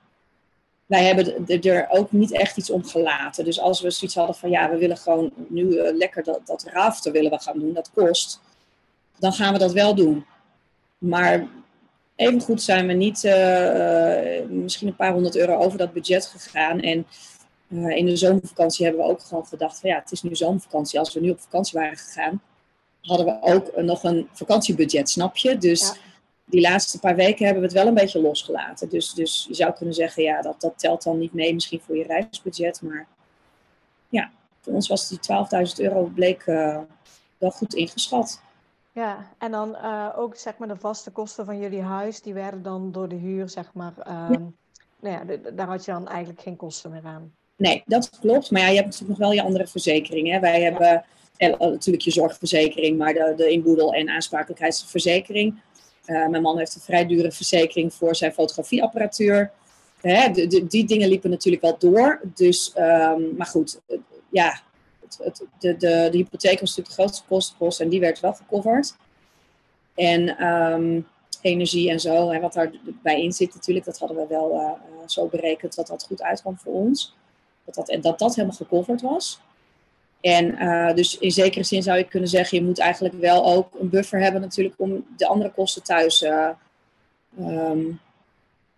wij 0.86 1.04
hebben 1.04 1.46
er 1.62 1.86
ook 1.90 2.12
niet 2.12 2.32
echt 2.32 2.56
iets 2.56 2.70
om 2.70 2.84
gelaten. 2.84 3.44
Dus 3.44 3.60
als 3.60 3.80
we 3.80 3.90
zoiets 3.90 4.16
hadden 4.16 4.36
van 4.36 4.50
ja, 4.50 4.70
we 4.70 4.76
willen 4.76 4.96
gewoon 4.96 5.32
nu 5.48 5.92
lekker 5.92 6.22
dat, 6.22 6.40
dat 6.44 6.64
raften 6.72 7.12
willen 7.12 7.30
we 7.30 7.40
gaan 7.40 7.58
doen, 7.58 7.72
dat 7.72 7.90
kost, 7.94 8.40
dan 9.18 9.32
gaan 9.32 9.52
we 9.52 9.58
dat 9.58 9.72
wel 9.72 9.94
doen. 9.94 10.26
Maar 10.98 11.46
evengoed 12.16 12.62
zijn 12.62 12.86
we 12.86 12.92
niet 12.92 13.22
misschien 14.48 14.88
een 14.88 14.96
paar 14.96 15.12
honderd 15.12 15.36
euro 15.36 15.56
over 15.56 15.78
dat 15.78 15.92
budget 15.92 16.26
gegaan. 16.26 16.80
En 16.80 17.06
in 17.68 18.06
de 18.06 18.16
zomervakantie 18.16 18.84
hebben 18.86 19.04
we 19.04 19.10
ook 19.10 19.20
gewoon 19.20 19.46
gedacht 19.46 19.80
van 19.80 19.90
ja, 19.90 19.98
het 19.98 20.12
is 20.12 20.22
nu 20.22 20.34
zomervakantie. 20.34 20.98
Als 20.98 21.14
we 21.14 21.20
nu 21.20 21.30
op 21.30 21.40
vakantie 21.40 21.78
waren 21.78 21.96
gegaan, 21.96 22.42
hadden 23.02 23.26
we 23.26 23.38
ook 23.40 23.82
nog 23.82 24.02
een 24.02 24.28
vakantiebudget, 24.32 25.10
snap 25.10 25.36
je? 25.36 25.58
Dus 25.58 25.92
die 26.44 26.60
laatste 26.60 26.98
paar 26.98 27.16
weken 27.16 27.44
hebben 27.44 27.62
we 27.62 27.68
het 27.68 27.76
wel 27.78 27.86
een 27.86 27.94
beetje 27.94 28.20
losgelaten. 28.20 28.88
Dus, 28.88 29.12
dus 29.12 29.44
je 29.48 29.54
zou 29.54 29.72
kunnen 29.72 29.94
zeggen, 29.94 30.22
ja, 30.22 30.42
dat, 30.42 30.60
dat 30.60 30.78
telt 30.78 31.02
dan 31.02 31.18
niet 31.18 31.32
mee 31.32 31.54
misschien 31.54 31.80
voor 31.80 31.96
je 31.96 32.04
reisbudget. 32.04 32.82
Maar 32.82 33.06
ja, 34.08 34.30
voor 34.60 34.72
ons 34.72 34.88
was 34.88 35.08
die 35.08 35.18
12.000 35.18 35.84
euro 35.84 36.02
bleek 36.14 36.46
uh, 36.46 36.78
wel 37.38 37.50
goed 37.50 37.74
ingeschat. 37.74 38.42
Ja, 38.94 39.34
en 39.38 39.50
dan 39.50 39.76
uh, 39.82 40.08
ook 40.16 40.36
zeg 40.36 40.56
maar 40.58 40.68
de 40.68 40.76
vaste 40.76 41.10
kosten 41.10 41.44
van 41.44 41.58
jullie 41.58 41.82
huis, 41.82 42.20
die 42.20 42.34
werden 42.34 42.62
dan 42.62 42.92
door 42.92 43.08
de 43.08 43.14
huur, 43.14 43.48
zeg 43.48 43.70
maar, 43.72 43.92
um, 44.30 44.56
nou 45.00 45.26
ja, 45.26 45.50
daar 45.54 45.66
had 45.66 45.84
je 45.84 45.92
dan 45.92 46.08
eigenlijk 46.08 46.40
geen 46.40 46.56
kosten 46.56 46.90
meer 46.90 47.04
aan. 47.04 47.32
Nee, 47.56 47.82
dat 47.86 48.18
klopt. 48.20 48.50
Maar 48.50 48.60
ja, 48.60 48.68
je 48.68 48.74
hebt 48.74 48.86
natuurlijk 48.86 49.18
nog 49.18 49.28
wel 49.28 49.36
je 49.36 49.42
andere 49.42 49.66
verzekeringen. 49.66 50.40
Wij 50.40 50.62
hebben 50.62 51.04
en, 51.36 51.58
eh, 51.58 51.68
natuurlijk 51.68 52.04
je 52.04 52.10
zorgverzekering, 52.10 52.98
maar 52.98 53.12
de, 53.12 53.32
de 53.36 53.50
inboedel- 53.50 53.94
en 53.94 54.08
aansprakelijkheidsverzekering. 54.08 55.62
Uh, 56.06 56.28
mijn 56.28 56.42
man 56.42 56.58
heeft 56.58 56.74
een 56.74 56.80
vrij 56.80 57.06
dure 57.06 57.32
verzekering 57.32 57.94
voor 57.94 58.16
zijn 58.16 58.32
fotografieapparatuur. 58.32 59.50
Hè, 60.00 60.30
de, 60.30 60.46
de, 60.46 60.66
die 60.66 60.86
dingen 60.86 61.08
liepen 61.08 61.30
natuurlijk 61.30 61.62
wel 61.62 61.78
door. 61.78 62.20
Dus, 62.34 62.74
um, 62.76 63.34
maar 63.36 63.46
goed, 63.46 63.80
ja, 64.28 64.60
de, 65.16 65.76
de, 65.76 65.76
de 66.10 66.16
hypotheek 66.16 66.60
was 66.60 66.68
natuurlijk 66.68 66.96
de 66.96 67.02
grootste 67.02 67.24
kostenpost 67.28 67.80
en 67.80 67.88
die 67.88 68.00
werd 68.00 68.20
wel 68.20 68.32
gecoverd. 68.32 68.96
En 69.94 70.46
um, 70.46 71.06
energie 71.40 71.90
en 71.90 72.00
zo, 72.00 72.30
en 72.30 72.40
wat 72.40 72.52
daarbij 72.52 73.22
in 73.22 73.32
zit 73.32 73.54
natuurlijk, 73.54 73.86
dat 73.86 73.98
hadden 73.98 74.16
we 74.16 74.26
wel 74.26 74.54
uh, 74.54 74.70
zo 75.08 75.26
berekend 75.26 75.74
dat 75.74 75.86
dat 75.86 76.04
goed 76.04 76.22
uitkwam 76.22 76.58
voor 76.58 76.72
ons. 76.72 77.14
Dat 77.64 77.74
dat, 77.74 78.02
dat 78.02 78.18
dat 78.18 78.34
helemaal 78.34 78.56
gecoverd 78.56 79.00
was. 79.00 79.40
En 80.20 80.62
uh, 80.62 80.94
dus 80.94 81.18
in 81.18 81.30
zekere 81.30 81.64
zin 81.64 81.82
zou 81.82 81.98
je 81.98 82.04
kunnen 82.04 82.28
zeggen, 82.28 82.58
je 82.58 82.64
moet 82.64 82.78
eigenlijk 82.78 83.14
wel 83.14 83.46
ook 83.46 83.74
een 83.80 83.88
buffer 83.88 84.20
hebben 84.20 84.40
natuurlijk 84.40 84.74
om 84.78 85.06
de 85.16 85.26
andere 85.26 85.50
kosten 85.50 85.82
thuis, 85.82 86.22
um, 86.22 88.00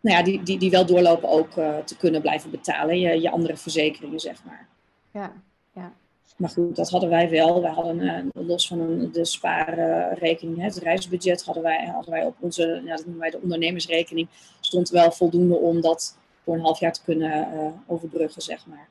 nou 0.00 0.16
ja, 0.16 0.22
die, 0.22 0.42
die, 0.42 0.58
die 0.58 0.70
wel 0.70 0.86
doorlopen 0.86 1.28
ook 1.28 1.52
te 1.84 1.96
kunnen 1.98 2.20
blijven 2.20 2.50
betalen. 2.50 3.00
Je, 3.00 3.20
je 3.20 3.30
andere 3.30 3.56
verzekeringen, 3.56 4.20
zeg 4.20 4.44
maar. 4.44 4.66
Ja, 5.10 5.32
ja. 5.72 5.92
Maar 6.36 6.50
goed, 6.50 6.76
dat 6.76 6.90
hadden 6.90 7.08
wij 7.08 7.30
wel. 7.30 7.62
Wij 7.62 7.70
hadden 7.70 8.30
los 8.34 8.68
van 8.68 8.80
een, 8.80 9.12
de 9.12 9.24
spaarrekening, 9.24 10.62
het 10.62 10.76
reisbudget 10.76 11.44
hadden 11.44 11.62
wij, 11.62 11.86
hadden 11.86 12.10
wij 12.10 12.24
op 12.24 12.36
onze, 12.40 12.82
ja, 12.84 12.96
dat 12.96 13.04
noemen 13.04 13.20
wij 13.20 13.30
de 13.30 13.40
ondernemersrekening, 13.42 14.28
stond 14.60 14.88
wel 14.88 15.12
voldoende 15.12 15.54
om 15.54 15.80
dat 15.80 16.18
voor 16.44 16.54
een 16.54 16.60
half 16.60 16.80
jaar 16.80 16.92
te 16.92 17.02
kunnen 17.04 17.82
overbruggen, 17.86 18.42
zeg 18.42 18.66
maar. 18.66 18.88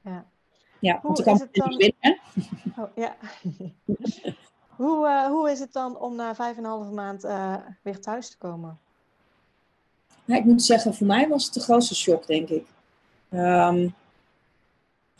Ja. 0.00 0.24
Ja, 0.80 1.00
want 1.02 1.16
dan 1.16 1.24
kan 1.24 1.48
dan... 1.52 1.76
winnen. 1.76 2.20
Oh, 2.76 2.88
ja. 2.94 3.16
hoe, 4.76 5.06
uh, 5.06 5.26
hoe 5.26 5.50
is 5.50 5.58
het 5.58 5.72
dan 5.72 5.98
om 5.98 6.16
na 6.16 6.34
vijf 6.34 6.56
en 6.56 6.64
een 6.64 6.70
halve 6.70 6.92
maand 6.92 7.22
weer 7.82 8.00
thuis 8.00 8.30
te 8.30 8.38
komen? 8.38 8.78
Nou, 10.24 10.40
ik 10.40 10.46
moet 10.46 10.62
zeggen, 10.62 10.94
voor 10.94 11.06
mij 11.06 11.28
was 11.28 11.44
het 11.44 11.54
de 11.54 11.60
grootste 11.60 11.94
shock, 11.94 12.26
denk 12.26 12.48
ik. 12.48 12.66
Um, 13.30 13.94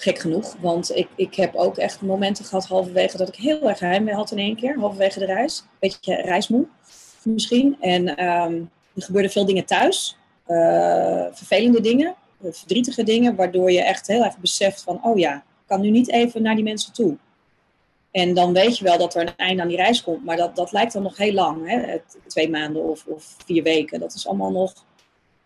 gek 0.01 0.19
genoeg, 0.19 0.57
want 0.61 0.97
ik, 0.97 1.09
ik 1.17 1.35
heb 1.35 1.55
ook 1.55 1.77
echt 1.77 2.01
momenten 2.01 2.45
gehad 2.45 2.67
halverwege 2.67 3.17
dat 3.17 3.29
ik 3.29 3.35
heel 3.35 3.69
erg 3.69 3.79
heimwee 3.79 4.15
had 4.15 4.31
in 4.31 4.39
één 4.39 4.57
keer, 4.57 4.79
halverwege 4.79 5.19
de 5.19 5.25
reis. 5.25 5.65
Beetje 5.79 6.15
reismoe 6.15 6.67
misschien. 7.23 7.77
En 7.81 8.25
um, 8.25 8.71
er 8.95 9.03
gebeurden 9.03 9.31
veel 9.31 9.47
dingen 9.47 9.65
thuis, 9.65 10.17
uh, 10.47 11.27
vervelende 11.33 11.81
dingen, 11.81 12.15
verdrietige 12.43 13.03
dingen, 13.03 13.35
waardoor 13.35 13.73
je 13.73 13.83
echt 13.83 14.07
heel 14.07 14.25
erg 14.25 14.39
beseft 14.39 14.83
van, 14.83 15.05
oh 15.05 15.19
ja, 15.19 15.45
kan 15.67 15.81
nu 15.81 15.91
niet 15.91 16.11
even 16.11 16.43
naar 16.43 16.55
die 16.55 16.65
mensen 16.65 16.93
toe. 16.93 17.17
En 18.11 18.35
dan 18.35 18.53
weet 18.53 18.79
je 18.79 18.85
wel 18.85 18.99
dat 18.99 19.15
er 19.15 19.21
een 19.21 19.37
einde 19.37 19.63
aan 19.63 19.69
die 19.69 19.77
reis 19.77 20.03
komt, 20.03 20.25
maar 20.25 20.37
dat, 20.37 20.57
dat 20.57 20.73
lijkt 20.73 20.93
dan 20.93 21.03
nog 21.03 21.17
heel 21.17 21.33
lang. 21.33 21.69
Hè? 21.69 21.99
Twee 22.27 22.51
maanden 22.51 22.85
of, 22.85 23.05
of 23.07 23.37
vier 23.47 23.63
weken. 23.63 24.01
Dat 24.01 24.15
is 24.15 24.27
allemaal 24.27 24.51
nog. 24.51 24.73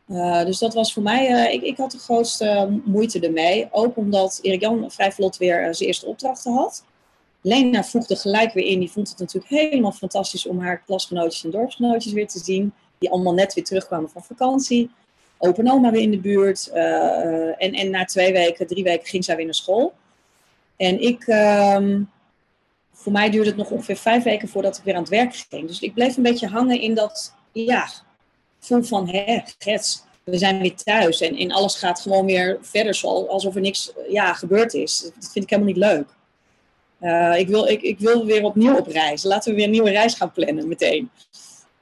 Uh, 0.09 0.45
dus 0.45 0.59
dat 0.59 0.75
was 0.75 0.93
voor 0.93 1.03
mij, 1.03 1.31
uh, 1.31 1.53
ik, 1.53 1.63
ik 1.63 1.77
had 1.77 1.91
de 1.91 1.99
grootste 1.99 2.81
moeite 2.85 3.21
ermee. 3.21 3.69
Ook 3.71 3.97
omdat 3.97 4.39
Erik 4.43 4.61
Jan 4.61 4.91
vrij 4.91 5.13
vlot 5.13 5.37
weer 5.37 5.67
uh, 5.67 5.73
zijn 5.73 5.89
eerste 5.89 6.07
opdrachten 6.07 6.53
had. 6.53 6.85
Lena 7.41 7.85
voegde 7.85 8.17
gelijk 8.17 8.53
weer 8.53 8.67
in. 8.67 8.79
Die 8.79 8.91
vond 8.91 9.09
het 9.09 9.19
natuurlijk 9.19 9.53
helemaal 9.53 9.93
fantastisch 9.93 10.47
om 10.47 10.61
haar 10.61 10.83
klasgenootjes 10.87 11.45
en 11.45 11.51
dorpsgenootjes 11.51 12.13
weer 12.13 12.29
te 12.29 12.39
zien. 12.39 12.73
Die 12.99 13.11
allemaal 13.11 13.35
net 13.35 13.55
weer 13.55 13.65
terugkwamen 13.65 14.11
van 14.11 14.23
vakantie. 14.23 14.91
Open 15.39 15.71
oma 15.71 15.91
weer 15.91 16.03
in 16.03 16.11
de 16.11 16.19
buurt. 16.19 16.69
en, 16.69 17.73
en 17.73 17.91
na 17.91 18.05
twee 18.05 18.33
weken, 18.33 18.67
drie 18.67 18.85
weken 18.85 19.07
ging 19.07 19.25
zij 19.25 19.37
weer 19.37 19.45
naar 19.45 19.55
school. 19.55 19.93
En 20.77 21.01
ik, 21.01 21.27
um, 21.27 22.11
voor 22.93 23.13
mij 23.13 23.31
duurde 23.31 23.49
het 23.49 23.59
nog 23.59 23.71
ongeveer 23.71 23.97
vijf 23.97 24.23
weken 24.23 24.49
voordat 24.49 24.79
ik 24.79 24.85
weer 24.85 24.95
aan 24.95 25.01
het 25.01 25.11
werk 25.11 25.35
ging. 25.35 25.67
Dus 25.67 25.81
ik 25.81 25.95
bleef 25.95 26.17
een 26.17 26.23
beetje 26.23 26.49
hangen 26.49 26.81
in 26.81 26.95
dat, 26.95 27.35
ja, 27.53 27.89
gevoel 28.63 28.83
van, 28.83 29.09
hè, 29.09 29.41
Gets, 29.59 30.03
we 30.25 30.39
zijn 30.39 30.61
weer 30.61 30.75
thuis. 30.75 31.21
En, 31.21 31.37
en 31.37 31.51
alles 31.51 31.75
gaat 31.75 32.01
gewoon 32.01 32.27
weer 32.27 32.59
verder 32.61 33.01
alsof 33.05 33.55
er 33.55 33.61
niks 33.61 33.93
ja, 34.09 34.33
gebeurd 34.33 34.75
is. 34.75 35.11
Dat 35.15 35.33
vind 35.33 35.45
ik 35.45 35.51
helemaal 35.51 35.73
niet 35.73 35.83
leuk. 35.83 36.07
Uh, 37.01 37.39
ik, 37.39 37.49
wil, 37.49 37.67
ik, 37.67 37.83
ik 37.83 37.99
wil 37.99 38.25
weer 38.25 38.45
opnieuw 38.45 38.77
op 38.77 38.87
reis. 38.87 39.23
Laten 39.23 39.51
we 39.51 39.57
weer 39.57 39.65
een 39.65 39.71
nieuwe 39.71 39.91
reis 39.91 40.15
gaan 40.15 40.33
plannen 40.33 40.69
meteen. 40.69 41.11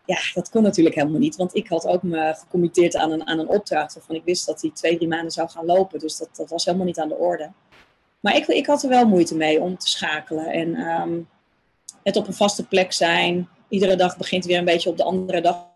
Ja, 0.05 0.18
dat 0.35 0.51
kon 0.51 0.62
natuurlijk 0.62 0.97
helemaal 0.97 1.20
niet. 1.20 1.37
Want 1.37 1.57
ik 1.57 1.68
had 1.68 1.87
ook 1.87 2.03
me 2.03 2.35
gecommitteerd 2.39 2.97
aan 2.97 3.11
een, 3.11 3.26
aan 3.26 3.39
een 3.39 3.49
opdracht. 3.49 3.95
Waarvan 3.95 4.16
ik 4.16 4.24
wist 4.24 4.47
dat 4.47 4.61
die 4.61 4.72
twee, 4.72 4.97
drie 4.97 5.09
maanden 5.09 5.31
zou 5.31 5.49
gaan 5.49 5.66
lopen. 5.66 5.99
Dus 5.99 6.16
dat, 6.16 6.28
dat 6.37 6.51
was 6.51 6.64
helemaal 6.64 6.87
niet 6.87 6.99
aan 6.99 7.09
de 7.09 7.16
orde. 7.16 7.51
Maar 8.20 8.37
ik, 8.37 8.47
ik 8.47 8.66
had 8.66 8.83
er 8.83 8.89
wel 8.89 9.07
moeite 9.07 9.37
mee 9.37 9.61
om 9.61 9.78
te 9.78 9.89
schakelen. 9.89 10.47
En 10.47 10.81
um, 10.81 11.28
het 12.03 12.16
op 12.16 12.26
een 12.26 12.35
vaste 12.35 12.66
plek 12.66 12.93
zijn. 12.93 13.49
Iedere 13.68 13.97
dag 13.97 14.16
begint 14.16 14.45
weer 14.45 14.59
een 14.59 14.64
beetje 14.64 14.91
op 14.91 14.97
de 14.97 15.05
andere 15.05 15.41
dag. 15.41 15.69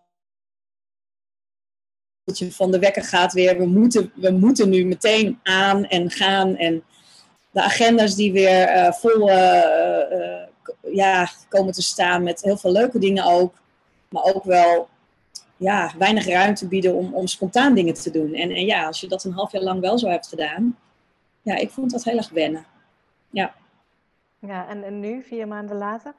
Dat 2.24 2.38
je 2.38 2.52
van 2.52 2.70
de 2.70 2.78
wekker 2.78 3.04
gaat 3.04 3.32
weer. 3.32 3.58
We 3.58 3.66
moeten, 3.66 4.12
we 4.14 4.30
moeten 4.30 4.68
nu 4.68 4.84
meteen 4.84 5.38
aan 5.42 5.84
en 5.84 6.10
gaan. 6.10 6.56
En 6.56 6.82
de 7.50 7.62
agenda's 7.62 8.14
die 8.14 8.32
weer 8.32 8.76
uh, 8.76 8.92
vol 8.92 9.28
uh, 9.28 9.34
uh, 10.12 10.94
ja, 10.94 11.28
komen 11.48 11.72
te 11.72 11.82
staan 11.82 12.22
met 12.22 12.42
heel 12.42 12.56
veel 12.56 12.72
leuke 12.72 12.98
dingen 12.98 13.24
ook. 13.24 13.54
Maar 14.08 14.22
ook 14.22 14.44
wel 14.44 14.88
ja, 15.56 15.92
weinig 15.98 16.26
ruimte 16.26 16.68
bieden 16.68 16.94
om, 16.94 17.14
om 17.14 17.26
spontaan 17.26 17.74
dingen 17.74 17.94
te 17.94 18.10
doen. 18.10 18.34
En, 18.34 18.50
en 18.50 18.64
ja, 18.64 18.86
als 18.86 19.00
je 19.00 19.08
dat 19.08 19.24
een 19.24 19.32
half 19.32 19.52
jaar 19.52 19.62
lang 19.62 19.80
wel 19.80 19.98
zo 19.98 20.08
hebt 20.08 20.28
gedaan, 20.28 20.78
ja, 21.42 21.56
ik 21.56 21.70
vond 21.70 21.90
dat 21.90 22.04
heel 22.04 22.16
erg 22.16 22.30
wennen. 22.30 22.66
Ja. 23.30 23.54
Ja, 24.38 24.68
en, 24.68 24.84
en 24.84 25.00
nu, 25.00 25.22
vier 25.22 25.48
maanden 25.48 25.76
later? 25.76 26.14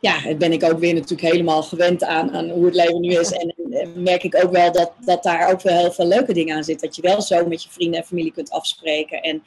Ja, 0.00 0.34
ben 0.36 0.52
ik 0.52 0.62
ook 0.62 0.78
weer 0.78 0.94
natuurlijk 0.94 1.32
helemaal 1.32 1.62
gewend 1.62 2.04
aan, 2.04 2.30
aan 2.32 2.50
hoe 2.50 2.64
het 2.64 2.74
leven 2.74 3.00
nu 3.00 3.08
is. 3.08 3.32
En 3.40 3.54
merk 3.94 4.22
ik 4.22 4.44
ook 4.44 4.50
wel 4.50 4.72
dat, 4.72 4.92
dat 5.04 5.22
daar 5.22 5.50
ook 5.50 5.62
wel 5.62 5.78
heel 5.78 5.92
veel 5.92 6.06
leuke 6.06 6.32
dingen 6.32 6.56
aan 6.56 6.64
zitten. 6.64 6.86
Dat 6.86 6.96
je 6.96 7.02
wel 7.02 7.22
zo 7.22 7.46
met 7.46 7.62
je 7.62 7.70
vrienden 7.70 8.00
en 8.00 8.06
familie 8.06 8.32
kunt 8.32 8.50
afspreken. 8.50 9.22
En 9.22 9.42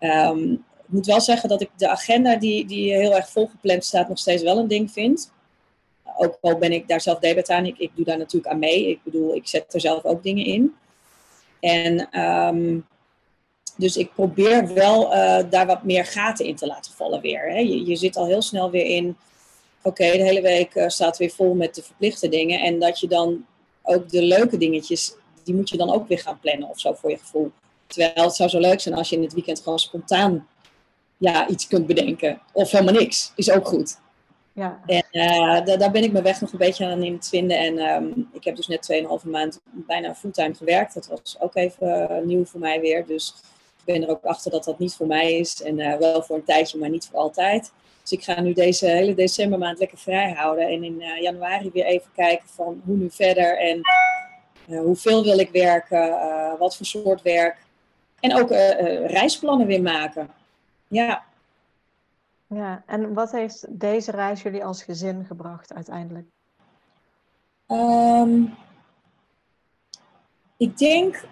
um, 0.00 0.52
ik 0.52 0.88
moet 0.98 1.06
wel 1.06 1.20
zeggen 1.20 1.48
dat 1.48 1.60
ik 1.60 1.70
de 1.76 1.88
agenda 1.88 2.36
die, 2.36 2.66
die 2.66 2.92
heel 2.92 3.14
erg 3.14 3.28
volgepland 3.28 3.84
staat, 3.84 4.08
nog 4.08 4.18
steeds 4.18 4.42
wel 4.42 4.58
een 4.58 4.68
ding 4.68 4.92
vind. 4.92 5.32
Ook 6.16 6.38
al 6.40 6.58
ben 6.58 6.72
ik 6.72 6.88
daar 6.88 7.00
zelf 7.00 7.18
debat 7.18 7.50
aan. 7.50 7.66
Ik, 7.66 7.78
ik 7.78 7.90
doe 7.94 8.04
daar 8.04 8.18
natuurlijk 8.18 8.52
aan 8.52 8.58
mee. 8.58 8.88
Ik 8.88 9.02
bedoel, 9.02 9.34
ik 9.34 9.46
zet 9.48 9.74
er 9.74 9.80
zelf 9.80 10.04
ook 10.04 10.22
dingen 10.22 10.44
in. 10.44 10.74
En 11.60 12.20
um, 12.20 12.86
dus 13.76 13.96
ik 13.96 14.14
probeer 14.14 14.74
wel 14.74 15.14
uh, 15.14 15.38
daar 15.50 15.66
wat 15.66 15.82
meer 15.82 16.04
gaten 16.04 16.46
in 16.46 16.56
te 16.56 16.66
laten 16.66 16.92
vallen 16.92 17.20
weer. 17.20 17.50
Hè. 17.50 17.58
Je, 17.58 17.86
je 17.86 17.96
zit 17.96 18.16
al 18.16 18.26
heel 18.26 18.42
snel 18.42 18.70
weer 18.70 18.84
in, 18.84 19.16
oké, 19.82 20.10
de 20.10 20.22
hele 20.22 20.40
week 20.40 20.74
uh, 20.74 20.88
staat 20.88 21.16
weer 21.16 21.30
vol 21.30 21.54
met 21.54 21.74
de 21.74 21.82
verplichte 21.82 22.28
dingen. 22.28 22.60
En 22.60 22.78
dat 22.78 23.00
je 23.00 23.08
dan 23.08 23.46
ook 23.82 24.08
de 24.08 24.22
leuke 24.22 24.56
dingetjes, 24.56 25.14
die 25.44 25.54
moet 25.54 25.68
je 25.68 25.76
dan 25.76 25.92
ook 25.92 26.08
weer 26.08 26.18
gaan 26.18 26.38
plannen 26.40 26.68
of 26.68 26.80
zo 26.80 26.92
voor 26.92 27.10
je 27.10 27.18
gevoel. 27.18 27.52
Terwijl 27.86 28.26
het 28.26 28.34
zou 28.34 28.48
zo 28.48 28.58
leuk 28.58 28.80
zijn 28.80 28.94
als 28.94 29.08
je 29.08 29.16
in 29.16 29.22
het 29.22 29.32
weekend 29.32 29.60
gewoon 29.60 29.78
spontaan 29.78 30.46
ja, 31.16 31.48
iets 31.48 31.66
kunt 31.66 31.86
bedenken. 31.86 32.40
Of 32.52 32.70
helemaal 32.70 32.94
niks, 32.94 33.32
is 33.36 33.50
ook 33.50 33.66
goed. 33.66 34.00
Ja. 34.52 34.80
En 34.86 35.04
uh, 35.12 35.78
daar 35.78 35.90
ben 35.90 36.02
ik 36.02 36.12
mijn 36.12 36.24
weg 36.24 36.40
nog 36.40 36.52
een 36.52 36.58
beetje 36.58 36.86
aan 36.86 37.02
in 37.02 37.12
het 37.12 37.28
vinden. 37.28 37.58
En 37.58 37.78
um, 37.78 38.28
ik 38.32 38.44
heb 38.44 38.56
dus 38.56 38.66
net 38.66 39.04
2,5 39.24 39.28
maand 39.30 39.60
bijna 39.64 40.14
fulltime 40.14 40.54
gewerkt. 40.54 40.94
Dat 40.94 41.06
was 41.06 41.36
ook 41.40 41.54
even 41.54 42.22
nieuw 42.26 42.44
voor 42.44 42.60
mij 42.60 42.80
weer. 42.80 43.06
Dus 43.06 43.34
ik 43.78 43.84
ben 43.84 44.02
er 44.02 44.08
ook 44.08 44.24
achter 44.24 44.50
dat 44.50 44.64
dat 44.64 44.78
niet 44.78 44.94
voor 44.94 45.06
mij 45.06 45.32
is. 45.32 45.62
En 45.62 45.78
uh, 45.78 45.96
wel 45.96 46.22
voor 46.22 46.36
een 46.36 46.44
tijdje, 46.44 46.78
maar 46.78 46.90
niet 46.90 47.08
voor 47.10 47.18
altijd. 47.18 47.72
Dus 48.02 48.12
ik 48.12 48.24
ga 48.24 48.40
nu 48.40 48.52
deze 48.52 48.86
hele 48.86 49.14
decembermaand 49.14 49.78
lekker 49.78 49.98
vrij 49.98 50.32
houden. 50.32 50.68
En 50.68 50.84
in 50.84 51.00
uh, 51.00 51.20
januari 51.20 51.70
weer 51.72 51.84
even 51.84 52.10
kijken 52.14 52.48
van 52.48 52.82
hoe 52.84 52.96
nu 52.96 53.10
verder. 53.10 53.58
En 53.58 53.80
hoeveel 54.78 55.22
wil 55.22 55.38
ik 55.38 55.50
werken? 55.50 56.20
wat 56.58 56.76
voor 56.76 56.86
soort 56.86 57.22
werk? 57.22 57.56
En 58.20 58.34
ook 58.34 58.50
reisplannen 59.10 59.66
weer 59.66 59.82
maken. 59.82 60.30
Ja. 60.88 61.24
Ja, 62.46 62.82
en 62.86 63.14
wat 63.14 63.32
heeft 63.32 63.66
deze 63.68 64.10
reis 64.10 64.42
jullie 64.42 64.64
als 64.64 64.82
gezin 64.82 65.24
gebracht 65.24 65.74
uiteindelijk? 65.74 66.26
Ehm, 67.66 68.44
ik 70.56 70.78
denk, 70.78 71.24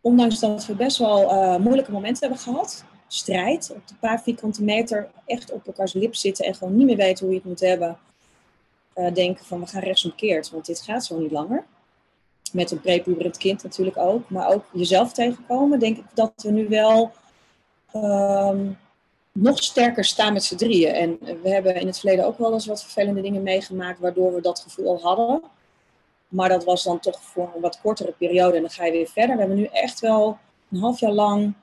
ondanks 0.00 0.38
dat 0.38 0.66
we 0.66 0.74
best 0.74 0.98
wel 0.98 1.58
moeilijke 1.58 1.92
momenten 1.92 2.28
hebben 2.28 2.38
gehad, 2.38 2.84
strijd 3.08 3.72
op 3.74 3.88
de 3.88 3.94
paar 4.00 4.22
vierkante 4.22 4.62
meter, 4.62 5.10
echt 5.26 5.52
op 5.52 5.66
elkaars 5.66 5.92
lip 5.92 6.14
zitten 6.14 6.44
en 6.44 6.54
gewoon 6.54 6.76
niet 6.76 6.86
meer 6.86 6.96
weten 6.96 7.24
hoe 7.24 7.34
je 7.34 7.40
het 7.40 7.48
moet 7.48 7.60
hebben, 7.60 7.98
uh, 8.96 9.14
denken 9.14 9.44
van 9.44 9.60
we 9.60 9.66
gaan 9.66 9.82
rechtsomkeerd, 9.82 10.50
want 10.50 10.66
dit 10.66 10.80
gaat 10.80 11.04
zo 11.04 11.18
niet 11.18 11.30
langer. 11.30 11.64
Met 12.52 12.70
een 12.70 12.80
prepuberend 12.80 13.36
kind 13.36 13.62
natuurlijk 13.62 13.96
ook, 13.96 14.30
maar 14.30 14.48
ook 14.48 14.64
jezelf 14.72 15.12
tegenkomen, 15.12 15.78
denk 15.78 15.96
ik 15.96 16.04
dat 16.14 16.32
we 16.36 16.50
nu 16.50 16.68
wel 16.68 17.12
ehm, 17.92 18.70
nog 19.32 19.62
sterker 19.62 20.04
staan 20.04 20.32
met 20.32 20.44
z'n 20.44 20.56
drieën. 20.56 20.92
En 20.92 21.18
we 21.42 21.48
hebben 21.48 21.74
in 21.74 21.86
het 21.86 21.98
verleden 21.98 22.26
ook 22.26 22.38
wel 22.38 22.52
eens 22.52 22.66
wat 22.66 22.82
vervelende 22.82 23.20
dingen 23.20 23.42
meegemaakt, 23.42 23.98
waardoor 24.00 24.34
we 24.34 24.40
dat 24.40 24.60
gevoel 24.60 24.88
al 24.88 25.00
hadden. 25.00 25.42
Maar 26.28 26.48
dat 26.48 26.64
was 26.64 26.84
dan 26.84 27.00
toch 27.00 27.20
voor 27.20 27.50
een 27.54 27.60
wat 27.60 27.80
kortere 27.80 28.12
periode 28.12 28.56
en 28.56 28.62
dan 28.62 28.70
ga 28.70 28.84
je 28.84 28.92
weer 28.92 29.08
verder. 29.08 29.34
We 29.34 29.40
hebben 29.40 29.58
nu 29.58 29.68
echt 29.72 30.00
wel 30.00 30.38
een 30.70 30.78
half 30.78 31.00
jaar 31.00 31.12
lang, 31.12 31.54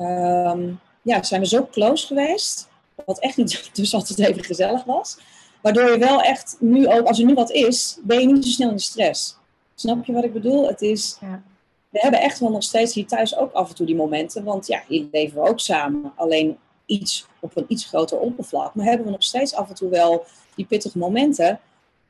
um, 0.00 0.80
ja, 1.02 1.22
zijn 1.22 1.40
we 1.40 1.46
zo 1.46 1.68
close 1.70 2.06
geweest. 2.06 2.68
Wat 3.04 3.18
echt 3.18 3.36
niet 3.36 3.70
dus 3.76 3.94
altijd 3.94 4.18
even 4.18 4.44
gezellig 4.44 4.84
was. 4.84 5.18
Waardoor 5.60 5.90
je 5.90 5.98
wel 5.98 6.22
echt 6.22 6.56
nu 6.58 6.88
ook, 6.88 7.06
als 7.06 7.18
er 7.18 7.24
nu 7.24 7.34
wat 7.34 7.50
is, 7.50 7.98
ben 8.02 8.20
je 8.20 8.26
niet 8.26 8.44
zo 8.44 8.50
snel 8.50 8.68
in 8.68 8.76
de 8.76 8.82
stress. 8.82 9.36
Snap 9.74 10.04
je 10.04 10.12
wat 10.12 10.24
ik 10.24 10.32
bedoel? 10.32 10.68
Het 10.68 10.82
is, 10.82 11.16
ja 11.20 11.42
we 11.90 11.98
hebben 11.98 12.20
echt 12.20 12.38
wel 12.38 12.50
nog 12.50 12.62
steeds 12.62 12.94
hier 12.94 13.06
thuis 13.06 13.36
ook 13.36 13.52
af 13.52 13.68
en 13.68 13.74
toe 13.74 13.86
die 13.86 13.96
momenten. 13.96 14.44
Want 14.44 14.66
ja, 14.66 14.82
hier 14.88 15.08
leven 15.12 15.42
we 15.42 15.48
ook 15.48 15.60
samen. 15.60 16.12
Alleen 16.16 16.58
iets 16.86 17.26
op 17.40 17.56
een 17.56 17.64
iets 17.68 17.84
groter 17.84 18.18
oppervlak. 18.18 18.74
Maar 18.74 18.86
hebben 18.86 19.06
we 19.06 19.12
nog 19.12 19.22
steeds 19.22 19.54
af 19.54 19.68
en 19.68 19.74
toe 19.74 19.90
wel 19.90 20.24
die 20.54 20.64
pittige 20.64 20.98
momenten. 20.98 21.60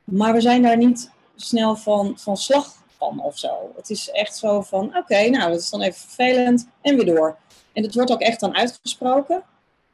Maar 0.03 0.33
we 0.33 0.41
zijn 0.41 0.61
daar 0.61 0.77
niet 0.77 1.11
snel 1.35 1.75
van, 1.75 2.13
van 2.17 2.37
slag 2.37 2.73
van 2.97 3.23
of 3.23 3.37
zo. 3.37 3.71
Het 3.75 3.89
is 3.89 4.09
echt 4.09 4.37
zo 4.37 4.61
van, 4.61 4.97
oké, 4.97 5.29
nou, 5.29 5.51
dat 5.51 5.59
is 5.59 5.69
dan 5.69 5.81
even 5.81 5.99
vervelend 5.99 6.67
en 6.81 6.95
weer 6.95 7.05
door. 7.05 7.37
En 7.73 7.83
dat 7.83 7.93
wordt 7.93 8.11
ook 8.11 8.21
echt 8.21 8.39
dan 8.39 8.55
uitgesproken. 8.55 9.43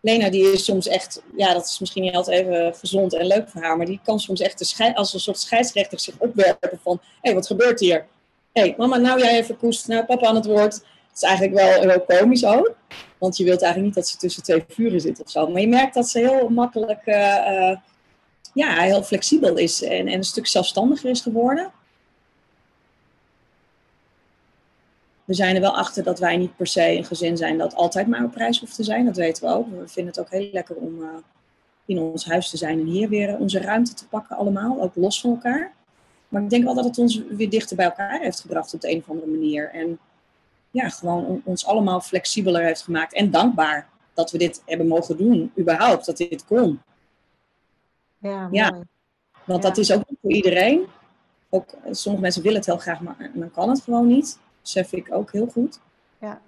Lena 0.02 0.30
die 0.30 0.52
is 0.52 0.66
soms 0.66 0.88
echt, 0.88 1.22
ja, 1.36 1.54
dat 1.54 1.66
is 1.66 1.80
misschien 1.80 2.04
niet 2.04 2.16
altijd 2.16 2.42
even 2.42 2.76
gezond 2.76 3.14
en 3.14 3.28
leuk 3.28 3.50
voor 3.50 3.62
haar, 3.62 3.78
maar 3.78 3.86
die 3.86 4.00
kan 4.04 4.20
soms 4.20 4.42
echt 4.42 4.94
als 4.96 5.14
een 5.14 5.20
soort 5.20 5.40
scheidsrechter 5.40 6.00
zich 6.00 6.16
opwerpen 6.18 6.80
van, 6.84 7.00
hé, 7.02 7.08
hey, 7.22 7.34
wat 7.34 7.48
gebeurt 7.48 7.80
hier? 7.80 8.06
hey, 8.58 8.74
mama, 8.78 8.98
nou 8.98 9.20
jij 9.20 9.38
even 9.38 9.58
koest, 9.58 9.88
nou 9.88 10.06
papa 10.06 10.28
aan 10.28 10.36
het 10.36 10.46
woord. 10.46 10.74
Het 10.74 11.16
is 11.16 11.22
eigenlijk 11.22 11.58
wel 11.58 11.90
heel 11.90 12.02
komisch 12.02 12.46
ook. 12.46 12.76
Want 13.18 13.38
je 13.38 13.44
wilt 13.44 13.62
eigenlijk 13.62 13.96
niet 13.96 14.04
dat 14.04 14.12
ze 14.12 14.18
tussen 14.18 14.44
twee 14.44 14.64
vuren 14.68 15.02
zit 15.02 15.24
of 15.24 15.30
zo. 15.30 15.48
Maar 15.48 15.62
je 15.62 15.68
merkt 15.68 15.94
dat 15.94 16.10
ze 16.10 16.20
heel 16.20 16.50
makkelijk, 16.50 17.02
uh, 17.06 17.76
ja, 18.54 18.80
heel 18.80 19.04
flexibel 19.04 19.58
is 19.58 19.84
en, 19.84 20.08
en 20.08 20.14
een 20.14 20.24
stuk 20.24 20.48
zelfstandiger 20.48 21.10
is 21.10 21.22
geworden. 21.22 21.72
We 25.28 25.34
zijn 25.34 25.56
er 25.56 25.62
wel 25.62 25.78
achter 25.78 26.04
dat 26.04 26.20
wij 26.20 26.38
niet 26.38 26.56
per 26.56 26.68
se 26.68 26.98
een 26.98 27.06
gezin 27.06 27.38
zijn 27.38 27.58
dat 27.58 27.76
altijd 27.76 28.08
maar 28.08 28.24
op 28.24 28.32
prijs 28.32 28.60
hoeft 28.60 28.76
te 28.76 28.84
zijn. 28.84 29.06
Dat 29.06 29.16
weten 29.16 29.44
we 29.44 29.56
ook. 29.56 29.68
We 29.70 29.88
vinden 29.88 30.14
het 30.14 30.20
ook 30.20 30.30
heel 30.30 30.50
lekker 30.52 30.76
om 30.76 31.02
uh, 31.02 31.08
in 31.86 32.00
ons 32.00 32.26
huis 32.26 32.50
te 32.50 32.58
zijn 32.58 32.80
en 32.80 32.86
hier 32.86 33.10
weer 33.10 33.38
onze 33.38 33.60
ruimte 33.60 33.94
te 33.94 34.08
pakken 34.08 34.38
allemaal, 34.38 34.82
ook 34.82 34.96
los 34.96 35.22
van 35.22 35.30
elkaar. 35.30 35.74
Maar 36.28 36.42
ik 36.42 36.50
denk 36.50 36.64
wel 36.64 36.74
dat 36.74 36.86
het 36.86 36.98
ons 36.98 37.22
weer 37.30 37.50
dichter 37.50 37.76
bij 37.76 37.86
elkaar 37.86 38.20
heeft 38.20 38.40
gebracht 38.40 38.74
op 38.74 38.82
de 38.82 38.92
een 38.92 39.00
of 39.00 39.10
andere 39.10 39.32
manier. 39.32 39.70
En 39.70 40.00
ja, 40.72 40.90
gewoon 40.90 41.42
ons 41.44 41.66
allemaal 41.66 42.02
flexibeler 42.02 42.64
heeft 42.64 42.82
gemaakt. 42.82 43.14
En 43.14 43.32
dankbaar 43.32 43.90
dat 44.14 44.32
we 44.32 44.38
dit 44.38 44.62
hebben 44.66 44.88
mogen 44.88 45.18
doen, 45.18 45.52
überhaupt, 45.60 46.06
dat 46.06 46.18
dit 46.18 46.46
kon. 46.46 46.82
Ja, 48.18 48.48
ja. 48.52 48.84
want 49.46 49.62
dat 49.62 49.78
is 49.78 49.92
ook 49.92 50.10
niet 50.10 50.20
voor 50.22 50.32
iedereen. 50.32 50.86
Ook, 51.50 51.74
sommige 51.92 52.24
mensen 52.24 52.42
willen 52.42 52.58
het 52.58 52.66
heel 52.66 52.78
graag, 52.78 53.02
maar 53.02 53.32
dan 53.34 53.52
kan 53.52 53.70
het 53.70 53.82
gewoon 53.82 54.08
niet. 54.08 54.40
Dat 54.68 54.86
besef 54.86 55.00
ik 55.00 55.14
ook 55.14 55.32
heel 55.32 55.48
goed. 55.48 55.80
Ja. 56.22 56.42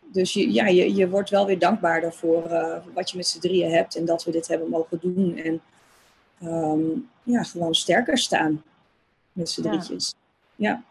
Dus 0.00 0.32
je, 0.32 0.52
ja, 0.52 0.66
je, 0.66 0.94
je 0.94 1.08
wordt 1.08 1.30
wel 1.30 1.46
weer 1.46 1.58
dankbaarder 1.58 2.12
voor 2.12 2.50
uh, 2.50 2.76
wat 2.94 3.10
je 3.10 3.16
met 3.16 3.26
z'n 3.26 3.38
drieën 3.38 3.70
hebt 3.70 3.96
en 3.96 4.04
dat 4.04 4.24
we 4.24 4.30
dit 4.30 4.48
hebben 4.48 4.68
mogen 4.68 4.98
doen. 5.00 5.36
En 5.36 5.60
um, 6.48 7.08
ja, 7.22 7.42
gewoon 7.42 7.74
sterker 7.74 8.18
staan 8.18 8.62
met 9.32 9.50
z'n 9.50 9.62
drietjes. 9.62 10.14
Ja. 10.56 10.82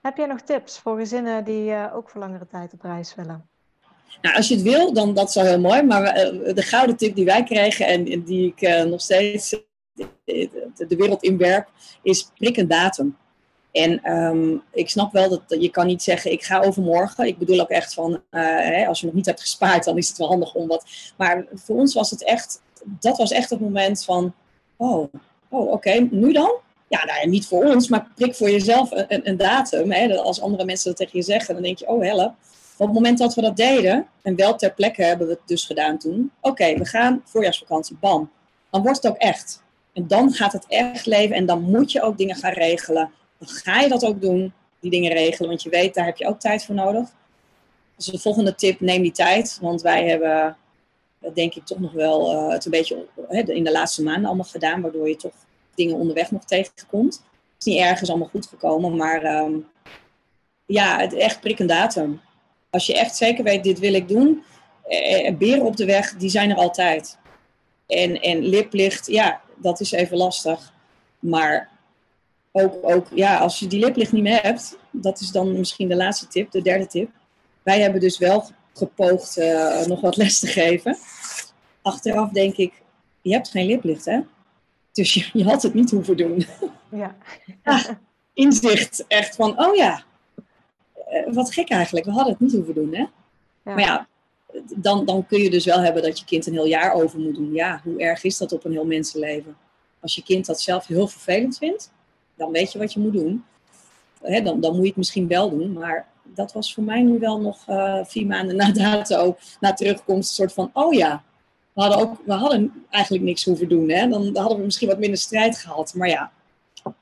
Heb 0.00 0.16
jij 0.16 0.26
nog 0.26 0.40
tips 0.40 0.78
voor 0.78 0.98
gezinnen 0.98 1.44
die 1.44 1.70
uh, 1.70 1.94
ook 1.94 2.10
voor 2.10 2.20
langere 2.20 2.46
tijd 2.46 2.72
op 2.72 2.82
reis 2.82 3.14
willen? 3.14 3.46
Nou, 4.22 4.36
als 4.36 4.48
je 4.48 4.54
het 4.54 4.64
wil, 4.64 4.92
dan 4.92 5.14
dat 5.14 5.32
zou 5.32 5.46
heel 5.46 5.60
mooi. 5.60 5.82
Maar 5.82 6.02
uh, 6.02 6.54
de 6.54 6.62
gouden 6.62 6.96
tip 6.96 7.14
die 7.14 7.24
wij 7.24 7.42
kregen 7.42 7.86
en 7.86 8.22
die 8.22 8.54
ik 8.56 8.86
nog 8.86 9.00
steeds 9.00 9.56
de 10.24 10.96
wereld 10.96 11.22
inwerp, 11.22 11.68
is 12.02 12.30
prik 12.38 12.56
een 12.56 12.68
datum. 12.68 13.16
En 13.78 14.12
um, 14.12 14.62
ik 14.72 14.90
snap 14.90 15.12
wel 15.12 15.28
dat 15.28 15.62
je 15.62 15.70
kan 15.70 15.86
niet 15.86 16.02
zeggen, 16.02 16.32
ik 16.32 16.42
ga 16.42 16.60
overmorgen. 16.60 17.26
Ik 17.26 17.38
bedoel 17.38 17.60
ook 17.60 17.68
echt 17.68 17.94
van, 17.94 18.22
hè, 18.30 18.86
als 18.86 19.00
je 19.00 19.06
nog 19.06 19.14
niet 19.14 19.26
hebt 19.26 19.40
gespaard, 19.40 19.84
dan 19.84 19.96
is 19.96 20.08
het 20.08 20.18
wel 20.18 20.28
handig 20.28 20.54
om 20.54 20.68
wat. 20.68 20.86
Maar 21.16 21.46
voor 21.54 21.76
ons 21.76 21.94
was 21.94 22.10
het 22.10 22.24
echt, 22.24 22.60
dat 22.84 23.16
was 23.16 23.30
echt 23.30 23.50
het 23.50 23.60
moment 23.60 24.04
van, 24.04 24.34
oh, 24.76 25.12
oh 25.48 25.72
oké, 25.72 26.08
nu 26.10 26.32
dan? 26.32 26.60
ja, 26.88 27.04
nou 27.04 27.28
niet 27.28 27.46
voor 27.46 27.64
ons, 27.64 27.88
maar 27.88 28.08
prik 28.14 28.34
voor 28.34 28.50
jezelf 28.50 28.90
een, 28.90 29.28
een 29.28 29.36
datum. 29.36 29.92
Hè? 29.92 30.16
Als 30.16 30.40
andere 30.40 30.64
mensen 30.64 30.88
dat 30.88 30.96
tegen 30.96 31.18
je 31.18 31.24
zeggen, 31.24 31.54
dan 31.54 31.62
denk 31.62 31.78
je, 31.78 31.88
oh 31.88 32.02
help. 32.02 32.34
Op 32.76 32.86
het 32.86 32.94
moment 32.94 33.18
dat 33.18 33.34
we 33.34 33.40
dat 33.40 33.56
deden, 33.56 34.06
en 34.22 34.36
wel 34.36 34.56
ter 34.56 34.72
plekke 34.72 35.02
hebben 35.02 35.26
we 35.26 35.32
het 35.32 35.42
dus 35.48 35.64
gedaan 35.64 35.98
toen. 35.98 36.30
Oké, 36.40 36.74
we 36.78 36.84
gaan 36.84 37.22
voorjaarsvakantie, 37.24 37.96
bam. 38.00 38.30
Dan 38.70 38.82
wordt 38.82 39.02
het 39.02 39.12
ook 39.12 39.18
echt. 39.18 39.62
En 39.92 40.06
dan 40.06 40.32
gaat 40.32 40.52
het 40.52 40.64
echt 40.68 41.06
leven 41.06 41.36
en 41.36 41.46
dan 41.46 41.62
moet 41.62 41.92
je 41.92 42.02
ook 42.02 42.18
dingen 42.18 42.36
gaan 42.36 42.52
regelen. 42.52 43.10
Dan 43.38 43.48
ga 43.48 43.80
je 43.80 43.88
dat 43.88 44.04
ook 44.04 44.20
doen, 44.20 44.52
die 44.80 44.90
dingen 44.90 45.12
regelen, 45.12 45.48
want 45.48 45.62
je 45.62 45.70
weet, 45.70 45.94
daar 45.94 46.04
heb 46.04 46.16
je 46.16 46.26
ook 46.26 46.40
tijd 46.40 46.64
voor 46.64 46.74
nodig. 46.74 47.08
Dus 47.96 48.06
de 48.06 48.18
volgende 48.18 48.54
tip, 48.54 48.80
neem 48.80 49.02
die 49.02 49.12
tijd. 49.12 49.58
Want 49.60 49.82
wij 49.82 50.08
hebben, 50.08 50.56
denk 51.34 51.54
ik, 51.54 51.66
toch 51.66 51.78
nog 51.78 51.92
wel 51.92 52.32
uh, 52.32 52.52
het 52.52 52.64
een 52.64 52.70
beetje 52.70 53.06
in 53.46 53.64
de 53.64 53.72
laatste 53.72 54.02
maanden 54.02 54.26
allemaal 54.26 54.44
gedaan, 54.44 54.80
waardoor 54.80 55.08
je 55.08 55.16
toch 55.16 55.34
dingen 55.74 55.96
onderweg 55.96 56.30
nog 56.30 56.44
tegenkomt. 56.44 57.14
Het 57.14 57.66
is 57.66 57.72
niet 57.72 57.82
ergens 57.82 58.10
allemaal 58.10 58.28
goed 58.28 58.46
gekomen, 58.46 58.96
maar 58.96 59.44
um, 59.44 59.68
ja, 60.66 60.98
het 60.98 61.14
echt 61.14 61.40
prikkend 61.40 61.68
datum. 61.68 62.20
Als 62.70 62.86
je 62.86 62.98
echt 62.98 63.16
zeker 63.16 63.44
weet, 63.44 63.64
dit 63.64 63.78
wil 63.78 63.94
ik 63.94 64.08
doen, 64.08 64.44
eh, 64.88 65.36
beren 65.36 65.64
op 65.64 65.76
de 65.76 65.84
weg, 65.84 66.16
die 66.16 66.30
zijn 66.30 66.50
er 66.50 66.56
altijd. 66.56 67.18
En, 67.86 68.20
en 68.20 68.38
liplicht, 68.38 69.06
ja, 69.06 69.40
dat 69.56 69.80
is 69.80 69.92
even 69.92 70.16
lastig. 70.16 70.72
Maar 71.18 71.68
ook, 72.52 72.74
ook, 72.80 73.06
ja, 73.14 73.38
als 73.38 73.58
je 73.58 73.66
die 73.66 73.84
liplicht 73.84 74.12
niet 74.12 74.22
meer 74.22 74.42
hebt, 74.42 74.78
dat 74.90 75.20
is 75.20 75.30
dan 75.30 75.52
misschien 75.58 75.88
de 75.88 75.96
laatste 75.96 76.26
tip, 76.26 76.50
de 76.50 76.62
derde 76.62 76.86
tip. 76.86 77.10
Wij 77.62 77.80
hebben 77.80 78.00
dus 78.00 78.18
wel 78.18 78.50
gepoogd 78.72 79.38
uh, 79.38 79.84
nog 79.86 80.00
wat 80.00 80.16
les 80.16 80.38
te 80.38 80.46
geven. 80.46 80.96
Achteraf 81.82 82.30
denk 82.30 82.56
ik, 82.56 82.72
je 83.22 83.32
hebt 83.32 83.48
geen 83.48 83.66
liplicht, 83.66 84.04
hè? 84.04 84.20
Dus 84.92 85.14
je, 85.14 85.30
je 85.32 85.44
had 85.44 85.62
het 85.62 85.74
niet 85.74 85.90
hoeven 85.90 86.16
doen. 86.16 86.46
Ja. 86.90 87.16
inzicht 88.32 89.04
echt 89.08 89.34
van, 89.34 89.60
oh 89.60 89.74
ja, 89.74 90.02
eh, 91.08 91.34
wat 91.34 91.52
gek 91.52 91.70
eigenlijk, 91.70 92.06
we 92.06 92.12
hadden 92.12 92.32
het 92.32 92.40
niet 92.40 92.52
hoeven 92.52 92.74
doen. 92.74 92.94
Hè? 92.94 93.00
Ja. 93.00 93.10
Maar 93.62 93.80
ja, 93.80 94.08
dan, 94.76 95.04
dan 95.04 95.26
kun 95.26 95.42
je 95.42 95.50
dus 95.50 95.64
wel 95.64 95.80
hebben 95.80 96.02
dat 96.02 96.18
je 96.18 96.24
kind 96.24 96.46
een 96.46 96.52
heel 96.52 96.66
jaar 96.66 96.92
over 96.92 97.18
moet 97.18 97.34
doen. 97.34 97.52
Ja, 97.52 97.80
hoe 97.84 98.00
erg 98.00 98.24
is 98.24 98.38
dat 98.38 98.52
op 98.52 98.64
een 98.64 98.72
heel 98.72 98.86
mensenleven? 98.86 99.56
Als 100.00 100.14
je 100.14 100.22
kind 100.22 100.46
dat 100.46 100.60
zelf 100.60 100.86
heel 100.86 101.08
vervelend 101.08 101.58
vindt, 101.58 101.92
dan 102.38 102.50
weet 102.50 102.72
je 102.72 102.78
wat 102.78 102.92
je 102.92 103.00
moet 103.00 103.12
doen. 103.12 103.44
dan, 104.20 104.60
dan 104.60 104.72
moet 104.72 104.82
je 104.82 104.88
het 104.88 104.96
misschien 104.96 105.28
wel 105.28 105.50
doen, 105.50 105.72
maar 105.72 106.06
dat 106.22 106.52
was 106.52 106.74
voor 106.74 106.84
mij 106.84 107.02
nu 107.02 107.18
wel 107.18 107.40
nog 107.40 107.68
uh, 107.68 108.04
vier 108.04 108.26
maanden 108.26 108.56
na 108.56 108.72
dato, 108.82 109.36
na 109.60 109.72
terugkomst, 109.72 110.28
een 110.28 110.34
soort 110.34 110.52
van, 110.52 110.70
oh 110.72 110.92
ja, 110.92 111.22
we 111.72 111.80
hadden, 111.80 111.98
ook, 111.98 112.16
we 112.24 112.32
hadden 112.32 112.86
eigenlijk 112.90 113.24
niks 113.24 113.44
hoeven 113.44 113.68
doen. 113.68 113.88
Hè? 113.88 114.08
Dan, 114.08 114.36
hadden 114.36 114.58
we 114.58 114.64
misschien 114.64 114.88
wat 114.88 114.98
minder 114.98 115.18
strijd 115.18 115.58
gehad. 115.58 115.94
Maar 115.94 116.08
ja, 116.08 116.30
ja. 116.82 116.92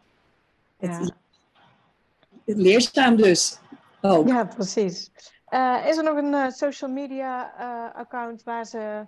Het, 0.79 1.13
het 2.45 2.57
leerzaam 2.57 3.17
dus. 3.17 3.59
Ook. 4.01 4.29
Ja, 4.29 4.45
precies. 4.45 5.11
Uh, 5.51 5.87
is 5.87 5.97
er 5.97 6.05
nog 6.05 6.17
een 6.17 6.33
uh, 6.33 6.51
social 6.51 6.91
media 6.91 7.53
account 7.95 8.43
waar 8.43 8.65
ze 8.65 9.05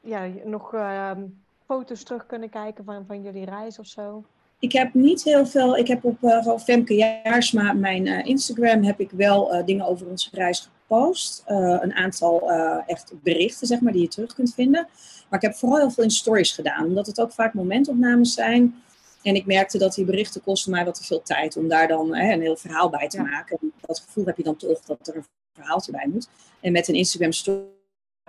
ja, 0.00 0.30
nog 0.44 0.74
ehm, 0.74 1.22
foto's 1.66 2.02
terug 2.02 2.26
kunnen 2.26 2.50
kijken 2.50 2.84
van, 2.84 3.06
van 3.06 3.22
jullie 3.22 3.44
reis 3.44 3.78
of 3.78 3.86
zo? 3.86 4.24
Ik 4.62 4.72
heb 4.72 4.94
niet 4.94 5.24
heel 5.24 5.46
veel. 5.46 5.76
Ik 5.76 5.88
heb 5.88 6.04
op 6.04 6.22
uh, 6.22 6.58
Femke 6.58 6.94
Jaarsma, 6.94 7.72
mijn 7.72 8.06
Instagram, 8.06 8.82
heb 8.82 9.00
ik 9.00 9.10
wel 9.10 9.64
dingen 9.64 9.86
over 9.86 10.06
onze 10.06 10.28
reis 10.32 10.60
gepost. 10.60 11.42
een 11.46 11.94
aantal 11.94 12.50
echt 12.86 13.12
berichten, 13.22 13.66
zeg 13.66 13.80
maar, 13.80 13.92
die 13.92 14.02
je 14.02 14.08
terug 14.08 14.34
kunt 14.34 14.54
vinden. 14.54 14.88
Maar 15.28 15.42
ik 15.42 15.46
heb 15.46 15.56
vooral 15.56 15.78
heel 15.78 15.90
veel 15.90 16.04
in 16.04 16.10
stories 16.10 16.52
gedaan, 16.52 16.86
omdat 16.86 17.06
het 17.06 17.20
ook 17.20 17.32
vaak 17.32 17.54
momentopnames 17.54 18.34
zijn. 18.34 18.82
En 19.22 19.34
ik 19.34 19.46
merkte 19.46 19.78
dat 19.78 19.94
die 19.94 20.04
berichten 20.04 20.42
kosten 20.42 20.70
mij 20.70 20.84
wat 20.84 20.94
te 20.94 21.04
veel 21.04 21.22
tijd 21.22 21.56
om 21.56 21.68
daar 21.68 21.88
dan 21.88 22.14
hè, 22.14 22.32
een 22.32 22.40
heel 22.40 22.56
verhaal 22.56 22.90
bij 22.90 23.08
te 23.08 23.22
maken. 23.22 23.58
En 23.60 23.72
dat 23.80 24.02
gevoel 24.06 24.24
heb 24.24 24.36
je 24.36 24.42
dan 24.42 24.56
toch 24.56 24.80
dat 24.80 25.08
er 25.08 25.16
een 25.16 25.26
verhaaltje 25.52 25.92
bij 25.92 26.08
moet. 26.12 26.28
En 26.60 26.72
met 26.72 26.88
een 26.88 26.94
Instagram 26.94 27.32
story 27.32 27.64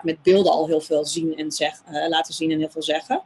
met 0.01 0.21
beelden 0.21 0.51
al 0.51 0.67
heel 0.67 0.81
veel 0.81 1.05
zien 1.05 1.37
en 1.37 1.51
zeg, 1.51 1.81
laten 2.09 2.33
zien 2.33 2.51
en 2.51 2.59
heel 2.59 2.69
veel 2.69 2.83
zeggen. 2.83 3.21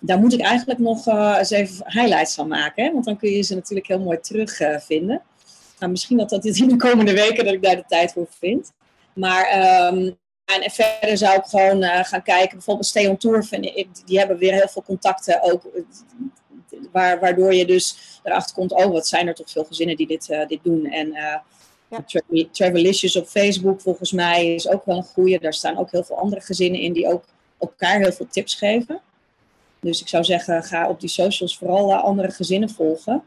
Daar 0.00 0.18
moet 0.18 0.32
ik 0.32 0.40
eigenlijk 0.40 0.78
nog 0.78 1.06
uh, 1.06 1.36
eens 1.38 1.50
even 1.50 1.84
highlights 1.86 2.34
van 2.34 2.48
maken. 2.48 2.84
Hè? 2.84 2.92
Want 2.92 3.04
dan 3.04 3.16
kun 3.16 3.30
je 3.30 3.42
ze 3.42 3.54
natuurlijk 3.54 3.86
heel 3.86 4.00
mooi 4.00 4.20
terugvinden. 4.20 5.16
Uh, 5.16 5.50
nou, 5.78 5.92
misschien 5.92 6.16
dat 6.16 6.28
dat 6.28 6.44
in 6.44 6.68
de 6.68 6.76
komende 6.76 7.12
weken 7.12 7.44
dat 7.44 7.54
ik 7.54 7.62
daar 7.62 7.76
de 7.76 7.84
tijd 7.88 8.12
voor 8.12 8.26
vind. 8.38 8.72
Maar 9.12 9.44
um, 9.92 10.18
en 10.44 10.70
verder 10.70 11.18
zou 11.18 11.36
ik 11.36 11.44
gewoon 11.44 11.82
uh, 11.82 12.04
gaan 12.04 12.22
kijken. 12.22 12.56
Bijvoorbeeld 12.56 12.86
Stay 12.86 13.06
on 13.06 13.16
Tour, 13.16 13.48
die 14.04 14.18
hebben 14.18 14.38
weer 14.38 14.52
heel 14.52 14.68
veel 14.68 14.82
contacten 14.82 15.42
ook. 15.42 15.62
Waar, 16.92 17.20
waardoor 17.20 17.54
je 17.54 17.66
dus 17.66 18.20
erachter 18.22 18.54
komt, 18.54 18.72
oh 18.72 18.92
wat 18.92 19.06
zijn 19.06 19.26
er 19.26 19.34
toch 19.34 19.50
veel 19.50 19.64
gezinnen 19.64 19.96
die 19.96 20.06
dit, 20.06 20.26
dit 20.48 20.60
doen. 20.62 20.86
En 20.86 21.12
ja. 21.88 22.04
Travelicious 22.52 23.16
op 23.16 23.26
Facebook 23.26 23.80
volgens 23.80 24.12
mij 24.12 24.54
is 24.54 24.68
ook 24.68 24.84
wel 24.84 24.96
een 24.96 25.02
goede. 25.02 25.38
Daar 25.38 25.54
staan 25.54 25.78
ook 25.78 25.90
heel 25.90 26.04
veel 26.04 26.18
andere 26.18 26.40
gezinnen 26.40 26.80
in 26.80 26.92
die 26.92 27.06
ook 27.06 27.24
elkaar 27.58 27.98
heel 27.98 28.12
veel 28.12 28.26
tips 28.30 28.54
geven. 28.54 29.00
Dus 29.80 30.00
ik 30.00 30.08
zou 30.08 30.24
zeggen, 30.24 30.64
ga 30.64 30.88
op 30.88 31.00
die 31.00 31.08
socials 31.08 31.58
vooral 31.58 31.94
andere 31.94 32.30
gezinnen 32.30 32.70
volgen. 32.70 33.22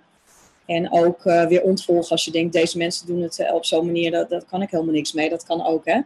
En 0.65 0.91
ook 0.91 1.25
uh, 1.25 1.45
weer 1.45 1.61
ontvolgen 1.61 2.09
als 2.09 2.25
je 2.25 2.31
denkt, 2.31 2.53
deze 2.53 2.77
mensen 2.77 3.07
doen 3.07 3.21
het 3.21 3.51
op 3.53 3.65
zo'n 3.65 3.85
manier, 3.85 4.11
dat, 4.11 4.29
dat 4.29 4.45
kan 4.45 4.61
ik 4.61 4.71
helemaal 4.71 4.93
niks 4.93 5.13
mee. 5.13 5.29
Dat 5.29 5.45
kan 5.45 5.65
ook, 5.65 5.85
hè. 5.85 6.01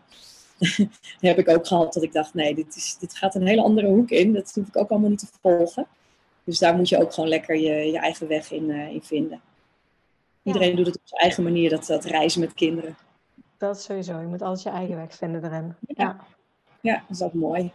heb 1.30 1.38
ik 1.38 1.50
ook 1.50 1.68
gehad 1.68 1.94
dat 1.94 2.04
ik 2.04 2.14
dacht, 2.14 2.34
nee, 2.34 2.56
dit, 2.56 2.76
is, 2.76 2.98
dit 3.00 3.18
gaat 3.18 3.36
een 3.36 3.48
hele 3.48 3.62
andere 3.62 3.88
hoek 3.88 4.10
in. 4.10 4.34
Dat 4.34 4.52
hoef 4.54 4.68
ik 4.68 4.78
ook 4.78 4.90
allemaal 4.90 5.10
niet 5.10 5.20
te 5.20 5.28
volgen. 5.42 5.88
Dus 6.44 6.60
daar 6.60 6.76
moet 6.76 6.90
je 6.90 7.02
ook 7.02 7.14
gewoon 7.14 7.30
lekker 7.30 7.56
je, 7.56 7.92
je 7.92 7.98
eigen 7.98 8.28
weg 8.28 8.52
in, 8.52 8.70
uh, 8.70 8.90
in 8.90 9.04
vinden. 9.04 9.42
Iedereen 10.44 10.76
doet 10.76 10.86
het 10.86 10.96
op 10.96 11.02
zijn 11.04 11.22
eigen 11.22 11.44
manier, 11.44 11.70
dat, 11.70 11.86
dat 11.86 12.06
reizen 12.06 12.40
met 12.40 12.54
kinderen. 12.54 12.98
Dat 13.58 13.82
sowieso. 13.82 14.20
Je 14.20 14.28
moet 14.28 14.42
altijd 14.42 14.64
je 14.64 14.70
eigen 14.70 14.96
weg 14.96 15.16
vinden 15.16 15.44
erin. 15.44 15.76
Ja, 15.80 15.96
ja. 15.96 16.18
ja 16.82 17.04
dat 17.08 17.18
is 17.18 17.22
ook 17.22 17.34
mooi. 17.34 17.72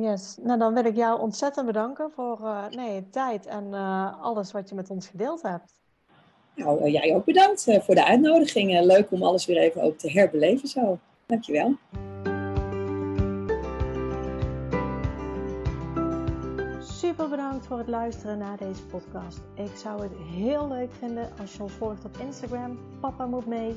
Yes, 0.00 0.36
nou 0.42 0.58
dan 0.58 0.74
wil 0.74 0.84
ik 0.84 0.96
jou 0.96 1.20
ontzettend 1.20 1.66
bedanken 1.66 2.10
voor 2.10 2.38
uh, 2.42 2.68
nee, 2.68 3.08
tijd 3.10 3.46
en 3.46 3.64
uh, 3.70 4.22
alles 4.22 4.52
wat 4.52 4.68
je 4.68 4.74
met 4.74 4.90
ons 4.90 5.06
gedeeld 5.08 5.42
hebt. 5.42 5.74
Nou, 6.54 6.90
jij 6.90 7.14
ook 7.14 7.24
bedankt 7.24 7.66
voor 7.80 7.94
de 7.94 8.04
uitnodiging. 8.04 8.80
leuk 8.80 9.10
om 9.10 9.22
alles 9.22 9.46
weer 9.46 9.56
even 9.56 9.82
ook 9.82 9.98
te 9.98 10.10
herbeleven 10.10 10.68
zo. 10.68 10.98
Dankjewel. 11.26 11.74
Super 16.80 17.28
bedankt 17.28 17.66
voor 17.66 17.78
het 17.78 17.88
luisteren 17.88 18.38
naar 18.38 18.56
deze 18.56 18.82
podcast. 18.82 19.40
Ik 19.54 19.76
zou 19.76 20.02
het 20.02 20.12
heel 20.34 20.68
leuk 20.68 20.92
vinden 20.92 21.30
als 21.40 21.56
je 21.56 21.62
ons 21.62 21.72
volgt 21.72 22.04
op 22.04 22.16
Instagram. 22.16 22.78
Papa 23.00 23.26
moet 23.26 23.46
mee. 23.46 23.74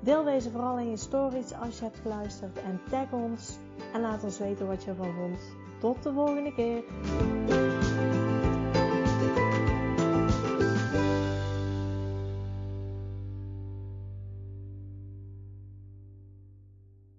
Deel 0.00 0.24
deze 0.24 0.50
vooral 0.50 0.78
in 0.78 0.90
je 0.90 0.96
stories 0.96 1.52
als 1.54 1.78
je 1.78 1.84
hebt 1.84 1.98
geluisterd 1.98 2.58
en 2.62 2.80
tag 2.90 3.12
ons. 3.12 3.56
En 3.92 4.00
laat 4.00 4.24
ons 4.24 4.38
weten 4.38 4.66
wat 4.66 4.84
je 4.84 4.90
ervan 4.90 5.14
vond. 5.14 5.40
Tot 5.78 6.02
de 6.02 6.12
volgende 6.12 6.54
keer. 6.54 6.82